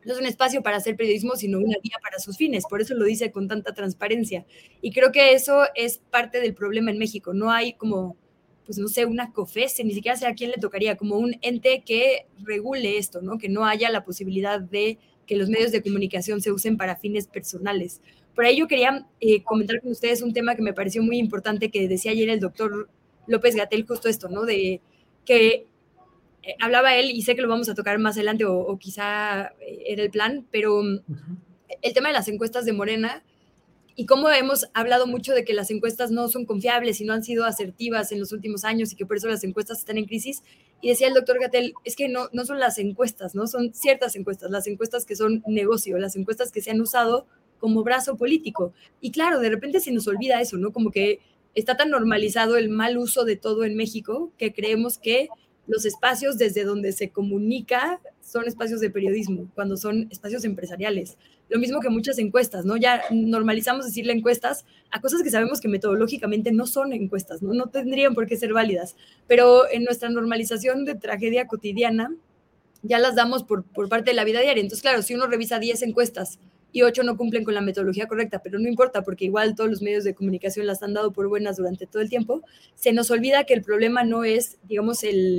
no 0.04 0.14
es 0.14 0.18
un 0.18 0.26
espacio 0.26 0.64
para 0.64 0.78
hacer 0.78 0.96
periodismo, 0.96 1.36
sino 1.36 1.58
una 1.58 1.76
vía 1.80 1.96
para 2.02 2.18
sus 2.18 2.36
fines. 2.36 2.64
Por 2.68 2.80
eso 2.80 2.94
lo 2.94 3.04
dice 3.04 3.30
con 3.30 3.46
tanta 3.46 3.72
transparencia. 3.72 4.44
Y 4.80 4.90
creo 4.90 5.12
que 5.12 5.32
eso 5.32 5.62
es 5.76 5.98
parte 6.10 6.40
del 6.40 6.54
problema 6.54 6.90
en 6.90 6.98
México. 6.98 7.34
No 7.34 7.52
hay 7.52 7.74
como 7.74 8.16
pues 8.64 8.78
no 8.78 8.88
sé, 8.88 9.06
una 9.06 9.32
COFESE, 9.32 9.84
ni 9.84 9.92
siquiera 9.92 10.16
sé 10.16 10.26
a 10.26 10.34
quién 10.34 10.50
le 10.50 10.56
tocaría, 10.56 10.96
como 10.96 11.16
un 11.16 11.36
ente 11.42 11.82
que 11.84 12.26
regule 12.42 12.98
esto, 12.98 13.22
¿no? 13.22 13.38
Que 13.38 13.48
no 13.48 13.66
haya 13.66 13.90
la 13.90 14.04
posibilidad 14.04 14.60
de 14.60 14.98
que 15.26 15.36
los 15.36 15.48
medios 15.48 15.72
de 15.72 15.82
comunicación 15.82 16.40
se 16.40 16.52
usen 16.52 16.76
para 16.76 16.96
fines 16.96 17.26
personales. 17.26 18.00
Por 18.34 18.44
ahí 18.44 18.56
yo 18.56 18.68
quería 18.68 19.06
eh, 19.20 19.42
comentar 19.42 19.80
con 19.80 19.90
ustedes 19.90 20.22
un 20.22 20.32
tema 20.32 20.54
que 20.54 20.62
me 20.62 20.72
pareció 20.72 21.02
muy 21.02 21.18
importante 21.18 21.70
que 21.70 21.88
decía 21.88 22.12
ayer 22.12 22.28
el 22.30 22.40
doctor 22.40 22.88
López 23.26 23.54
Gatel, 23.54 23.86
justo 23.86 24.08
esto, 24.08 24.28
¿no? 24.28 24.44
De 24.44 24.80
que 25.24 25.66
eh, 26.42 26.54
hablaba 26.60 26.96
él 26.96 27.10
y 27.10 27.22
sé 27.22 27.36
que 27.36 27.42
lo 27.42 27.48
vamos 27.48 27.68
a 27.68 27.74
tocar 27.74 27.98
más 27.98 28.16
adelante 28.16 28.44
o, 28.44 28.58
o 28.58 28.78
quizá 28.78 29.52
eh, 29.60 29.84
era 29.86 30.02
el 30.02 30.10
plan, 30.10 30.46
pero 30.50 30.82
el 30.82 31.94
tema 31.94 32.08
de 32.08 32.14
las 32.14 32.28
encuestas 32.28 32.64
de 32.64 32.72
Morena 32.72 33.22
y 33.94 34.06
cómo 34.06 34.30
hemos 34.30 34.66
hablado 34.74 35.06
mucho 35.06 35.34
de 35.34 35.44
que 35.44 35.52
las 35.52 35.70
encuestas 35.70 36.10
no 36.10 36.28
son 36.28 36.46
confiables 36.46 37.00
y 37.00 37.04
no 37.04 37.12
han 37.12 37.22
sido 37.22 37.44
asertivas 37.44 38.12
en 38.12 38.20
los 38.20 38.32
últimos 38.32 38.64
años 38.64 38.92
y 38.92 38.96
que 38.96 39.06
por 39.06 39.16
eso 39.16 39.28
las 39.28 39.44
encuestas 39.44 39.80
están 39.80 39.98
en 39.98 40.06
crisis. 40.06 40.42
Y 40.80 40.88
decía 40.88 41.08
el 41.08 41.14
doctor 41.14 41.38
Gatel, 41.40 41.74
es 41.84 41.94
que 41.96 42.08
no, 42.08 42.28
no 42.32 42.44
son 42.44 42.58
las 42.58 42.78
encuestas, 42.78 43.34
no 43.34 43.46
son 43.46 43.74
ciertas 43.74 44.16
encuestas, 44.16 44.50
las 44.50 44.66
encuestas 44.66 45.04
que 45.04 45.16
son 45.16 45.42
negocio, 45.46 45.98
las 45.98 46.16
encuestas 46.16 46.50
que 46.50 46.62
se 46.62 46.70
han 46.70 46.80
usado 46.80 47.26
como 47.58 47.84
brazo 47.84 48.16
político. 48.16 48.72
Y 49.00 49.12
claro, 49.12 49.40
de 49.40 49.50
repente 49.50 49.80
se 49.80 49.92
nos 49.92 50.08
olvida 50.08 50.40
eso, 50.40 50.56
¿no? 50.56 50.72
Como 50.72 50.90
que 50.90 51.20
está 51.54 51.76
tan 51.76 51.90
normalizado 51.90 52.56
el 52.56 52.70
mal 52.70 52.98
uso 52.98 53.24
de 53.24 53.36
todo 53.36 53.64
en 53.64 53.76
México 53.76 54.32
que 54.38 54.52
creemos 54.52 54.98
que 54.98 55.28
los 55.66 55.84
espacios 55.84 56.38
desde 56.38 56.64
donde 56.64 56.92
se 56.92 57.10
comunica 57.10 58.00
son 58.32 58.48
espacios 58.48 58.80
de 58.80 58.88
periodismo, 58.88 59.46
cuando 59.54 59.76
son 59.76 60.08
espacios 60.10 60.44
empresariales. 60.46 61.18
Lo 61.50 61.58
mismo 61.58 61.80
que 61.80 61.90
muchas 61.90 62.18
encuestas, 62.18 62.64
¿no? 62.64 62.78
Ya 62.78 63.02
normalizamos 63.10 63.84
decirle 63.84 64.14
encuestas 64.14 64.64
a 64.90 65.02
cosas 65.02 65.22
que 65.22 65.30
sabemos 65.30 65.60
que 65.60 65.68
metodológicamente 65.68 66.50
no 66.50 66.66
son 66.66 66.94
encuestas, 66.94 67.42
¿no? 67.42 67.52
No 67.52 67.66
tendrían 67.66 68.14
por 68.14 68.26
qué 68.26 68.38
ser 68.38 68.54
válidas, 68.54 68.96
pero 69.26 69.70
en 69.70 69.84
nuestra 69.84 70.08
normalización 70.08 70.86
de 70.86 70.94
tragedia 70.94 71.46
cotidiana 71.46 72.14
ya 72.80 72.98
las 72.98 73.14
damos 73.14 73.44
por, 73.44 73.64
por 73.64 73.90
parte 73.90 74.12
de 74.12 74.16
la 74.16 74.24
vida 74.24 74.40
diaria. 74.40 74.62
Entonces, 74.62 74.80
claro, 74.80 75.02
si 75.02 75.14
uno 75.14 75.26
revisa 75.26 75.58
10 75.58 75.82
encuestas 75.82 76.38
y 76.72 76.82
ocho 76.82 77.02
no 77.02 77.18
cumplen 77.18 77.44
con 77.44 77.52
la 77.52 77.60
metodología 77.60 78.08
correcta, 78.08 78.40
pero 78.42 78.58
no 78.58 78.66
importa 78.66 79.02
porque 79.02 79.26
igual 79.26 79.54
todos 79.54 79.68
los 79.68 79.82
medios 79.82 80.04
de 80.04 80.14
comunicación 80.14 80.66
las 80.66 80.82
han 80.82 80.94
dado 80.94 81.12
por 81.12 81.28
buenas 81.28 81.58
durante 81.58 81.86
todo 81.86 82.00
el 82.00 82.08
tiempo, 82.08 82.40
se 82.76 82.94
nos 82.94 83.10
olvida 83.10 83.44
que 83.44 83.52
el 83.52 83.62
problema 83.62 84.04
no 84.04 84.24
es, 84.24 84.56
digamos, 84.66 85.04
el, 85.04 85.38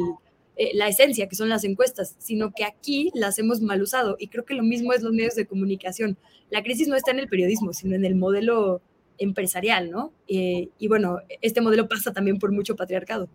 eh, 0.55 0.71
la 0.75 0.87
esencia, 0.87 1.27
que 1.27 1.35
son 1.35 1.49
las 1.49 1.63
encuestas, 1.63 2.15
sino 2.19 2.51
que 2.51 2.63
aquí 2.63 3.11
las 3.13 3.39
hemos 3.39 3.61
mal 3.61 3.81
usado. 3.81 4.15
Y 4.19 4.27
creo 4.27 4.45
que 4.45 4.53
lo 4.53 4.63
mismo 4.63 4.93
es 4.93 5.01
los 5.01 5.13
medios 5.13 5.35
de 5.35 5.45
comunicación. 5.45 6.17
La 6.49 6.63
crisis 6.63 6.87
no 6.87 6.95
está 6.95 7.11
en 7.11 7.19
el 7.19 7.27
periodismo, 7.27 7.73
sino 7.73 7.95
en 7.95 8.05
el 8.05 8.15
modelo 8.15 8.81
empresarial, 9.17 9.89
¿no? 9.89 10.11
Eh, 10.27 10.69
y 10.77 10.87
bueno, 10.87 11.19
este 11.41 11.61
modelo 11.61 11.87
pasa 11.87 12.13
también 12.13 12.37
por 12.39 12.51
mucho 12.51 12.75
patriarcado. 12.75 13.29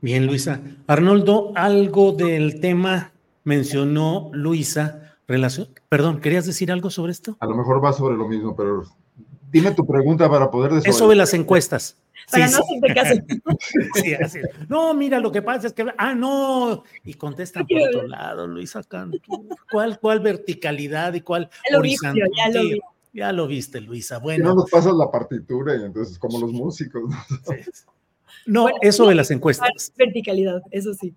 Bien, 0.00 0.26
Luisa. 0.26 0.60
Arnoldo, 0.86 1.52
algo 1.54 2.12
del 2.12 2.60
tema 2.60 3.12
mencionó 3.44 4.30
Luisa 4.32 5.16
Relación, 5.28 5.68
perdón, 5.88 6.20
¿querías 6.20 6.44
decir 6.44 6.72
algo 6.72 6.90
sobre 6.90 7.12
esto? 7.12 7.36
A 7.38 7.46
lo 7.46 7.54
mejor 7.54 7.84
va 7.84 7.92
sobre 7.92 8.16
lo 8.16 8.26
mismo, 8.26 8.56
pero 8.56 8.82
dime 9.50 9.70
tu 9.72 9.86
pregunta 9.86 10.28
para 10.28 10.50
poder 10.50 10.80
Es 10.84 10.96
sobre 10.96 11.16
las 11.16 11.34
encuestas. 11.34 11.96
Para 12.30 12.48
no 12.48 12.58
sí. 12.62 12.80
caso. 12.94 13.14
sí, 13.94 14.14
así. 14.14 14.38
No, 14.68 14.94
mira, 14.94 15.18
lo 15.18 15.32
que 15.32 15.42
pasa 15.42 15.66
es 15.66 15.72
que, 15.72 15.86
ah, 15.96 16.14
no, 16.14 16.84
y 17.04 17.14
contestan 17.14 17.66
por 17.66 17.80
otro 17.80 18.06
lado, 18.06 18.46
Luisa 18.46 18.82
Cantú. 18.82 19.48
¿Cuál, 19.70 19.98
cuál 19.98 20.20
verticalidad 20.20 21.14
y 21.14 21.22
cuál 21.22 21.50
ya 21.68 21.76
lo 21.76 21.82
viste, 21.82 22.08
ya 22.36 22.48
lo 22.48 22.62
vi. 22.62 22.80
Ya 23.12 23.32
lo 23.32 23.46
viste, 23.48 23.80
Luisa. 23.80 24.18
Bueno. 24.18 24.44
Si 24.44 24.48
no 24.48 24.54
nos 24.54 24.70
pasas 24.70 24.94
la 24.94 25.10
partitura 25.10 25.74
y 25.74 25.84
entonces 25.84 26.16
como 26.18 26.38
los 26.38 26.52
músicos. 26.52 27.02
¿no? 27.02 27.16
No, 28.46 28.62
bueno, 28.62 28.78
eso 28.82 29.06
de 29.08 29.16
las 29.16 29.32
encuestas. 29.32 29.92
Verticalidad, 29.96 30.62
eso 30.70 30.94
sí. 30.94 31.14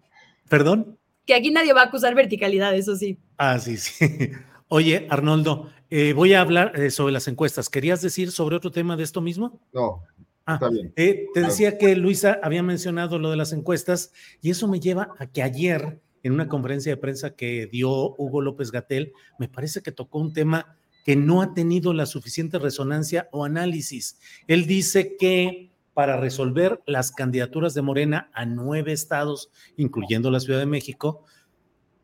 ¿Perdón? 0.49 0.97
que 1.25 1.33
aquí 1.33 1.51
nadie 1.51 1.73
va 1.73 1.81
a 1.81 1.85
acusar 1.85 2.15
verticalidad, 2.15 2.75
eso 2.75 2.95
sí. 2.95 3.17
Ah, 3.37 3.59
sí, 3.59 3.77
sí. 3.77 4.31
Oye, 4.67 5.07
Arnoldo, 5.09 5.69
eh, 5.95 6.13
voy 6.13 6.33
a 6.33 6.41
hablar 6.41 6.71
eh, 6.75 6.89
sobre 6.89 7.13
las 7.13 7.27
encuestas. 7.27 7.69
¿Querías 7.69 8.01
decir 8.01 8.31
sobre 8.31 8.55
otro 8.55 8.71
tema 8.71 8.97
de 8.97 9.03
esto 9.03 9.21
mismo? 9.21 9.61
No. 9.71 10.01
Ah, 10.43 10.55
está 10.55 10.69
bien. 10.69 10.91
Eh, 10.95 11.27
te 11.35 11.41
decía 11.41 11.77
que 11.77 11.95
Luisa 11.95 12.39
había 12.41 12.63
mencionado 12.63 13.19
lo 13.19 13.29
de 13.29 13.37
las 13.37 13.53
encuestas 13.53 14.11
y 14.41 14.49
eso 14.49 14.67
me 14.67 14.79
lleva 14.79 15.13
a 15.19 15.27
que 15.27 15.43
ayer 15.43 16.01
en 16.23 16.33
una 16.33 16.47
conferencia 16.47 16.91
de 16.91 16.97
prensa 16.97 17.35
que 17.35 17.67
dio 17.67 18.15
Hugo 18.17 18.41
López 18.41 18.71
Gatel, 18.71 19.13
me 19.37 19.47
parece 19.47 19.83
que 19.83 19.91
tocó 19.91 20.17
un 20.17 20.33
tema 20.33 20.77
que 21.05 21.15
no 21.15 21.43
ha 21.43 21.53
tenido 21.53 21.93
la 21.93 22.07
suficiente 22.07 22.57
resonancia 22.57 23.29
o 23.31 23.45
análisis. 23.45 24.17
Él 24.47 24.65
dice 24.65 25.15
que 25.15 25.73
para 25.93 26.17
resolver 26.17 26.81
las 26.87 27.11
candidaturas 27.11 27.75
de 27.75 27.83
Morena 27.83 28.31
a 28.33 28.47
nueve 28.47 28.93
estados, 28.93 29.51
incluyendo 29.77 30.31
la 30.31 30.39
Ciudad 30.39 30.57
de 30.57 30.65
México, 30.65 31.23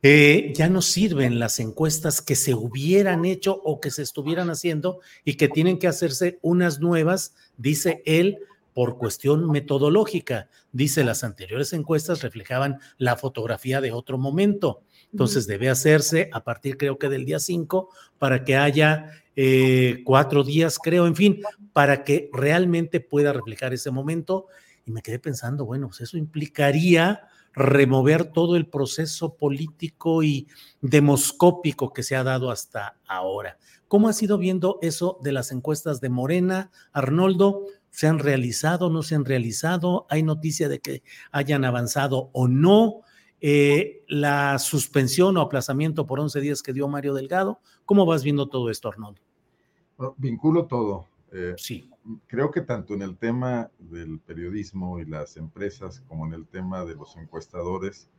eh, 0.01 0.53
ya 0.55 0.69
no 0.69 0.81
sirven 0.81 1.39
las 1.39 1.59
encuestas 1.59 2.21
que 2.21 2.35
se 2.35 2.53
hubieran 2.53 3.25
hecho 3.25 3.59
o 3.63 3.81
que 3.81 3.91
se 3.91 4.01
estuvieran 4.01 4.49
haciendo 4.49 5.01
y 5.25 5.33
que 5.33 5.49
tienen 5.49 5.77
que 5.77 5.87
hacerse 5.87 6.39
unas 6.41 6.79
nuevas, 6.79 7.35
dice 7.57 8.01
él, 8.05 8.39
por 8.73 8.97
cuestión 8.97 9.51
metodológica. 9.51 10.47
Dice, 10.71 11.03
las 11.03 11.25
anteriores 11.25 11.73
encuestas 11.73 12.21
reflejaban 12.21 12.79
la 12.97 13.17
fotografía 13.17 13.81
de 13.81 13.91
otro 13.91 14.17
momento. 14.17 14.83
Entonces 15.11 15.47
debe 15.47 15.69
hacerse 15.69 16.29
a 16.31 16.43
partir 16.43 16.77
creo 16.77 16.97
que 16.97 17.09
del 17.09 17.25
día 17.25 17.39
5 17.39 17.89
para 18.17 18.45
que 18.45 18.55
haya 18.55 19.11
eh, 19.35 20.01
cuatro 20.05 20.43
días, 20.43 20.79
creo, 20.79 21.07
en 21.07 21.15
fin, 21.15 21.41
para 21.73 22.03
que 22.03 22.29
realmente 22.31 22.99
pueda 22.99 23.33
reflejar 23.33 23.73
ese 23.73 23.91
momento. 23.91 24.47
Y 24.85 24.91
me 24.91 25.01
quedé 25.01 25.19
pensando, 25.19 25.65
bueno, 25.65 25.87
pues 25.87 26.01
eso 26.01 26.17
implicaría 26.17 27.27
remover 27.53 28.25
todo 28.25 28.55
el 28.55 28.67
proceso 28.67 29.35
político 29.35 30.23
y 30.23 30.47
demoscópico 30.81 31.93
que 31.93 32.03
se 32.03 32.15
ha 32.15 32.23
dado 32.23 32.51
hasta 32.51 32.97
ahora. 33.07 33.57
¿Cómo 33.87 34.07
has 34.07 34.21
ido 34.21 34.37
viendo 34.37 34.77
eso 34.81 35.17
de 35.23 35.31
las 35.31 35.51
encuestas 35.51 35.99
de 36.01 36.09
Morena, 36.09 36.71
Arnoldo? 36.91 37.65
¿Se 37.89 38.07
han 38.07 38.19
realizado, 38.19 38.89
no 38.89 39.01
se 39.01 39.15
han 39.15 39.25
realizado? 39.25 40.05
¿Hay 40.09 40.23
noticia 40.23 40.69
de 40.69 40.79
que 40.79 41.01
hayan 41.31 41.65
avanzado 41.65 42.29
o 42.33 42.47
no? 42.47 43.01
eh, 43.41 44.03
la 44.07 44.59
suspensión 44.59 45.37
o 45.37 45.41
aplazamiento 45.41 46.05
por 46.05 46.19
11 46.19 46.41
días 46.41 46.61
que 46.61 46.73
dio 46.73 46.87
Mario 46.87 47.13
Delgado. 47.13 47.59
¿Cómo 47.85 48.05
vas 48.05 48.23
viendo 48.23 48.47
todo 48.47 48.69
esto, 48.69 48.89
Arnoldo? 48.89 49.21
Bueno, 49.97 50.15
vinculo 50.17 50.65
todo. 50.65 51.05
Eh, 51.31 51.53
sí. 51.57 51.89
Creo 52.27 52.49
que 52.49 52.61
tanto 52.61 52.95
en 52.95 53.03
el 53.03 53.17
tema 53.17 53.69
del 53.77 54.19
periodismo 54.19 54.99
y 54.99 55.05
las 55.05 55.37
empresas 55.37 56.01
como 56.07 56.25
en 56.25 56.33
el 56.33 56.47
tema 56.47 56.83
de 56.83 56.95
los 56.95 57.15
encuestadores, 57.17 58.09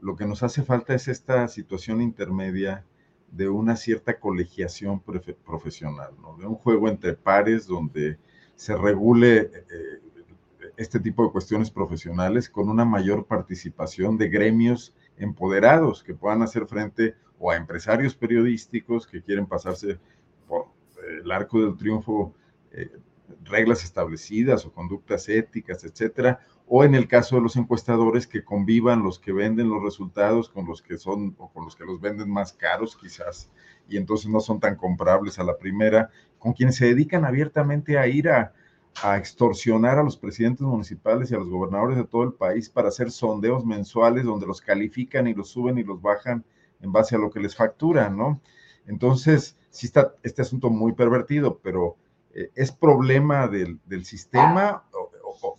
lo 0.00 0.16
que 0.16 0.26
nos 0.26 0.42
hace 0.42 0.62
falta 0.62 0.94
es 0.94 1.08
esta 1.08 1.48
situación 1.48 2.02
intermedia 2.02 2.84
de 3.30 3.48
una 3.48 3.76
cierta 3.76 4.20
colegiación 4.20 5.00
profesional, 5.00 6.10
de 6.38 6.46
un 6.46 6.56
juego 6.56 6.88
entre 6.88 7.14
pares 7.14 7.66
donde 7.66 8.18
se 8.54 8.76
regule 8.76 9.38
eh, 9.38 10.02
este 10.76 11.00
tipo 11.00 11.24
de 11.24 11.32
cuestiones 11.32 11.70
profesionales 11.70 12.50
con 12.50 12.68
una 12.68 12.84
mayor 12.84 13.24
participación 13.24 14.18
de 14.18 14.28
gremios 14.28 14.94
empoderados 15.16 16.02
que 16.02 16.14
puedan 16.14 16.42
hacer 16.42 16.66
frente 16.66 17.14
o 17.38 17.50
a 17.50 17.56
empresarios 17.56 18.14
periodísticos 18.14 19.06
que 19.06 19.22
quieren 19.22 19.46
pasarse 19.46 19.98
por 20.46 20.66
eh, 20.98 21.20
el 21.24 21.32
arco 21.32 21.60
del 21.60 21.76
triunfo 21.76 22.34
eh, 22.72 22.90
reglas 23.44 23.84
establecidas 23.84 24.64
o 24.66 24.72
conductas 24.72 25.28
éticas, 25.28 25.84
etcétera, 25.84 26.40
o 26.66 26.84
en 26.84 26.94
el 26.94 27.08
caso 27.08 27.36
de 27.36 27.42
los 27.42 27.56
encuestadores 27.56 28.26
que 28.26 28.44
convivan 28.44 29.02
los 29.02 29.18
que 29.18 29.32
venden 29.32 29.68
los 29.68 29.82
resultados 29.82 30.48
con 30.48 30.66
los 30.66 30.82
que 30.82 30.98
son 30.98 31.34
o 31.38 31.50
con 31.52 31.64
los 31.64 31.76
que 31.76 31.84
los 31.84 32.00
venden 32.00 32.30
más 32.30 32.52
caros 32.52 32.96
quizás 32.96 33.50
y 33.88 33.96
entonces 33.96 34.28
no 34.28 34.40
son 34.40 34.60
tan 34.60 34.76
comprables 34.76 35.38
a 35.38 35.44
la 35.44 35.58
primera, 35.58 36.10
con 36.38 36.52
quienes 36.52 36.76
se 36.76 36.86
dedican 36.86 37.24
abiertamente 37.24 37.98
a 37.98 38.06
ir 38.06 38.28
a, 38.28 38.52
extorsionar 39.16 39.98
a 39.98 40.02
los 40.02 40.18
presidentes 40.18 40.60
municipales 40.66 41.30
y 41.30 41.34
a 41.34 41.38
los 41.38 41.48
gobernadores 41.48 41.96
de 41.96 42.04
todo 42.04 42.24
el 42.24 42.34
país 42.34 42.68
para 42.68 42.88
hacer 42.88 43.10
sondeos 43.10 43.64
mensuales 43.64 44.22
donde 44.22 44.46
los 44.46 44.60
califican 44.60 45.26
y 45.26 45.32
los 45.32 45.48
suben 45.48 45.78
y 45.78 45.82
los 45.82 46.02
bajan 46.02 46.44
en 46.82 46.92
base 46.92 47.16
a 47.16 47.18
lo 47.18 47.30
que 47.30 47.40
les 47.40 47.56
facturan, 47.56 48.18
¿no? 48.18 48.38
Entonces, 48.86 49.56
sí 49.70 49.86
está 49.86 50.14
este 50.22 50.42
asunto 50.42 50.68
muy 50.68 50.92
pervertido, 50.92 51.58
pero 51.62 51.96
es 52.32 52.72
problema 52.72 53.48
del, 53.48 53.78
del 53.84 54.04
sistema, 54.04 54.84
o, 54.92 55.10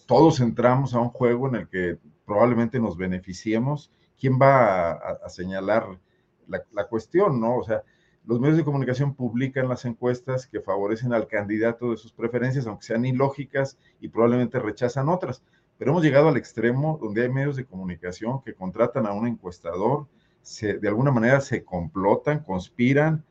todos 0.05 0.39
entramos 0.39 0.93
a 0.93 0.99
un 0.99 1.09
juego 1.09 1.47
en 1.47 1.55
el 1.55 1.67
que 1.67 1.97
probablemente 2.25 2.79
nos 2.79 2.97
beneficiemos. 2.97 3.91
¿Quién 4.19 4.39
va 4.41 4.91
a, 4.91 5.17
a 5.25 5.29
señalar 5.29 5.99
la, 6.47 6.63
la, 6.71 6.87
cuestión, 6.87 7.39
no? 7.39 7.57
O 7.57 7.63
sea, 7.63 7.83
los 8.25 8.39
medios 8.39 8.57
de 8.57 8.63
comunicación 8.63 9.13
publican 9.13 9.67
las 9.67 9.85
encuestas 9.85 10.47
que 10.47 10.61
favorecen 10.61 11.13
al 11.13 11.27
candidato 11.27 11.91
de 11.91 11.97
sus 11.97 12.13
preferencias, 12.13 12.65
aunque 12.67 12.85
sean 12.85 13.05
ilógicas 13.05 13.77
y 13.99 14.07
probablemente 14.07 14.59
rechazan 14.59 15.09
otras. 15.09 15.43
Pero 15.77 15.91
hemos 15.91 16.03
llegado 16.03 16.29
al 16.29 16.37
extremo 16.37 16.97
donde 17.01 17.23
hay 17.23 17.29
medios 17.29 17.55
de 17.55 17.65
comunicación 17.65 18.41
que 18.41 18.53
contratan 18.53 19.05
a 19.05 19.13
un 19.13 19.27
encuestador, 19.27 20.07
se, 20.41 20.77
de 20.77 20.87
alguna 20.87 21.11
manera 21.11 21.41
se 21.41 21.63
complotan, 21.63 22.39
conspiran, 22.43 23.25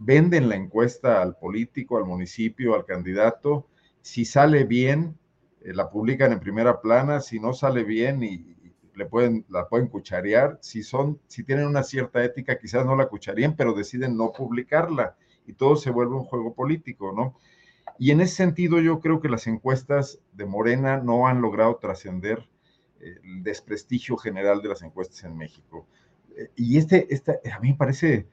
venden 0.00 0.48
la 0.48 0.56
encuesta 0.56 1.22
al 1.22 1.36
político, 1.36 1.98
al 1.98 2.06
municipio, 2.06 2.74
al 2.74 2.86
candidato. 2.86 3.68
Si 4.00 4.24
sale 4.24 4.64
bien, 4.64 5.18
eh, 5.60 5.74
la 5.74 5.90
publican 5.90 6.32
en 6.32 6.40
primera 6.40 6.80
plana, 6.80 7.20
si 7.20 7.38
no 7.38 7.52
sale 7.52 7.84
bien 7.84 8.22
y, 8.24 8.56
le 8.96 9.06
pueden, 9.06 9.46
la 9.48 9.68
pueden 9.68 9.86
cucharear. 9.86 10.58
Si 10.62 10.82
son, 10.82 11.20
si 11.26 11.44
tienen 11.44 11.66
una 11.66 11.82
cierta 11.82 12.24
ética, 12.24 12.58
quizás 12.58 12.84
no 12.84 12.96
la 12.96 13.06
cucharían, 13.06 13.56
pero 13.56 13.72
deciden 13.72 14.16
no 14.16 14.32
publicarla 14.32 15.16
y 15.46 15.52
todo 15.52 15.76
se 15.76 15.90
vuelve 15.90 16.16
un 16.16 16.24
juego 16.24 16.54
político, 16.54 17.12
¿no? 17.12 17.38
Y 17.98 18.10
en 18.10 18.20
ese 18.20 18.36
sentido 18.36 18.80
yo 18.80 19.00
creo 19.00 19.20
que 19.20 19.28
las 19.28 19.46
encuestas 19.46 20.18
de 20.32 20.46
Morena 20.46 20.98
no 20.98 21.28
han 21.28 21.40
logrado 21.40 21.76
trascender 21.76 22.48
el 23.00 23.42
desprestigio 23.42 24.16
general 24.16 24.60
de 24.62 24.68
las 24.68 24.82
encuestas 24.82 25.24
en 25.24 25.36
México. 25.36 25.86
Y 26.56 26.78
este, 26.78 27.12
este, 27.12 27.40
a 27.50 27.58
mí 27.60 27.70
me 27.70 27.76
parece 27.76 28.26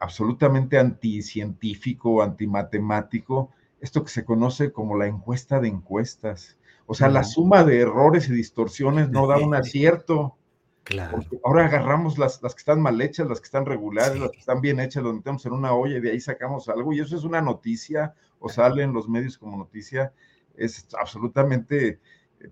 absolutamente 0.00 0.78
anticientífico, 0.78 2.22
antimatemático, 2.22 3.50
esto 3.80 4.02
que 4.02 4.10
se 4.10 4.24
conoce 4.24 4.72
como 4.72 4.96
la 4.96 5.06
encuesta 5.06 5.60
de 5.60 5.68
encuestas. 5.68 6.56
O 6.86 6.94
sea, 6.94 7.08
la 7.08 7.22
suma 7.22 7.62
de 7.62 7.80
errores 7.80 8.28
y 8.28 8.32
distorsiones 8.32 9.10
no 9.10 9.26
da 9.26 9.38
un 9.38 9.54
acierto. 9.54 10.36
Claro. 10.82 11.20
ahora 11.44 11.66
agarramos 11.66 12.18
las, 12.18 12.42
las, 12.42 12.54
que 12.54 12.60
están 12.60 12.80
mal 12.80 13.00
hechas, 13.00 13.28
las 13.28 13.38
que 13.38 13.44
están 13.44 13.64
regulares, 13.64 14.18
las 14.18 14.32
que 14.32 14.40
están 14.40 14.60
bien 14.60 14.80
hechas, 14.80 15.04
las 15.04 15.14
metemos 15.14 15.46
en 15.46 15.52
una 15.52 15.72
olla 15.72 15.98
y 15.98 16.00
de 16.00 16.10
ahí 16.10 16.20
sacamos 16.20 16.68
algo. 16.68 16.92
Y 16.92 17.00
eso 17.00 17.16
es 17.16 17.22
una 17.22 17.40
noticia, 17.40 18.14
o 18.40 18.48
sale 18.48 18.82
en 18.82 18.92
los 18.92 19.08
medios 19.08 19.38
como 19.38 19.56
noticia, 19.56 20.12
es 20.56 20.88
absolutamente 20.98 22.00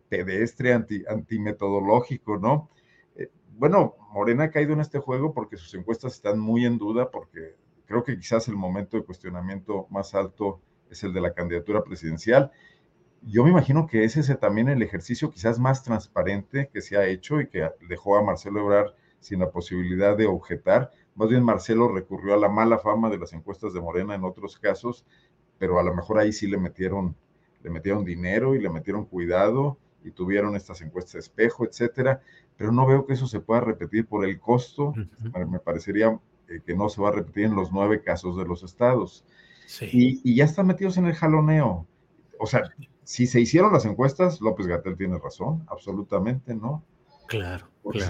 pedestre, 0.09 0.73
anti, 0.73 1.03
antimetodológico, 1.09 2.37
¿no? 2.37 2.71
Bueno, 3.59 3.97
Morena 4.13 4.45
ha 4.45 4.51
caído 4.53 4.73
en 4.73 4.81
este 4.81 5.01
juego 5.01 5.35
porque 5.35 5.57
sus 5.57 5.75
encuestas 5.75 6.15
están 6.15 6.39
muy 6.39 6.65
en 6.65 6.79
duda, 6.79 7.11
porque 7.11 7.57
creo 7.87 8.05
que 8.05 8.17
quizás 8.17 8.47
el 8.47 8.55
momento 8.55 8.97
de 8.97 9.03
cuestionamiento 9.03 9.89
más 9.91 10.15
alto 10.15 10.61
es 10.89 11.03
el 11.03 11.13
de 11.13 11.21
la 11.21 11.35
candidatura 11.35 11.83
presidencial. 11.83 12.53
Yo 13.23 13.43
me 13.43 13.51
imagino 13.51 13.89
que 13.89 14.05
ese 14.05 14.21
es 14.21 14.39
también 14.39 14.69
el 14.69 14.81
ejercicio 14.81 15.33
quizás 15.33 15.59
más 15.59 15.83
transparente 15.83 16.71
que 16.73 16.81
se 16.81 16.97
ha 16.97 17.07
hecho 17.09 17.41
y 17.41 17.49
que 17.49 17.69
dejó 17.89 18.17
a 18.17 18.23
Marcelo 18.23 18.61
Ebrard 18.61 18.93
sin 19.19 19.41
la 19.41 19.51
posibilidad 19.51 20.17
de 20.17 20.27
objetar. 20.27 20.93
Más 21.17 21.29
bien 21.29 21.43
Marcelo 21.43 21.89
recurrió 21.89 22.35
a 22.35 22.37
la 22.37 22.49
mala 22.49 22.79
fama 22.79 23.11
de 23.11 23.19
las 23.19 23.33
encuestas 23.33 23.75
de 23.75 23.81
Morena 23.81 24.15
en 24.15 24.23
otros 24.23 24.57
casos, 24.57 25.05
pero 25.59 25.81
a 25.81 25.83
lo 25.83 25.93
mejor 25.97 26.21
ahí 26.21 26.33
sí 26.33 26.47
le 26.47 26.59
metieron 26.59 27.17
le 27.65 27.71
metieron 27.71 28.05
dinero 28.05 28.55
y 28.55 28.61
le 28.61 28.71
metieron 28.71 29.05
cuidado 29.05 29.79
y 30.05 30.13
tuvieron 30.13 30.55
estas 30.55 30.81
encuestas 30.81 31.15
de 31.15 31.19
espejo, 31.21 31.65
etcétera, 31.65 32.23
pero 32.59 32.73
no 32.73 32.87
veo 32.87 33.07
que 33.07 33.15
eso 33.15 33.27
se 33.27 33.41
pueda 33.41 33.61
repetir 33.61 34.07
por 34.07 34.27
el 34.27 34.39
costo. 34.39 34.93
Me 35.49 35.61
parecería 35.61 36.19
eh, 36.49 36.61
que 36.67 36.75
no 36.75 36.89
se 36.89 37.01
va 37.01 37.09
a 37.09 37.13
repetir 37.13 37.45
en 37.45 37.55
los 37.55 37.73
nueve 37.73 38.03
casos 38.03 38.37
de 38.37 38.45
los 38.45 38.65
estados. 38.65 39.25
Y, 39.81 40.21
y, 40.29 40.35
ya 40.35 40.45
están 40.45 40.67
metidos 40.67 40.97
en 40.99 41.07
el 41.07 41.15
jaloneo. 41.15 41.87
O 42.41 42.47
sea, 42.47 42.65
si 43.05 43.27
se 43.27 43.41
hicieron 43.41 43.73
las 43.73 43.85
encuestas, 43.85 44.41
López 44.41 44.67
Gatel 44.67 44.97
tiene 44.97 45.19
razón, 45.19 45.65
absolutamente, 45.69 46.55
¿no? 46.55 46.83
Claro. 47.29 47.69
Porque 47.83 48.03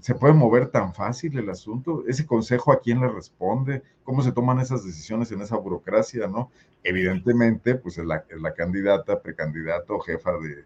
se 0.00 0.14
puede 0.14 0.34
mover 0.34 0.70
tan 0.70 0.92
fácil 0.92 1.38
el 1.38 1.48
asunto. 1.48 2.04
Ese 2.06 2.26
consejo 2.26 2.72
a 2.72 2.80
quién 2.80 3.00
le 3.00 3.08
responde, 3.08 3.82
cómo 4.04 4.22
se 4.22 4.32
toman 4.32 4.60
esas 4.60 4.84
decisiones 4.84 5.32
en 5.32 5.40
esa 5.40 5.56
burocracia, 5.56 6.26
¿no? 6.26 6.50
Evidentemente, 6.82 7.76
pues 7.76 7.96
es 7.96 8.04
la, 8.04 8.26
la 8.38 8.52
candidata, 8.52 9.22
precandidata 9.22 9.94
o 9.94 10.00
jefa 10.00 10.32
de, 10.32 10.64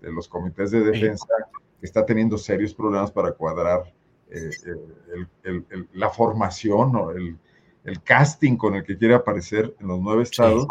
de 0.00 0.12
los 0.12 0.28
comités 0.28 0.70
de 0.70 0.80
defensa 0.80 1.26
está 1.84 2.04
teniendo 2.04 2.38
serios 2.38 2.74
problemas 2.74 3.10
para 3.10 3.32
cuadrar 3.32 3.92
eh, 4.30 4.50
el, 5.44 5.64
el, 5.70 5.88
la 5.92 6.10
formación 6.10 6.96
o 6.96 7.10
el, 7.10 7.38
casting 8.02 8.56
con 8.56 8.74
el 8.74 8.82
que 8.82 8.96
quiere 8.96 9.14
aparecer 9.14 9.76
en 9.78 9.88
los 9.88 10.00
nueve 10.00 10.22
estados 10.22 10.66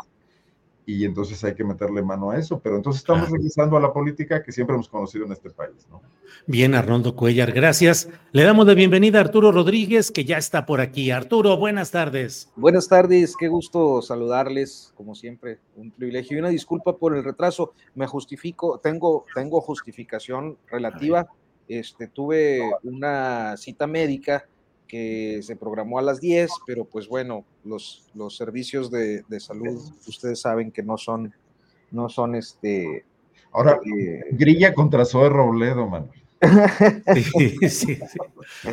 y 0.86 1.06
entonces 1.06 1.44
hay 1.44 1.56
que 1.56 1.64
meterle 1.64 2.02
mano 2.02 2.32
a 2.32 2.38
eso. 2.38 2.60
Pero 2.60 2.78
entonces 2.78 3.02
estamos 3.02 3.30
regresando 3.30 3.78
a 3.78 3.80
la 3.80 3.94
política 3.94 4.44
que 4.44 4.52
siempre 4.52 4.76
hemos 4.76 4.90
conocido 4.90 5.26
en 5.26 5.32
este 5.32 5.50
país, 5.50 5.88
¿no? 5.90 6.02
Bien, 6.46 6.76
Arnoldo 6.76 7.16
Cuellar, 7.16 7.52
gracias. 7.52 8.10
Le 8.32 8.44
damos 8.44 8.68
la 8.68 8.74
bienvenida 8.74 9.20
a 9.20 9.22
Arturo 9.22 9.52
Rodríguez, 9.52 10.12
que 10.12 10.26
ya 10.26 10.38
está 10.38 10.66
por 10.66 10.82
aquí. 10.82 11.12
Arturo, 11.12 11.58
buenas 11.58 11.92
tardes. 11.92 12.52
Buenas 12.56 12.88
tardes, 12.88 13.36
qué 13.38 13.48
gusto 13.48 14.02
saludarles, 14.02 14.92
como 14.96 15.16
siempre, 15.16 15.60
un 15.76 15.92
privilegio 15.92 16.38
y 16.38 16.40
una 16.40 16.50
disculpa 16.50 16.98
por 16.98 17.16
el 17.16 17.24
retraso. 17.24 17.74
Me 17.96 18.08
justifico, 18.08 18.80
tengo, 18.80 19.26
tengo 19.34 19.62
justificación 19.62 20.58
relativa. 20.70 21.28
Este, 21.68 22.08
tuve 22.08 22.62
una 22.84 23.56
cita 23.56 23.88
médica 23.88 24.46
que 24.88 25.42
se 25.44 25.56
programó 25.56 26.00
a 26.00 26.02
las 26.02 26.20
10, 26.20 26.52
pero 26.66 26.86
pues 26.86 27.08
bueno, 27.08 27.46
los, 27.64 28.10
los 28.14 28.36
servicios 28.36 28.92
de, 28.92 29.24
de 29.28 29.40
salud, 29.40 29.82
ustedes 30.08 30.42
saben 30.42 30.72
que 30.72 30.84
no 30.84 30.98
son, 30.98 31.34
no 31.92 32.10
son 32.10 32.36
este... 32.36 33.06
Ahora, 33.52 33.80
eh, 33.86 34.24
grilla 34.32 34.74
contra 34.74 35.06
Zoe 35.06 35.30
Robledo, 35.30 35.88
Manuel. 35.88 36.24
Sí, 37.16 37.70
sí, 37.70 37.98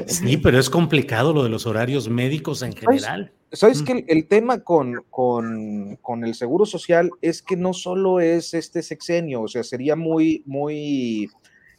sí. 0.07 0.37
pero 0.39 0.59
es 0.59 0.69
complicado 0.69 1.33
lo 1.33 1.45
de 1.45 1.51
los 1.51 1.67
horarios 1.67 2.09
médicos 2.09 2.63
en 2.63 2.73
general. 2.73 3.33
¿Sabes, 3.53 3.83
que 3.83 4.05
el, 4.09 4.27
tema 4.27 4.61
con, 4.61 5.05
con, 5.11 5.97
con, 6.03 6.25
el 6.25 6.35
seguro 6.35 6.67
social 6.67 7.11
es 7.21 7.43
que 7.43 7.57
no 7.57 7.73
solo 7.73 8.21
es 8.21 8.55
este 8.55 8.83
sexenio, 8.83 9.43
o 9.43 9.49
sea, 9.49 9.65
sería 9.65 9.97
muy, 9.97 10.43
muy 10.47 11.31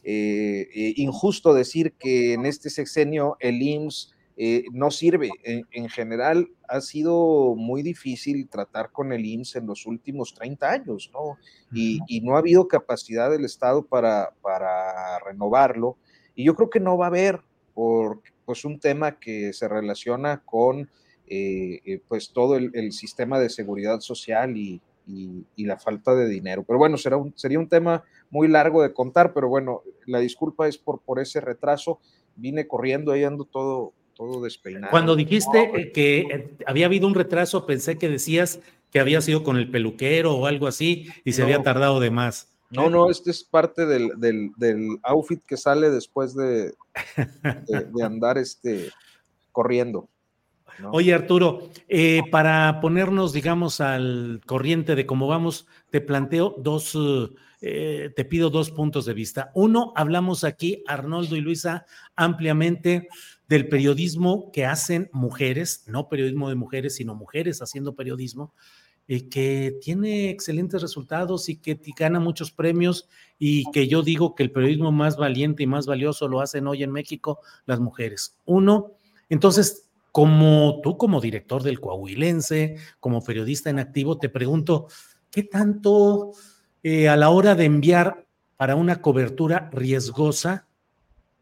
eh, 0.04 0.68
eh, 0.74 0.94
injusto 0.96 1.54
decir 1.54 1.92
que 1.92 2.34
en 2.34 2.44
este 2.44 2.70
sexenio 2.70 3.36
el 3.38 3.62
IMSS 3.62 4.12
eh, 4.44 4.64
no 4.72 4.90
sirve. 4.90 5.30
En, 5.44 5.88
general 5.88 6.48
ha 6.66 6.80
sido 6.80 7.54
muy 7.54 7.80
difícil 7.84 8.48
tratar 8.48 8.90
con 8.90 9.12
el 9.12 9.24
INSS 9.24 9.54
en 9.54 9.68
los 9.68 9.86
últimos 9.86 10.34
30 10.34 10.68
años, 10.68 11.12
¿no? 11.12 11.38
Y, 11.72 12.20
no 12.22 12.34
ha 12.34 12.40
habido 12.40 12.66
capacidad 12.66 13.30
del 13.30 13.44
Estado 13.44 13.86
para, 13.86 14.34
para, 14.42 15.20
renovarlo. 15.20 15.96
Y 16.34 16.42
yo 16.42 16.56
creo 16.56 16.70
que 16.70 16.80
no 16.80 16.98
va 16.98 17.04
a 17.04 17.08
haber, 17.08 17.40
por 17.72 18.20
pues, 18.44 18.64
un 18.64 18.80
tema 18.80 19.20
que 19.20 19.52
se 19.52 19.68
relaciona 19.68 20.42
con 20.44 20.90
eh, 21.28 21.78
eh, 21.84 22.00
pues 22.08 22.32
todo 22.32 22.56
el, 22.56 22.90
sistema 22.90 23.38
de 23.38 23.48
seguridad 23.48 24.00
social 24.00 24.56
y, 24.56 24.82
y, 25.06 25.64
la 25.64 25.78
falta 25.78 26.16
de 26.16 26.28
dinero. 26.28 26.64
Pero 26.64 26.80
bueno, 26.80 26.96
será 26.96 27.16
un, 27.16 27.32
sería 27.36 27.60
un 27.60 27.68
tema 27.68 28.02
muy 28.28 28.48
largo 28.48 28.82
de 28.82 28.92
contar, 28.92 29.34
pero 29.34 29.48
bueno, 29.48 29.82
la 30.04 30.18
disculpa 30.18 30.66
es 30.66 30.78
por, 30.78 31.00
por 31.00 31.20
ese 31.20 31.40
retraso. 31.40 32.00
Vine 32.34 32.66
corriendo, 32.66 33.12
ahí 33.12 33.22
ando 33.22 33.44
todo, 33.44 33.92
todo 34.14 34.42
despeinado. 34.42 34.90
Cuando 34.90 35.16
dijiste 35.16 35.70
eh, 35.74 35.92
que 35.92 36.18
eh, 36.20 36.56
había 36.66 36.86
habido 36.86 37.06
un 37.06 37.14
retraso, 37.14 37.66
pensé 37.66 37.98
que 37.98 38.08
decías 38.08 38.60
que 38.90 39.00
había 39.00 39.20
sido 39.20 39.42
con 39.42 39.56
el 39.56 39.70
peluquero 39.70 40.34
o 40.34 40.46
algo 40.46 40.66
así 40.66 41.08
y 41.24 41.32
se 41.32 41.42
había 41.42 41.62
tardado 41.62 42.00
de 42.00 42.10
más. 42.10 42.48
No, 42.70 42.88
no, 42.88 43.10
este 43.10 43.30
es 43.30 43.44
parte 43.44 43.84
del, 43.84 44.10
del, 44.56 44.98
outfit 45.02 45.42
que 45.44 45.56
sale 45.56 45.90
después 45.90 46.34
de, 46.34 46.72
de, 47.68 48.02
andar 48.02 48.38
este, 48.38 48.90
corriendo. 49.50 50.08
Oye, 50.90 51.12
Arturo, 51.12 51.68
eh, 51.88 52.22
para 52.30 52.80
ponernos, 52.80 53.34
digamos, 53.34 53.82
al 53.82 54.40
corriente 54.46 54.94
de 54.94 55.04
cómo 55.04 55.26
vamos, 55.26 55.66
te 55.90 56.00
planteo 56.00 56.54
dos, 56.58 56.98
te 57.60 58.24
pido 58.24 58.48
dos 58.48 58.70
puntos 58.70 59.04
de 59.04 59.12
vista. 59.12 59.50
Uno, 59.54 59.92
hablamos 59.94 60.42
aquí, 60.42 60.82
Arnoldo 60.86 61.36
y 61.36 61.42
Luisa, 61.42 61.84
ampliamente 62.16 63.08
del 63.52 63.68
periodismo 63.68 64.50
que 64.50 64.64
hacen 64.64 65.10
mujeres, 65.12 65.84
no 65.86 66.08
periodismo 66.08 66.48
de 66.48 66.54
mujeres, 66.54 66.94
sino 66.94 67.14
mujeres 67.14 67.60
haciendo 67.60 67.94
periodismo, 67.94 68.54
eh, 69.08 69.28
que 69.28 69.76
tiene 69.82 70.30
excelentes 70.30 70.80
resultados 70.80 71.50
y 71.50 71.56
que 71.56 71.78
gana 71.94 72.18
muchos 72.18 72.50
premios 72.50 73.10
y 73.38 73.70
que 73.70 73.88
yo 73.88 74.02
digo 74.02 74.34
que 74.34 74.42
el 74.42 74.52
periodismo 74.52 74.90
más 74.90 75.18
valiente 75.18 75.62
y 75.62 75.66
más 75.66 75.84
valioso 75.84 76.28
lo 76.28 76.40
hacen 76.40 76.66
hoy 76.66 76.82
en 76.82 76.92
México 76.92 77.40
las 77.66 77.78
mujeres. 77.78 78.38
Uno, 78.46 78.92
entonces, 79.28 79.90
como 80.12 80.80
tú 80.82 80.96
como 80.96 81.20
director 81.20 81.62
del 81.62 81.78
Coahuilense, 81.78 82.76
como 83.00 83.22
periodista 83.22 83.68
en 83.68 83.80
activo, 83.80 84.16
te 84.16 84.30
pregunto, 84.30 84.86
¿qué 85.30 85.42
tanto 85.42 86.32
eh, 86.82 87.10
a 87.10 87.16
la 87.16 87.28
hora 87.28 87.54
de 87.54 87.66
enviar 87.66 88.26
para 88.56 88.76
una 88.76 89.02
cobertura 89.02 89.68
riesgosa, 89.72 90.68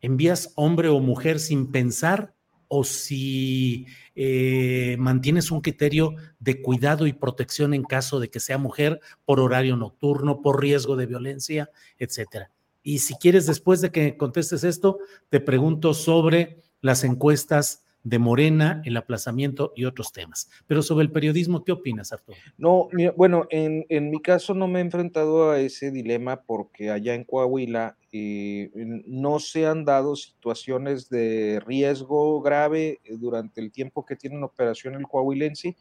envías 0.01 0.53
hombre 0.57 0.89
o 0.89 1.01
mujer 1.01 1.39
sin 1.41 1.71
pensar 1.71 2.35
o 2.69 2.85
si 2.85 3.87
eh, 4.15 4.97
mantienes 4.99 5.51
un 5.51 5.61
criterio 5.61 6.15
de 6.39 6.63
cuidado 6.63 7.09
y 7.09 7.13
protección 7.13 7.75
en 7.75 7.83
caso 7.83 8.21
de 8.21 8.31
que 8.31 8.39
sea 8.39 8.59
mujer 8.59 9.01
por 9.25 9.41
horario 9.41 9.77
nocturno, 9.77 10.41
por 10.41 10.61
riesgo 10.61 10.95
de 10.95 11.07
violencia, 11.07 11.71
etcétera. 11.99 12.53
Y 12.83 13.01
si 13.01 13.15
quieres, 13.15 13.47
después 13.47 13.81
de 13.81 13.91
que 13.91 14.17
contestes 14.17 14.63
esto, 14.63 14.99
te 15.29 15.41
pregunto 15.41 15.95
sobre 15.95 16.63
las 16.81 17.03
encuestas 17.03 17.83
de 18.03 18.19
Morena, 18.19 18.81
el 18.85 18.97
aplazamiento 18.97 19.73
y 19.77 19.85
otros 19.85 20.13
temas. 20.13 20.49
Pero 20.67 20.83
sobre 20.83 21.05
el 21.05 21.13
periodismo, 21.13 21.65
¿qué 21.65 21.73
opinas, 21.73 22.13
Arturo? 22.13 22.39
No, 22.57 22.89
bueno, 23.17 23.47
en, 23.51 23.85
en 23.89 24.11
mi 24.11 24.21
caso 24.21 24.55
no 24.55 24.69
me 24.69 24.79
he 24.79 24.83
enfrentado 24.83 25.51
a 25.51 25.61
ese 25.61 25.91
dilema 25.91 26.43
porque 26.43 26.91
allá 26.91 27.15
en 27.15 27.25
Coahuila 27.25 27.97
eh, 28.13 28.71
no 29.07 29.39
se 29.39 29.67
han 29.67 29.85
dado 29.85 30.17
situaciones 30.17 31.09
de 31.09 31.61
riesgo 31.65 32.41
grave 32.41 33.01
eh, 33.05 33.17
durante 33.17 33.61
el 33.61 33.71
tiempo 33.71 34.05
que 34.05 34.17
tiene 34.17 34.43
operación 34.43 34.95
el 34.95 35.07
coahuilense. 35.07 35.77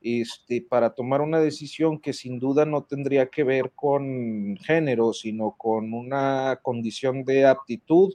Este, 0.00 0.62
para 0.62 0.90
tomar 0.94 1.20
una 1.20 1.40
decisión 1.40 1.98
que 1.98 2.12
sin 2.12 2.38
duda 2.38 2.64
no 2.64 2.84
tendría 2.84 3.26
que 3.26 3.42
ver 3.42 3.72
con 3.74 4.56
género, 4.58 5.12
sino 5.12 5.56
con 5.58 5.92
una 5.92 6.60
condición 6.62 7.24
de 7.24 7.46
aptitud, 7.46 8.12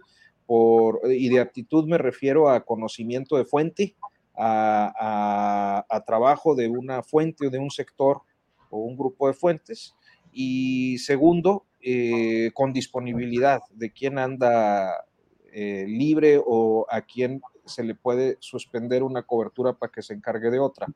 y 1.09 1.29
de 1.29 1.39
aptitud 1.39 1.85
me 1.85 1.97
refiero 1.97 2.49
a 2.49 2.63
conocimiento 2.63 3.37
de 3.37 3.45
fuente, 3.45 3.95
a, 4.35 6.03
trabajo 6.05 6.55
de 6.55 6.67
una 6.67 7.03
fuente 7.03 7.47
o 7.47 7.49
de 7.49 7.59
un 7.59 7.71
sector 7.71 8.21
o 8.69 8.79
un 8.79 8.97
grupo 8.97 9.27
de 9.27 9.33
fuentes. 9.33 9.95
Y 10.31 10.97
segundo, 10.97 11.65
eh, 11.81 12.51
con 12.53 12.73
disponibilidad 12.73 13.61
de 13.73 13.91
quién 13.91 14.17
anda 14.17 15.05
eh, 15.51 15.85
libre 15.87 16.41
o 16.43 16.87
a 16.89 17.01
quién 17.01 17.41
se 17.65 17.83
le 17.83 17.95
puede 17.95 18.37
suspender 18.39 19.03
una 19.03 19.23
cobertura 19.23 19.73
para 19.73 19.91
que 19.91 20.01
se 20.01 20.13
encargue 20.13 20.49
de 20.49 20.59
otra, 20.59 20.87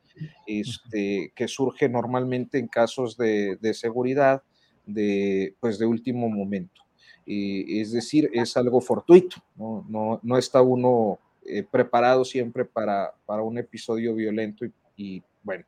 este, 0.45 1.31
que 1.35 1.47
surge 1.47 1.87
normalmente 1.87 2.57
en 2.57 2.67
casos 2.67 3.17
de, 3.17 3.57
seguridad 3.73 4.41
de, 4.85 5.55
pues 5.59 5.77
de 5.77 5.85
último 5.85 6.29
momento. 6.29 6.81
Es 7.27 7.91
decir, 7.91 8.29
es 8.33 8.55
algo 8.55 8.79
fortuito, 8.79 9.37
no, 9.57 10.19
no, 10.23 10.37
está 10.37 10.61
uno 10.61 11.19
eh, 11.45 11.63
preparado 11.69 12.23
siempre 12.23 12.63
para, 12.65 13.13
para, 13.25 13.41
un 13.41 13.57
episodio 13.57 14.15
violento 14.15 14.65
y 14.95 15.21
bueno, 15.43 15.65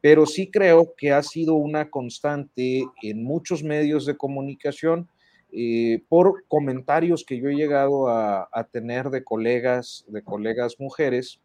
pero 0.00 0.26
sí 0.26 0.50
creo 0.50 0.94
que 0.96 1.12
ha 1.12 1.22
sido 1.22 1.54
una 1.54 1.90
constante 1.90 2.84
en 3.02 3.22
muchos 3.22 3.62
medios 3.62 4.06
de 4.06 4.16
comunicación 4.16 5.08
eh, 5.52 6.02
por 6.08 6.44
comentarios 6.46 7.24
que 7.24 7.38
yo 7.38 7.48
he 7.48 7.54
llegado 7.54 8.08
a, 8.08 8.48
tener 8.72 9.10
de 9.10 9.24
colegas, 9.24 10.04
de 10.08 10.22
colegas 10.22 10.76
mujeres, 10.78 11.40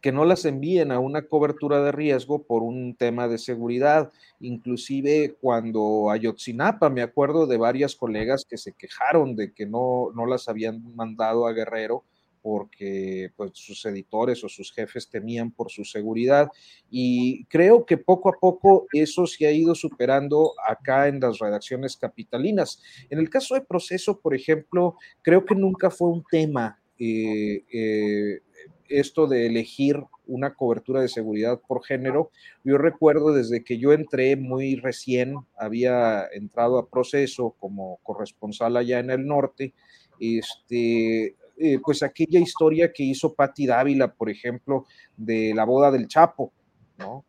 que 0.00 0.12
no 0.12 0.24
las 0.24 0.44
envíen 0.44 0.92
a 0.92 1.00
una 1.00 1.22
cobertura 1.22 1.82
de 1.82 1.92
riesgo 1.92 2.42
por 2.42 2.62
un 2.62 2.94
tema 2.94 3.28
de 3.28 3.38
seguridad. 3.38 4.12
Inclusive 4.40 5.36
cuando 5.40 6.10
Ayotzinapa, 6.10 6.90
me 6.90 7.02
acuerdo 7.02 7.46
de 7.46 7.56
varias 7.56 7.96
colegas 7.96 8.44
que 8.48 8.58
se 8.58 8.72
quejaron 8.72 9.36
de 9.36 9.52
que 9.52 9.66
no, 9.66 10.12
no 10.14 10.26
las 10.26 10.48
habían 10.48 10.94
mandado 10.94 11.46
a 11.46 11.52
Guerrero 11.52 12.04
porque 12.46 13.32
pues, 13.34 13.50
sus 13.54 13.84
editores 13.86 14.44
o 14.44 14.48
sus 14.48 14.72
jefes 14.72 15.10
temían 15.10 15.50
por 15.50 15.68
su 15.68 15.84
seguridad. 15.84 16.48
Y 16.88 17.44
creo 17.46 17.84
que 17.84 17.98
poco 17.98 18.28
a 18.28 18.34
poco 18.38 18.86
eso 18.92 19.26
se 19.26 19.48
ha 19.48 19.50
ido 19.50 19.74
superando 19.74 20.52
acá 20.64 21.08
en 21.08 21.18
las 21.18 21.40
redacciones 21.40 21.96
capitalinas. 21.96 22.80
En 23.10 23.18
el 23.18 23.28
caso 23.30 23.56
de 23.56 23.62
proceso, 23.62 24.20
por 24.20 24.32
ejemplo, 24.32 24.94
creo 25.22 25.44
que 25.44 25.56
nunca 25.56 25.90
fue 25.90 26.08
un 26.08 26.22
tema 26.30 26.78
eh, 27.00 27.64
eh, 27.72 28.40
esto 28.88 29.26
de 29.26 29.46
elegir 29.46 30.02
una 30.26 30.54
cobertura 30.54 31.00
de 31.00 31.08
seguridad 31.08 31.60
por 31.66 31.84
género. 31.84 32.30
Yo 32.64 32.78
recuerdo 32.78 33.32
desde 33.32 33.62
que 33.64 33.78
yo 33.78 33.92
entré 33.92 34.36
muy 34.36 34.76
recién, 34.76 35.36
había 35.56 36.26
entrado 36.32 36.78
a 36.78 36.88
proceso 36.88 37.54
como 37.58 37.98
corresponsal 38.02 38.76
allá 38.76 38.98
en 38.98 39.10
el 39.10 39.26
norte, 39.26 39.74
este, 40.20 41.36
eh, 41.58 41.78
pues 41.82 42.02
aquella 42.02 42.40
historia 42.40 42.92
que 42.92 43.02
hizo 43.02 43.34
Patti 43.34 43.66
Dávila, 43.66 44.12
por 44.12 44.30
ejemplo, 44.30 44.86
de 45.16 45.52
la 45.54 45.64
boda 45.64 45.90
del 45.90 46.08
Chapo, 46.08 46.52
¿no? 46.98 47.24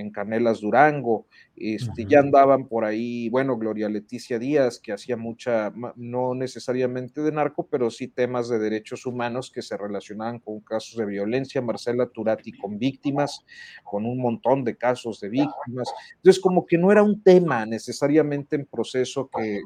En 0.00 0.10
Canelas 0.10 0.60
Durango, 0.60 1.26
este, 1.56 2.06
ya 2.06 2.20
andaban 2.20 2.66
por 2.66 2.84
ahí, 2.84 3.28
bueno, 3.28 3.58
Gloria 3.58 3.88
Leticia 3.88 4.38
Díaz, 4.38 4.78
que 4.78 4.92
hacía 4.92 5.16
mucha, 5.16 5.72
no 5.96 6.34
necesariamente 6.34 7.20
de 7.20 7.32
narco, 7.32 7.68
pero 7.70 7.90
sí 7.90 8.08
temas 8.08 8.48
de 8.48 8.58
derechos 8.58 9.04
humanos 9.04 9.50
que 9.54 9.60
se 9.60 9.76
relacionaban 9.76 10.38
con 10.38 10.60
casos 10.60 10.96
de 10.96 11.04
violencia, 11.04 11.60
Marcela 11.60 12.06
Turati 12.06 12.52
con 12.52 12.78
víctimas, 12.78 13.44
con 13.84 14.06
un 14.06 14.18
montón 14.18 14.64
de 14.64 14.76
casos 14.76 15.20
de 15.20 15.28
víctimas. 15.28 15.92
Entonces, 16.16 16.40
como 16.40 16.64
que 16.64 16.78
no 16.78 16.90
era 16.90 17.02
un 17.02 17.22
tema 17.22 17.66
necesariamente 17.66 18.56
en 18.56 18.64
proceso 18.64 19.28
que, 19.28 19.60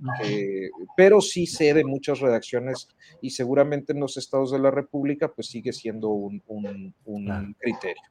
pero 0.97 1.21
sí 1.21 1.47
sé 1.47 1.75
de 1.75 1.85
muchas 1.85 2.19
redacciones 2.21 2.89
y 3.21 3.31
seguramente 3.31 3.93
en 3.93 4.01
los 4.01 4.17
estados 4.17 4.51
de 4.51 4.59
la 4.59 4.73
República, 4.73 5.33
pues 5.33 5.47
sigue 5.47 5.73
siendo 5.73 6.09
un, 6.09 6.43
un 6.47 7.57
criterio. 7.61 8.03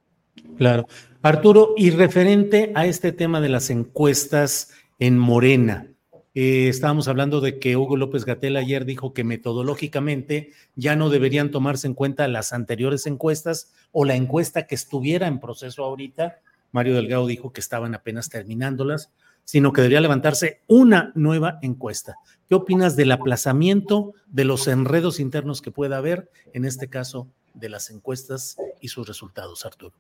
Claro. 0.58 0.88
Arturo, 1.22 1.74
y 1.78 1.92
referente 1.92 2.72
a 2.76 2.86
este 2.86 3.12
tema 3.12 3.40
de 3.42 3.50
las 3.50 3.70
encuestas 3.70 4.72
en 5.00 5.18
Morena, 5.18 5.88
eh, 6.36 6.68
estábamos 6.68 7.08
hablando 7.08 7.42
de 7.42 7.60
que 7.60 7.78
Hugo 7.78 7.96
López 7.96 8.26
Gatel 8.26 8.58
ayer 8.58 8.86
dijo 8.86 9.14
que 9.14 9.24
metodológicamente 9.24 10.52
ya 10.76 10.96
no 10.96 11.10
deberían 11.10 11.52
tomarse 11.52 11.86
en 11.86 11.94
cuenta 11.94 12.28
las 12.28 12.54
anteriores 12.54 13.06
encuestas 13.06 13.72
o 13.92 14.04
la 14.04 14.16
encuesta 14.16 14.66
que 14.66 14.74
estuviera 14.74 15.28
en 15.28 15.40
proceso 15.40 15.84
ahorita. 15.84 16.40
Mario 16.72 16.96
Delgado 16.96 17.28
dijo 17.28 17.54
que 17.54 17.62
estaban 17.62 17.94
apenas 17.94 18.30
terminándolas, 18.30 19.12
sino 19.44 19.74
que 19.74 19.82
debería 19.82 20.02
levantarse 20.02 20.62
una 20.68 21.12
nueva 21.14 21.60
encuesta. 21.62 22.16
¿Qué 22.50 22.56
opinas 22.56 22.96
del 22.96 23.12
aplazamiento 23.12 24.14
de 24.26 24.46
los 24.46 24.68
enredos 24.68 25.20
internos 25.20 25.62
que 25.62 25.72
pueda 25.72 25.98
haber, 25.98 26.32
en 26.54 26.66
este 26.66 26.88
caso, 26.90 27.28
de 27.54 27.70
las 27.70 27.92
encuestas 27.92 28.58
y 28.82 28.88
sus 28.88 29.08
resultados, 29.08 29.66
Arturo? 29.66 29.96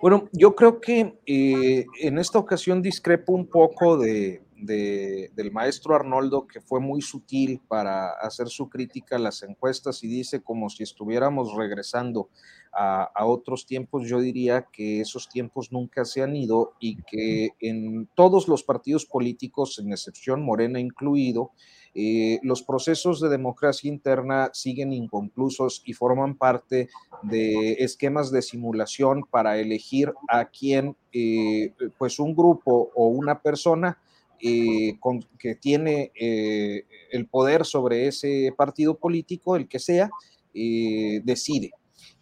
Bueno, 0.00 0.28
yo 0.32 0.54
creo 0.54 0.80
que 0.80 1.18
eh, 1.26 1.86
en 2.00 2.18
esta 2.18 2.38
ocasión 2.38 2.82
discrepo 2.82 3.32
un 3.32 3.46
poco 3.46 3.98
de, 3.98 4.42
del 4.56 5.52
maestro 5.52 5.94
Arnoldo, 5.94 6.46
que 6.46 6.60
fue 6.60 6.80
muy 6.80 7.00
sutil 7.00 7.60
para 7.68 8.10
hacer 8.10 8.48
su 8.48 8.68
crítica 8.68 9.16
a 9.16 9.20
las 9.20 9.42
encuestas 9.42 10.02
y 10.02 10.08
dice 10.08 10.42
como 10.42 10.68
si 10.68 10.82
estuviéramos 10.82 11.54
regresando 11.56 12.28
a, 12.72 13.04
a, 13.14 13.24
otros 13.24 13.66
tiempos, 13.66 14.08
yo 14.08 14.20
diría 14.20 14.66
que 14.72 15.00
esos 15.00 15.28
tiempos 15.28 15.72
nunca 15.72 16.04
se 16.04 16.22
han 16.22 16.36
ido 16.36 16.74
y 16.80 16.96
que 17.02 17.50
en 17.60 18.08
todos 18.14 18.46
los 18.48 18.62
partidos 18.62 19.06
políticos, 19.06 19.78
en 19.78 19.92
excepción 19.92 20.42
Morena 20.42 20.78
incluido, 20.78 21.52
eh, 22.00 22.38
los 22.44 22.62
procesos 22.62 23.20
de 23.20 23.28
democracia 23.28 23.88
interna 23.88 24.50
siguen 24.52 24.92
inconclusos 24.92 25.82
y 25.84 25.94
forman 25.94 26.36
parte 26.36 26.88
de 27.24 27.72
esquemas 27.72 28.30
de 28.30 28.40
simulación 28.40 29.24
para 29.28 29.58
elegir 29.58 30.12
a 30.28 30.44
quien, 30.44 30.94
eh, 31.12 31.72
pues 31.98 32.20
un 32.20 32.36
grupo 32.36 32.92
o 32.94 33.08
una 33.08 33.42
persona 33.42 33.98
eh, 34.40 34.96
que 35.40 35.56
tiene 35.56 36.12
el 36.14 37.26
poder 37.26 37.64
sobre 37.64 38.06
ese 38.06 38.54
partido 38.56 38.96
político, 38.96 39.56
el 39.56 39.66
que 39.66 39.80
sea, 39.80 40.08
decide. 40.54 41.72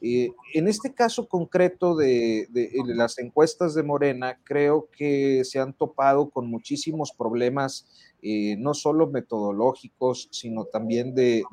En 0.00 0.68
este 0.68 0.94
caso 0.94 1.28
concreto 1.28 1.96
de, 1.96 2.48
las 2.86 3.18
encuestas 3.18 3.74
de 3.74 3.82
Morena, 3.82 4.38
creo 4.44 4.88
que 4.96 5.42
se 5.44 5.58
han 5.58 5.72
topado 5.72 6.30
con 6.30 6.48
muchísimos 6.48 7.12
problemas 7.12 7.86
eh, 8.22 8.56
no 8.58 8.74
solo 8.74 9.06
metodológicos, 9.06 10.28
sino 10.32 10.64
también 10.64 11.14
de, 11.14 11.44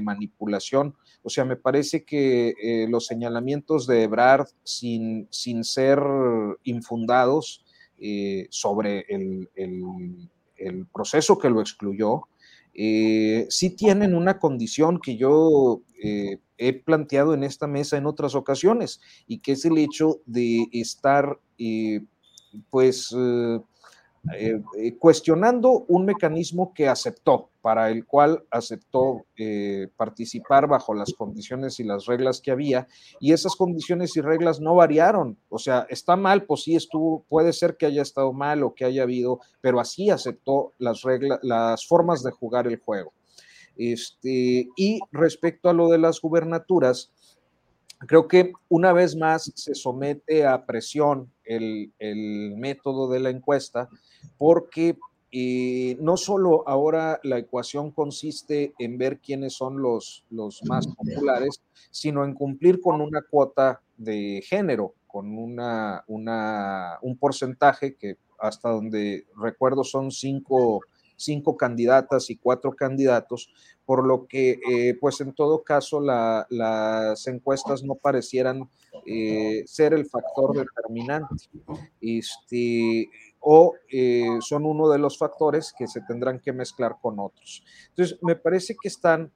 manipulación. 0.00 0.94
O 1.22 1.30
sea, 1.30 1.44
me 1.44 1.56
parece 1.56 2.04
que 2.04 2.54
eh, 2.62 2.86
los 2.88 3.06
señalamientos 3.06 3.86
de 3.86 4.04
Ebrard, 4.04 4.46
sin, 4.62 5.26
sin 5.30 5.64
ser 5.64 6.00
infundados 6.64 7.64
eh, 8.02 8.46
sobre 8.48 9.04
el, 9.10 9.48
proceso 10.92 11.38
que 11.38 11.50
lo 11.50 11.60
excluyó, 11.60 12.22
sí 12.74 13.70
tienen 13.76 14.14
una 14.14 14.38
condición 14.38 15.00
que 15.00 15.16
yo 15.16 15.82
he 16.02 16.72
planteado 16.72 17.34
en 17.34 17.44
esta 17.44 17.66
mesa 17.66 17.96
en 17.96 18.06
otras 18.06 18.34
ocasiones, 18.34 19.00
y 19.26 19.38
que 19.40 19.52
es 19.52 19.64
el 19.64 19.78
hecho 19.78 20.20
de 20.26 20.66
estar, 20.72 21.40
pues, 22.70 23.14
eh, 24.34 24.60
eh, 24.76 24.96
cuestionando 24.98 25.86
un 25.88 26.04
mecanismo 26.04 26.74
que 26.74 26.88
aceptó, 26.88 27.50
para 27.62 27.90
el 27.90 28.04
cual 28.04 28.44
aceptó 28.50 29.24
eh, 29.36 29.88
participar 29.96 30.68
bajo 30.68 30.92
las 30.92 31.14
condiciones 31.14 31.80
y 31.80 31.84
las 31.84 32.04
reglas 32.04 32.42
que 32.42 32.50
había, 32.50 32.86
y 33.18 33.32
esas 33.32 33.56
condiciones 33.56 34.14
y 34.16 34.20
reglas 34.20 34.60
no 34.60 34.74
variaron. 34.74 35.38
O 35.48 35.58
sea, 35.58 35.86
está 35.88 36.16
mal, 36.16 36.44
pues 36.44 36.64
sí 36.64 36.76
estuvo, 36.76 37.24
puede 37.30 37.54
ser 37.54 37.78
que 37.78 37.86
haya 37.86 38.02
estado 38.02 38.32
mal 38.34 38.62
o 38.62 38.74
que 38.74 38.84
haya 38.84 39.04
habido, 39.04 39.40
pero 39.62 39.80
así 39.80 40.10
aceptó 40.10 40.74
las 40.78 41.00
reglas, 41.02 41.38
las 41.42 41.86
formas 41.86 42.22
de 42.22 42.30
jugar 42.30 42.66
el 42.66 42.78
juego. 42.78 43.14
Este, 43.76 44.68
y 44.76 45.00
respecto 45.10 45.70
a 45.70 45.72
lo 45.72 45.88
de 45.88 45.96
las 45.96 46.20
gubernaturas, 46.20 47.10
creo 48.06 48.28
que 48.28 48.52
una 48.68 48.92
vez 48.92 49.16
más 49.16 49.52
se 49.54 49.74
somete 49.74 50.46
a 50.46 50.64
presión 50.66 51.30
el, 51.44 51.92
el 51.98 52.54
método 52.56 53.10
de 53.10 53.20
la 53.20 53.30
encuesta 53.30 53.88
porque 54.38 54.96
eh, 55.32 55.96
no 56.00 56.16
solo 56.16 56.66
ahora 56.66 57.20
la 57.22 57.38
ecuación 57.38 57.92
consiste 57.92 58.74
en 58.78 58.98
ver 58.98 59.20
quiénes 59.20 59.52
son 59.52 59.80
los, 59.80 60.24
los 60.28 60.60
más 60.64 60.88
populares, 60.88 61.62
sino 61.90 62.24
en 62.24 62.34
cumplir 62.34 62.80
con 62.80 63.00
una 63.00 63.22
cuota 63.22 63.80
de 63.96 64.42
género, 64.44 64.94
con 65.06 65.38
una, 65.38 66.04
una, 66.08 66.98
un 67.02 67.16
porcentaje 67.16 67.94
que 67.94 68.16
hasta 68.40 68.70
donde 68.70 69.26
recuerdo 69.36 69.84
son 69.84 70.10
cinco, 70.10 70.80
cinco 71.20 71.56
candidatas 71.56 72.30
y 72.30 72.36
cuatro 72.36 72.72
candidatos, 72.72 73.52
por 73.84 74.06
lo 74.06 74.26
que, 74.26 74.58
eh, 74.70 74.96
pues 75.00 75.20
en 75.20 75.34
todo 75.34 75.62
caso, 75.62 76.00
las 76.00 77.26
encuestas 77.26 77.82
no 77.82 77.96
parecieran 77.96 78.70
eh, 79.06 79.62
ser 79.66 79.92
el 79.94 80.06
factor 80.06 80.56
determinante. 80.56 81.46
Este, 82.00 83.10
o 83.40 83.74
eh, 83.90 84.38
son 84.40 84.66
uno 84.66 84.88
de 84.88 84.98
los 84.98 85.18
factores 85.18 85.74
que 85.76 85.86
se 85.86 86.00
tendrán 86.02 86.40
que 86.40 86.52
mezclar 86.52 86.96
con 87.00 87.18
otros. 87.18 87.62
Entonces, 87.88 88.18
me 88.22 88.36
parece 88.36 88.76
que 88.80 88.88
están, 88.88 89.32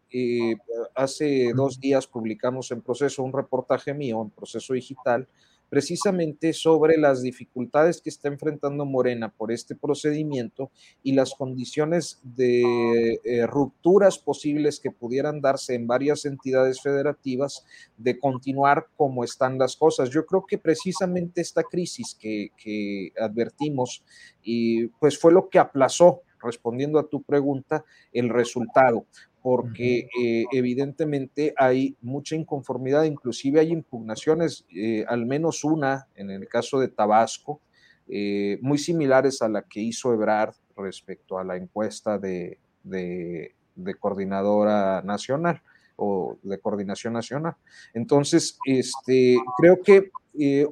hace 0.94 1.52
dos 1.54 1.80
días 1.80 2.06
publicamos 2.06 2.70
en 2.70 2.82
proceso 2.82 3.22
un 3.22 3.32
reportaje 3.32 3.94
mío, 3.94 4.22
en 4.22 4.30
proceso 4.30 4.74
digital, 4.74 5.28
precisamente 5.74 6.52
sobre 6.52 6.96
las 6.96 7.20
dificultades 7.20 8.00
que 8.00 8.08
está 8.08 8.28
enfrentando 8.28 8.86
Morena 8.86 9.32
por 9.32 9.50
este 9.50 9.74
procedimiento 9.74 10.70
y 11.02 11.14
las 11.14 11.34
condiciones 11.34 12.20
de 12.22 13.18
eh, 13.24 13.44
rupturas 13.48 14.20
posibles 14.20 14.78
que 14.78 14.92
pudieran 14.92 15.40
darse 15.40 15.74
en 15.74 15.88
varias 15.88 16.26
entidades 16.26 16.80
federativas 16.80 17.66
de 17.96 18.20
continuar 18.20 18.86
como 18.94 19.24
están 19.24 19.58
las 19.58 19.74
cosas. 19.74 20.10
Yo 20.10 20.24
creo 20.26 20.46
que 20.46 20.58
precisamente 20.58 21.40
esta 21.40 21.64
crisis 21.64 22.16
que, 22.20 22.50
que 22.56 23.10
advertimos 23.20 24.04
y 24.44 24.86
pues 25.00 25.18
fue 25.18 25.32
lo 25.32 25.48
que 25.48 25.58
aplazó 25.58 26.22
respondiendo 26.40 27.00
a 27.00 27.08
tu 27.08 27.24
pregunta, 27.24 27.84
el 28.12 28.28
resultado 28.28 29.06
porque 29.44 30.08
eh, 30.18 30.46
evidentemente 30.52 31.52
hay 31.58 31.98
mucha 32.00 32.34
inconformidad, 32.34 33.04
inclusive 33.04 33.60
hay 33.60 33.72
impugnaciones, 33.72 34.64
eh, 34.74 35.04
al 35.06 35.26
menos 35.26 35.64
una 35.64 36.08
en 36.14 36.30
el 36.30 36.48
caso 36.48 36.80
de 36.80 36.88
Tabasco, 36.88 37.60
eh, 38.08 38.58
muy 38.62 38.78
similares 38.78 39.42
a 39.42 39.50
la 39.50 39.60
que 39.60 39.80
hizo 39.80 40.14
Ebrard 40.14 40.54
respecto 40.78 41.38
a 41.38 41.44
la 41.44 41.58
encuesta 41.58 42.18
de, 42.18 42.58
de, 42.84 43.52
coordinadora 44.00 45.02
nacional 45.02 45.60
o 45.96 46.38
de 46.42 46.58
coordinación 46.58 47.12
nacional. 47.12 47.54
Entonces, 47.92 48.56
este, 48.64 49.36
creo 49.58 49.82
que 49.82 50.10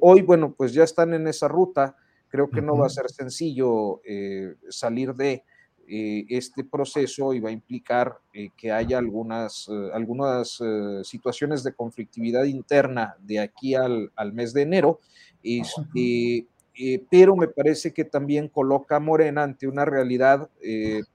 hoy, 0.01 0.23
bueno, 0.23 0.51
pues 0.57 0.73
ya 0.73 0.83
están 0.83 1.13
en 1.13 1.27
esa 1.27 1.47
ruta, 1.47 1.95
creo 2.27 2.49
que 2.49 2.63
no 2.63 2.75
va 2.75 2.87
a 2.87 2.89
ser 2.89 3.07
sencillo 3.11 4.01
salir 4.71 5.13
de, 5.13 5.43
eh, 5.95 6.25
este 6.27 6.63
proceso 6.63 7.35
iba 7.35 7.49
a 7.49 7.51
implicar 7.51 8.17
eh, 8.33 8.49
que 8.57 8.71
haya 8.71 8.97
algunas, 8.97 9.69
eh, 9.69 9.91
algunas 9.93 10.59
situaciones 11.03 11.63
de 11.63 11.75
conflictividad 11.75 12.45
interna 12.45 13.15
de 13.19 13.39
aquí 13.39 13.75
al, 13.75 14.09
mes 14.33 14.53
de 14.53 14.63
enero, 14.63 15.01
este, 15.43 16.47
pero 17.11 17.35
me 17.35 17.47
parece 17.47 17.93
que 17.93 18.05
también 18.05 18.47
coloca 18.47 18.95
a 18.95 18.99
Morena 18.99 19.43
ante 19.43 19.67
una 19.67 19.85
realidad 19.85 20.49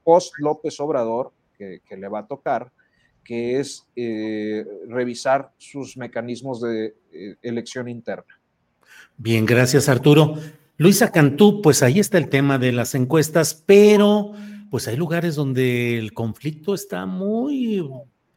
post 0.05 0.35
López 0.37 0.79
Obrador 0.79 1.33
que, 1.57 1.81
que, 1.85 1.97
le 1.97 2.07
va 2.07 2.19
a 2.19 2.27
tocar, 2.27 2.71
que 3.21 3.59
es 3.59 3.85
revisar 4.87 5.51
sus 5.57 5.97
mecanismos 5.97 6.61
de 6.61 6.95
elección 7.41 7.89
interna. 7.89 8.39
Bien, 9.17 9.45
gracias 9.45 9.89
Arturo. 9.89 10.35
Luisa 10.77 11.11
Cantú, 11.11 11.61
pues 11.61 11.83
ahí 11.83 11.99
está 11.99 12.17
el 12.17 12.29
tema 12.29 12.57
de 12.57 12.71
las 12.71 12.95
encuestas, 12.95 13.53
pero 13.65 14.33
pues 14.69 14.87
hay 14.87 14.95
lugares 14.95 15.35
donde 15.35 15.97
el 15.97 16.13
conflicto 16.13 16.73
está 16.73 17.05
muy 17.05 17.87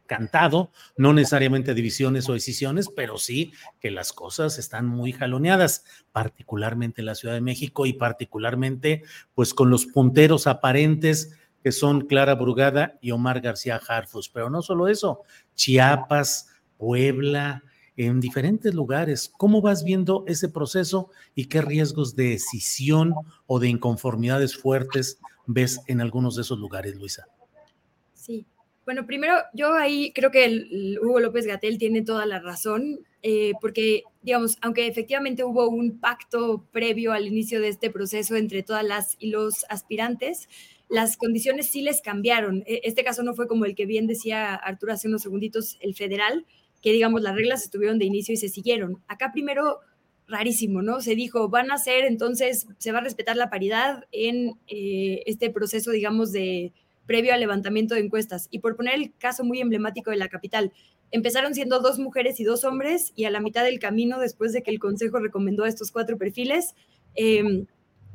cantado, 0.05 0.71
no 0.97 1.13
necesariamente 1.13 1.73
divisiones 1.73 2.27
o 2.29 2.33
decisiones, 2.33 2.89
pero 2.95 3.17
sí 3.17 3.53
que 3.79 3.89
las 3.89 4.13
cosas 4.13 4.59
están 4.59 4.85
muy 4.85 5.11
jaloneadas, 5.11 5.85
particularmente 6.11 7.01
en 7.01 7.05
la 7.05 7.15
Ciudad 7.15 7.33
de 7.33 7.41
México 7.41 7.85
y 7.85 7.93
particularmente 7.93 9.03
pues 9.33 9.53
con 9.53 9.69
los 9.69 9.85
punteros 9.85 10.45
aparentes 10.47 11.37
que 11.63 11.71
son 11.71 12.01
Clara 12.01 12.35
Brugada 12.35 12.97
y 13.01 13.11
Omar 13.11 13.39
García 13.39 13.79
Harfus. 13.87 14.29
Pero 14.29 14.49
no 14.49 14.61
solo 14.61 14.89
eso, 14.89 15.21
Chiapas, 15.55 16.49
Puebla, 16.77 17.63
en 17.95 18.19
diferentes 18.19 18.73
lugares. 18.73 19.31
¿Cómo 19.37 19.61
vas 19.61 19.83
viendo 19.83 20.25
ese 20.27 20.49
proceso 20.49 21.09
y 21.35 21.45
qué 21.45 21.61
riesgos 21.61 22.15
de 22.15 22.29
decisión 22.29 23.13
o 23.45 23.59
de 23.59 23.69
inconformidades 23.69 24.57
fuertes 24.57 25.19
ves 25.45 25.81
en 25.87 26.01
algunos 26.01 26.35
de 26.35 26.43
esos 26.43 26.59
lugares, 26.59 26.95
Luisa? 26.95 27.27
Sí. 28.13 28.45
Bueno, 28.85 29.05
primero, 29.05 29.35
yo 29.53 29.73
ahí 29.73 30.11
creo 30.13 30.29
que 30.29 30.43
el, 30.43 30.99
Hugo 31.01 31.21
López 31.21 31.45
Gatel 31.45 31.77
tiene 31.77 32.01
toda 32.01 32.25
la 32.25 32.39
razón, 32.39 32.99
eh, 33.21 33.53
porque, 33.61 34.03
digamos, 34.21 34.57
aunque 34.61 34.87
efectivamente 34.87 35.45
hubo 35.45 35.69
un 35.69 35.99
pacto 35.99 36.65
previo 36.71 37.13
al 37.13 37.25
inicio 37.25 37.61
de 37.61 37.69
este 37.69 37.89
proceso 37.89 38.35
entre 38.35 38.61
todas 38.61 38.83
las 38.83 39.15
y 39.19 39.29
los 39.29 39.65
aspirantes, 39.69 40.49
las 40.89 41.15
condiciones 41.15 41.69
sí 41.69 41.81
les 41.81 42.01
cambiaron. 42.01 42.63
E, 42.67 42.81
este 42.83 43.05
caso 43.05 43.23
no 43.23 43.33
fue 43.33 43.47
como 43.47 43.63
el 43.63 43.73
que 43.73 43.85
bien 43.85 44.05
decía 44.05 44.53
Arturo 44.53 44.91
hace 44.91 45.07
unos 45.07 45.21
segunditos, 45.21 45.77
el 45.79 45.95
federal, 45.95 46.45
que 46.81 46.91
digamos 46.91 47.21
las 47.21 47.35
reglas 47.35 47.63
estuvieron 47.63 47.97
de 47.99 48.05
inicio 48.05 48.33
y 48.33 48.37
se 48.37 48.49
siguieron. 48.49 49.01
Acá 49.07 49.31
primero 49.31 49.79
rarísimo, 50.33 50.81
¿no? 50.81 51.01
Se 51.01 51.15
dijo, 51.15 51.47
van 51.49 51.71
a 51.71 51.77
ser, 51.77 52.05
entonces, 52.05 52.67
se 52.77 52.91
va 52.91 52.99
a 52.99 53.03
respetar 53.03 53.37
la 53.37 53.49
paridad 53.49 54.05
en 54.11 54.59
eh, 54.67 55.23
este 55.25 55.49
proceso, 55.49 55.91
digamos, 55.91 56.31
de 56.31 56.73
previo 57.05 57.33
al 57.33 57.39
levantamiento 57.39 57.95
de 57.95 58.01
encuestas. 58.01 58.47
Y 58.51 58.59
por 58.59 58.75
poner 58.75 58.95
el 58.95 59.13
caso 59.17 59.43
muy 59.43 59.59
emblemático 59.61 60.11
de 60.11 60.17
la 60.17 60.29
capital, 60.29 60.71
empezaron 61.11 61.53
siendo 61.53 61.79
dos 61.79 61.99
mujeres 61.99 62.39
y 62.39 62.43
dos 62.43 62.63
hombres, 62.63 63.13
y 63.15 63.25
a 63.25 63.31
la 63.31 63.39
mitad 63.39 63.63
del 63.63 63.79
camino, 63.79 64.19
después 64.19 64.51
de 64.51 64.63
que 64.63 64.71
el 64.71 64.79
Consejo 64.79 65.19
recomendó 65.19 65.65
estos 65.65 65.91
cuatro 65.91 66.17
perfiles, 66.17 66.75
em, 67.15 67.65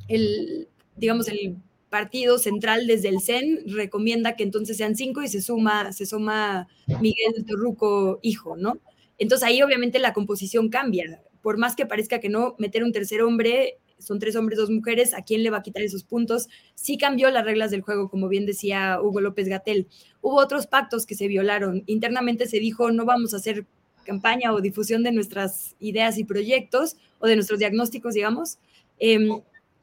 el, 0.09 0.69
digamos, 0.97 1.29
el 1.29 1.57
partido 1.91 2.39
central 2.39 2.87
desde 2.87 3.09
el 3.09 3.21
CEN 3.21 3.63
recomienda 3.67 4.37
que 4.37 4.43
entonces 4.43 4.77
sean 4.77 4.95
cinco 4.95 5.23
y 5.23 5.29
se 5.29 5.41
suma, 5.41 5.93
se 5.93 6.07
suma 6.07 6.69
Miguel 7.01 7.45
Torruco, 7.47 8.19
hijo, 8.23 8.57
¿no? 8.57 8.79
Entonces 9.19 9.49
ahí 9.49 9.63
obviamente 9.63 9.99
la 9.99 10.13
composición 10.13 10.69
cambia 10.69 11.23
por 11.49 11.57
más 11.57 11.75
que 11.75 11.87
parezca 11.87 12.21
que 12.21 12.29
no, 12.29 12.57
meter 12.59 12.85
un 12.85 12.93
tercer 12.93 13.23
hombre, 13.23 13.79
son 13.99 14.19
tres 14.19 14.37
hombres, 14.37 14.59
dos 14.59 14.69
mujeres, 14.69 15.15
¿a 15.15 15.23
quién 15.23 15.43
le 15.43 15.49
va 15.49 15.57
a 15.57 15.63
quitar 15.63 15.83
esos 15.83 16.05
puntos? 16.05 16.47
Sí 16.75 16.99
cambió 16.99 17.31
las 17.31 17.43
reglas 17.43 17.71
del 17.71 17.81
juego, 17.81 18.11
como 18.11 18.29
bien 18.29 18.45
decía 18.45 19.01
Hugo 19.01 19.23
López 19.23 19.49
Gatel. 19.49 19.89
Hubo 20.21 20.37
otros 20.37 20.67
pactos 20.67 21.07
que 21.07 21.15
se 21.15 21.27
violaron. 21.27 21.85
Internamente 21.87 22.47
se 22.47 22.59
dijo, 22.61 22.91
no 22.91 23.07
vamos 23.07 23.33
a 23.33 23.39
hacer 23.39 23.65
campaña 24.05 24.53
o 24.53 24.61
difusión 24.61 25.03
de 25.03 25.11
nuestras 25.11 25.75
ideas 25.81 26.19
y 26.19 26.25
proyectos 26.25 26.99
o 27.19 27.27
de 27.27 27.37
nuestros 27.37 27.59
diagnósticos, 27.59 28.13
digamos. 28.13 28.59
Em, 28.99 29.41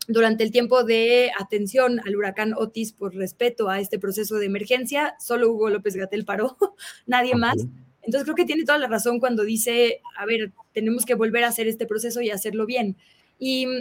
durante 0.08 0.44
el 0.44 0.52
tiempo 0.52 0.84
de 0.84 1.32
atención 1.40 2.00
al 2.06 2.16
huracán 2.16 2.54
Otis 2.56 2.94
por 2.94 3.16
respeto 3.16 3.72
a 3.72 3.80
este 3.80 3.98
proceso 3.98 4.36
de 4.36 4.46
emergencia, 4.46 5.16
solo 5.20 5.50
Hugo 5.50 5.72
López 5.72 5.96
Gatel 5.96 6.26
paró, 6.26 6.58
nadie 7.08 7.34
más. 7.34 7.66
Entonces 8.06 8.24
creo 8.24 8.36
que 8.36 8.46
tiene 8.46 8.64
toda 8.64 8.78
la 8.78 8.88
razón 8.88 9.20
cuando 9.20 9.44
dice, 9.44 10.02
a 10.18 10.26
ver, 10.26 10.52
tenemos 10.74 11.06
que 11.06 11.16
volver 11.16 11.44
a 11.44 11.48
hacer 11.48 11.68
este 11.68 11.86
proceso 11.86 12.22
y 12.22 12.30
hacerlo 12.30 12.66
bien. 12.66 12.98
Y 13.40 13.68
mm, 13.68 13.72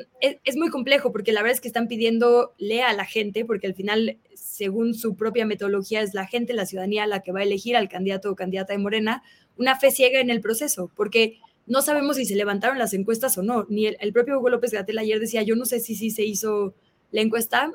es, 0.44 0.56
muy 0.56 0.70
complejo 0.70 1.12
porque 1.12 1.32
la 1.32 1.42
verdad 1.42 1.54
es 1.54 1.60
que 1.60 1.68
están 1.68 1.88
pidiendo 1.88 2.54
lea 2.58 2.88
a 2.88 2.94
la 2.94 3.04
gente, 3.04 3.44
porque 3.44 3.66
al 3.66 3.74
final, 3.74 4.18
según 4.34 4.94
su 4.94 5.16
propia 5.16 5.46
metodología, 5.46 6.02
es 6.02 6.14
la 6.14 6.26
gente, 6.26 6.54
la 6.54 6.66
ciudadanía, 6.66 7.06
la 7.06 7.20
que 7.20 7.32
va 7.32 7.40
a 7.40 7.44
elegir 7.44 7.76
al 7.76 7.88
candidato 7.88 8.30
o 8.30 8.36
candidata 8.36 8.72
de 8.72 8.78
Morena, 8.78 9.22
una 9.56 9.78
fe 9.78 9.90
ciega 9.90 10.20
en 10.20 10.30
el 10.30 10.40
proceso, 10.40 10.90
porque 10.96 11.38
no 11.66 11.82
sabemos 11.82 12.16
si 12.16 12.26
se 12.26 12.34
levantaron 12.34 12.78
las 12.78 12.94
encuestas 12.94 13.38
o 13.38 13.42
no. 13.42 13.66
Ni 13.68 13.86
el, 13.86 14.12
propio 14.12 14.38
Hugo 14.38 14.50
López 14.50 14.72
Gatel 14.72 14.98
ayer 14.98 15.20
decía, 15.20 15.42
yo 15.42 15.56
no 15.56 15.64
sé 15.64 15.80
si 15.80 15.94
sí 15.94 16.10
se 16.10 16.24
hizo 16.24 16.74
la 17.10 17.20
encuesta, 17.20 17.72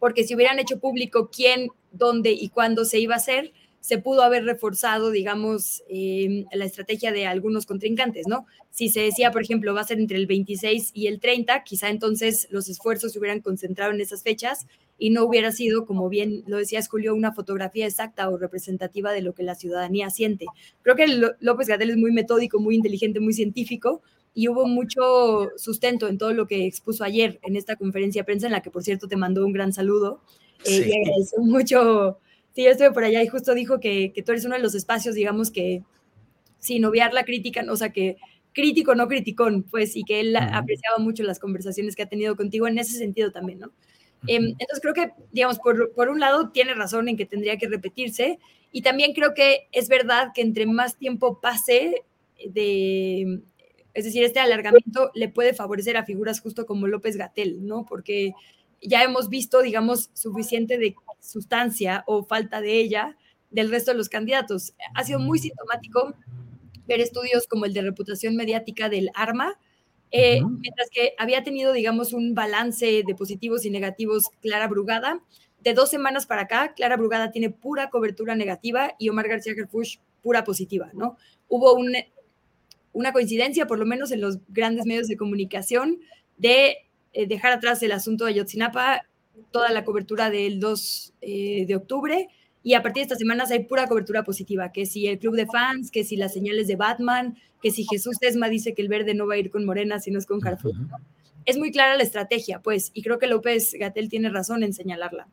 porque 0.00 0.24
si 0.24 0.34
hubieran 0.34 0.58
hecho 0.58 0.78
público 0.78 1.30
quién, 1.30 1.68
dónde 1.92 2.32
y 2.32 2.48
cuándo 2.48 2.84
se 2.84 2.98
iba 2.98 3.14
a 3.14 3.18
hacer, 3.18 3.52
se 3.84 3.98
pudo 3.98 4.22
haber 4.22 4.46
reforzado, 4.46 5.10
digamos, 5.10 5.82
em, 5.90 6.46
la 6.54 6.64
estrategia 6.64 7.12
de 7.12 7.26
algunos 7.26 7.66
contrincantes, 7.66 8.26
¿no? 8.26 8.46
Si 8.70 8.88
se 8.88 9.00
decía, 9.00 9.30
por 9.30 9.42
ejemplo, 9.42 9.74
va 9.74 9.82
a 9.82 9.84
ser 9.84 9.98
entre 10.00 10.16
el 10.16 10.26
26 10.26 10.90
y 10.94 11.06
el 11.06 11.20
30, 11.20 11.64
quizá 11.64 11.90
entonces 11.90 12.48
los 12.50 12.70
esfuerzos 12.70 13.12
se 13.12 13.18
hubieran 13.18 13.42
concentrado 13.42 13.92
en 13.92 14.00
esas 14.00 14.22
fechas 14.22 14.66
y 14.96 15.10
no 15.10 15.24
hubiera 15.26 15.52
sido, 15.52 15.84
como 15.84 16.08
bien 16.08 16.44
lo 16.46 16.56
decía 16.56 16.80
Julio, 16.88 17.14
una 17.14 17.34
fotografía 17.34 17.84
exacta 17.84 18.30
o 18.30 18.38
representativa 18.38 19.12
de 19.12 19.20
lo 19.20 19.34
que 19.34 19.42
la 19.42 19.54
ciudadanía 19.54 20.08
siente. 20.08 20.46
Creo 20.80 20.96
que 20.96 21.06
López 21.40 21.68
Gatel 21.68 21.90
es 21.90 21.98
muy 21.98 22.10
metódico, 22.10 22.60
muy 22.60 22.76
inteligente, 22.76 23.20
muy 23.20 23.34
científico 23.34 24.00
y 24.32 24.48
hubo 24.48 24.66
mucho 24.66 25.50
sustento 25.58 26.08
en 26.08 26.16
todo 26.16 26.32
lo 26.32 26.46
que 26.46 26.64
expuso 26.64 27.04
ayer 27.04 27.38
en 27.42 27.54
esta 27.54 27.76
conferencia 27.76 28.22
de 28.22 28.24
prensa, 28.24 28.46
en 28.46 28.52
la 28.52 28.62
que, 28.62 28.70
por 28.70 28.82
cierto, 28.82 29.08
te 29.08 29.16
mandó 29.16 29.44
un 29.44 29.52
gran 29.52 29.74
saludo. 29.74 30.22
Eh, 30.64 30.86
y 30.88 31.02
agradezco 31.02 31.42
mucho 31.42 32.18
Sí, 32.54 32.62
yo 32.62 32.70
estuve 32.70 32.92
por 32.92 33.04
allá 33.04 33.22
y 33.22 33.28
justo 33.28 33.54
dijo 33.54 33.80
que, 33.80 34.12
tú 34.24 34.32
eres 34.32 34.44
uno 34.44 34.54
de 34.54 34.62
los 34.62 34.74
espacios, 34.74 35.14
digamos, 35.14 35.50
que 35.50 35.82
sin 36.58 36.84
obviar 36.84 37.12
la 37.12 37.24
crítica, 37.24 37.64
o 37.68 37.76
sea, 37.76 37.90
que 37.90 38.16
crítico, 38.52 38.94
no 38.94 39.08
criticón, 39.08 39.64
pues, 39.64 39.96
y 39.96 40.04
que 40.04 40.20
él 40.20 40.36
apreciaba 40.36 40.98
mucho 40.98 41.24
las 41.24 41.40
conversaciones 41.40 41.96
que 41.96 42.04
ha 42.04 42.08
tenido 42.08 42.36
contigo 42.36 42.68
en 42.68 42.78
ese 42.78 42.96
sentido 42.96 43.32
también, 43.32 43.58
¿no? 43.58 43.72
Em, 44.26 44.54
entonces 44.58 44.80
creo 44.80 44.94
que, 44.94 45.10
digamos, 45.32 45.58
por, 45.58 45.92
por, 45.92 46.08
un 46.08 46.20
lado 46.20 46.50
tiene 46.50 46.74
razón 46.74 47.08
en 47.08 47.16
que 47.16 47.26
tendría 47.26 47.58
que 47.58 47.68
repetirse 47.68 48.38
y 48.72 48.80
también 48.82 49.12
creo 49.12 49.34
que 49.34 49.68
es 49.72 49.88
verdad 49.88 50.28
que 50.34 50.40
entre 50.40 50.64
más 50.64 50.96
tiempo 50.96 51.40
pase 51.40 52.04
de, 52.48 53.40
es 53.92 54.04
decir, 54.04 54.24
este 54.24 54.40
alargamiento 54.40 55.10
le 55.14 55.28
puede 55.28 55.54
favorecer 55.54 55.96
a 55.96 56.04
figuras 56.04 56.40
justo 56.40 56.64
como 56.64 56.86
López 56.86 57.16
Gatel, 57.16 57.66
¿no? 57.66 57.84
Porque 57.84 58.32
ya 58.80 59.02
hemos 59.02 59.28
visto, 59.28 59.62
digamos, 59.62 60.10
suficiente 60.14 60.78
de 60.78 60.94
sustancia 61.24 62.04
o 62.06 62.24
falta 62.24 62.60
de 62.60 62.80
ella 62.80 63.16
del 63.50 63.70
resto 63.70 63.92
de 63.92 63.98
los 63.98 64.08
candidatos. 64.08 64.74
Ha 64.94 65.04
sido 65.04 65.18
muy 65.18 65.38
sintomático 65.38 66.14
ver 66.86 67.00
estudios 67.00 67.46
como 67.46 67.64
el 67.64 67.72
de 67.72 67.82
reputación 67.82 68.36
mediática 68.36 68.88
del 68.88 69.10
ARMA, 69.14 69.58
eh, 70.10 70.40
mientras 70.44 70.90
que 70.90 71.14
había 71.18 71.42
tenido, 71.42 71.72
digamos, 71.72 72.12
un 72.12 72.34
balance 72.34 73.02
de 73.04 73.14
positivos 73.14 73.64
y 73.64 73.70
negativos 73.70 74.30
Clara 74.42 74.68
Brugada. 74.68 75.20
De 75.60 75.72
dos 75.72 75.90
semanas 75.90 76.26
para 76.26 76.42
acá, 76.42 76.74
Clara 76.74 76.96
Brugada 76.96 77.30
tiene 77.30 77.50
pura 77.50 77.90
cobertura 77.90 78.34
negativa 78.34 78.94
y 78.98 79.08
Omar 79.08 79.28
García 79.28 79.54
Gerfush 79.54 79.96
pura 80.22 80.44
positiva, 80.44 80.90
¿no? 80.92 81.16
Hubo 81.48 81.74
un 81.74 81.94
una 82.94 83.12
coincidencia, 83.12 83.66
por 83.66 83.78
lo 83.78 83.84
menos 83.84 84.12
en 84.12 84.22
los 84.22 84.38
grandes 84.48 84.86
medios 84.86 85.08
de 85.08 85.16
comunicación, 85.16 85.98
de 86.38 86.76
eh, 87.12 87.26
dejar 87.26 87.52
atrás 87.52 87.82
el 87.82 87.92
asunto 87.92 88.24
de 88.24 88.30
Ayotzinapa, 88.30 89.02
toda 89.50 89.70
la 89.70 89.84
cobertura 89.84 90.30
del 90.30 90.60
2 90.60 91.14
eh, 91.20 91.64
de 91.66 91.76
octubre, 91.76 92.28
y 92.62 92.72
a 92.74 92.82
partir 92.82 93.00
de 93.00 93.04
estas 93.04 93.18
semanas 93.18 93.50
hay 93.50 93.64
pura 93.64 93.86
cobertura 93.86 94.24
positiva, 94.24 94.72
que 94.72 94.86
si 94.86 95.06
el 95.06 95.18
club 95.18 95.36
de 95.36 95.46
fans, 95.46 95.90
que 95.90 96.02
si 96.02 96.16
las 96.16 96.32
señales 96.32 96.66
de 96.66 96.76
Batman, 96.76 97.36
que 97.62 97.70
si 97.70 97.84
Jesús 97.84 98.18
Tesma 98.18 98.48
dice 98.48 98.74
que 98.74 98.82
el 98.82 98.88
verde 98.88 99.14
no 99.14 99.26
va 99.26 99.34
a 99.34 99.38
ir 99.38 99.50
con 99.50 99.66
Morena, 99.66 100.00
sino 100.00 100.18
es 100.18 100.26
con 100.26 100.40
Carrefour. 100.40 100.74
Es 101.44 101.58
muy 101.58 101.70
clara 101.70 101.96
la 101.96 102.02
estrategia, 102.02 102.60
pues, 102.60 102.90
y 102.94 103.02
creo 103.02 103.18
que 103.18 103.26
López 103.26 103.74
Gatel 103.78 104.08
tiene 104.08 104.30
razón 104.30 104.62
en 104.62 104.72
señalarla. 104.72 105.28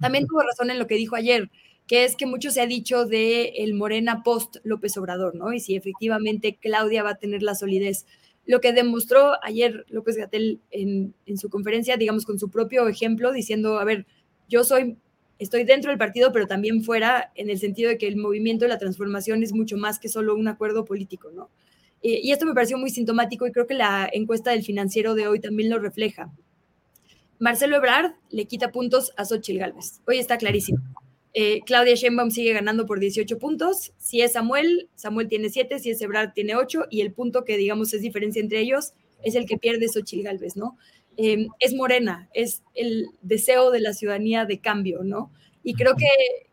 También 0.00 0.26
tuvo 0.26 0.40
razón 0.40 0.70
en 0.70 0.78
lo 0.78 0.86
que 0.86 0.94
dijo 0.94 1.16
ayer, 1.16 1.50
que 1.86 2.04
es 2.04 2.16
que 2.16 2.26
mucho 2.26 2.50
se 2.50 2.62
ha 2.62 2.66
dicho 2.66 3.04
de 3.04 3.52
el 3.58 3.74
Morena 3.74 4.22
post 4.22 4.56
López 4.64 4.96
Obrador, 4.96 5.34
¿no? 5.34 5.52
Y 5.52 5.60
si 5.60 5.76
efectivamente 5.76 6.58
Claudia 6.60 7.02
va 7.02 7.10
a 7.10 7.18
tener 7.18 7.42
la 7.42 7.54
solidez. 7.54 8.06
Lo 8.46 8.60
que 8.60 8.72
demostró 8.72 9.32
ayer 9.42 9.86
López 9.88 10.16
Gatel 10.16 10.60
en, 10.70 11.14
su 11.36 11.48
conferencia, 11.48 11.96
digamos, 11.96 12.26
con 12.26 12.38
su 12.38 12.50
propio 12.50 12.88
ejemplo, 12.88 13.32
diciendo, 13.32 13.78
a 13.78 13.84
ver, 13.84 14.06
yo 14.48 14.64
soy 14.64 14.96
estoy 15.38 15.64
dentro 15.64 15.90
del 15.90 15.98
partido, 15.98 16.32
pero 16.32 16.46
también 16.46 16.84
fuera, 16.84 17.32
en 17.34 17.50
el 17.50 17.58
sentido 17.58 17.90
de 17.90 17.98
que 17.98 18.06
el 18.06 18.16
movimiento 18.16 18.64
de 18.64 18.68
la 18.68 18.78
transformación 18.78 19.42
es 19.42 19.52
mucho 19.52 19.76
más 19.76 19.98
que 19.98 20.08
solo 20.08 20.34
un 20.36 20.46
acuerdo 20.46 20.84
político, 20.84 21.30
¿no? 21.32 21.50
Y 22.02 22.30
esto 22.32 22.44
me 22.44 22.52
pareció 22.52 22.76
muy 22.76 22.90
sintomático 22.90 23.46
y 23.46 23.52
creo 23.52 23.66
que 23.66 23.72
la 23.72 24.08
encuesta 24.12 24.50
del 24.50 24.62
financiero 24.62 25.14
de 25.14 25.26
hoy 25.26 25.40
también 25.40 25.70
lo 25.70 25.78
refleja. 25.78 26.30
Marcelo 27.38 27.76
Ebrard 27.76 28.12
le 28.30 28.44
quita 28.44 28.72
puntos 28.72 29.12
a 29.16 29.24
Xochitl 29.24 29.58
Gálvez. 29.58 30.02
Hoy 30.06 30.18
está 30.18 30.36
clarísimo. 30.36 30.80
Eh, 31.34 31.60
Claudia 31.66 31.94
Sheinbaum 31.94 32.30
sigue 32.30 32.52
ganando 32.52 32.86
por 32.86 33.00
18 33.00 33.38
puntos. 33.38 33.92
Si 33.98 34.20
es 34.22 34.32
Samuel, 34.32 34.88
Samuel 34.94 35.28
tiene 35.28 35.50
7, 35.50 35.78
si 35.80 35.90
es 35.90 36.00
Ebrard 36.00 36.32
tiene 36.32 36.54
8 36.54 36.86
y 36.90 37.00
el 37.00 37.12
punto 37.12 37.44
que 37.44 37.56
digamos 37.56 37.92
es 37.92 38.02
diferencia 38.02 38.40
entre 38.40 38.60
ellos 38.60 38.94
es 39.24 39.34
el 39.34 39.46
que 39.46 39.58
pierde 39.58 39.88
Xochitl 39.88 40.22
Gálvez, 40.22 40.56
¿no? 40.56 40.76
Em, 41.16 41.48
es 41.58 41.74
morena, 41.74 42.28
es 42.34 42.62
el 42.74 43.06
deseo 43.22 43.70
de 43.70 43.80
la 43.80 43.92
ciudadanía 43.92 44.44
de 44.44 44.60
cambio, 44.60 45.02
¿no? 45.02 45.32
Y 45.62 45.74
creo 45.74 45.96
que, 45.96 46.06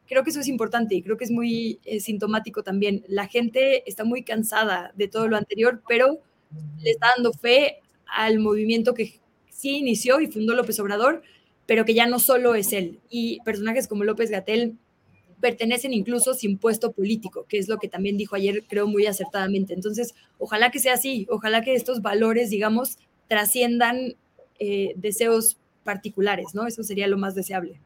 creo 0.07 0.23
que 0.23 0.29
eso 0.29 0.39
es 0.39 0.47
importante 0.47 0.95
y 0.95 1.03
creo 1.03 1.17
que 1.17 1.25
es 1.25 1.31
muy 1.31 1.79
eh, 1.83 1.99
sintomático 1.99 2.63
también. 2.63 3.03
La 3.07 3.27
gente 3.27 3.87
está 3.89 4.03
muy 4.03 4.23
cansada 4.23 4.93
de 4.95 5.07
todo 5.07 5.27
lo 5.27 5.37
anterior, 5.37 5.81
pero 5.87 6.19
le 6.81 6.91
está 6.91 7.07
dando 7.15 7.33
fe 7.33 7.79
al 8.05 8.39
movimiento 8.39 8.93
que 8.93 9.19
sí 9.49 9.77
inició 9.77 10.19
y 10.21 10.27
fundó 10.27 10.53
López 10.55 10.79
Obrador, 10.79 11.23
pero 11.65 11.85
que 11.85 11.93
ya 11.93 12.07
no 12.07 12.19
solo 12.19 12.55
es 12.55 12.73
él. 12.73 12.99
Y 13.09 13.39
personajes 13.45 13.87
como 13.87 14.03
López 14.03 14.29
Gatel 14.29 14.77
pertenecen 15.41 15.93
incluso 15.93 16.33
sin 16.33 16.57
puesto 16.57 16.91
político, 16.91 17.45
que 17.49 17.57
es 17.57 17.67
lo 17.67 17.77
que 17.77 17.89
también 17.89 18.17
dijo 18.17 18.35
ayer, 18.35 18.63
creo 18.67 18.87
muy 18.87 19.07
acertadamente. 19.07 19.73
Entonces, 19.73 20.13
ojalá 20.37 20.71
que 20.71 20.79
sea 20.79 20.93
así, 20.93 21.27
ojalá 21.29 21.61
que 21.63 21.73
estos 21.73 22.01
valores, 22.01 22.49
digamos, 22.49 22.97
trasciendan 23.27 24.15
eh, 24.59 24.93
deseos 24.95 25.57
particulares, 25.83 26.53
¿no? 26.53 26.67
Eso 26.67 26.83
sería 26.83 27.07
lo 27.07 27.17
más 27.17 27.35
deseable. 27.35 27.79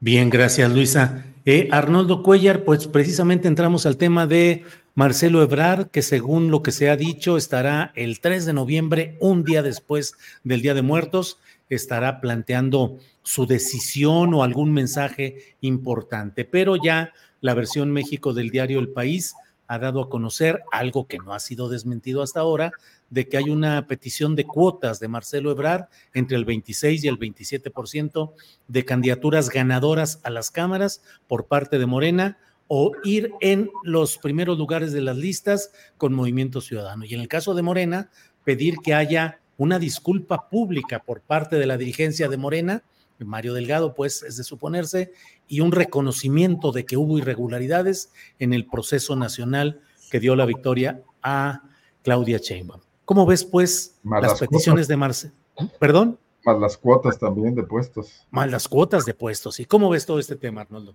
Bien, 0.00 0.30
gracias 0.30 0.70
Luisa. 0.72 1.24
Eh, 1.44 1.68
Arnoldo 1.70 2.22
Cuellar, 2.22 2.64
pues 2.64 2.88
precisamente 2.88 3.46
entramos 3.48 3.86
al 3.86 3.96
tema 3.96 4.26
de 4.26 4.64
Marcelo 4.94 5.42
Ebrard, 5.42 5.90
que 5.90 6.02
según 6.02 6.50
lo 6.50 6.62
que 6.62 6.72
se 6.72 6.90
ha 6.90 6.96
dicho 6.96 7.36
estará 7.36 7.92
el 7.94 8.20
3 8.20 8.44
de 8.44 8.52
noviembre, 8.52 9.16
un 9.20 9.44
día 9.44 9.62
después 9.62 10.14
del 10.44 10.60
Día 10.60 10.74
de 10.74 10.82
Muertos, 10.82 11.38
estará 11.74 12.20
planteando 12.20 12.98
su 13.22 13.46
decisión 13.46 14.34
o 14.34 14.42
algún 14.42 14.72
mensaje 14.72 15.56
importante. 15.60 16.44
Pero 16.44 16.76
ya 16.76 17.12
la 17.40 17.54
versión 17.54 17.90
México 17.90 18.32
del 18.32 18.50
diario 18.50 18.78
El 18.78 18.90
País 18.90 19.34
ha 19.66 19.78
dado 19.78 20.02
a 20.02 20.10
conocer 20.10 20.62
algo 20.70 21.06
que 21.06 21.18
no 21.18 21.32
ha 21.32 21.40
sido 21.40 21.68
desmentido 21.68 22.22
hasta 22.22 22.40
ahora, 22.40 22.72
de 23.10 23.28
que 23.28 23.36
hay 23.36 23.50
una 23.50 23.86
petición 23.86 24.36
de 24.36 24.44
cuotas 24.44 25.00
de 25.00 25.08
Marcelo 25.08 25.50
Ebrard 25.50 25.86
entre 26.14 26.36
el 26.36 26.44
26 26.44 27.04
y 27.04 27.08
el 27.08 27.18
27% 27.18 28.32
de 28.68 28.84
candidaturas 28.84 29.48
ganadoras 29.48 30.20
a 30.24 30.30
las 30.30 30.50
cámaras 30.50 31.02
por 31.26 31.46
parte 31.46 31.78
de 31.78 31.86
Morena 31.86 32.38
o 32.68 32.92
ir 33.04 33.32
en 33.40 33.70
los 33.82 34.18
primeros 34.18 34.56
lugares 34.56 34.92
de 34.92 35.02
las 35.02 35.16
listas 35.16 35.72
con 35.98 36.14
Movimiento 36.14 36.60
Ciudadano. 36.60 37.04
Y 37.04 37.14
en 37.14 37.20
el 37.20 37.28
caso 37.28 37.54
de 37.54 37.62
Morena, 37.62 38.10
pedir 38.44 38.76
que 38.82 38.94
haya 38.94 39.41
una 39.62 39.78
disculpa 39.78 40.48
pública 40.48 41.00
por 41.00 41.20
parte 41.20 41.56
de 41.56 41.66
la 41.66 41.76
dirigencia 41.76 42.28
de 42.28 42.36
Morena, 42.36 42.82
Mario 43.24 43.54
Delgado, 43.54 43.94
pues 43.94 44.22
es 44.22 44.36
de 44.36 44.44
suponerse, 44.44 45.12
y 45.46 45.60
un 45.60 45.72
reconocimiento 45.72 46.72
de 46.72 46.84
que 46.84 46.96
hubo 46.96 47.18
irregularidades 47.18 48.12
en 48.38 48.52
el 48.52 48.66
proceso 48.66 49.16
nacional 49.16 49.80
que 50.10 50.20
dio 50.20 50.36
la 50.36 50.46
victoria 50.46 51.02
a 51.22 51.62
Claudia 52.02 52.38
Sheinbaum. 52.38 52.80
¿Cómo 53.04 53.26
ves, 53.26 53.44
pues, 53.44 53.98
las, 54.04 54.38
peticiones 54.38 54.88
de 54.88 54.96
Marcelo? 54.96 55.34
¿Perdón? 55.78 56.18
Más 56.44 56.58
las 56.58 56.76
cuotas 56.76 57.18
también 57.18 57.54
de 57.54 57.62
puestos. 57.62 58.26
Más 58.30 58.50
las 58.50 58.66
cuotas 58.68 59.04
de 59.04 59.14
puestos. 59.14 59.60
¿Y 59.60 59.64
cómo 59.64 59.90
ves 59.90 60.06
todo 60.06 60.18
este 60.18 60.36
tema, 60.36 60.62
Arnoldo? 60.62 60.94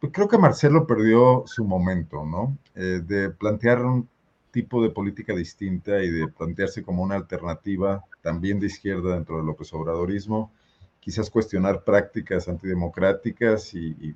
Pues 0.00 0.12
creo 0.12 0.28
que 0.28 0.38
Marcelo 0.38 0.86
perdió 0.86 1.44
su 1.46 1.64
momento, 1.64 2.24
¿no? 2.24 2.56
Eh, 2.74 3.00
de 3.04 3.30
plantear 3.30 3.84
un 3.84 4.08
tipo 4.50 4.82
de 4.82 4.90
política 4.90 5.34
distinta 5.34 6.02
y 6.02 6.10
de 6.10 6.28
plantearse 6.28 6.82
como 6.82 7.02
una 7.02 7.16
alternativa 7.16 8.04
también 8.22 8.60
de 8.60 8.66
izquierda 8.66 9.14
dentro 9.14 9.36
del 9.36 9.46
López 9.46 9.72
Obradorismo, 9.72 10.52
quizás 11.00 11.30
cuestionar 11.30 11.84
prácticas 11.84 12.48
antidemocráticas 12.48 13.74
y, 13.74 14.14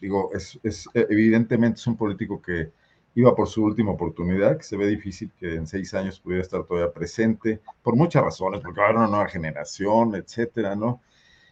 digo, 0.00 0.30
es, 0.34 0.58
es, 0.62 0.88
evidentemente 0.94 1.78
es 1.78 1.86
un 1.86 1.96
político 1.96 2.40
que 2.40 2.72
iba 3.14 3.34
por 3.34 3.48
su 3.48 3.64
última 3.64 3.92
oportunidad, 3.92 4.56
que 4.56 4.64
se 4.64 4.76
ve 4.76 4.86
difícil 4.86 5.30
que 5.38 5.54
en 5.54 5.66
seis 5.66 5.92
años 5.94 6.20
pudiera 6.20 6.42
estar 6.42 6.64
todavía 6.64 6.92
presente, 6.92 7.60
por 7.82 7.96
muchas 7.96 8.22
razones, 8.22 8.60
porque 8.62 8.80
ahora 8.80 9.00
una 9.00 9.08
nueva 9.08 9.28
generación, 9.28 10.14
etcétera, 10.14 10.76
¿no? 10.76 11.00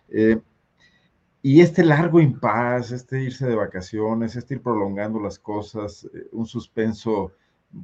Eh, 0.09 0.41
y 1.43 1.61
este 1.61 1.85
largo 1.85 2.21
impas, 2.21 2.93
este 2.93 3.23
irse 3.23 3.47
de 3.47 3.55
vacaciones, 3.55 4.37
este 4.37 4.55
ir 4.55 4.63
prolongando 4.63 5.21
las 5.21 5.39
cosas, 5.39 6.09
eh, 6.13 6.29
un 6.33 6.47
suspenso 6.47 7.33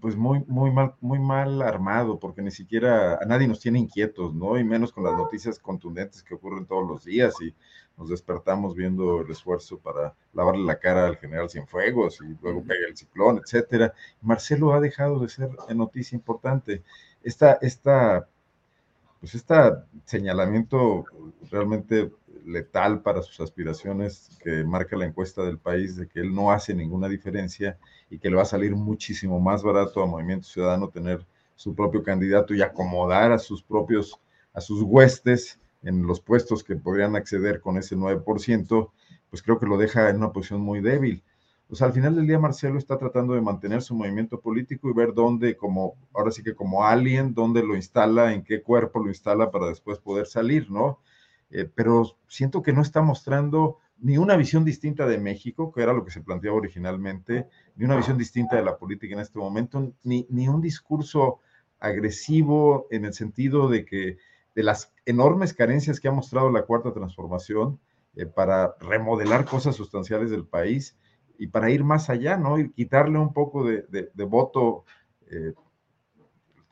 pues 0.00 0.16
muy, 0.16 0.44
muy 0.46 0.70
mal, 0.70 0.94
muy 1.00 1.18
mal 1.18 1.60
armado, 1.62 2.18
porque 2.18 2.42
ni 2.42 2.50
siquiera 2.50 3.16
a 3.16 3.24
nadie 3.26 3.48
nos 3.48 3.60
tiene 3.60 3.78
inquietos, 3.78 4.34
¿no? 4.34 4.58
Y 4.58 4.64
menos 4.64 4.92
con 4.92 5.04
las 5.04 5.16
noticias 5.16 5.58
contundentes 5.58 6.22
que 6.22 6.34
ocurren 6.34 6.66
todos 6.66 6.88
los 6.88 7.04
días 7.04 7.34
y 7.40 7.54
nos 7.96 8.08
despertamos 8.08 8.74
viendo 8.74 9.20
el 9.20 9.30
esfuerzo 9.30 9.78
para 9.78 10.14
lavarle 10.32 10.64
la 10.64 10.78
cara 10.78 11.06
al 11.06 11.16
general 11.18 11.50
Cienfuegos 11.50 12.20
y 12.20 12.36
luego 12.42 12.62
pega 12.62 12.86
el 12.88 12.96
ciclón, 12.96 13.38
etcétera. 13.38 13.92
Marcelo 14.22 14.72
ha 14.72 14.80
dejado 14.80 15.18
de 15.20 15.28
ser 15.28 15.50
noticia 15.74 16.16
importante. 16.16 16.82
Esta, 17.22 17.58
esta, 17.60 18.28
pues 19.20 19.34
este 19.34 19.54
señalamiento 20.04 21.04
realmente 21.50 22.10
letal 22.44 23.02
para 23.02 23.22
sus 23.22 23.40
aspiraciones 23.40 24.38
que 24.42 24.64
marca 24.64 24.96
la 24.96 25.06
encuesta 25.06 25.42
del 25.42 25.58
país 25.58 25.96
de 25.96 26.08
que 26.08 26.20
él 26.20 26.34
no 26.34 26.50
hace 26.50 26.74
ninguna 26.74 27.08
diferencia 27.08 27.78
y 28.10 28.18
que 28.18 28.30
le 28.30 28.36
va 28.36 28.42
a 28.42 28.46
salir 28.46 28.74
muchísimo 28.74 29.40
más 29.40 29.62
barato 29.62 30.02
a 30.02 30.06
Movimiento 30.06 30.46
Ciudadano 30.46 30.88
tener 30.88 31.26
su 31.54 31.74
propio 31.74 32.02
candidato 32.02 32.54
y 32.54 32.62
acomodar 32.62 33.32
a 33.32 33.38
sus 33.38 33.62
propios, 33.62 34.18
a 34.52 34.60
sus 34.60 34.82
huestes 34.82 35.60
en 35.82 36.06
los 36.06 36.20
puestos 36.20 36.62
que 36.62 36.76
podrían 36.76 37.16
acceder 37.16 37.60
con 37.60 37.76
ese 37.76 37.96
9%, 37.96 38.90
pues 39.30 39.42
creo 39.42 39.58
que 39.58 39.66
lo 39.66 39.76
deja 39.76 40.10
en 40.10 40.16
una 40.16 40.32
posición 40.32 40.60
muy 40.60 40.80
débil. 40.80 41.22
O 41.68 41.74
sea, 41.74 41.86
al 41.86 41.94
final 41.94 42.14
del 42.14 42.26
día 42.26 42.38
Marcelo 42.38 42.78
está 42.78 42.98
tratando 42.98 43.32
de 43.32 43.40
mantener 43.40 43.80
su 43.80 43.94
movimiento 43.94 44.38
político 44.40 44.90
y 44.90 44.92
ver 44.92 45.14
dónde, 45.14 45.56
como, 45.56 45.94
ahora 46.12 46.30
sí 46.30 46.42
que 46.42 46.54
como 46.54 46.84
alguien, 46.84 47.32
dónde 47.32 47.62
lo 47.62 47.74
instala, 47.74 48.34
en 48.34 48.44
qué 48.44 48.62
cuerpo 48.62 49.00
lo 49.00 49.08
instala 49.08 49.50
para 49.50 49.68
después 49.68 49.98
poder 49.98 50.26
salir, 50.26 50.70
¿no? 50.70 50.98
Eh, 51.52 51.70
pero 51.72 52.16
siento 52.28 52.62
que 52.62 52.72
no 52.72 52.80
está 52.80 53.02
mostrando 53.02 53.78
ni 53.98 54.16
una 54.16 54.36
visión 54.36 54.64
distinta 54.64 55.06
de 55.06 55.18
México, 55.18 55.70
que 55.70 55.82
era 55.82 55.92
lo 55.92 56.04
que 56.04 56.10
se 56.10 56.22
planteaba 56.22 56.56
originalmente, 56.56 57.46
ni 57.76 57.84
una 57.84 57.96
visión 57.96 58.18
distinta 58.18 58.56
de 58.56 58.64
la 58.64 58.78
política 58.78 59.14
en 59.14 59.20
este 59.20 59.38
momento, 59.38 59.92
ni, 60.02 60.26
ni 60.30 60.48
un 60.48 60.60
discurso 60.60 61.40
agresivo 61.78 62.88
en 62.90 63.04
el 63.04 63.12
sentido 63.12 63.68
de 63.68 63.84
que 63.84 64.16
de 64.54 64.62
las 64.62 64.92
enormes 65.04 65.52
carencias 65.52 66.00
que 66.00 66.08
ha 66.08 66.12
mostrado 66.12 66.50
la 66.50 66.62
cuarta 66.62 66.92
transformación 66.92 67.78
eh, 68.14 68.26
para 68.26 68.74
remodelar 68.80 69.44
cosas 69.44 69.76
sustanciales 69.76 70.30
del 70.30 70.46
país 70.46 70.96
y 71.38 71.48
para 71.48 71.70
ir 71.70 71.84
más 71.84 72.08
allá, 72.08 72.36
¿no? 72.36 72.58
Y 72.58 72.70
quitarle 72.70 73.18
un 73.18 73.32
poco 73.32 73.64
de, 73.64 74.24
voto, 74.24 74.84
eh, 75.28 75.54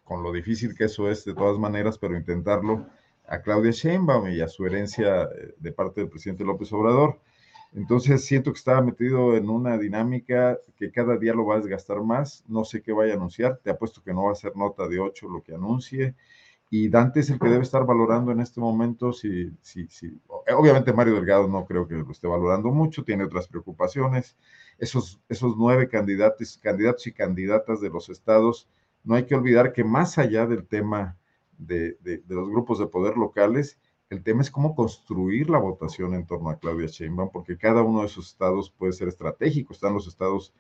con 0.05 0.23
lo 0.23 0.33
difícil 0.33 0.75
que 0.75 0.85
eso 0.85 1.11
es 1.11 1.25
de 1.25 1.35
todas 1.35 1.59
maneras, 1.59 1.99
pero 1.99 2.17
intentarlo 2.17 2.87
a 3.31 3.41
Claudia 3.41 3.71
Sheinbaum 3.71 4.29
y 4.29 4.41
a 4.41 4.49
su 4.49 4.67
herencia 4.67 5.23
eh, 5.23 5.55
de 5.59 5.73
parte 5.73 6.03
del 6.03 6.11
presidente 6.11 6.45
López 6.45 6.73
Obrador. 6.73 7.19
Entonces 7.73 8.25
siento 8.25 8.53
que 8.53 8.59
estaba 8.59 8.83
metido 8.83 9.37
en 9.37 9.49
una 9.49 9.79
dinámica 9.79 10.59
que 10.77 10.91
cada 10.91 11.17
día 11.17 11.33
lo 11.33 11.47
va 11.47 11.55
a 11.55 11.61
desgastar 11.61 12.03
más. 12.03 12.45
No 12.49 12.65
sé 12.65 12.83
qué 12.83 12.93
vaya 12.93 13.15
a 13.15 13.17
anunciar. 13.17 13.61
Te 13.63 13.71
apuesto 13.71 14.03
que 14.03 14.13
no 14.13 14.25
va 14.25 14.33
a 14.33 14.35
ser 14.35 14.57
nota 14.57 14.89
de 14.89 14.99
8 14.99 15.29
lo 15.29 15.43
que 15.43 15.55
anuncie 15.55 16.17
y 16.73 16.89
Dante 16.89 17.21
es 17.21 17.31
el 17.31 17.41
que 17.41 17.49
debe 17.49 17.65
estar 17.65 17.85
valorando 17.85 18.31
en 18.31 18.39
este 18.39 18.61
momento 18.61 19.13
si, 19.13 19.51
si, 19.61 19.89
si, 19.89 20.21
obviamente 20.57 20.93
Mario 20.93 21.15
Delgado 21.15 21.49
no 21.49 21.67
creo 21.67 21.89
que 21.89 21.97
lo 21.97 22.09
esté 22.13 22.29
valorando 22.29 22.71
mucho, 22.71 23.03
tiene 23.03 23.25
otras 23.25 23.49
preocupaciones. 23.49 24.37
Esos, 24.79 25.21
esos 25.29 25.57
nueve 25.57 25.89
candidatos, 25.89 26.59
candidatos 26.63 27.09
y 27.09 27.13
candidatas 27.13 27.81
de 27.81 27.91
los 27.91 28.09
estados 28.09 28.69
no 29.03 29.17
hay 29.17 29.27
que 29.27 29.35
olvidar 29.35 29.73
que 29.73 29.83
más 29.83 30.17
allá 30.17 30.47
del 30.47 30.65
tema 30.65 31.19
de, 31.61 31.97
de, 32.01 32.23
los 32.29 32.49
grupos 32.49 32.79
de 32.79 32.87
poder 32.87 33.17
locales, 33.17 33.79
el 34.09 34.23
tema 34.23 34.43
es 34.43 34.51
cómo 34.51 34.75
construir 34.75 35.51
la 35.51 35.59
votación 35.59 36.15
en 36.15 36.27
torno 36.27 36.51
a 36.51 36.59
Claudia 36.59 36.89
Sheinbaum, 36.89 37.31
porque 37.31 37.57
cada 37.57 37.83
uno 37.83 38.01
de 38.01 38.07
esos 38.07 38.29
estados 38.29 38.71
puede 38.71 38.93
ser 38.93 39.09
estratégico. 39.09 39.73
Están 39.73 39.95
los 39.95 40.09
estados, 40.09 40.53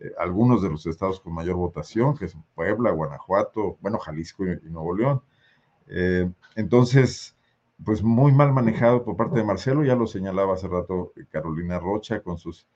eh, 0.00 0.10
algunos 0.18 0.62
de 0.62 0.70
los 0.70 0.86
estados 0.86 1.20
con 1.20 1.32
mayor 1.32 1.56
votación, 1.56 2.16
que 2.16 2.26
son 2.28 2.44
Puebla, 2.54 2.90
Guanajuato, 2.90 3.78
bueno, 3.80 3.98
Jalisco 3.98 4.44
y, 4.44 4.70
Nuevo 4.70 4.96
León. 4.96 5.22
Eh, 5.88 6.28
entonces, 6.56 7.36
pues 7.84 8.02
muy 8.02 8.32
mal 8.32 8.52
manejado 8.52 9.04
por 9.04 9.16
parte 9.16 9.38
de 9.38 9.44
Marcelo, 9.44 9.84
ya 9.84 9.94
lo 9.94 10.06
señalaba 10.06 10.54
hace 10.54 10.66
rato 10.66 11.12
Carolina 11.30 11.78
Rocha 11.78 12.22
con 12.22 12.38
sus 12.38 12.66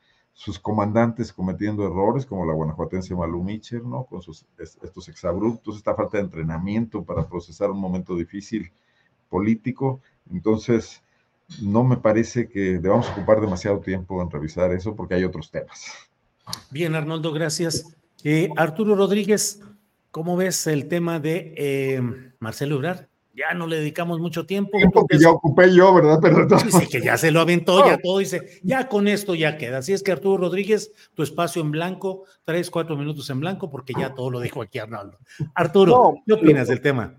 sus 0.40 0.58
comandantes 0.58 1.34
cometiendo 1.34 1.84
errores, 1.84 2.24
como 2.24 2.46
la 2.46 2.54
guanajuatense 2.54 3.14
Malu 3.14 3.42
Mitchell, 3.42 3.86
¿no? 3.86 4.04
Con 4.04 4.22
sus, 4.22 4.46
estos 4.58 5.06
exabruptos, 5.10 5.76
esta 5.76 5.94
falta 5.94 6.16
de 6.16 6.24
entrenamiento 6.24 7.04
para 7.04 7.28
procesar 7.28 7.70
un 7.70 7.78
momento 7.78 8.16
difícil 8.16 8.72
político. 9.28 10.00
Entonces, 10.32 11.02
no 11.60 11.84
me 11.84 11.98
parece 11.98 12.48
que 12.48 12.78
debamos 12.78 13.10
ocupar 13.10 13.42
demasiado 13.42 13.80
tiempo 13.80 14.22
en 14.22 14.30
revisar 14.30 14.72
eso 14.72 14.96
porque 14.96 15.12
hay 15.12 15.24
otros 15.24 15.50
temas. 15.50 15.92
Bien, 16.70 16.94
Arnoldo, 16.94 17.34
gracias. 17.34 17.94
Eh, 18.24 18.48
Arturo 18.56 18.94
Rodríguez, 18.94 19.60
¿cómo 20.10 20.38
ves 20.38 20.66
el 20.66 20.88
tema 20.88 21.20
de 21.20 21.52
eh, 21.58 22.32
Marcelo 22.38 22.76
Ebrard? 22.76 23.09
Ya 23.34 23.54
no 23.54 23.66
le 23.66 23.76
dedicamos 23.76 24.18
mucho 24.18 24.46
tiempo. 24.46 24.76
Tiempo 24.76 25.06
que 25.06 25.18
ya 25.18 25.30
ocupé 25.30 25.74
yo, 25.74 25.94
¿verdad? 25.94 26.18
Pero 26.20 26.46
Dice 26.64 26.88
que 26.88 27.00
ya 27.00 27.16
se 27.16 27.30
lo 27.30 27.40
aventó, 27.40 27.86
ya 27.86 27.98
todo, 27.98 28.18
dice, 28.18 28.60
ya 28.62 28.88
con 28.88 29.08
esto 29.08 29.34
ya 29.34 29.56
queda. 29.56 29.78
Así 29.78 29.92
es 29.92 30.02
que 30.02 30.12
Arturo 30.12 30.38
Rodríguez, 30.38 30.92
tu 31.14 31.22
espacio 31.22 31.62
en 31.62 31.70
blanco, 31.70 32.24
tres, 32.44 32.70
cuatro 32.70 32.96
minutos 32.96 33.30
en 33.30 33.40
blanco, 33.40 33.70
porque 33.70 33.92
ya 33.98 34.14
todo 34.14 34.30
lo 34.30 34.40
dijo 34.40 34.62
aquí 34.62 34.78
Arnaldo. 34.78 35.18
Arturo, 35.54 36.16
¿qué 36.26 36.34
opinas 36.34 36.68
del 36.68 36.80
tema? 36.80 37.16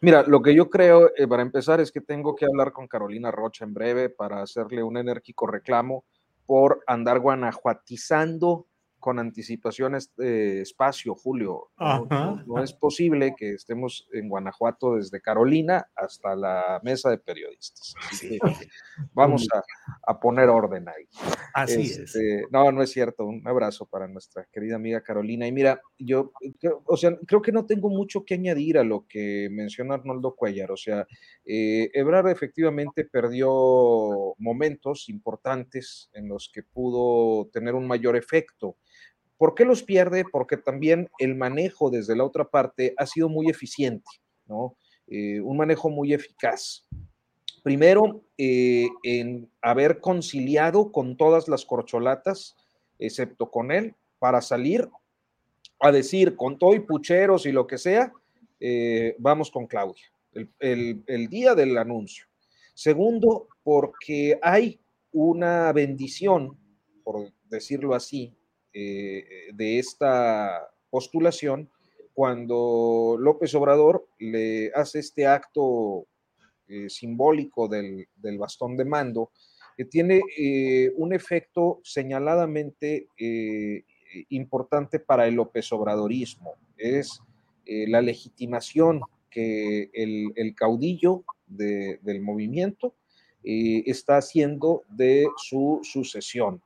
Mira, 0.00 0.22
lo 0.26 0.42
que 0.42 0.54
yo 0.54 0.68
creo, 0.68 1.10
eh, 1.16 1.26
para 1.26 1.42
empezar, 1.42 1.80
es 1.80 1.90
que 1.90 2.00
tengo 2.00 2.36
que 2.36 2.44
hablar 2.44 2.72
con 2.72 2.86
Carolina 2.86 3.30
Rocha 3.30 3.64
en 3.64 3.72
breve 3.72 4.10
para 4.10 4.42
hacerle 4.42 4.82
un 4.82 4.98
enérgico 4.98 5.46
reclamo 5.46 6.04
por 6.44 6.82
andar 6.86 7.20
guanajuatizando 7.20 8.66
con 9.04 9.18
anticipación 9.18 9.96
este 9.96 10.62
espacio, 10.62 11.14
Julio. 11.14 11.68
No, 11.78 12.62
es 12.62 12.72
posible 12.72 13.34
que 13.36 13.50
estemos 13.50 14.08
en 14.14 14.30
Guanajuato 14.30 14.94
desde 14.94 15.20
Carolina 15.20 15.90
hasta 15.94 16.34
la 16.34 16.80
mesa 16.82 17.10
de 17.10 17.18
periodistas. 17.18 17.94
vamos 19.12 19.46
a, 20.06 20.18
poner 20.18 20.48
orden 20.48 20.88
ahí. 20.88 21.06
Así 21.52 21.82
es. 21.82 21.98
Este, 21.98 22.46
no, 22.50 22.72
no 22.72 22.82
es 22.82 22.92
cierto. 22.92 23.26
Un 23.26 23.46
abrazo 23.46 23.84
para 23.84 24.08
nuestra 24.08 24.46
querida 24.50 24.76
amiga 24.76 25.02
Carolina. 25.02 25.46
Y 25.46 25.52
mira, 25.52 25.82
yo, 25.98 26.32
o 26.86 26.96
sea, 26.96 27.14
creo 27.26 27.42
que 27.42 27.52
no 27.52 27.66
tengo 27.66 27.90
mucho 27.90 28.24
que 28.24 28.32
añadir 28.32 28.78
a 28.78 28.84
lo 28.84 29.04
que 29.06 29.50
menciona 29.50 29.96
Arnoldo 29.96 30.34
Cuellar. 30.34 30.72
O 30.72 30.78
sea, 30.78 31.06
eh, 31.44 31.90
Ebrard 31.92 32.28
efectivamente 32.28 33.04
perdió 33.04 34.34
momentos 34.38 35.10
importantes 35.10 36.08
en 36.14 36.26
los 36.26 36.50
que 36.50 36.62
pudo 36.62 37.50
tener 37.52 37.74
un 37.74 37.86
mayor 37.86 38.16
efecto. 38.16 38.78
¿Por 39.36 39.54
qué 39.54 39.64
los 39.64 39.82
pierde? 39.82 40.24
Porque 40.30 40.56
también 40.56 41.08
el 41.18 41.34
manejo 41.34 41.90
desde 41.90 42.16
la 42.16 42.24
otra 42.24 42.44
parte 42.44 42.94
ha 42.96 43.06
sido 43.06 43.28
muy 43.28 43.48
eficiente, 43.48 44.08
¿no? 44.46 44.76
Eh, 45.06 45.40
un 45.40 45.56
manejo 45.56 45.90
muy 45.90 46.14
eficaz. 46.14 46.86
Primero, 47.62 48.22
eh, 48.38 48.88
en 49.02 49.50
haber 49.60 50.00
conciliado 50.00 50.92
con 50.92 51.16
todas 51.16 51.48
las 51.48 51.64
corcholatas, 51.64 52.56
excepto 52.98 53.50
con 53.50 53.72
él, 53.72 53.94
para 54.18 54.40
salir 54.40 54.88
a 55.80 55.90
decir 55.90 56.36
con 56.36 56.58
todo 56.58 56.74
y 56.74 56.80
pucheros 56.80 57.46
y 57.46 57.52
lo 57.52 57.66
que 57.66 57.78
sea, 57.78 58.12
eh, 58.60 59.16
vamos 59.18 59.50
con 59.50 59.66
Claudia, 59.66 60.04
el, 60.60 61.02
el 61.06 61.28
día 61.28 61.54
del 61.54 61.76
anuncio. 61.76 62.26
Segundo, 62.74 63.48
porque 63.62 64.38
hay 64.42 64.80
una 65.12 65.72
bendición, 65.72 66.58
por 67.02 67.32
decirlo 67.44 67.94
así, 67.94 68.34
eh, 68.76 69.24
de 69.52 69.78
esta 69.78 70.68
postulación 70.90 71.70
cuando 72.12 73.16
López 73.18 73.54
Obrador 73.54 74.08
le 74.18 74.72
hace 74.74 74.98
este 74.98 75.26
acto 75.26 76.06
eh, 76.66 76.90
simbólico 76.90 77.68
del, 77.68 78.08
bastón 78.36 78.76
de 78.76 78.84
mando, 78.84 79.30
que 79.76 79.84
tiene 79.84 80.20
eh, 80.36 80.92
un 80.96 81.12
efecto 81.12 81.80
señaladamente 81.84 83.08
importante 84.30 84.98
para 84.98 85.28
el 85.28 85.34
López 85.34 85.72
Obradorismo. 85.72 86.54
Es 86.76 87.20
la 87.66 88.00
legitimación 88.00 89.02
que 89.30 89.90
el, 89.92 90.54
caudillo 90.56 91.24
del 91.46 92.20
movimiento 92.20 92.94
está 93.42 94.16
haciendo 94.16 94.82
de 94.88 95.26
su 95.36 95.80
sucesión. 95.82 96.60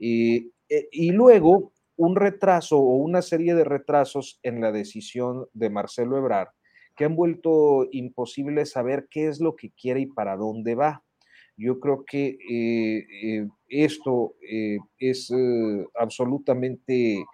Eh, 0.00 0.46
y 0.90 1.10
luego 1.12 1.72
un 1.96 2.16
retraso 2.16 2.78
o 2.78 2.96
una 2.96 3.22
serie 3.22 3.54
de 3.54 3.64
retrasos 3.64 4.40
en 4.42 4.60
la 4.60 4.72
decisión 4.72 5.46
de 5.52 5.68
Marcelo 5.68 6.16
Ebrard 6.16 6.48
que 6.96 7.04
han 7.04 7.16
vuelto 7.16 7.88
imposible 7.92 8.66
saber 8.66 9.08
qué 9.10 9.28
es 9.28 9.40
lo 9.40 9.56
que 9.56 9.70
quiere 9.70 10.00
y 10.00 10.06
para 10.06 10.36
dónde 10.36 10.74
va. 10.74 11.02
Yo 11.56 11.80
creo 11.80 12.04
que 12.04 12.38
eh, 12.50 13.06
eh, 13.22 13.48
esto 13.68 14.34
es 14.98 15.32
absolutamente 15.94 17.24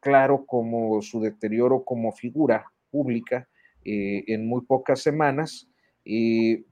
claro 0.00 0.44
como 0.46 1.02
su 1.02 1.20
deterioro 1.20 1.82
como 1.84 2.12
figura 2.12 2.66
pública 2.90 3.48
en 3.84 4.46
muy 4.46 4.62
pocas 4.62 5.00
semanas, 5.00 5.68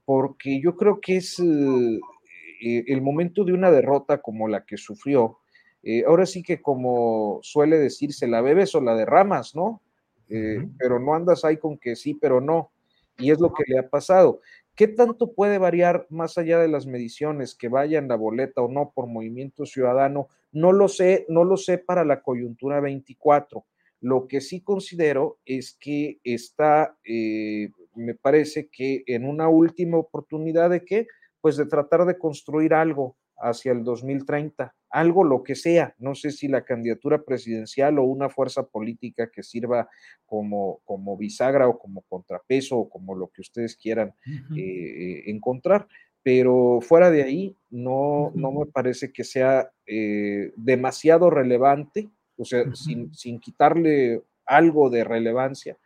porque 0.05 0.61
yo 0.61 0.75
creo 0.75 1.01
que 1.01 1.17
es 1.17 1.39
el 1.39 3.01
momento 3.01 3.43
de 3.43 3.53
una 3.53 3.71
derrota 3.71 4.21
como 4.21 4.47
la 4.47 4.65
que 4.65 4.77
sufrió, 4.77 5.39
eh, 5.83 6.03
ahora 6.05 6.25
sí 6.25 6.43
que 6.43 6.61
como 6.61 7.39
suele 7.41 7.77
decirse, 7.77 8.27
la 8.27 8.41
bebes 8.41 8.75
o 8.75 8.81
la 8.81 8.95
derramas, 8.95 9.55
¿no? 9.55 9.81
Eh, 10.29 10.67
pero 10.77 10.99
no 10.99 11.15
andas 11.15 11.45
ahí 11.45 11.57
con 11.57 11.77
que 11.77 11.95
sí, 11.95 12.13
pero 12.13 12.41
no. 12.41 12.71
Y 13.17 13.31
es 13.31 13.39
lo 13.39 13.53
que 13.53 13.63
le 13.67 13.79
ha 13.79 13.89
pasado. 13.89 14.41
¿Qué 14.75 14.87
tanto 14.87 15.33
puede 15.33 15.57
variar 15.57 16.05
más 16.09 16.37
allá 16.37 16.59
de 16.59 16.67
las 16.67 16.85
mediciones 16.85 17.55
que 17.55 17.67
vayan 17.67 18.07
la 18.07 18.15
boleta 18.15 18.61
o 18.61 18.67
no 18.67 18.91
por 18.93 19.07
movimiento 19.07 19.65
ciudadano? 19.65 20.27
No 20.51 20.71
lo 20.71 20.87
sé, 20.87 21.25
no 21.29 21.43
lo 21.43 21.57
sé 21.57 21.79
para 21.79 22.05
la 22.05 22.21
coyuntura 22.21 22.79
24. 22.79 23.65
Lo 24.01 24.27
que 24.27 24.41
sí 24.41 24.61
considero 24.61 25.39
es 25.45 25.75
que 25.79 26.19
está, 26.23 26.95
eh, 27.03 27.71
me 27.95 28.13
parece 28.13 28.67
que 28.67 29.03
en 29.07 29.27
una 29.27 29.49
última 29.49 29.97
oportunidad 29.97 30.69
de 30.69 30.85
qué, 30.85 31.07
pues 31.41 31.57
de 31.57 31.65
tratar 31.65 32.05
de 32.05 32.19
construir 32.19 32.75
algo 32.75 33.15
hacia 33.37 33.71
el 33.71 33.83
2030 33.83 34.75
algo 34.89 35.23
lo 35.23 35.43
que 35.43 35.55
sea, 35.55 35.95
no 35.99 36.15
sé 36.15 36.31
si 36.31 36.47
la 36.47 36.63
candidatura 36.63 37.21
presidencial 37.21 37.99
o 37.99 38.03
una 38.03 38.29
fuerza 38.29 38.63
política 38.67 39.29
que 39.29 39.43
sirva 39.43 39.89
como, 40.25 40.79
como 40.85 41.17
bisagra 41.17 41.67
o 41.67 41.77
como 41.77 42.01
contrapeso 42.03 42.77
o 42.77 42.89
como 42.89 43.15
lo 43.15 43.27
que 43.27 43.41
ustedes 43.41 43.75
quieran 43.75 44.13
eh, 44.55 45.23
encontrar, 45.27 45.87
pero 46.23 46.79
fuera 46.81 47.11
de 47.11 47.23
ahí 47.23 47.55
no, 47.69 48.31
no 48.35 48.51
me 48.51 48.65
parece 48.65 49.11
que 49.11 49.23
sea 49.23 49.71
eh, 49.85 50.51
demasiado 50.55 51.29
relevante, 51.29 52.09
o 52.37 52.45
sea, 52.45 52.63
sin, 52.75 53.13
sin 53.13 53.39
quitarle 53.39 54.21
algo 54.45 54.89
de 54.89 55.03
relevancia, 55.03 55.77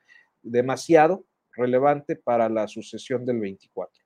demasiado 0.41 1.25
relevante 1.53 2.15
para 2.15 2.49
la 2.49 2.67
sucesión 2.67 3.25
del 3.25 3.39
24. 3.39 4.00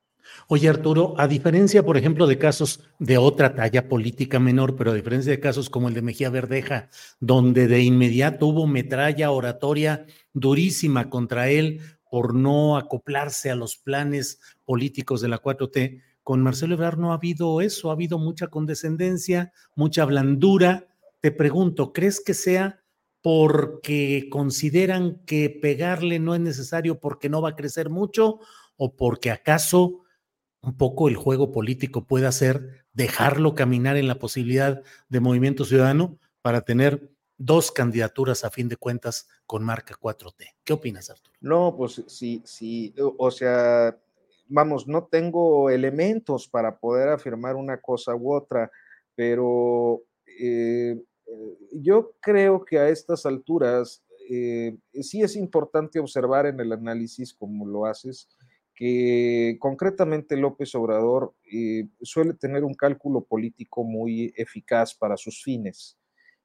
Oye, 0.47 0.69
Arturo, 0.69 1.13
a 1.17 1.27
diferencia, 1.27 1.83
por 1.83 1.97
ejemplo, 1.97 2.27
de 2.27 2.37
casos 2.37 2.81
de 2.99 3.17
otra 3.17 3.55
talla 3.55 3.87
política 3.87 4.39
menor, 4.39 4.75
pero 4.75 4.91
a 4.91 4.95
diferencia 4.95 5.31
de 5.31 5.39
casos 5.39 5.69
como 5.69 5.87
el 5.87 5.93
de 5.93 6.01
Mejía 6.01 6.29
Verdeja, 6.29 6.89
donde 7.19 7.67
de 7.67 7.81
inmediato 7.81 8.47
hubo 8.47 8.67
metralla 8.67 9.31
oratoria 9.31 10.05
durísima 10.33 11.09
contra 11.09 11.49
él 11.49 11.81
por 12.09 12.33
no 12.33 12.77
acoplarse 12.77 13.51
a 13.51 13.55
los 13.55 13.77
planes 13.77 14.39
políticos 14.63 15.21
de 15.21 15.27
la 15.27 15.41
4T, 15.41 16.01
con 16.23 16.41
Marcelo 16.41 16.73
Ebrard 16.73 16.97
no 16.97 17.11
ha 17.11 17.15
habido 17.15 17.61
eso, 17.61 17.89
ha 17.89 17.93
habido 17.93 18.17
mucha 18.17 18.47
condescendencia, 18.47 19.51
mucha 19.75 20.05
blandura. 20.05 20.87
Te 21.21 21.31
pregunto, 21.31 21.93
¿crees 21.93 22.19
que 22.19 22.33
sea 22.33 22.81
porque 23.21 24.27
consideran 24.31 25.21
que 25.25 25.49
pegarle 25.49 26.19
no 26.19 26.35
es 26.35 26.41
necesario 26.41 26.99
porque 26.99 27.29
no 27.29 27.41
va 27.41 27.49
a 27.49 27.55
crecer 27.55 27.89
mucho 27.89 28.39
o 28.77 28.95
porque 28.95 29.31
acaso 29.31 30.04
un 30.65 30.77
poco 30.77 31.07
el 31.07 31.15
juego 31.15 31.51
político 31.51 32.05
puede 32.05 32.27
hacer 32.27 32.85
dejarlo 32.93 33.55
caminar 33.55 33.97
en 33.97 34.07
la 34.07 34.19
posibilidad 34.19 34.81
de 35.09 35.19
movimiento 35.19 35.65
ciudadano 35.65 36.17
para 36.41 36.61
tener 36.61 37.11
dos 37.37 37.71
candidaturas 37.71 38.45
a 38.45 38.49
fin 38.49 38.69
de 38.69 38.77
cuentas 38.77 39.27
con 39.45 39.63
marca 39.63 39.95
4T. 39.99 40.55
¿Qué 40.63 40.73
opinas, 40.73 41.09
Arturo? 41.09 41.35
No, 41.41 41.75
pues 41.77 42.03
sí, 42.07 42.41
sí, 42.45 42.93
o 42.97 43.29
sea, 43.29 43.97
vamos, 44.47 44.87
no 44.87 45.05
tengo 45.05 45.69
elementos 45.69 46.47
para 46.47 46.77
poder 46.77 47.09
afirmar 47.09 47.55
una 47.55 47.81
cosa 47.81 48.15
u 48.15 48.33
otra, 48.33 48.71
pero 49.15 50.03
eh, 50.39 51.01
yo 51.71 52.13
creo 52.21 52.63
que 52.63 52.79
a 52.79 52.89
estas 52.89 53.25
alturas 53.25 54.03
eh, 54.29 54.77
sí 55.01 55.21
es 55.21 55.35
importante 55.35 55.99
observar 55.99 56.45
en 56.45 56.59
el 56.59 56.71
análisis, 56.71 57.33
como 57.33 57.65
lo 57.65 57.85
haces, 57.85 58.29
que 58.75 59.57
concretamente 59.59 60.35
López 60.35 60.75
Obrador 60.75 61.33
eh, 61.51 61.87
suele 62.01 62.33
tener 62.33 62.63
un 62.63 62.73
cálculo 62.73 63.23
político 63.23 63.83
muy 63.83 64.33
eficaz 64.35 64.93
para 64.93 65.17
sus 65.17 65.41
fines 65.41 65.97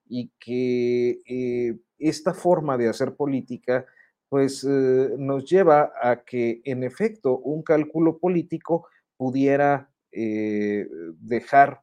y 0.07 0.31
que 0.39 1.19
eh, 1.27 1.77
esta 1.99 2.33
forma 2.33 2.79
de 2.79 2.89
hacer 2.89 3.15
política 3.15 3.85
pues 4.29 4.65
nos 4.65 5.45
lleva 5.45 5.93
a 6.01 6.23
que 6.25 6.63
en 6.65 6.85
efecto 6.85 7.37
un 7.39 7.65
cálculo 7.65 8.19
político 8.19 8.87
pudiera 9.17 9.91
dejar 10.13 11.83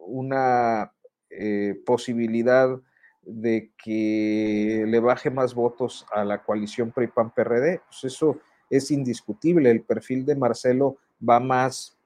una 0.00 0.92
posibilidad 1.86 2.76
de 3.26 3.72
que 3.82 4.84
le 4.86 5.00
baje 5.00 5.30
más 5.30 5.54
votos 5.54 6.06
a 6.12 6.24
la 6.24 6.42
coalición 6.42 6.92
PRI-PAN-PRD. 6.92 7.80
Pues 7.86 8.04
eso 8.04 8.38
es 8.76 8.90
indiscutible. 8.90 9.70
El 9.70 9.82
perfil 9.82 10.24
de 10.24 10.34
Marcelo 10.34 10.96
va 11.26 11.40
más, 11.40 11.96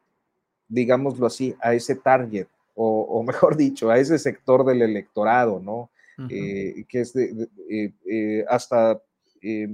digámoslo 0.68 1.26
así, 1.26 1.54
a 1.60 1.74
ese 1.74 1.94
target, 1.94 2.46
o, 2.74 3.22
mejor 3.26 3.56
dicho, 3.56 3.90
a 3.90 3.98
ese 3.98 4.18
sector 4.18 4.64
del 4.64 4.82
electorado, 4.82 5.60
¿no? 5.60 5.90
Eh, 6.30 6.84
que 6.88 7.02
es 7.02 7.12
de, 7.12 7.48
eh, 7.70 7.92
eh, 8.10 8.44
hasta 8.48 9.00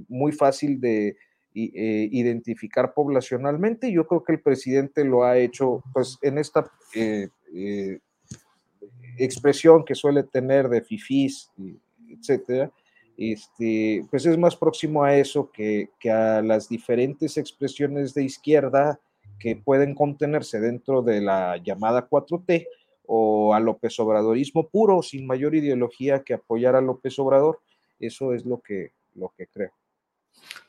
muy 0.08 0.30
fácil 0.32 0.78
de 0.78 1.16
identificar 1.54 2.92
poblacionalmente. 2.92 3.90
Yo 3.90 4.06
creo 4.06 4.22
que 4.22 4.32
el 4.32 4.40
presidente 4.40 5.04
lo 5.04 5.24
ha 5.24 5.38
hecho, 5.38 5.82
pues, 5.94 6.18
en 6.20 6.36
esta 6.36 6.70
expresión 9.16 9.86
que 9.86 9.94
suele 9.94 10.22
tener 10.24 10.68
de 10.68 10.82
fifís, 10.82 11.50
etcétera, 12.10 12.70
este, 13.16 14.04
pues 14.10 14.26
es 14.26 14.36
más 14.38 14.56
próximo 14.56 15.04
a 15.04 15.16
eso 15.16 15.50
que, 15.50 15.90
a 16.10 16.42
las 16.42 16.68
diferentes 16.68 17.36
expresiones 17.36 18.14
de 18.14 18.24
izquierda 18.24 19.00
que 19.38 19.56
pueden 19.56 19.94
contenerse 19.94 20.60
dentro 20.60 21.02
de 21.02 21.20
la 21.20 21.56
llamada 21.58 22.08
4T 22.08 22.66
o 23.06 23.54
a 23.54 23.60
López 23.60 23.98
Obradorismo 24.00 24.68
puro, 24.68 25.02
sin 25.02 25.26
mayor 25.26 25.54
ideología 25.54 26.22
que 26.22 26.34
apoyar 26.34 26.76
a 26.76 26.80
López 26.80 27.18
Obrador. 27.18 27.60
Eso 27.98 28.32
es 28.32 28.44
lo 28.44 28.60
que, 28.60 28.92
lo 29.14 29.32
que 29.36 29.46
creo. 29.46 29.72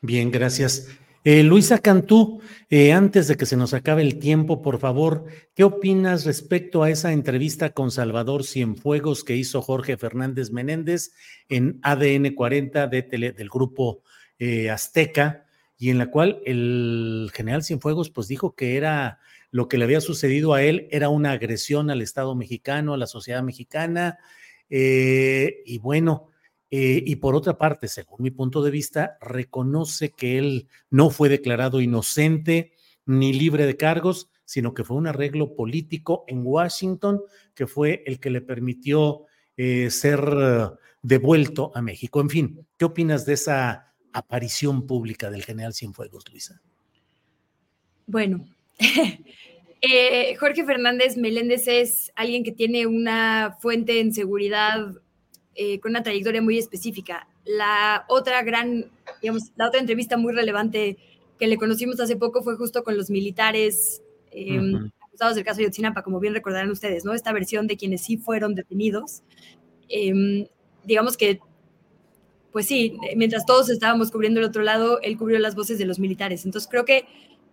Bien, 0.02 0.30
gracias. 0.30 0.88
Eh, 1.28 1.42
Luisa 1.42 1.80
Cantú, 1.80 2.40
eh, 2.70 2.92
antes 2.92 3.26
de 3.26 3.36
que 3.36 3.46
se 3.46 3.56
nos 3.56 3.74
acabe 3.74 4.02
el 4.02 4.20
tiempo, 4.20 4.62
por 4.62 4.78
favor, 4.78 5.24
¿qué 5.56 5.64
opinas 5.64 6.24
respecto 6.24 6.84
a 6.84 6.90
esa 6.90 7.12
entrevista 7.12 7.70
con 7.70 7.90
Salvador 7.90 8.44
Cienfuegos 8.44 9.24
que 9.24 9.34
hizo 9.34 9.60
Jorge 9.60 9.96
Fernández 9.96 10.52
Menéndez 10.52 11.10
en 11.48 11.80
ADN 11.82 12.32
40 12.32 12.86
de 12.86 13.02
del 13.36 13.48
grupo 13.48 14.04
eh, 14.38 14.70
Azteca 14.70 15.46
y 15.76 15.90
en 15.90 15.98
la 15.98 16.12
cual 16.12 16.40
el 16.46 17.28
general 17.34 17.64
Cienfuegos 17.64 18.08
pues 18.10 18.28
dijo 18.28 18.54
que 18.54 18.76
era 18.76 19.18
lo 19.50 19.66
que 19.66 19.78
le 19.78 19.84
había 19.84 20.00
sucedido 20.00 20.54
a 20.54 20.62
él 20.62 20.86
era 20.92 21.08
una 21.08 21.32
agresión 21.32 21.90
al 21.90 22.02
Estado 22.02 22.36
mexicano, 22.36 22.94
a 22.94 22.98
la 22.98 23.08
sociedad 23.08 23.42
mexicana 23.42 24.20
y 24.68 25.78
bueno, 25.78 26.30
eh, 26.70 27.02
y 27.04 27.16
por 27.16 27.34
otra 27.34 27.58
parte, 27.58 27.88
según 27.88 28.22
mi 28.22 28.30
punto 28.30 28.62
de 28.62 28.70
vista, 28.70 29.18
reconoce 29.20 30.10
que 30.10 30.38
él 30.38 30.68
no 30.90 31.10
fue 31.10 31.28
declarado 31.28 31.80
inocente 31.80 32.72
ni 33.04 33.32
libre 33.32 33.66
de 33.66 33.76
cargos, 33.76 34.30
sino 34.44 34.74
que 34.74 34.84
fue 34.84 34.96
un 34.96 35.06
arreglo 35.06 35.54
político 35.54 36.24
en 36.26 36.42
Washington 36.44 37.22
que 37.54 37.66
fue 37.66 38.02
el 38.06 38.18
que 38.18 38.30
le 38.30 38.40
permitió 38.40 39.26
eh, 39.56 39.90
ser 39.90 40.20
devuelto 41.02 41.70
a 41.74 41.82
México. 41.82 42.20
En 42.20 42.30
fin, 42.30 42.66
¿qué 42.76 42.84
opinas 42.84 43.24
de 43.26 43.34
esa 43.34 43.94
aparición 44.12 44.86
pública 44.86 45.30
del 45.30 45.44
general 45.44 45.74
Cienfuegos, 45.74 46.24
Luisa? 46.30 46.60
Bueno, 48.06 48.46
eh, 49.80 50.34
Jorge 50.36 50.64
Fernández 50.64 51.16
Meléndez 51.16 51.68
es 51.68 52.12
alguien 52.16 52.42
que 52.42 52.52
tiene 52.52 52.86
una 52.86 53.56
fuente 53.60 54.00
en 54.00 54.12
seguridad 54.12 54.94
eh, 55.58 55.80
con 55.80 55.90
una 55.92 56.02
trayectoria 56.02 56.42
muy 56.42 56.58
específica. 56.58 57.26
La 57.44 58.04
otra 58.08 58.42
gran, 58.42 58.90
digamos, 59.22 59.52
la 59.56 59.68
otra 59.68 59.80
entrevista 59.80 60.18
muy 60.18 60.34
relevante 60.34 60.98
que 61.38 61.46
le 61.46 61.56
conocimos 61.56 61.98
hace 61.98 62.16
poco 62.16 62.42
fue 62.42 62.56
justo 62.56 62.84
con 62.84 62.94
los 62.96 63.08
militares 63.08 64.02
em, 64.30 64.90
acusados 65.00 65.34
del 65.34 65.44
caso 65.44 65.58
de 65.58 65.64
Yotzinapa, 65.64 66.02
como 66.02 66.20
bien 66.20 66.34
recordarán 66.34 66.70
ustedes, 66.70 67.06
¿no? 67.06 67.14
Esta 67.14 67.32
versión 67.32 67.66
de 67.66 67.78
quienes 67.78 68.02
sí 68.02 68.18
fueron 68.18 68.54
detenidos. 68.54 69.22
Em, 69.88 70.46
digamos 70.84 71.16
que, 71.16 71.40
pues 72.52 72.66
sí, 72.66 72.98
mientras 73.16 73.46
todos 73.46 73.70
estábamos 73.70 74.10
cubriendo 74.10 74.40
el 74.40 74.46
otro 74.46 74.62
lado, 74.62 75.00
él 75.00 75.16
cubrió 75.16 75.38
las 75.38 75.54
voces 75.54 75.78
de 75.78 75.86
los 75.86 75.98
militares. 75.98 76.44
Entonces 76.44 76.68
creo 76.70 76.84
que, 76.84 77.06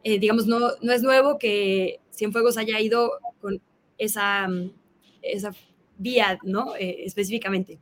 eh, 0.03 0.19
digamos, 0.19 0.45
no, 0.45 0.59
no 0.81 0.91
es 0.91 1.03
nuevo 1.03 1.37
que 1.37 2.01
Cienfuegos 2.11 2.57
haya 2.57 2.81
ido 2.81 3.11
con 3.39 3.61
esa, 3.97 4.49
esa 5.21 5.53
vía, 5.97 6.37
¿no? 6.43 6.75
Eh, 6.75 7.03
específicamente. 7.05 7.79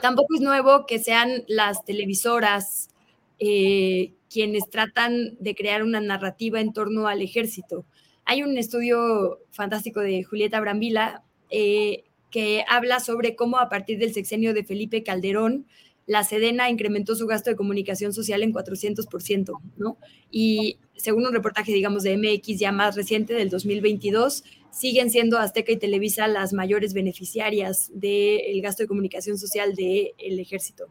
Tampoco 0.00 0.34
es 0.34 0.40
nuevo 0.40 0.86
que 0.86 0.98
sean 0.98 1.44
las 1.46 1.84
televisoras 1.84 2.90
eh, 3.38 4.12
quienes 4.30 4.68
tratan 4.68 5.36
de 5.38 5.54
crear 5.54 5.82
una 5.82 6.00
narrativa 6.00 6.60
en 6.60 6.72
torno 6.72 7.06
al 7.08 7.22
ejército. 7.22 7.84
Hay 8.24 8.42
un 8.42 8.58
estudio 8.58 9.40
fantástico 9.50 10.00
de 10.00 10.22
Julieta 10.22 10.60
Brambila 10.60 11.22
eh, 11.50 12.04
que 12.30 12.64
habla 12.68 13.00
sobre 13.00 13.36
cómo 13.36 13.58
a 13.58 13.68
partir 13.68 13.98
del 13.98 14.12
sexenio 14.12 14.52
de 14.54 14.64
Felipe 14.64 15.02
Calderón, 15.02 15.66
la 16.06 16.24
Sedena 16.24 16.70
incrementó 16.70 17.14
su 17.14 17.26
gasto 17.26 17.50
de 17.50 17.56
comunicación 17.56 18.12
social 18.12 18.42
en 18.42 18.52
400%, 18.52 19.60
¿no? 19.76 19.98
Y 20.30 20.78
según 20.96 21.26
un 21.26 21.32
reportaje, 21.32 21.72
digamos, 21.72 22.02
de 22.02 22.16
MX 22.16 22.58
ya 22.58 22.72
más 22.72 22.96
reciente 22.96 23.34
del 23.34 23.50
2022, 23.50 24.42
siguen 24.70 25.10
siendo 25.10 25.38
Azteca 25.38 25.72
y 25.72 25.76
Televisa 25.76 26.28
las 26.28 26.52
mayores 26.52 26.94
beneficiarias 26.94 27.90
del 27.94 28.60
gasto 28.62 28.82
de 28.82 28.88
comunicación 28.88 29.38
social 29.38 29.74
del 29.74 30.38
ejército. 30.38 30.86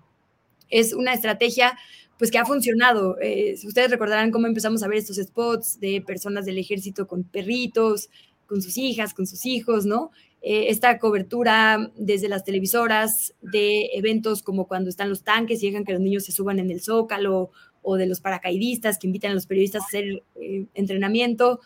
Es 0.69 0.93
una 0.93 1.13
estrategia 1.13 1.77
pues 2.17 2.31
que 2.31 2.37
ha 2.37 2.45
funcionado. 2.45 3.17
Eh, 3.21 3.55
ustedes 3.63 3.91
recordarán 3.91 4.31
cómo 4.31 4.47
empezamos 4.47 4.83
a 4.83 4.87
ver 4.87 4.97
estos 4.97 5.17
spots 5.17 5.79
de 5.79 6.01
personas 6.01 6.45
del 6.45 6.57
ejército 6.57 7.07
con 7.07 7.23
perritos, 7.23 8.09
con 8.47 8.61
sus 8.61 8.77
hijas, 8.77 9.13
con 9.13 9.27
sus 9.27 9.45
hijos, 9.45 9.85
¿no? 9.85 10.11
Eh, 10.41 10.69
esta 10.69 10.97
cobertura 10.99 11.91
desde 11.95 12.29
las 12.29 12.43
televisoras 12.43 13.33
de 13.41 13.89
eventos 13.93 14.43
como 14.43 14.67
cuando 14.67 14.89
están 14.89 15.09
los 15.09 15.23
tanques 15.23 15.61
y 15.61 15.67
dejan 15.67 15.83
que 15.83 15.93
los 15.93 16.01
niños 16.01 16.25
se 16.25 16.31
suban 16.31 16.59
en 16.59 16.69
el 16.69 16.81
zócalo 16.81 17.51
o 17.81 17.97
de 17.97 18.05
los 18.05 18.21
paracaidistas 18.21 18.97
que 18.97 19.07
invitan 19.07 19.31
a 19.31 19.33
los 19.33 19.47
periodistas 19.47 19.83
a 19.83 19.85
hacer 19.85 20.23
eh, 20.35 20.65
entrenamiento. 20.73 21.59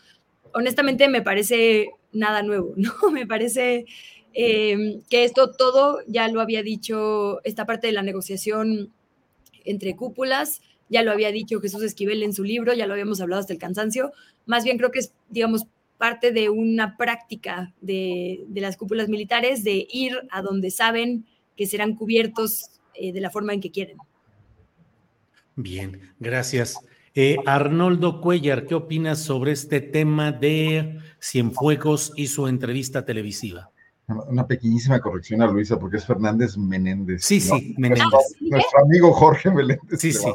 Honestamente 0.54 1.08
me 1.08 1.22
parece 1.22 1.90
nada 2.12 2.42
nuevo, 2.42 2.74
¿no? 2.76 3.10
Me 3.10 3.26
parece 3.26 3.86
eh, 4.34 5.00
que 5.08 5.24
esto 5.24 5.52
todo 5.52 6.00
ya 6.06 6.28
lo 6.28 6.40
había 6.40 6.62
dicho, 6.62 7.42
esta 7.44 7.66
parte 7.66 7.86
de 7.86 7.92
la 7.92 8.02
negociación 8.02 8.92
entre 9.64 9.94
cúpulas, 9.94 10.60
ya 10.88 11.02
lo 11.02 11.12
había 11.12 11.32
dicho 11.32 11.60
Jesús 11.60 11.82
Esquivel 11.82 12.22
en 12.22 12.34
su 12.34 12.44
libro, 12.44 12.74
ya 12.74 12.86
lo 12.86 12.92
habíamos 12.92 13.20
hablado 13.20 13.40
hasta 13.40 13.52
el 13.52 13.58
cansancio, 13.58 14.12
más 14.46 14.64
bien 14.64 14.76
creo 14.76 14.90
que 14.90 14.98
es, 14.98 15.12
digamos, 15.30 15.66
parte 16.02 16.32
de 16.32 16.50
una 16.50 16.96
práctica 16.96 17.72
de, 17.80 18.44
las 18.54 18.76
cúpulas 18.76 19.08
militares 19.08 19.62
de 19.62 19.86
ir 19.88 20.18
a 20.30 20.42
donde 20.42 20.72
saben 20.72 21.26
que 21.56 21.66
serán 21.66 21.94
cubiertos 21.94 22.80
eh, 22.94 23.12
de 23.12 23.20
la 23.20 23.30
forma 23.30 23.52
en 23.52 23.60
que 23.60 23.70
quieren. 23.70 23.98
Bien, 25.54 26.00
gracias. 26.18 26.76
Eh, 27.14 27.36
Arnoldo 27.44 28.22
Cuellar, 28.22 28.66
¿qué 28.66 28.74
opinas 28.74 29.18
sobre 29.18 29.52
este 29.52 29.82
tema 29.82 30.32
de 30.32 30.98
Cienfuegos 31.20 32.12
y 32.16 32.28
su 32.28 32.48
entrevista 32.48 33.04
televisiva? 33.04 33.70
Una 34.08 34.46
pequeñísima 34.46 34.98
corrección 35.00 35.42
a 35.42 35.46
Luisa, 35.46 35.78
porque 35.78 35.98
es 35.98 36.06
Fernández 36.06 36.56
Menéndez. 36.56 37.22
Sí, 37.22 37.40
sí, 37.40 37.74
Menéndez. 37.76 38.08
Nuestro, 38.40 38.80
amigo 38.84 39.12
Jorge 39.12 39.50
Menéndez. 39.50 40.00
Sí, 40.00 40.12
sí. 40.12 40.26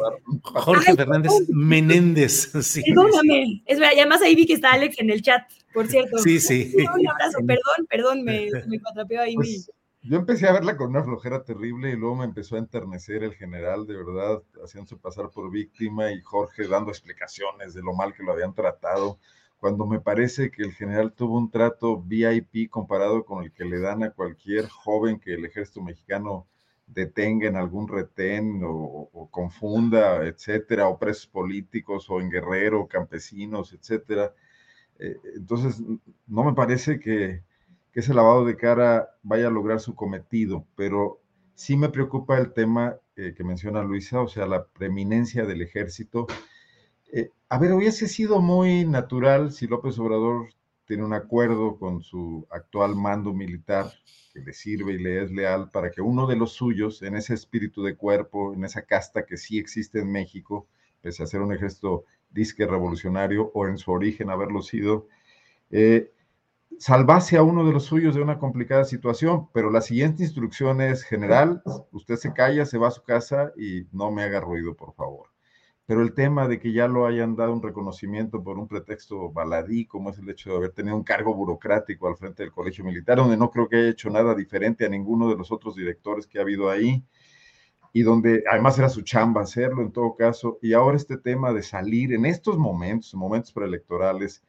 Jorge 0.44 0.96
Fernández 0.96 1.32
Menéndez. 1.50 2.52
Sí, 2.62 2.84
Perdóname. 2.84 3.64
Es 3.66 3.80
verdad, 3.80 3.94
y 3.96 4.00
además 4.00 4.22
ahí 4.22 4.36
vi 4.36 4.46
que 4.46 4.54
está 4.54 4.72
Alex 4.72 5.00
en 5.00 5.10
el 5.10 5.22
chat, 5.22 5.44
por 5.74 5.88
cierto. 5.88 6.20
Sí, 6.20 6.40
sí. 6.40 6.74
Un 6.76 7.08
abrazo, 7.08 7.40
perdón, 7.46 7.88
perdón, 7.90 8.24
me, 8.24 8.50
me 9.10 9.18
ahí 9.18 9.36
pues, 9.36 9.70
yo 10.10 10.18
empecé 10.18 10.48
a 10.48 10.54
verla 10.54 10.78
con 10.78 10.90
una 10.92 11.04
flojera 11.04 11.44
terrible 11.44 11.92
y 11.92 11.96
luego 11.96 12.16
me 12.16 12.26
empezó 12.26 12.56
a 12.56 12.60
enternecer 12.60 13.24
el 13.24 13.34
general, 13.34 13.86
de 13.86 13.96
verdad, 13.98 14.42
haciéndose 14.64 14.96
pasar 14.96 15.30
por 15.30 15.52
víctima 15.52 16.12
y 16.12 16.22
Jorge 16.22 16.68
dando 16.68 16.92
explicaciones 16.92 17.74
de 17.74 17.82
lo 17.82 17.94
mal 17.94 18.14
que 18.14 18.24
lo 18.24 18.32
habían 18.32 18.54
tratado, 18.54 19.20
cuando 19.58 19.86
me 19.86 20.00
parece 20.00 20.52
que 20.52 20.64
el 20.64 20.74
general 20.74 21.14
tuvo 21.14 21.38
un 21.38 21.52
trato 21.52 22.02
VIP 22.02 22.70
comparado 22.70 23.26
con 23.26 23.44
el 23.44 23.52
que 23.52 23.66
le 23.66 23.80
dan 23.80 24.04
a 24.04 24.12
cualquier 24.12 24.68
joven 24.70 25.20
que 25.20 25.34
el 25.34 25.46
ejército 25.46 25.82
mexicano 25.82 26.48
detenga 26.86 27.48
en 27.48 27.58
algún 27.58 27.88
retén 27.88 28.62
o, 28.64 29.28
confunda, 29.30 30.26
etcétera, 30.26 30.88
o 30.88 30.98
presos 30.98 31.28
políticos 31.28 32.10
o 32.10 32.22
en 32.22 32.30
guerrero, 32.30 32.88
campesinos, 32.88 33.74
etcétera. 33.74 34.34
Eh, 35.00 35.18
entonces, 35.36 35.82
no 36.28 36.44
me 36.46 36.54
parece 36.54 37.00
que, 37.00 37.44
ese 38.00 38.14
lavado 38.14 38.46
de 38.46 38.58
cara 38.58 39.10
vaya 39.24 39.48
a 39.48 39.52
lograr 39.52 39.80
su 39.80 39.96
cometido, 39.96 40.66
pero 40.76 41.22
Sí 41.58 41.76
me 41.76 41.90
preocupa 41.90 42.38
el 42.38 42.54
tema 42.54 43.00
eh, 43.16 43.34
que 43.36 43.44
menciona 43.44 43.82
Luisa, 43.82 44.22
o 44.22 44.28
sea, 44.28 44.46
la 44.46 44.68
preeminencia 44.68 45.44
del 45.44 45.64
ejército. 45.64 46.28
Eh, 47.12 47.32
a 47.50 47.58
ver, 47.58 47.74
hubiese 47.74 48.08
sido 48.08 48.42
muy 48.42 48.86
natural 48.86 49.52
si 49.52 49.66
López 49.66 49.98
Obrador 49.98 50.50
tiene 50.86 51.04
un 51.04 51.14
acuerdo 51.14 51.80
con 51.80 52.04
su 52.04 52.46
actual 52.52 52.96
mando 52.96 53.34
militar 53.34 53.92
que 54.32 54.42
le 54.42 54.54
sirve 54.54 54.94
y 54.94 55.00
le 55.00 55.24
es 55.24 55.32
leal 55.32 55.72
para 55.72 55.90
que 55.90 56.00
uno 56.00 56.28
de 56.28 56.36
los 56.36 56.52
suyos, 56.52 57.02
en 57.02 57.16
ese 57.16 57.34
espíritu 57.34 57.82
de 57.82 57.96
cuerpo, 57.96 58.54
en 58.54 58.64
esa 58.64 58.84
casta 58.84 59.26
que 59.26 59.36
sí 59.36 59.58
existe 59.58 59.98
en 59.98 60.12
México, 60.12 60.68
pese 61.02 61.24
a 61.24 61.26
ser 61.26 61.42
un 61.42 61.54
ejército 61.54 62.06
disque 62.30 62.68
revolucionario 62.68 63.50
o 63.56 63.66
en 63.66 63.80
su 63.80 63.90
origen 63.90 64.30
haberlo 64.30 64.62
sido, 64.62 65.08
eh, 65.72 66.12
salvase 66.80 67.38
a 67.38 67.44
uno 67.44 67.66
de 67.66 67.74
los 67.74 67.86
suyos 67.86 68.16
de 68.16 68.22
una 68.22 68.38
complicada 68.38 68.86
situación, 68.86 69.50
pero 69.54 69.72
la 69.72 69.82
siguiente 69.82 70.24
instrucción 70.24 70.82
es 70.82 71.04
general, 71.04 71.62
usted 71.92 72.16
se 72.16 72.34
calla, 72.34 72.66
se 72.66 72.78
va 72.78 72.90
a 72.90 72.92
su 72.92 73.04
casa 73.04 73.52
y 73.58 73.88
no 73.92 74.12
me 74.12 74.24
haga 74.24 74.40
ruido, 74.40 74.76
por 74.76 74.94
favor. 74.94 75.30
Pero 75.86 76.02
el 76.02 76.14
tema 76.14 76.48
de 76.48 76.60
que 76.60 76.74
ya 76.74 76.88
lo 76.88 77.06
hayan 77.06 77.36
dado 77.36 77.54
un 77.54 77.64
reconocimiento 77.64 78.44
por 78.44 78.60
un 78.60 78.68
pretexto 78.68 79.32
baladí, 79.32 79.86
como 79.86 80.10
es 80.10 80.20
el 80.20 80.30
hecho 80.30 80.52
de 80.52 80.58
haber 80.58 80.72
tenido 80.72 80.98
un 80.98 81.04
cargo 81.04 81.34
burocrático 81.34 82.08
al 82.08 82.18
frente 82.18 82.44
del 82.44 82.52
Colegio 82.52 82.84
Militar, 82.84 83.18
donde 83.18 83.38
no 83.38 83.50
creo 83.50 83.70
que 83.70 83.78
haya 83.78 83.90
hecho 83.90 84.10
nada 84.10 84.36
diferente 84.36 84.86
a 84.86 84.90
ninguno 84.90 85.30
de 85.30 85.38
los 85.38 85.52
otros 85.52 85.76
directores 85.76 86.28
que 86.28 86.40
ha 86.40 86.42
habido 86.42 86.70
ahí, 86.70 87.04
y 87.94 88.04
donde 88.04 88.44
además 88.52 88.78
era 88.78 88.90
su 88.90 89.02
chamba 89.02 89.42
hacerlo 89.42 89.82
en 89.82 89.92
todo 89.92 90.16
caso, 90.16 90.60
y 90.62 90.74
ahora 90.74 90.98
este 90.98 91.18
tema 91.18 91.54
de 91.54 91.64
salir 91.64 92.14
en 92.14 92.26
estos 92.26 92.58
momentos, 92.58 93.16
momentos 93.16 93.54
preelectorales, 93.54 94.44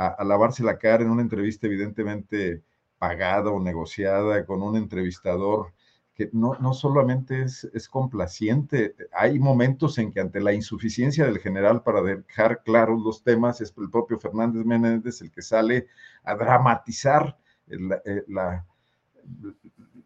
a, 0.00 0.24
lavarse 0.24 0.62
la 0.62 0.78
cara 0.78 1.04
en 1.04 1.10
una 1.10 1.22
entrevista 1.22 1.66
evidentemente 1.66 2.62
pagada 2.98 3.50
o 3.50 3.60
negociada 3.60 4.46
con 4.46 4.62
un 4.62 4.76
entrevistador 4.76 5.72
que 6.14 6.30
no, 6.32 6.54
no 6.60 6.74
solamente 6.74 7.42
es, 7.42 7.64
es, 7.72 7.88
complaciente, 7.88 8.94
hay 9.12 9.38
momentos 9.38 9.98
en 9.98 10.12
que 10.12 10.20
ante 10.20 10.40
la 10.40 10.52
insuficiencia 10.52 11.24
del 11.24 11.38
general 11.38 11.82
para 11.82 12.02
dejar 12.02 12.62
claros 12.62 13.00
los 13.02 13.22
temas, 13.22 13.60
es 13.60 13.74
el 13.78 13.90
propio 13.90 14.18
Fernández 14.18 14.64
Menéndez 14.64 15.22
el 15.22 15.30
que 15.30 15.42
sale 15.42 15.86
a 16.24 16.34
dramatizar 16.34 17.38
la, 17.66 18.02
eh, 18.04 18.24
la 18.28 18.66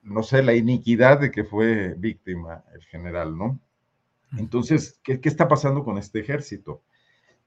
no 0.03 0.23
sé, 0.23 0.43
la 0.43 0.55
iniquidad 0.55 1.21
de 1.21 1.31
que 1.31 1.45
fue 1.45 1.95
víctima 1.95 2.63
el 2.75 2.85
general, 2.85 3.37
¿no? 3.37 3.59
Entonces, 4.37 5.01
¿qué, 5.03 5.21
qué 5.21 5.29
está 5.29 5.49
pasando 5.49 5.85
con 5.85 5.99
este 5.99 6.21
ejército? 6.21 6.83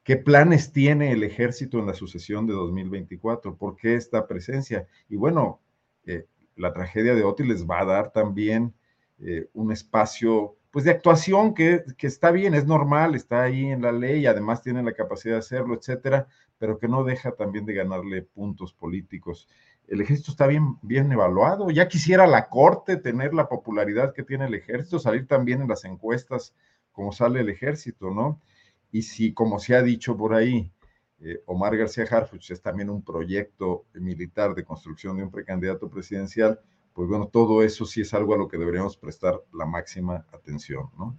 ¿Qué 0.07 0.15
planes 0.15 0.71
tiene 0.71 1.11
el 1.11 1.21
ejército 1.21 1.79
en 1.79 1.85
la 1.85 1.93
sucesión 1.93 2.47
de 2.47 2.53
2024? 2.53 3.57
¿Por 3.57 3.75
qué 3.75 3.95
esta 3.95 4.25
presencia? 4.25 4.87
Y 5.09 5.17
bueno, 5.17 5.59
eh, 6.05 6.27
la 6.55 6.71
tragedia 6.71 7.13
de 7.13 7.25
Oti 7.25 7.43
les 7.43 7.65
va 7.65 7.81
a 7.81 7.85
dar 7.85 8.13
también 8.13 8.73
eh, 9.19 9.49
un 9.51 9.73
espacio 9.73 10.55
pues 10.71 10.85
de 10.85 10.91
actuación 10.91 11.53
que, 11.53 11.83
está 11.99 12.31
bien, 12.31 12.53
es 12.53 12.65
normal, 12.65 13.15
está 13.15 13.43
ahí 13.43 13.65
en 13.65 13.81
la 13.81 13.91
ley, 13.91 14.25
además 14.27 14.61
tiene 14.61 14.81
la 14.81 14.93
capacidad 14.93 15.33
de 15.33 15.39
hacerlo, 15.39 15.75
etcétera, 15.75 16.29
pero 16.57 16.79
que 16.79 16.87
no 16.87 17.03
deja 17.03 17.33
también 17.33 17.65
de 17.65 17.73
ganarle 17.73 18.21
puntos 18.21 18.71
políticos. 18.71 19.49
El 19.89 19.99
ejército 19.99 20.31
está 20.31 20.47
bien, 20.47 20.77
bien 20.83 21.11
evaluado. 21.11 21.69
Ya 21.69 21.89
quisiera 21.89 22.27
la 22.27 22.47
corte 22.47 22.95
tener 22.95 23.33
la 23.33 23.49
popularidad 23.49 24.13
que 24.13 24.23
tiene 24.23 24.45
el 24.45 24.53
ejército, 24.53 24.99
salir 24.99 25.27
también 25.27 25.61
en 25.61 25.67
las 25.67 25.83
encuestas 25.83 26.55
como 26.93 27.11
sale 27.11 27.41
el 27.41 27.49
ejército, 27.49 28.09
¿no? 28.09 28.39
Y 28.91 29.01
si, 29.01 29.33
como 29.33 29.59
se 29.59 29.75
ha 29.75 29.81
dicho 29.81 30.15
por 30.15 30.33
ahí, 30.33 30.71
eh, 31.19 31.41
Omar 31.45 31.75
García 31.75 32.05
Harfuch 32.09 32.51
es 32.51 32.61
también 32.61 32.89
un 32.89 33.03
proyecto 33.03 33.85
militar 33.93 34.53
de 34.53 34.63
construcción 34.63 35.17
de 35.17 35.23
un 35.23 35.31
precandidato 35.31 35.89
presidencial, 35.89 36.59
pues 36.93 37.09
bueno, 37.09 37.27
todo 37.27 37.63
eso 37.63 37.85
sí 37.85 38.01
es 38.01 38.13
algo 38.13 38.33
a 38.33 38.37
lo 38.37 38.47
que 38.47 38.57
deberíamos 38.57 38.97
prestar 38.97 39.39
la 39.53 39.65
máxima 39.65 40.25
atención, 40.31 40.89
¿no? 40.97 41.17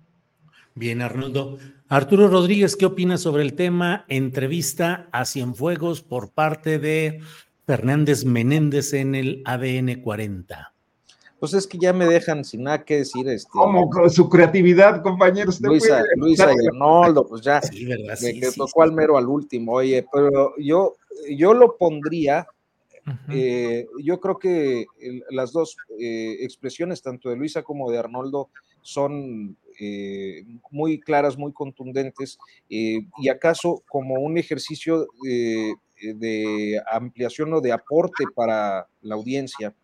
Bien, 0.74 1.02
Arnoldo. 1.02 1.58
Arturo 1.88 2.28
Rodríguez, 2.28 2.76
¿qué 2.76 2.86
opinas 2.86 3.20
sobre 3.20 3.42
el 3.42 3.54
tema 3.54 4.04
entrevista 4.08 5.08
a 5.10 5.24
Cienfuegos 5.24 6.02
por 6.02 6.30
parte 6.32 6.78
de 6.78 7.20
Fernández 7.66 8.24
Menéndez 8.24 8.92
en 8.92 9.16
el 9.16 9.42
ADN 9.44 10.00
40? 10.00 10.74
Pues 11.38 11.54
es 11.54 11.66
que 11.66 11.78
ya 11.78 11.92
me 11.92 12.06
dejan 12.06 12.44
sin 12.44 12.64
nada 12.64 12.84
que 12.84 12.98
decir. 12.98 13.28
Este, 13.28 13.48
¿Cómo? 13.50 13.88
Su 14.08 14.28
creatividad, 14.28 15.02
compañeros. 15.02 15.60
Luisa, 15.60 16.02
Luisa 16.16 16.50
y 16.52 16.66
Arnoldo, 16.66 17.26
pues 17.26 17.42
ya. 17.42 17.60
Sí, 17.62 17.84
verdad, 17.84 18.18
me, 18.20 18.52
tocó 18.52 18.82
al 18.82 18.92
mero 18.92 19.16
al 19.16 19.28
último. 19.28 19.74
Oye, 19.74 20.04
pero 20.12 20.54
yo, 20.58 20.96
yo 21.30 21.54
lo 21.54 21.76
pondría. 21.76 22.46
Eh, 23.30 23.86
yo 24.02 24.20
creo 24.20 24.38
que 24.38 24.84
las 25.30 25.52
dos 25.52 25.76
eh, 25.98 26.36
expresiones, 26.40 27.00
tanto 27.00 27.30
de 27.30 27.36
Luisa 27.36 27.62
como 27.62 27.90
de 27.90 27.98
Arnoldo, 27.98 28.50
son 28.82 29.56
eh, 29.80 30.44
muy 30.70 31.00
claras, 31.00 31.38
muy 31.38 31.52
contundentes, 31.52 32.38
y 32.68 33.28
acaso 33.30 33.82
como 33.88 34.16
un 34.16 34.36
ejercicio 34.36 35.06
de 36.14 36.80
ampliación 36.90 37.52
o 37.54 37.60
de 37.60 37.72
aporte 37.72 38.24
para 38.34 38.86
la 39.02 39.14
audiencia 39.14 39.74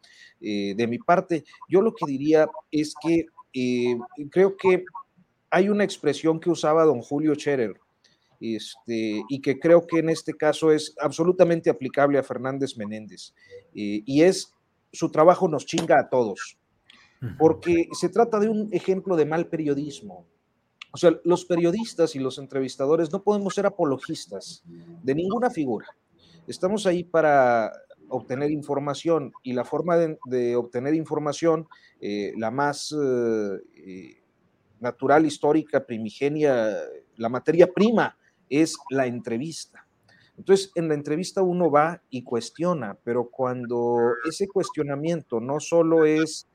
eh, 0.41 0.74
de 0.77 0.86
mi 0.86 0.99
parte. 0.99 1.45
Yo 1.69 1.81
lo 1.81 1.95
que 1.95 2.07
diría 2.07 2.49
es 2.70 2.95
que 3.01 3.27
eh, 3.55 3.97
creo 4.31 4.57
que 4.57 4.85
hay 5.51 5.69
una 5.69 5.85
expresión 5.85 6.41
que 6.41 6.51
usaba 6.51 6.85
don 6.85 7.01
Julio 7.01 7.35
Scherer, 7.35 7.81
este, 8.41 9.23
y 9.28 9.41
que 9.41 9.59
creo 9.59 9.86
que 9.86 10.01
en 10.01 10.11
este 10.11 10.35
caso 10.35 10.73
es 10.73 10.95
absolutamente 11.01 11.70
aplicable 11.70 12.19
a 12.19 12.23
Fernández 12.23 12.77
Menéndez, 12.77 13.32
eh, 13.74 14.03
y 14.05 14.23
es 14.23 14.53
su 14.93 15.11
trabajo 15.11 15.49
nos 15.49 15.65
chinga 15.65 15.99
a 15.99 16.09
todos, 16.09 16.59
porque 17.39 17.89
se 17.93 18.11
trata 18.11 18.39
de 18.39 18.51
un 18.51 18.69
ejemplo 18.73 19.16
de 19.16 19.24
mal 19.24 19.47
periodismo. 19.47 20.27
O 20.93 20.99
sea, 20.99 21.19
los 21.24 21.47
periodistas 21.47 22.15
y 22.15 22.19
los 22.19 22.39
entrevistadores 22.39 23.11
no 23.11 23.23
podemos 23.23 23.55
ser 23.55 23.65
apologistas 23.65 24.62
de 25.03 25.15
ninguna 25.15 25.49
figura. 25.49 25.86
Estamos 26.46 26.84
ahí 26.86 27.04
para 27.04 27.72
obtener 28.10 28.50
información 28.50 29.32
y 29.42 29.54
la 29.54 29.64
forma 29.64 29.96
de, 29.96 30.56
obtener 30.56 30.94
información, 30.94 31.66
eh, 32.00 32.32
la 32.36 32.50
más 32.50 32.92
eh, 32.92 33.60
eh, 33.76 34.22
natural, 34.78 35.24
histórica, 35.24 35.86
primigenia, 35.86 36.76
la 37.16 37.28
materia 37.30 37.72
prima 37.72 38.18
es 38.50 38.76
la 38.90 39.06
entrevista. 39.06 39.86
Entonces, 40.36 40.70
en 40.74 40.88
la 40.88 40.94
entrevista 40.94 41.40
uno 41.42 41.70
va 41.70 42.02
y 42.10 42.22
cuestiona, 42.22 42.98
pero 43.02 43.30
cuando 43.30 43.96
ese 44.28 44.46
cuestionamiento 44.46 45.40
no 45.40 45.60
solo 45.60 46.04
es 46.04 46.46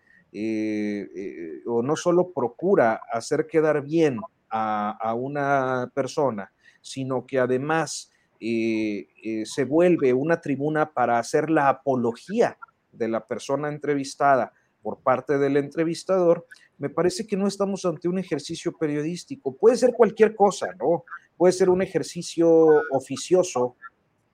o 1.66 1.82
no 1.82 1.96
solo 1.96 2.32
procura 2.32 3.02
hacer 3.12 3.48
quedar 3.48 3.82
bien 3.84 4.20
a, 4.52 4.92
a 4.92 5.16
una 5.16 5.92
persona, 5.96 6.52
sino 6.82 7.26
que 7.26 7.40
además 7.40 8.09
eh, 8.40 9.44
se 9.46 9.66
vuelve 9.66 10.14
una 10.14 10.42
tribuna 10.42 10.94
para 10.94 11.20
hacer 11.20 11.50
la 11.50 11.70
apología 11.70 12.58
de 12.92 13.08
la 13.08 13.26
persona 13.28 13.70
entrevistada 13.70 14.54
por 14.82 15.00
parte 15.00 15.38
del 15.38 15.58
entrevistador, 15.58 16.46
me 16.78 16.90
parece 16.90 17.28
que 17.28 17.36
no 17.36 17.48
estamos 17.48 17.86
ante 17.86 18.08
un 18.08 18.18
ejercicio 18.18 18.72
periodístico. 18.78 19.56
Puede 19.56 19.76
ser 19.76 19.94
cualquier 19.94 20.34
cosa, 20.34 20.68
¿no? 20.80 21.04
Puede 21.38 21.54
ser 21.54 21.70
un 21.70 21.82
ejercicio 21.82 22.68
oficioso, 22.92 23.76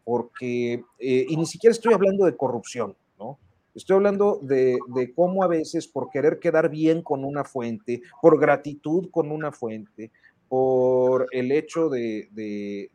porque, 0.04 0.84
eh, 1.00 1.26
y 1.28 1.36
ni 1.36 1.48
siquiera 1.48 1.72
estoy 1.72 1.94
hablando 1.94 2.26
de 2.26 2.38
corrupción, 2.38 2.96
¿no? 3.18 3.40
Estoy 3.74 3.96
hablando 3.96 4.40
de, 4.42 4.78
cómo 5.16 5.44
a 5.44 5.48
veces 5.48 5.88
por 5.88 6.10
querer 6.10 6.40
quedar 6.40 6.70
bien 6.70 7.02
con 7.02 7.26
una 7.26 7.44
fuente, 7.44 8.02
por 8.22 8.40
gratitud 8.40 9.10
con 9.12 9.32
una 9.32 9.52
fuente, 9.52 10.12
por 10.48 11.28
el 11.32 11.52
hecho 11.52 11.90
de, 11.90 12.92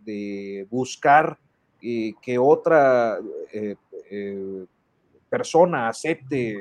buscar 0.71 1.39
eh, 1.83 2.13
que 2.23 2.39
otra 2.39 3.19
eh, 3.53 3.77
eh, 4.11 4.65
persona 5.29 5.89
acepte 5.89 6.59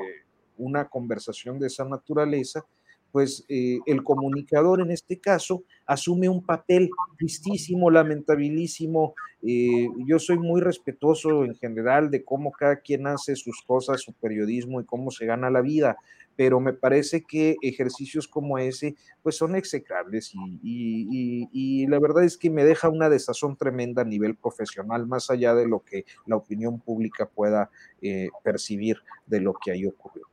una 0.57 0.88
conversación 0.88 1.60
de 1.60 1.68
esa 1.68 1.86
naturaleza, 1.86 2.66
pues 3.11 3.44
el 3.48 4.03
comunicador 4.03 4.82
en 4.82 4.91
este 4.91 5.20
caso 5.20 5.64
asume 5.88 6.30
un 6.30 6.45
papel 6.45 6.91
tristísimo, 7.18 7.90
lamentabilísimo. 7.90 9.16
yo 9.41 10.20
soy 10.20 10.38
muy 10.38 10.61
respetuoso 10.61 11.44
en 11.44 11.56
general 11.56 12.11
de 12.11 12.24
cómo 12.24 12.52
cada 12.52 12.76
quien 12.82 13.07
hace 13.07 13.36
sus 13.36 13.64
cosas, 13.66 14.02
su 14.02 14.14
periodismo 14.14 14.80
y 14.80 14.86
cómo 14.86 15.10
se 15.10 15.26
gana 15.26 15.49
la 15.49 15.61
vida, 15.61 15.98
pero 16.40 16.61
me 16.61 16.72
parece 16.72 17.26
que 17.26 17.57
ejercicios 17.61 18.26
como 18.26 18.57
ese 18.57 18.95
pues 19.22 19.36
son 19.36 19.57
execrables 19.57 20.32
y, 20.64 21.86
la 21.88 21.99
verdad 21.99 22.24
es 22.24 22.38
que 22.38 22.49
me 22.49 22.64
deja 22.64 22.88
una 22.88 23.10
desazón 23.10 23.57
tremenda 23.57 24.03
a 24.03 24.06
nivel 24.06 24.38
profesional, 24.38 25.06
más 25.06 25.30
allá 25.30 25.53
de 25.53 25.68
lo 25.68 25.84
que 25.84 26.06
la 26.28 26.38
opinión 26.38 26.80
pública 26.80 27.26
pueda 27.26 27.70
eh, 28.02 28.30
percibir 28.41 28.99
de 29.28 29.41
lo 29.41 29.53
que 29.53 29.72
ahí 29.72 29.86
ocurrió. 29.86 30.30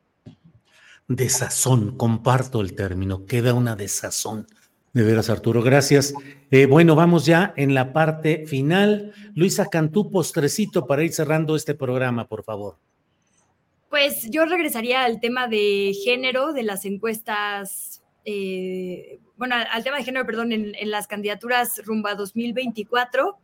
Desazón, 1.08 1.96
comparto 1.96 2.60
el 2.60 2.76
término, 2.76 3.26
queda 3.26 3.52
una 3.52 3.74
desazón. 3.74 4.46
De 4.92 5.02
veras, 5.02 5.28
Arturo, 5.28 5.60
gracias. 5.60 6.14
Eh, 6.52 6.66
bueno, 6.66 6.94
vamos 6.94 7.26
ya 7.26 7.52
en 7.56 7.74
la 7.74 7.92
parte 7.92 8.46
final. 8.46 9.12
Luisa 9.34 9.66
Cantú, 9.66 10.12
postrecito 10.12 10.86
para 10.86 11.02
ir 11.02 11.12
cerrando 11.12 11.56
este 11.56 11.74
programa, 11.74 12.28
por 12.28 12.44
favor. 12.44 12.76
Pues 13.90 14.28
yo 14.30 14.44
regresaría 14.46 15.04
al 15.04 15.20
tema 15.20 15.46
de 15.46 15.92
género, 16.04 16.52
de 16.52 16.64
las 16.64 16.84
encuestas, 16.84 18.02
eh, 18.24 19.20
bueno, 19.36 19.54
al 19.54 19.84
tema 19.84 19.98
de 19.98 20.04
género, 20.04 20.26
perdón, 20.26 20.52
en, 20.52 20.90
las 20.90 21.06
candidaturas 21.06 21.80
rumbo 21.84 22.08
a 22.08 22.14
2024. 22.16 23.38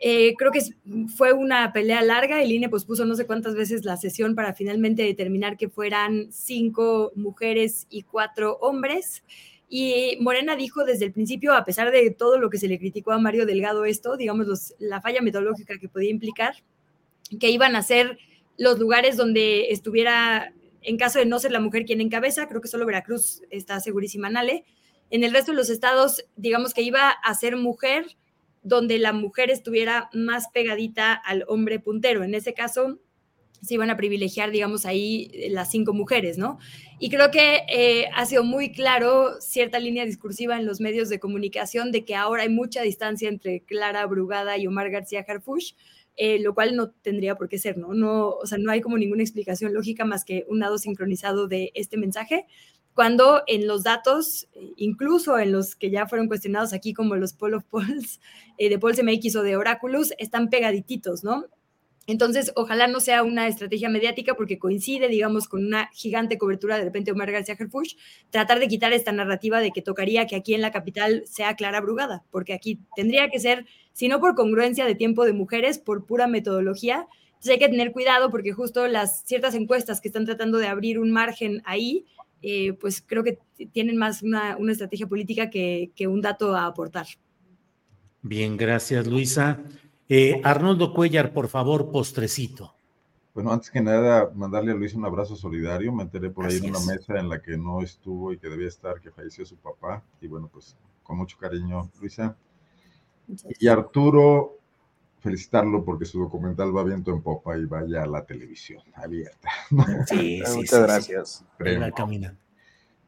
Eh, 0.00 0.34
creo 0.36 0.52
que 0.52 0.60
fue 1.08 1.32
una 1.32 1.72
pelea 1.72 2.02
larga. 2.02 2.42
El 2.42 2.52
INE 2.52 2.68
pospuso 2.68 3.04
no 3.04 3.14
sé 3.14 3.26
cuántas 3.26 3.54
veces 3.54 3.84
la 3.84 3.96
sesión 3.96 4.34
para 4.34 4.52
finalmente 4.52 5.02
determinar 5.02 5.56
que 5.56 5.68
fueran 5.68 6.32
cinco 6.32 7.12
mujeres 7.14 7.86
y 7.88 8.02
cuatro 8.02 8.58
hombres. 8.60 9.22
Y 9.68 10.16
Morena 10.20 10.56
dijo 10.56 10.84
desde 10.84 11.04
el 11.04 11.12
principio, 11.12 11.54
a 11.54 11.64
pesar 11.64 11.90
de 11.92 12.10
todo 12.10 12.38
lo 12.38 12.48
que 12.50 12.58
se 12.58 12.68
le 12.68 12.78
criticó 12.78 13.12
a 13.12 13.18
Mario 13.18 13.44
Delgado 13.44 13.84
esto, 13.84 14.16
digamos, 14.16 14.74
la 14.78 15.00
falla 15.00 15.20
metodológica 15.20 15.78
que 15.78 15.88
podía 15.88 16.10
implicar, 16.10 16.54
que 17.38 17.50
iban 17.50 17.76
a 17.76 17.82
ser 17.82 18.18
los 18.58 18.78
lugares 18.78 19.16
donde 19.16 19.70
estuviera, 19.70 20.52
en 20.82 20.98
caso 20.98 21.18
de 21.18 21.26
no 21.26 21.38
ser 21.38 21.52
la 21.52 21.60
mujer 21.60 21.86
quien 21.86 22.00
encabeza, 22.00 22.48
creo 22.48 22.60
que 22.60 22.68
solo 22.68 22.84
Veracruz 22.84 23.42
está 23.50 23.80
segurísima, 23.80 24.28
Nale. 24.28 24.64
En 25.10 25.24
el 25.24 25.32
resto 25.32 25.52
de 25.52 25.56
los 25.56 25.70
estados, 25.70 26.24
digamos 26.36 26.74
que 26.74 26.82
iba 26.82 27.08
a 27.08 27.34
ser 27.34 27.56
mujer 27.56 28.04
donde 28.62 28.98
la 28.98 29.12
mujer 29.12 29.50
estuviera 29.50 30.10
más 30.12 30.48
pegadita 30.52 31.14
al 31.14 31.44
hombre 31.48 31.80
puntero. 31.80 32.24
En 32.24 32.34
ese 32.34 32.52
caso, 32.52 32.98
se 33.62 33.74
iban 33.74 33.90
a 33.90 33.96
privilegiar, 33.96 34.50
digamos, 34.50 34.86
ahí 34.86 35.30
eh, 35.32 35.50
las 35.50 35.70
cinco 35.70 35.92
mujeres, 35.92 36.38
¿no? 36.38 36.58
Y 36.98 37.10
creo 37.10 37.30
que 37.30 37.62
eh, 37.68 38.06
ha 38.14 38.26
sido 38.26 38.44
muy 38.44 38.72
claro 38.72 39.40
cierta 39.40 39.78
línea 39.78 40.04
discursiva 40.04 40.58
en 40.58 40.66
los 40.66 40.80
medios 40.80 41.08
de 41.08 41.18
comunicación 41.18 41.92
de 41.92 42.04
que 42.04 42.14
ahora 42.14 42.42
hay 42.42 42.48
mucha 42.48 42.82
distancia 42.82 43.28
entre 43.28 43.60
Clara 43.60 44.06
Brugada 44.06 44.58
y 44.58 44.66
Omar 44.66 44.90
García 44.90 45.24
Harfush, 45.26 45.72
eh, 46.18 46.38
lo 46.40 46.52
cual 46.52 46.76
no 46.76 46.90
tendría 46.90 47.36
por 47.36 47.48
qué 47.48 47.58
ser, 47.58 47.78
¿no? 47.78 47.94
¿no? 47.94 48.30
O 48.30 48.44
sea, 48.44 48.58
no 48.58 48.70
hay 48.70 48.80
como 48.80 48.98
ninguna 48.98 49.22
explicación 49.22 49.72
lógica 49.72 50.04
más 50.04 50.24
que 50.24 50.44
un 50.48 50.58
lado 50.58 50.76
sincronizado 50.76 51.48
de 51.48 51.70
este 51.74 51.96
mensaje 51.96 52.46
cuando 52.98 53.44
en 53.46 53.68
los 53.68 53.84
datos, 53.84 54.48
incluso 54.74 55.38
en 55.38 55.52
los 55.52 55.76
que 55.76 55.88
ya 55.88 56.08
fueron 56.08 56.26
cuestionados 56.26 56.72
aquí 56.72 56.92
como 56.92 57.14
los 57.14 57.32
Poll 57.32 57.54
of 57.54 57.62
Polls, 57.66 58.18
eh, 58.58 58.68
de 58.68 58.76
Polls 58.80 59.00
MX 59.00 59.36
o 59.36 59.42
de 59.44 59.56
Oráculos, 59.56 60.12
están 60.18 60.50
pegadititos, 60.50 61.22
¿no? 61.22 61.44
Entonces, 62.08 62.50
ojalá 62.56 62.88
no 62.88 62.98
sea 62.98 63.22
una 63.22 63.46
estrategia 63.46 63.88
mediática 63.88 64.34
porque 64.34 64.58
coincide, 64.58 65.06
digamos, 65.06 65.46
con 65.46 65.64
una 65.64 65.90
gigante 65.92 66.38
cobertura 66.38 66.76
de 66.76 66.86
repente 66.86 67.12
Omar 67.12 67.30
García 67.30 67.54
Herfush, 67.56 67.94
tratar 68.30 68.58
de 68.58 68.66
quitar 68.66 68.92
esta 68.92 69.12
narrativa 69.12 69.60
de 69.60 69.70
que 69.70 69.80
tocaría 69.80 70.26
que 70.26 70.34
aquí 70.34 70.54
en 70.54 70.62
la 70.62 70.72
capital 70.72 71.22
sea 71.26 71.54
Clara 71.54 71.80
Brugada, 71.80 72.24
porque 72.32 72.52
aquí 72.52 72.80
tendría 72.96 73.28
que 73.28 73.38
ser, 73.38 73.64
si 73.98 74.06
no 74.06 74.20
por 74.20 74.36
congruencia 74.36 74.86
de 74.86 74.94
tiempo 74.94 75.24
de 75.24 75.32
mujeres, 75.32 75.80
por 75.80 76.06
pura 76.06 76.28
metodología. 76.28 77.08
Entonces 77.30 77.50
hay 77.50 77.58
que 77.58 77.68
tener 77.68 77.90
cuidado 77.90 78.30
porque 78.30 78.52
justo 78.52 78.86
las 78.86 79.24
ciertas 79.24 79.56
encuestas 79.56 80.00
que 80.00 80.06
están 80.06 80.24
tratando 80.24 80.58
de 80.58 80.68
abrir 80.68 81.00
un 81.00 81.10
margen 81.10 81.62
ahí, 81.64 82.06
eh, 82.40 82.74
pues 82.74 83.02
creo 83.04 83.24
que 83.24 83.40
tienen 83.72 83.96
más 83.96 84.22
una, 84.22 84.56
estrategia 84.70 85.08
política 85.08 85.50
que, 85.50 85.90
un 86.06 86.20
dato 86.20 86.54
a 86.54 86.66
aportar. 86.66 87.08
Bien, 88.22 88.56
gracias 88.56 89.04
Luisa. 89.08 89.58
Eh, 90.08 90.40
Arnoldo 90.44 90.94
Cuellar, 90.94 91.32
por 91.32 91.48
favor, 91.48 91.90
postrecito. 91.90 92.72
Bueno, 93.34 93.52
antes 93.52 93.68
que 93.68 93.80
nada, 93.80 94.30
mandarle 94.32 94.70
a 94.70 94.74
Luisa 94.76 94.96
un 94.96 95.06
abrazo 95.06 95.34
solidario. 95.34 95.92
Me 95.92 96.04
enteré 96.04 96.30
por 96.30 96.46
ahí 96.46 96.58
en 96.58 96.70
una 96.70 96.84
mesa 96.86 97.18
en 97.18 97.28
la 97.28 97.42
que 97.42 97.56
no 97.56 97.82
estuvo 97.82 98.32
y 98.32 98.38
que 98.38 98.48
debía 98.48 98.68
estar, 98.68 99.00
que 99.00 99.10
falleció 99.10 99.44
su 99.44 99.56
papá. 99.56 100.04
Y 100.20 100.28
bueno, 100.28 100.48
pues 100.52 100.76
con 101.02 101.18
mucho 101.18 101.36
cariño, 101.36 101.90
Luisa. 102.00 102.36
Y 103.58 103.68
Arturo, 103.68 104.58
felicitarlo 105.20 105.84
porque 105.84 106.04
su 106.04 106.20
documental 106.20 106.76
va 106.76 106.84
viento 106.84 107.12
en 107.12 107.22
popa 107.22 107.58
y 107.58 107.66
vaya 107.66 108.02
a 108.02 108.06
la 108.06 108.24
televisión 108.24 108.82
abierta. 108.94 109.48
Sí, 110.06 110.42
sí, 110.44 110.56
Muchas 110.56 110.82
gracias. 110.82 111.44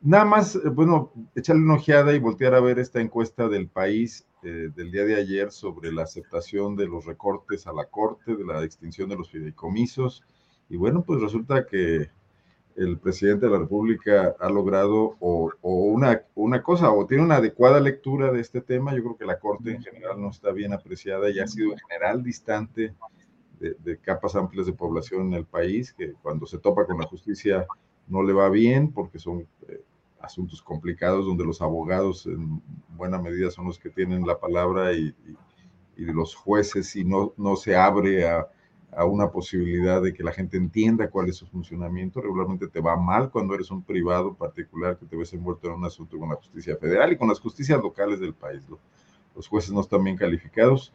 Nada 0.02 0.24
más, 0.24 0.56
eh, 0.56 0.68
bueno, 0.70 1.12
echarle 1.34 1.62
una 1.62 1.74
ojeada 1.74 2.14
y 2.14 2.18
voltear 2.18 2.54
a 2.54 2.60
ver 2.60 2.78
esta 2.78 3.00
encuesta 3.00 3.48
del 3.48 3.68
país 3.68 4.26
eh, 4.42 4.70
del 4.74 4.90
día 4.90 5.04
de 5.04 5.16
ayer 5.16 5.52
sobre 5.52 5.92
la 5.92 6.04
aceptación 6.04 6.74
de 6.74 6.86
los 6.86 7.04
recortes 7.04 7.66
a 7.66 7.72
la 7.72 7.84
Corte, 7.84 8.34
de 8.34 8.44
la 8.44 8.64
extinción 8.64 9.10
de 9.10 9.16
los 9.16 9.30
fideicomisos. 9.30 10.24
Y 10.70 10.76
bueno, 10.76 11.02
pues 11.02 11.20
resulta 11.20 11.66
que 11.66 12.10
el 12.76 12.98
presidente 12.98 13.46
de 13.46 13.52
la 13.52 13.58
República 13.58 14.34
ha 14.38 14.48
logrado 14.48 15.16
o, 15.20 15.52
una, 15.62 16.22
una, 16.34 16.62
cosa, 16.62 16.90
o 16.92 17.06
tiene 17.06 17.24
una 17.24 17.36
adecuada 17.36 17.80
lectura 17.80 18.30
de 18.30 18.40
este 18.40 18.60
tema. 18.60 18.94
Yo 18.94 19.02
creo 19.02 19.16
que 19.16 19.24
la 19.24 19.38
Corte 19.38 19.72
en 19.72 19.82
general 19.82 20.20
no 20.20 20.30
está 20.30 20.52
bien 20.52 20.72
apreciada 20.72 21.30
y 21.30 21.40
ha 21.40 21.46
sido 21.46 21.72
en 21.72 21.78
general 21.78 22.22
distante 22.22 22.94
de, 23.58 23.98
capas 23.98 24.36
amplias 24.36 24.66
de 24.66 24.72
población 24.72 25.28
en 25.28 25.34
el 25.34 25.44
país, 25.44 25.92
que 25.92 26.14
cuando 26.22 26.46
se 26.46 26.58
topa 26.58 26.86
con 26.86 26.98
la 26.98 27.06
justicia 27.06 27.66
no 28.06 28.22
le 28.22 28.32
va 28.32 28.48
bien 28.48 28.90
porque 28.90 29.18
son 29.18 29.46
eh, 29.68 29.82
asuntos 30.20 30.62
complicados 30.62 31.26
donde 31.26 31.44
los 31.44 31.60
abogados 31.60 32.26
en 32.26 32.62
buena 32.96 33.20
medida 33.20 33.50
son 33.50 33.66
los 33.66 33.78
que 33.78 33.90
tienen 33.90 34.26
la 34.26 34.40
palabra 34.40 34.94
y, 34.94 35.14
y, 35.96 36.02
y 36.02 36.04
los 36.06 36.34
jueces 36.34 36.96
y 36.96 37.04
no, 37.04 37.34
no 37.36 37.56
se 37.56 37.76
abre 37.76 38.26
a 38.26 38.48
a 38.92 39.04
una 39.04 39.30
posibilidad 39.30 40.02
de 40.02 40.12
que 40.12 40.22
la 40.22 40.32
gente 40.32 40.56
entienda 40.56 41.10
cuál 41.10 41.28
es 41.28 41.36
su 41.36 41.46
funcionamiento. 41.46 42.20
Regularmente 42.20 42.68
te 42.68 42.80
va 42.80 42.96
mal 42.96 43.30
cuando 43.30 43.54
eres 43.54 43.70
un 43.70 43.82
privado 43.82 44.34
particular 44.34 44.98
que 44.98 45.06
te 45.06 45.16
ves 45.16 45.32
envuelto 45.32 45.68
en 45.68 45.74
un 45.74 45.84
asunto 45.84 46.18
con 46.18 46.28
la 46.28 46.36
justicia 46.36 46.76
federal 46.76 47.12
y 47.12 47.16
con 47.16 47.28
las 47.28 47.40
justicias 47.40 47.80
locales 47.80 48.20
del 48.20 48.34
país. 48.34 48.62
Los 49.34 49.48
jueces 49.48 49.72
no 49.72 49.80
están 49.80 50.02
bien 50.02 50.16
calificados. 50.16 50.92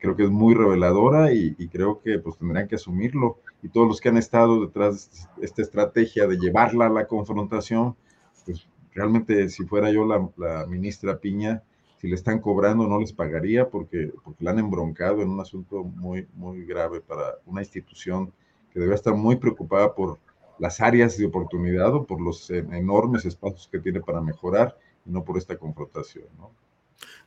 Creo 0.00 0.16
que 0.16 0.22
es 0.24 0.30
muy 0.30 0.54
reveladora 0.54 1.32
y, 1.32 1.54
creo 1.68 2.00
que 2.00 2.18
pues 2.18 2.38
tendrán 2.38 2.68
que 2.68 2.76
asumirlo. 2.76 3.38
Y 3.62 3.68
todos 3.68 3.88
los 3.88 4.00
que 4.00 4.08
han 4.08 4.16
estado 4.16 4.60
detrás 4.60 5.28
de 5.36 5.44
esta 5.44 5.62
estrategia 5.62 6.26
de 6.26 6.38
llevarla 6.38 6.86
a 6.86 6.90
la 6.90 7.06
confrontación, 7.06 7.96
pues 8.44 8.68
realmente 8.94 9.48
si 9.48 9.64
fuera 9.64 9.90
yo 9.90 10.06
la 10.06 10.66
ministra 10.66 11.18
Piña, 11.18 11.62
si 12.02 12.08
le 12.08 12.16
están 12.16 12.40
cobrando 12.40 12.88
no 12.88 12.98
les 12.98 13.12
pagaría 13.12 13.70
porque, 13.70 14.12
porque 14.24 14.42
la 14.42 14.50
han 14.50 14.58
embroncado 14.58 15.22
en 15.22 15.28
un 15.30 15.38
asunto 15.38 15.84
muy, 15.84 16.26
muy 16.34 16.64
grave 16.66 17.00
para 17.00 17.36
una 17.46 17.60
institución 17.60 18.32
que 18.72 18.80
debe 18.80 18.96
estar 18.96 19.14
muy 19.14 19.36
preocupada 19.36 19.94
por 19.94 20.18
las 20.58 20.80
áreas 20.80 21.16
de 21.16 21.26
oportunidad 21.26 21.94
o 21.94 22.04
por 22.04 22.20
los 22.20 22.50
enormes 22.50 23.24
espacios 23.24 23.68
que 23.70 23.78
tiene 23.78 24.00
para 24.00 24.20
mejorar 24.20 24.76
y 25.06 25.10
no 25.10 25.22
por 25.22 25.38
esta 25.38 25.56
confrontación. 25.56 26.24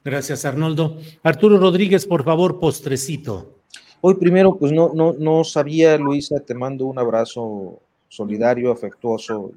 Gracias, 0.03 0.43
Arnoldo. 0.43 0.97
Arturo 1.23 1.57
Rodríguez, 1.57 2.06
por 2.06 2.26
favor, 2.26 2.60
postrecito. 2.60 3.56
Hoy 4.02 4.15
primero, 4.15 4.57
pues 4.57 4.73
no, 4.73 4.91
no, 4.93 5.14
no 5.14 5.45
sabía, 5.45 5.97
Luisa, 5.97 6.41
te 6.41 6.53
mando 6.53 6.85
un 6.85 6.99
abrazo 6.99 7.80
solidario, 8.10 8.73
afectuoso, 8.73 9.53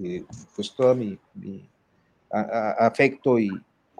y, 0.00 0.20
pues 0.56 0.74
todo 0.74 0.96
mi, 0.96 1.16
afecto 2.30 3.38
y, 3.38 3.48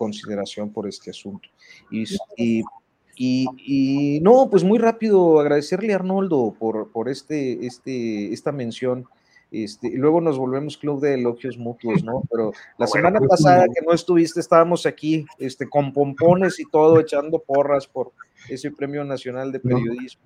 consideración 0.02 0.72
por 0.72 0.88
este 0.88 1.10
asunto. 1.10 1.48
Y, 1.88 3.46
y, 3.64 4.18
no, 4.20 4.48
pues 4.50 4.64
muy 4.64 4.80
rápido 4.80 5.38
agradecerle 5.38 5.92
a 5.92 5.96
Arnoldo 5.96 6.56
por, 6.58 6.90
por 6.90 7.08
este, 7.08 7.64
este, 7.64 8.32
esta 8.32 8.50
mención. 8.50 9.06
Este, 9.52 9.86
y 9.86 9.96
luego 9.96 10.20
nos 10.20 10.38
volvemos 10.38 10.76
club 10.76 11.00
de 11.00 11.14
elogios 11.14 11.56
mutuos, 11.56 12.02
¿no? 12.02 12.22
Pero 12.28 12.52
la 12.78 12.88
semana 12.88 13.20
pues, 13.20 13.28
pasada 13.28 13.66
que 13.66 13.86
no 13.86 13.92
estuviste, 13.92 14.40
estábamos 14.40 14.86
aquí 14.86 15.24
este, 15.38 15.68
con 15.68 15.92
pompones 15.92 16.58
y 16.58 16.64
todo, 16.64 16.98
echando 16.98 17.38
porras 17.38 17.86
por 17.86 18.10
ese 18.48 18.72
Premio 18.72 19.04
Nacional 19.04 19.52
de 19.52 19.60
Periodismo. 19.60 20.22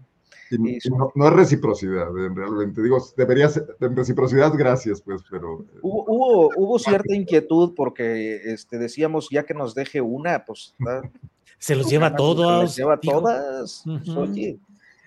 No, 1.14 1.28
es 1.28 1.32
reciprocidad, 1.32 2.08
realmente. 2.12 2.82
Digo, 2.82 2.98
debería 3.16 3.48
ser 3.48 3.66
reciprocidad, 3.80 4.52
gracias, 4.56 5.00
pues, 5.00 5.22
pero. 5.30 5.60
Eh, 5.60 5.78
hubo, 5.82 6.50
hubo, 6.56 6.78
cierta 6.78 7.14
inquietud 7.14 7.74
porque 7.74 8.36
este, 8.44 8.78
decíamos, 8.78 9.28
ya 9.30 9.44
que 9.44 9.54
nos 9.54 9.74
deje 9.74 10.00
una, 10.00 10.44
pues. 10.44 10.74
Se 11.58 11.74
los 11.74 11.88
lleva 11.88 12.14
todos. 12.14 12.74
Se 12.74 12.82
lleva 12.82 13.00
todas. 13.00 13.82
Pues, 13.84 14.08
oye. 14.10 14.58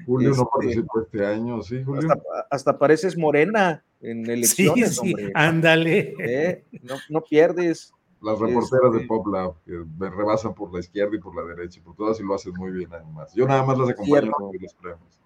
Julio 0.05 0.29
no 0.29 0.35
este, 0.35 0.45
participó 0.51 1.01
este 1.01 1.25
año, 1.25 1.61
sí, 1.61 1.83
Julio. 1.83 2.09
Hasta, 2.49 2.77
pareces 2.77 3.17
morena 3.17 3.83
en 4.01 4.29
elecciones, 4.29 4.97
sí, 4.97 5.13
sí, 5.15 5.31
Ándale. 5.33 6.15
¿Eh? 6.19 6.63
No, 6.83 6.95
no 7.09 7.21
pierdes. 7.21 7.93
Las 8.21 8.39
reporteras 8.39 8.91
de 8.91 8.97
este 8.97 9.07
Popla 9.07 9.53
que 9.65 9.83
me 9.97 10.09
rebasan 10.09 10.53
por 10.53 10.73
la 10.73 10.79
izquierda 10.79 11.15
y 11.15 11.19
por 11.19 11.35
la 11.35 11.53
derecha, 11.53 11.81
por 11.83 11.95
todas 11.95 12.19
y 12.19 12.23
lo 12.23 12.35
hacen 12.35 12.53
muy 12.53 12.71
bien 12.71 12.89
además. 12.91 13.33
Yo 13.33 13.45
nada 13.45 13.63
más 13.63 13.77
las 13.77 13.89
acompaño 13.89 14.33
en 14.53 14.61
los 14.61 14.73
premios. 14.73 15.18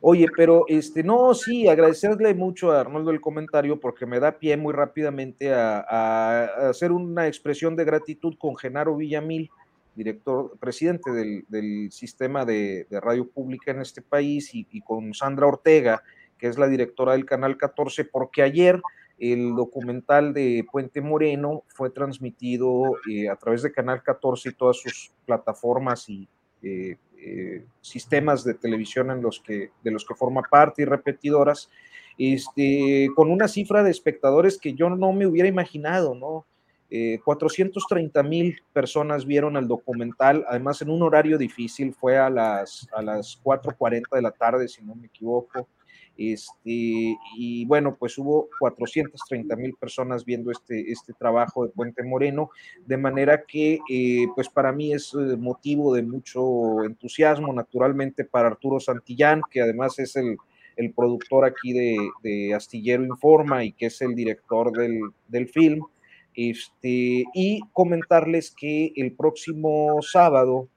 Oye, 0.00 0.26
pero 0.36 0.64
este, 0.68 1.02
no, 1.02 1.34
sí, 1.34 1.68
agradecerle 1.68 2.34
mucho 2.34 2.72
a 2.72 2.80
Arnoldo 2.80 3.10
el 3.10 3.20
comentario 3.20 3.80
porque 3.80 4.06
me 4.06 4.20
da 4.20 4.38
pie 4.38 4.56
muy 4.56 4.72
rápidamente 4.72 5.52
a, 5.52 6.68
hacer 6.68 6.92
una 6.92 7.26
expresión 7.26 7.76
de 7.76 7.84
gratitud 7.84 8.34
con 8.38 8.56
Genaro 8.56 8.96
Villamil, 8.96 9.50
director, 9.94 10.56
presidente 10.58 11.10
del, 11.10 11.90
sistema 11.90 12.44
de, 12.44 12.86
radio 12.90 13.28
pública 13.28 13.70
en 13.70 13.80
este 13.80 14.02
país, 14.02 14.50
y, 14.52 14.80
con 14.82 15.14
Sandra 15.14 15.46
Ortega, 15.46 16.02
que 16.38 16.48
es 16.48 16.58
la 16.58 16.68
directora 16.68 17.12
del 17.12 17.24
Canal 17.24 17.56
14, 17.56 18.04
porque 18.04 18.42
ayer 18.42 18.80
el 19.18 19.54
documental 19.54 20.34
de 20.34 20.66
Puente 20.70 21.00
Moreno 21.00 21.64
fue 21.68 21.88
transmitido 21.88 22.96
eh, 23.10 23.30
a 23.30 23.36
través 23.36 23.62
de 23.62 23.72
Canal 23.72 24.02
14 24.02 24.50
y 24.50 24.52
todas 24.52 24.76
sus 24.76 25.10
plataformas 25.24 26.06
y 26.10 26.28
eh, 26.62 26.98
eh, 27.26 27.64
sistemas 27.80 28.44
de 28.44 28.54
televisión 28.54 29.10
en 29.10 29.20
los 29.20 29.40
que, 29.40 29.70
de 29.82 29.90
los 29.90 30.04
que 30.04 30.14
forma 30.14 30.42
parte 30.42 30.82
y 30.82 30.84
repetidoras. 30.84 31.68
este, 32.18 33.08
con 33.14 33.30
una 33.30 33.48
cifra 33.48 33.82
de 33.82 33.90
espectadores 33.90 34.58
que 34.58 34.72
yo 34.72 34.88
no 34.88 35.12
me 35.12 35.26
hubiera 35.26 35.48
imaginado, 35.48 36.14
¿no? 36.14 36.46
430 37.24 38.22
mil 38.22 38.62
personas 38.72 39.26
vieron 39.26 39.56
el 39.56 39.66
documental, 39.66 40.46
además 40.48 40.80
en 40.82 40.90
un 40.90 41.02
horario 41.02 41.36
difícil, 41.36 41.92
fue 41.92 42.16
a 42.16 42.30
las, 42.30 42.88
a 42.94 43.02
las 43.02 43.42
4.40 43.42 44.14
de 44.14 44.22
la 44.22 44.30
tarde, 44.30 44.68
si 44.68 44.84
no 44.84 44.94
me 44.94 45.08
equivoco. 45.08 45.68
Este, 46.18 47.16
y 47.36 47.66
bueno, 47.66 47.96
pues 47.98 48.16
hubo 48.16 48.48
430 48.58 49.54
mil 49.56 49.74
personas 49.74 50.24
viendo 50.24 50.50
este, 50.50 50.90
este 50.90 51.12
trabajo 51.12 51.66
de 51.66 51.72
Puente 51.72 52.02
Moreno, 52.02 52.50
de 52.86 52.96
manera 52.96 53.44
que 53.46 53.80
eh, 53.88 54.26
pues 54.34 54.48
para 54.48 54.72
mí 54.72 54.94
es 54.94 55.12
eh, 55.14 55.36
motivo 55.36 55.94
de 55.94 56.02
mucho 56.02 56.84
entusiasmo, 56.84 57.52
naturalmente 57.52 58.24
para 58.24 58.48
Arturo 58.48 58.80
Santillán, 58.80 59.42
que 59.50 59.60
además 59.60 59.98
es 59.98 60.16
el, 60.16 60.36
el 60.76 60.92
productor 60.92 61.44
aquí 61.44 61.72
de, 61.72 62.54
Astillero 62.54 63.04
Informa 63.04 63.64
y 63.64 63.72
que 63.72 63.86
es 63.86 64.00
el 64.00 64.14
director 64.14 64.72
del, 64.72 65.00
del 65.28 65.48
film. 65.48 65.82
Este, 66.34 67.24
y 67.32 67.60
comentarles 67.72 68.50
que 68.50 68.92
el 68.96 69.12
próximo 69.12 70.02
sábado 70.02 70.68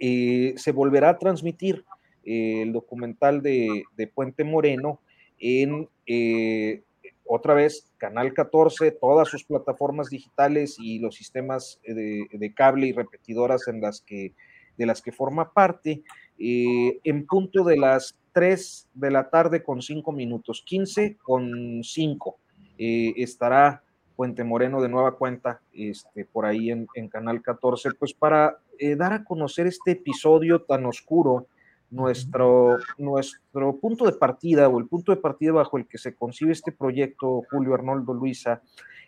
eh, 0.00 0.54
se 0.56 0.72
volverá 0.72 1.10
a 1.10 1.18
transmitir 1.18 1.84
eh, 2.30 2.62
el 2.62 2.72
documental 2.72 3.42
de, 3.42 3.84
Puente 4.14 4.44
Moreno 4.44 5.00
en 5.38 5.88
eh, 6.06 6.82
otra 7.24 7.54
vez 7.54 7.90
Canal 7.98 8.34
14, 8.34 8.90
todas 8.92 9.28
sus 9.28 9.44
plataformas 9.44 10.10
digitales 10.10 10.76
y 10.78 10.98
los 10.98 11.14
sistemas 11.14 11.80
de, 11.84 12.26
de 12.30 12.54
cable 12.54 12.88
y 12.88 12.92
repetidoras 12.92 13.68
en 13.68 13.80
las 13.80 14.00
que, 14.00 14.34
de 14.76 14.86
las 14.86 15.02
que 15.02 15.12
forma 15.12 15.52
parte, 15.52 16.02
eh, 16.42 16.98
en 17.04 17.26
punto 17.26 17.64
de 17.64 17.76
las 17.76 18.18
3 18.32 18.88
de 18.94 19.10
la 19.10 19.28
tarde 19.28 19.62
con 19.62 19.82
5 19.82 20.10
minutos, 20.10 20.62
15 20.64 21.18
con 21.22 21.84
5, 21.84 22.38
eh, 22.78 23.12
estará 23.16 23.82
Puente 24.16 24.42
Moreno 24.42 24.80
de 24.80 24.88
nueva 24.88 25.16
cuenta 25.16 25.60
este, 25.74 26.24
por 26.24 26.46
ahí 26.46 26.70
en, 26.70 27.08
Canal 27.10 27.42
14, 27.42 27.90
pues 27.98 28.14
para 28.14 28.58
eh, 28.78 28.96
dar 28.96 29.12
a 29.12 29.24
conocer 29.24 29.66
este 29.66 29.90
episodio 29.92 30.62
tan 30.62 30.86
oscuro, 30.86 31.46
nuestro, 31.90 32.78
nuestro 32.98 33.76
punto 33.76 34.06
de 34.06 34.12
partida 34.12 34.68
o 34.68 34.78
el 34.78 34.86
punto 34.86 35.12
de 35.12 35.20
partida 35.20 35.52
bajo 35.52 35.76
el 35.76 35.86
que 35.86 35.98
se 35.98 36.14
concibe 36.14 36.52
este 36.52 36.72
proyecto, 36.72 37.42
Julio 37.50 37.74
Arnoldo 37.74 38.14
Luisa, 38.14 38.62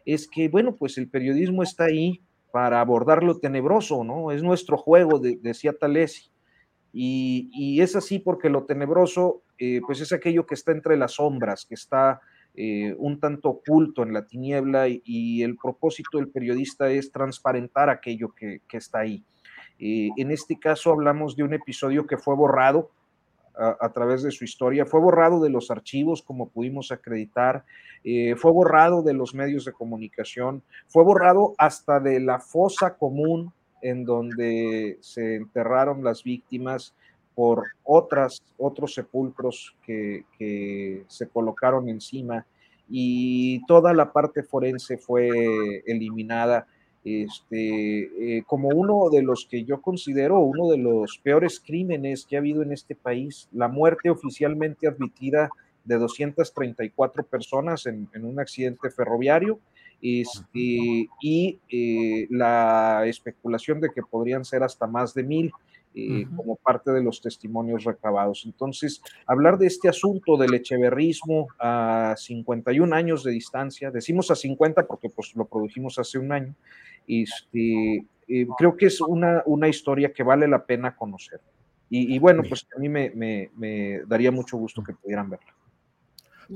es 0.04 0.28
que, 0.28 0.48
bueno, 0.48 0.76
pues 0.76 0.98
el 0.98 1.08
periodismo 1.08 1.62
está 1.62 1.84
ahí 1.84 2.20
para 2.50 2.80
abordar 2.80 3.22
lo 3.22 3.38
tenebroso, 3.38 4.04
¿no? 4.04 4.30
Es 4.30 4.42
nuestro 4.42 4.76
juego, 4.76 5.18
de, 5.18 5.38
decía 5.40 5.72
Talesi. 5.72 6.30
Y, 6.92 7.48
y, 7.52 7.80
es 7.80 7.96
así 7.96 8.18
porque 8.18 8.50
lo 8.50 8.64
tenebroso, 8.64 9.42
eh, 9.58 9.80
pues 9.86 10.00
es 10.02 10.12
aquello 10.12 10.44
que 10.44 10.54
está 10.54 10.72
entre 10.72 10.98
las 10.98 11.12
sombras, 11.12 11.64
que 11.64 11.74
está 11.74 12.20
eh, 12.54 12.94
un 12.98 13.18
tanto 13.18 13.48
oculto 13.48 14.02
en 14.02 14.12
la 14.12 14.26
tiniebla 14.26 14.88
y, 14.88 15.00
y, 15.06 15.42
el 15.42 15.56
propósito 15.56 16.18
del 16.18 16.28
periodista 16.28 16.90
es 16.90 17.10
transparentar 17.10 17.88
aquello 17.88 18.34
que, 18.34 18.60
que 18.68 18.76
está 18.76 18.98
ahí. 18.98 19.24
En 19.84 20.30
este 20.30 20.58
caso 20.60 20.92
hablamos 20.92 21.34
de 21.34 21.42
un 21.42 21.54
episodio 21.54 22.06
que 22.06 22.16
fue 22.16 22.36
borrado 22.36 22.90
a, 23.54 23.92
través 23.92 24.22
de 24.22 24.30
su 24.30 24.44
historia, 24.44 24.86
fue 24.86 25.00
borrado 25.00 25.40
de 25.40 25.50
los 25.50 25.70
archivos 25.70 26.22
como 26.22 26.48
pudimos 26.48 26.92
acreditar, 26.92 27.64
eh, 28.04 28.34
fue 28.36 28.52
borrado 28.52 29.02
de 29.02 29.12
los 29.12 29.34
medios 29.34 29.64
de 29.64 29.72
comunicación, 29.72 30.62
fue 30.86 31.04
borrado 31.04 31.54
hasta 31.58 32.00
de 32.00 32.20
la 32.20 32.38
fosa 32.38 32.96
común 32.96 33.52
en 33.82 34.04
donde 34.04 34.98
se 35.00 35.34
enterraron 35.34 36.04
las 36.04 36.22
víctimas 36.22 36.94
por 37.34 37.64
otras, 37.82 38.42
otros 38.56 38.94
sepulcros 38.94 39.74
que, 39.84 40.24
se 41.08 41.28
colocaron 41.28 41.88
encima 41.88 42.46
y 42.88 43.64
toda 43.66 43.92
la 43.92 44.12
parte 44.12 44.42
forense 44.42 44.96
fue 44.96 45.82
eliminada 45.86 46.66
este, 47.04 48.36
eh, 48.38 48.42
como 48.46 48.68
uno 48.68 49.10
de 49.10 49.22
los 49.22 49.46
que 49.50 49.64
yo 49.64 49.80
considero 49.80 50.38
uno 50.38 50.70
de 50.70 50.78
los 50.78 51.18
peores 51.18 51.60
crímenes 51.60 52.24
que 52.26 52.36
ha 52.36 52.38
habido 52.38 52.62
en 52.62 52.72
este 52.72 52.94
país, 52.94 53.48
la 53.52 53.68
muerte 53.68 54.10
oficialmente 54.10 54.86
admitida 54.86 55.50
de 55.84 55.96
234 55.96 57.24
personas 57.24 57.86
en, 57.86 58.08
un 58.22 58.38
accidente 58.38 58.88
ferroviario 58.90 59.58
este, 60.00 61.08
y 61.20 61.58
eh, 61.70 62.26
la 62.30 63.04
especulación 63.06 63.80
de 63.80 63.90
que 63.90 64.02
podrían 64.02 64.44
ser 64.44 64.62
hasta 64.62 64.86
más 64.86 65.12
de 65.14 65.24
mil 65.24 65.52
eh, 65.94 66.24
uh 66.24 66.28
-huh. 66.28 66.36
como 66.36 66.56
parte 66.56 66.90
de 66.90 67.02
los 67.02 67.20
testimonios 67.20 67.84
recabados. 67.84 68.44
Entonces, 68.46 69.02
hablar 69.26 69.58
de 69.58 69.66
este 69.66 69.88
asunto 69.88 70.36
del 70.36 70.54
echeverrismo 70.54 71.48
a 71.58 72.14
51 72.16 72.94
años 72.94 73.24
de 73.24 73.32
distancia, 73.32 73.90
decimos 73.90 74.30
a 74.30 74.36
50 74.36 74.86
porque 74.86 75.08
pues 75.08 75.34
lo 75.34 75.46
produjimos 75.46 75.98
hace 75.98 76.18
un 76.18 76.32
año, 76.32 76.54
este, 77.06 78.06
eh, 78.28 78.46
creo 78.56 78.76
que 78.76 78.86
es 78.86 79.00
una, 79.00 79.42
una 79.46 79.68
historia 79.68 80.12
que 80.12 80.22
vale 80.22 80.48
la 80.48 80.64
pena 80.64 80.96
conocer. 80.96 81.40
Y, 81.90 82.14
y 82.14 82.18
bueno, 82.18 82.42
pues 82.48 82.66
a 82.74 82.78
mí 82.78 82.88
me, 82.88 83.10
me, 83.10 83.50
me 83.56 84.00
daría 84.06 84.30
mucho 84.30 84.56
gusto 84.56 84.82
que 84.82 84.94
pudieran 84.94 85.28
verla. 85.28 85.54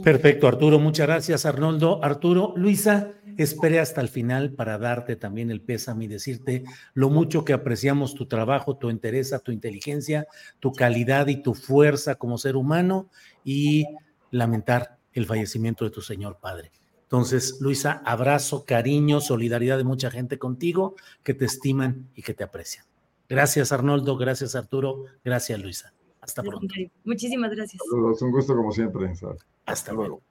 Perfecto, 0.03 0.49
Arturo, 0.49 0.79
muchas 0.79 1.07
gracias, 1.07 1.47
Arnoldo. 1.47 2.03
Arturo, 2.05 2.53
Luisa, 2.57 3.13
esperé 3.37 3.81
hasta 3.81 4.01
el 4.01 4.09
final 4.09 4.53
para 4.53 4.79
darte 4.79 5.17
también 5.17 5.51
el 5.51 5.61
pésame 5.61 6.05
y 6.05 6.09
decirte 6.09 6.65
lo 6.95 7.11
mucho 7.11 7.45
que 7.45 7.53
apreciamos 7.53 8.15
tu 8.15 8.27
trabajo, 8.27 8.77
tu 8.77 8.91
interés, 8.91 9.35
tu 9.45 9.53
inteligencia, 9.53 10.27
tu 10.61 10.73
calidad 10.73 11.27
y 11.29 11.43
tu 11.43 11.55
fuerza 11.55 12.17
como 12.17 12.39
ser 12.39 12.57
humano 12.57 13.11
y 13.45 13.87
lamentar 14.31 14.99
el 15.13 15.27
fallecimiento 15.27 15.85
de 15.85 15.91
tu 15.91 16.03
señor 16.03 16.39
padre. 16.41 16.73
Entonces, 17.03 17.59
Luisa, 17.61 18.03
abrazo, 18.05 18.65
cariño, 18.65 19.21
solidaridad 19.21 19.79
de 19.79 19.85
mucha 19.85 20.11
gente 20.11 20.39
contigo 20.39 20.97
que 21.23 21.35
te 21.35 21.45
estiman 21.45 22.09
y 22.15 22.23
que 22.23 22.35
te 22.35 22.45
aprecian. 22.45 22.85
Gracias, 23.29 23.73
Arnoldo, 23.73 24.17
gracias, 24.17 24.55
Arturo, 24.55 25.05
gracias, 25.25 25.61
Luisa. 25.61 25.96
Hasta 26.27 26.43
pronto. 26.43 26.75
Muchísimas 27.05 27.51
gracias. 27.53 27.83
Saludos, 27.89 28.21
un 28.23 28.33
gusto 28.33 28.57
como 28.57 28.73
siempre. 28.73 29.15
¿sabes? 29.15 29.47
Hasta 29.65 29.93
luego. 29.93 30.23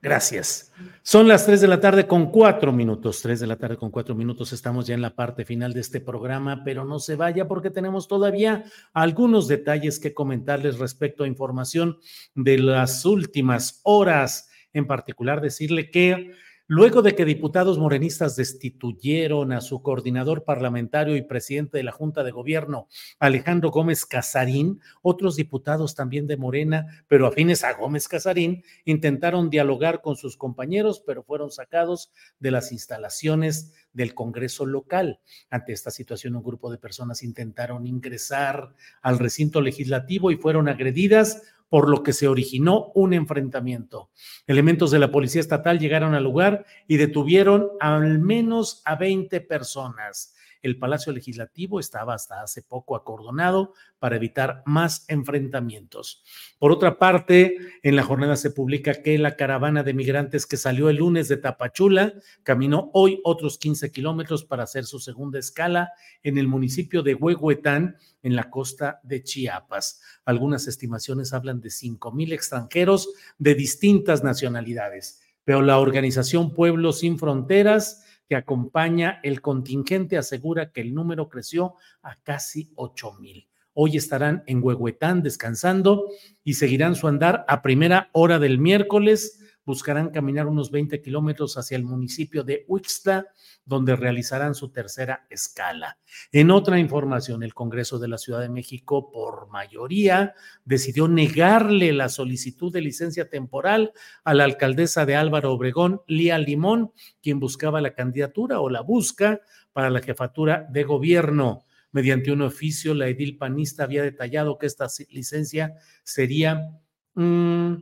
Gracias. 0.00 0.72
Son 1.02 1.28
las 1.28 1.46
3 1.46 1.60
de 1.60 1.68
la 1.68 1.80
tarde 1.80 2.08
con 2.08 2.32
cuatro 2.32 2.72
minutos. 2.72 3.22
3 3.22 3.38
de 3.38 3.46
la 3.46 3.56
tarde 3.56 3.76
con 3.76 3.92
cuatro 3.92 4.16
minutos. 4.16 4.52
Estamos 4.52 4.88
ya 4.88 4.94
en 4.94 5.00
la 5.00 5.14
parte 5.14 5.44
final 5.44 5.72
de 5.72 5.80
este 5.80 6.00
programa, 6.00 6.64
pero 6.64 6.84
no 6.84 6.98
se 6.98 7.14
vaya 7.14 7.46
porque 7.46 7.70
tenemos 7.70 8.08
todavía 8.08 8.64
algunos 8.92 9.46
detalles 9.46 10.00
que 10.00 10.12
comentarles 10.12 10.80
respecto 10.80 11.22
a 11.22 11.28
información 11.28 11.98
de 12.34 12.58
las 12.58 13.04
últimas 13.04 13.80
horas. 13.84 14.50
En 14.72 14.88
particular, 14.88 15.40
decirle 15.40 15.88
que 15.90 16.32
Luego 16.74 17.02
de 17.02 17.14
que 17.14 17.26
diputados 17.26 17.78
morenistas 17.78 18.34
destituyeron 18.34 19.52
a 19.52 19.60
su 19.60 19.82
coordinador 19.82 20.44
parlamentario 20.44 21.16
y 21.16 21.20
presidente 21.20 21.76
de 21.76 21.84
la 21.84 21.92
Junta 21.92 22.24
de 22.24 22.30
Gobierno, 22.30 22.88
Alejandro 23.18 23.70
Gómez 23.70 24.06
Casarín, 24.06 24.80
otros 25.02 25.36
diputados 25.36 25.94
también 25.94 26.26
de 26.26 26.38
Morena, 26.38 27.04
pero 27.08 27.26
afines 27.26 27.62
a 27.62 27.74
Gómez 27.74 28.08
Casarín, 28.08 28.64
intentaron 28.86 29.50
dialogar 29.50 30.00
con 30.00 30.16
sus 30.16 30.38
compañeros, 30.38 31.02
pero 31.06 31.22
fueron 31.22 31.50
sacados 31.50 32.10
de 32.40 32.52
las 32.52 32.72
instalaciones 32.72 33.74
del 33.92 34.14
Congreso 34.14 34.64
local. 34.64 35.20
Ante 35.50 35.74
esta 35.74 35.90
situación, 35.90 36.36
un 36.36 36.42
grupo 36.42 36.70
de 36.70 36.78
personas 36.78 37.22
intentaron 37.22 37.86
ingresar 37.86 38.72
al 39.02 39.18
recinto 39.18 39.60
legislativo 39.60 40.30
y 40.30 40.36
fueron 40.36 40.70
agredidas 40.70 41.42
por 41.72 41.88
lo 41.88 42.02
que 42.02 42.12
se 42.12 42.28
originó 42.28 42.92
un 42.94 43.14
enfrentamiento. 43.14 44.10
Elementos 44.46 44.90
de 44.90 44.98
la 44.98 45.10
Policía 45.10 45.40
Estatal 45.40 45.78
llegaron 45.78 46.14
al 46.14 46.22
lugar 46.22 46.66
y 46.86 46.98
detuvieron 46.98 47.70
al 47.80 48.18
menos 48.18 48.82
a 48.84 48.96
20 48.96 49.40
personas. 49.40 50.34
El 50.62 50.78
Palacio 50.78 51.12
Legislativo 51.12 51.80
estaba 51.80 52.14
hasta 52.14 52.42
hace 52.42 52.62
poco 52.62 52.96
acordonado 52.96 53.74
para 53.98 54.16
evitar 54.16 54.62
más 54.64 55.04
enfrentamientos. 55.08 56.24
Por 56.58 56.72
otra 56.72 56.98
parte, 56.98 57.56
en 57.82 57.96
la 57.96 58.04
jornada 58.04 58.36
se 58.36 58.50
publica 58.50 59.02
que 59.02 59.18
la 59.18 59.36
caravana 59.36 59.82
de 59.82 59.94
migrantes 59.94 60.46
que 60.46 60.56
salió 60.56 60.88
el 60.88 60.96
lunes 60.96 61.28
de 61.28 61.36
Tapachula 61.36 62.14
caminó 62.42 62.90
hoy 62.94 63.20
otros 63.24 63.58
15 63.58 63.90
kilómetros 63.90 64.44
para 64.44 64.62
hacer 64.62 64.84
su 64.84 64.98
segunda 64.98 65.38
escala 65.38 65.92
en 66.22 66.38
el 66.38 66.48
municipio 66.48 67.02
de 67.02 67.14
Huehuetán, 67.14 67.96
en 68.22 68.36
la 68.36 68.50
costa 68.50 69.00
de 69.02 69.22
Chiapas. 69.22 70.00
Algunas 70.24 70.66
estimaciones 70.66 71.32
hablan 71.32 71.60
de 71.60 71.70
5 71.70 72.12
mil 72.12 72.32
extranjeros 72.32 73.12
de 73.38 73.54
distintas 73.54 74.22
nacionalidades, 74.22 75.20
pero 75.44 75.62
la 75.62 75.78
organización 75.78 76.54
Pueblos 76.54 77.00
Sin 77.00 77.18
Fronteras 77.18 78.04
que 78.32 78.36
acompaña 78.36 79.20
el 79.22 79.42
contingente 79.42 80.16
asegura 80.16 80.72
que 80.72 80.80
el 80.80 80.94
número 80.94 81.28
creció 81.28 81.74
a 82.00 82.16
casi 82.22 82.70
8 82.76 83.18
mil. 83.20 83.46
Hoy 83.74 83.98
estarán 83.98 84.42
en 84.46 84.64
Huehuetán 84.64 85.22
descansando 85.22 86.08
y 86.42 86.54
seguirán 86.54 86.94
su 86.94 87.08
andar 87.08 87.44
a 87.46 87.60
primera 87.60 88.08
hora 88.12 88.38
del 88.38 88.56
miércoles 88.56 89.38
buscarán 89.64 90.10
caminar 90.10 90.46
unos 90.46 90.70
20 90.70 91.00
kilómetros 91.00 91.56
hacia 91.56 91.76
el 91.76 91.84
municipio 91.84 92.44
de 92.44 92.64
Uixtla, 92.68 93.26
donde 93.64 93.96
realizarán 93.96 94.54
su 94.54 94.70
tercera 94.70 95.26
escala. 95.30 95.98
En 96.32 96.50
otra 96.50 96.78
información, 96.78 97.42
el 97.42 97.54
Congreso 97.54 97.98
de 97.98 98.08
la 98.08 98.18
Ciudad 98.18 98.40
de 98.40 98.48
México, 98.48 99.10
por 99.10 99.48
mayoría, 99.48 100.34
decidió 100.64 101.08
negarle 101.08 101.92
la 101.92 102.08
solicitud 102.08 102.72
de 102.72 102.80
licencia 102.80 103.28
temporal 103.28 103.92
a 104.24 104.34
la 104.34 104.44
alcaldesa 104.44 105.06
de 105.06 105.16
Álvaro 105.16 105.52
Obregón, 105.52 106.02
Lía 106.06 106.38
Limón, 106.38 106.92
quien 107.22 107.38
buscaba 107.38 107.80
la 107.80 107.94
candidatura 107.94 108.60
o 108.60 108.68
la 108.68 108.80
busca 108.80 109.40
para 109.72 109.90
la 109.90 110.00
jefatura 110.00 110.66
de 110.70 110.84
gobierno. 110.84 111.64
Mediante 111.92 112.32
un 112.32 112.42
oficio, 112.42 112.94
la 112.94 113.08
edil 113.08 113.36
panista 113.36 113.84
había 113.84 114.02
detallado 114.02 114.58
que 114.58 114.66
esta 114.66 114.86
licencia 115.10 115.74
sería 116.02 116.80
mm, 117.14 117.74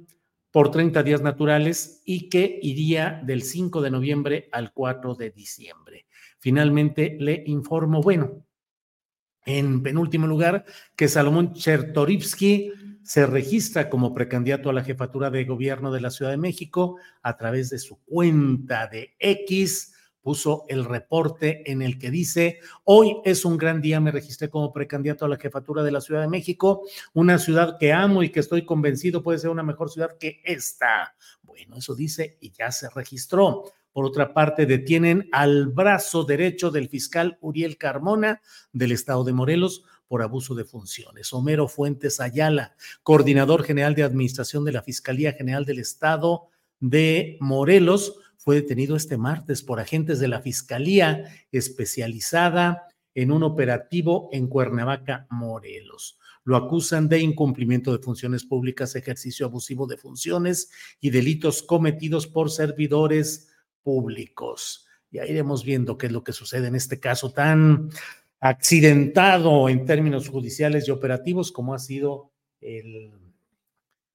por 0.50 0.70
30 0.70 1.02
días 1.02 1.22
naturales 1.22 2.02
y 2.04 2.28
que 2.28 2.58
iría 2.62 3.20
del 3.24 3.42
5 3.42 3.80
de 3.80 3.90
noviembre 3.90 4.48
al 4.52 4.72
4 4.72 5.14
de 5.14 5.30
diciembre. 5.30 6.06
Finalmente 6.38 7.16
le 7.20 7.44
informo, 7.46 8.02
bueno, 8.02 8.44
en 9.44 9.82
penúltimo 9.82 10.26
lugar, 10.26 10.64
que 10.96 11.08
Salomón 11.08 11.54
Chertorivsky 11.54 12.72
se 13.02 13.26
registra 13.26 13.88
como 13.88 14.12
precandidato 14.12 14.70
a 14.70 14.72
la 14.72 14.84
jefatura 14.84 15.30
de 15.30 15.44
gobierno 15.44 15.90
de 15.90 16.00
la 16.00 16.10
Ciudad 16.10 16.30
de 16.30 16.36
México 16.36 16.98
a 17.22 17.36
través 17.36 17.70
de 17.70 17.78
su 17.78 17.98
cuenta 18.04 18.86
de 18.86 19.14
X 19.18 19.94
puso 20.22 20.64
el 20.68 20.84
reporte 20.84 21.70
en 21.70 21.82
el 21.82 21.98
que 21.98 22.10
dice, 22.10 22.60
hoy 22.84 23.16
es 23.24 23.44
un 23.44 23.56
gran 23.56 23.80
día, 23.80 24.00
me 24.00 24.10
registré 24.10 24.50
como 24.50 24.72
precandidato 24.72 25.24
a 25.24 25.28
la 25.28 25.38
jefatura 25.38 25.82
de 25.82 25.90
la 25.90 26.00
Ciudad 26.00 26.20
de 26.20 26.28
México, 26.28 26.82
una 27.14 27.38
ciudad 27.38 27.76
que 27.78 27.92
amo 27.92 28.22
y 28.22 28.30
que 28.30 28.40
estoy 28.40 28.64
convencido 28.64 29.22
puede 29.22 29.38
ser 29.38 29.50
una 29.50 29.62
mejor 29.62 29.90
ciudad 29.90 30.16
que 30.18 30.40
esta. 30.44 31.14
Bueno, 31.42 31.76
eso 31.76 31.94
dice 31.94 32.38
y 32.40 32.50
ya 32.52 32.70
se 32.70 32.88
registró. 32.90 33.64
Por 33.92 34.04
otra 34.04 34.32
parte, 34.32 34.66
detienen 34.66 35.28
al 35.32 35.66
brazo 35.66 36.24
derecho 36.24 36.70
del 36.70 36.88
fiscal 36.88 37.38
Uriel 37.40 37.76
Carmona 37.76 38.40
del 38.72 38.92
estado 38.92 39.24
de 39.24 39.32
Morelos 39.32 39.84
por 40.06 40.22
abuso 40.22 40.54
de 40.54 40.64
funciones. 40.64 41.32
Homero 41.32 41.68
Fuentes 41.68 42.20
Ayala, 42.20 42.74
coordinador 43.02 43.64
general 43.64 43.94
de 43.94 44.02
administración 44.02 44.64
de 44.64 44.72
la 44.72 44.82
Fiscalía 44.82 45.32
General 45.32 45.64
del 45.64 45.78
Estado 45.78 46.48
de 46.80 47.36
Morelos, 47.40 48.16
fue 48.42 48.56
detenido 48.56 48.96
este 48.96 49.18
martes 49.18 49.62
por 49.62 49.80
agentes 49.80 50.18
de 50.18 50.28
la 50.28 50.40
Fiscalía 50.40 51.26
especializada 51.52 52.88
en 53.14 53.32
un 53.32 53.42
operativo 53.42 54.30
en 54.32 54.46
Cuernavaca, 54.46 55.26
Morelos. 55.28 56.18
Lo 56.44 56.56
acusan 56.56 57.06
de 57.06 57.20
incumplimiento 57.20 57.92
de 57.94 58.02
funciones 58.02 58.44
públicas, 58.44 58.96
ejercicio 58.96 59.44
abusivo 59.44 59.86
de 59.86 59.98
funciones 59.98 60.70
y 61.00 61.10
delitos 61.10 61.62
cometidos 61.62 62.26
por 62.26 62.50
servidores 62.50 63.50
públicos. 63.82 64.86
Ya 65.10 65.26
iremos 65.26 65.62
viendo 65.62 65.98
qué 65.98 66.06
es 66.06 66.12
lo 66.12 66.24
que 66.24 66.32
sucede 66.32 66.68
en 66.68 66.76
este 66.76 66.98
caso 66.98 67.32
tan 67.32 67.90
accidentado 68.40 69.68
en 69.68 69.84
términos 69.84 70.30
judiciales 70.30 70.88
y 70.88 70.92
operativos 70.92 71.52
como 71.52 71.74
ha 71.74 71.78
sido 71.78 72.32
el 72.62 73.29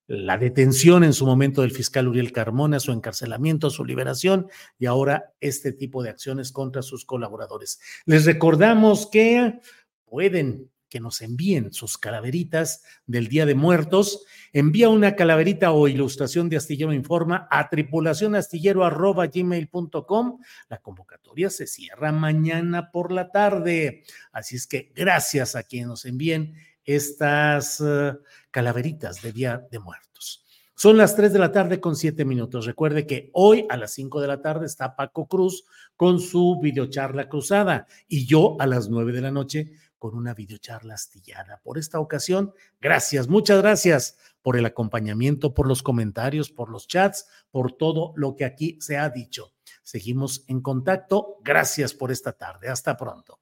la 0.08 0.38
detención 0.38 1.04
en 1.04 1.14
su 1.14 1.26
momento 1.26 1.62
del 1.62 1.72
fiscal 1.72 2.08
Uriel 2.08 2.32
Carmona, 2.32 2.80
su 2.80 2.92
encarcelamiento, 2.92 3.70
su 3.70 3.86
liberación 3.86 4.48
y 4.78 4.86
ahora 4.86 5.34
este 5.40 5.72
tipo 5.72 6.04
de 6.04 6.10
acciones 6.10 6.52
contra 6.52 6.82
sus 6.82 7.06
colaboradores. 7.06 7.80
Les 8.06 8.26
recordamos 8.26 9.08
que 9.08 9.60
pueden 10.06 10.70
que 10.96 11.02
nos 11.02 11.22
envíen 11.22 11.74
sus 11.74 11.98
calaveritas 11.98 12.82
del 13.06 13.28
Día 13.28 13.46
de 13.46 13.56
Muertos. 13.56 14.24
Envía 14.54 14.88
una 14.88 15.18
calaverita 15.18 15.74
o 15.74 15.90
ilustración 15.90 16.48
de 16.48 16.56
Astillero 16.58 16.94
Informa 16.94 17.50
a 17.52 17.70
tripulacionastillero.gmail.com. 17.70 20.40
La 20.70 20.78
convocatoria 20.78 21.50
se 21.50 21.68
cierra 21.68 22.14
mañana 22.14 22.92
por 22.92 23.12
la 23.12 23.30
tarde. 23.30 24.06
Así 24.32 24.56
es 24.56 24.68
que 24.68 24.94
gracias 24.96 25.58
a 25.58 25.64
quienes 25.64 25.90
nos 25.90 26.06
envíen 26.06 26.54
estas 26.86 27.82
eh, 27.82 28.14
calaveritas 28.56 29.22
de 29.22 29.34
Día 29.34 29.68
de 29.70 29.80
Muertos. 29.80 30.46
Son 30.76 30.96
las 30.96 31.14
3 31.18 31.34
de 31.34 31.40
la 31.40 31.52
tarde 31.52 31.82
con 31.82 31.98
7 31.98 32.24
minutos. 32.24 32.66
Recuerde 32.66 33.06
que 33.06 33.30
hoy 33.34 33.66
a 33.70 33.76
las 33.76 33.92
5 33.92 34.22
de 34.22 34.28
la 34.28 34.42
tarde 34.42 34.66
está 34.66 34.96
Paco 34.96 35.28
Cruz 35.28 35.66
con 35.98 36.22
su 36.22 36.58
videocharla 36.62 37.28
cruzada 37.28 37.86
y 38.08 38.26
yo 38.26 38.56
a 38.62 38.66
las 38.66 38.88
9 38.88 39.12
de 39.12 39.20
la 39.20 39.30
noche 39.30 39.74
con 40.00 40.16
una 40.16 40.34
videocharla 40.34 40.94
astillada. 40.94 41.60
Por 41.66 41.78
esta 41.78 42.00
ocasión, 42.00 42.54
gracias, 42.80 43.28
muchas 43.28 43.62
gracias 43.62 44.18
por 44.42 44.56
el 44.56 44.66
acompañamiento, 44.66 45.54
por 45.54 45.68
los 45.68 45.84
comentarios, 45.84 46.50
por 46.50 46.70
los 46.70 46.88
chats, 46.88 47.28
por 47.52 47.74
todo 47.74 48.14
lo 48.16 48.38
que 48.38 48.46
aquí 48.46 48.78
se 48.80 48.96
ha 48.96 49.10
dicho. 49.10 49.52
Seguimos 49.84 50.46
en 50.48 50.62
contacto. 50.62 51.40
Gracias 51.44 51.94
por 51.94 52.10
esta 52.10 52.32
tarde. 52.32 52.70
Hasta 52.70 52.96
pronto. 52.96 53.42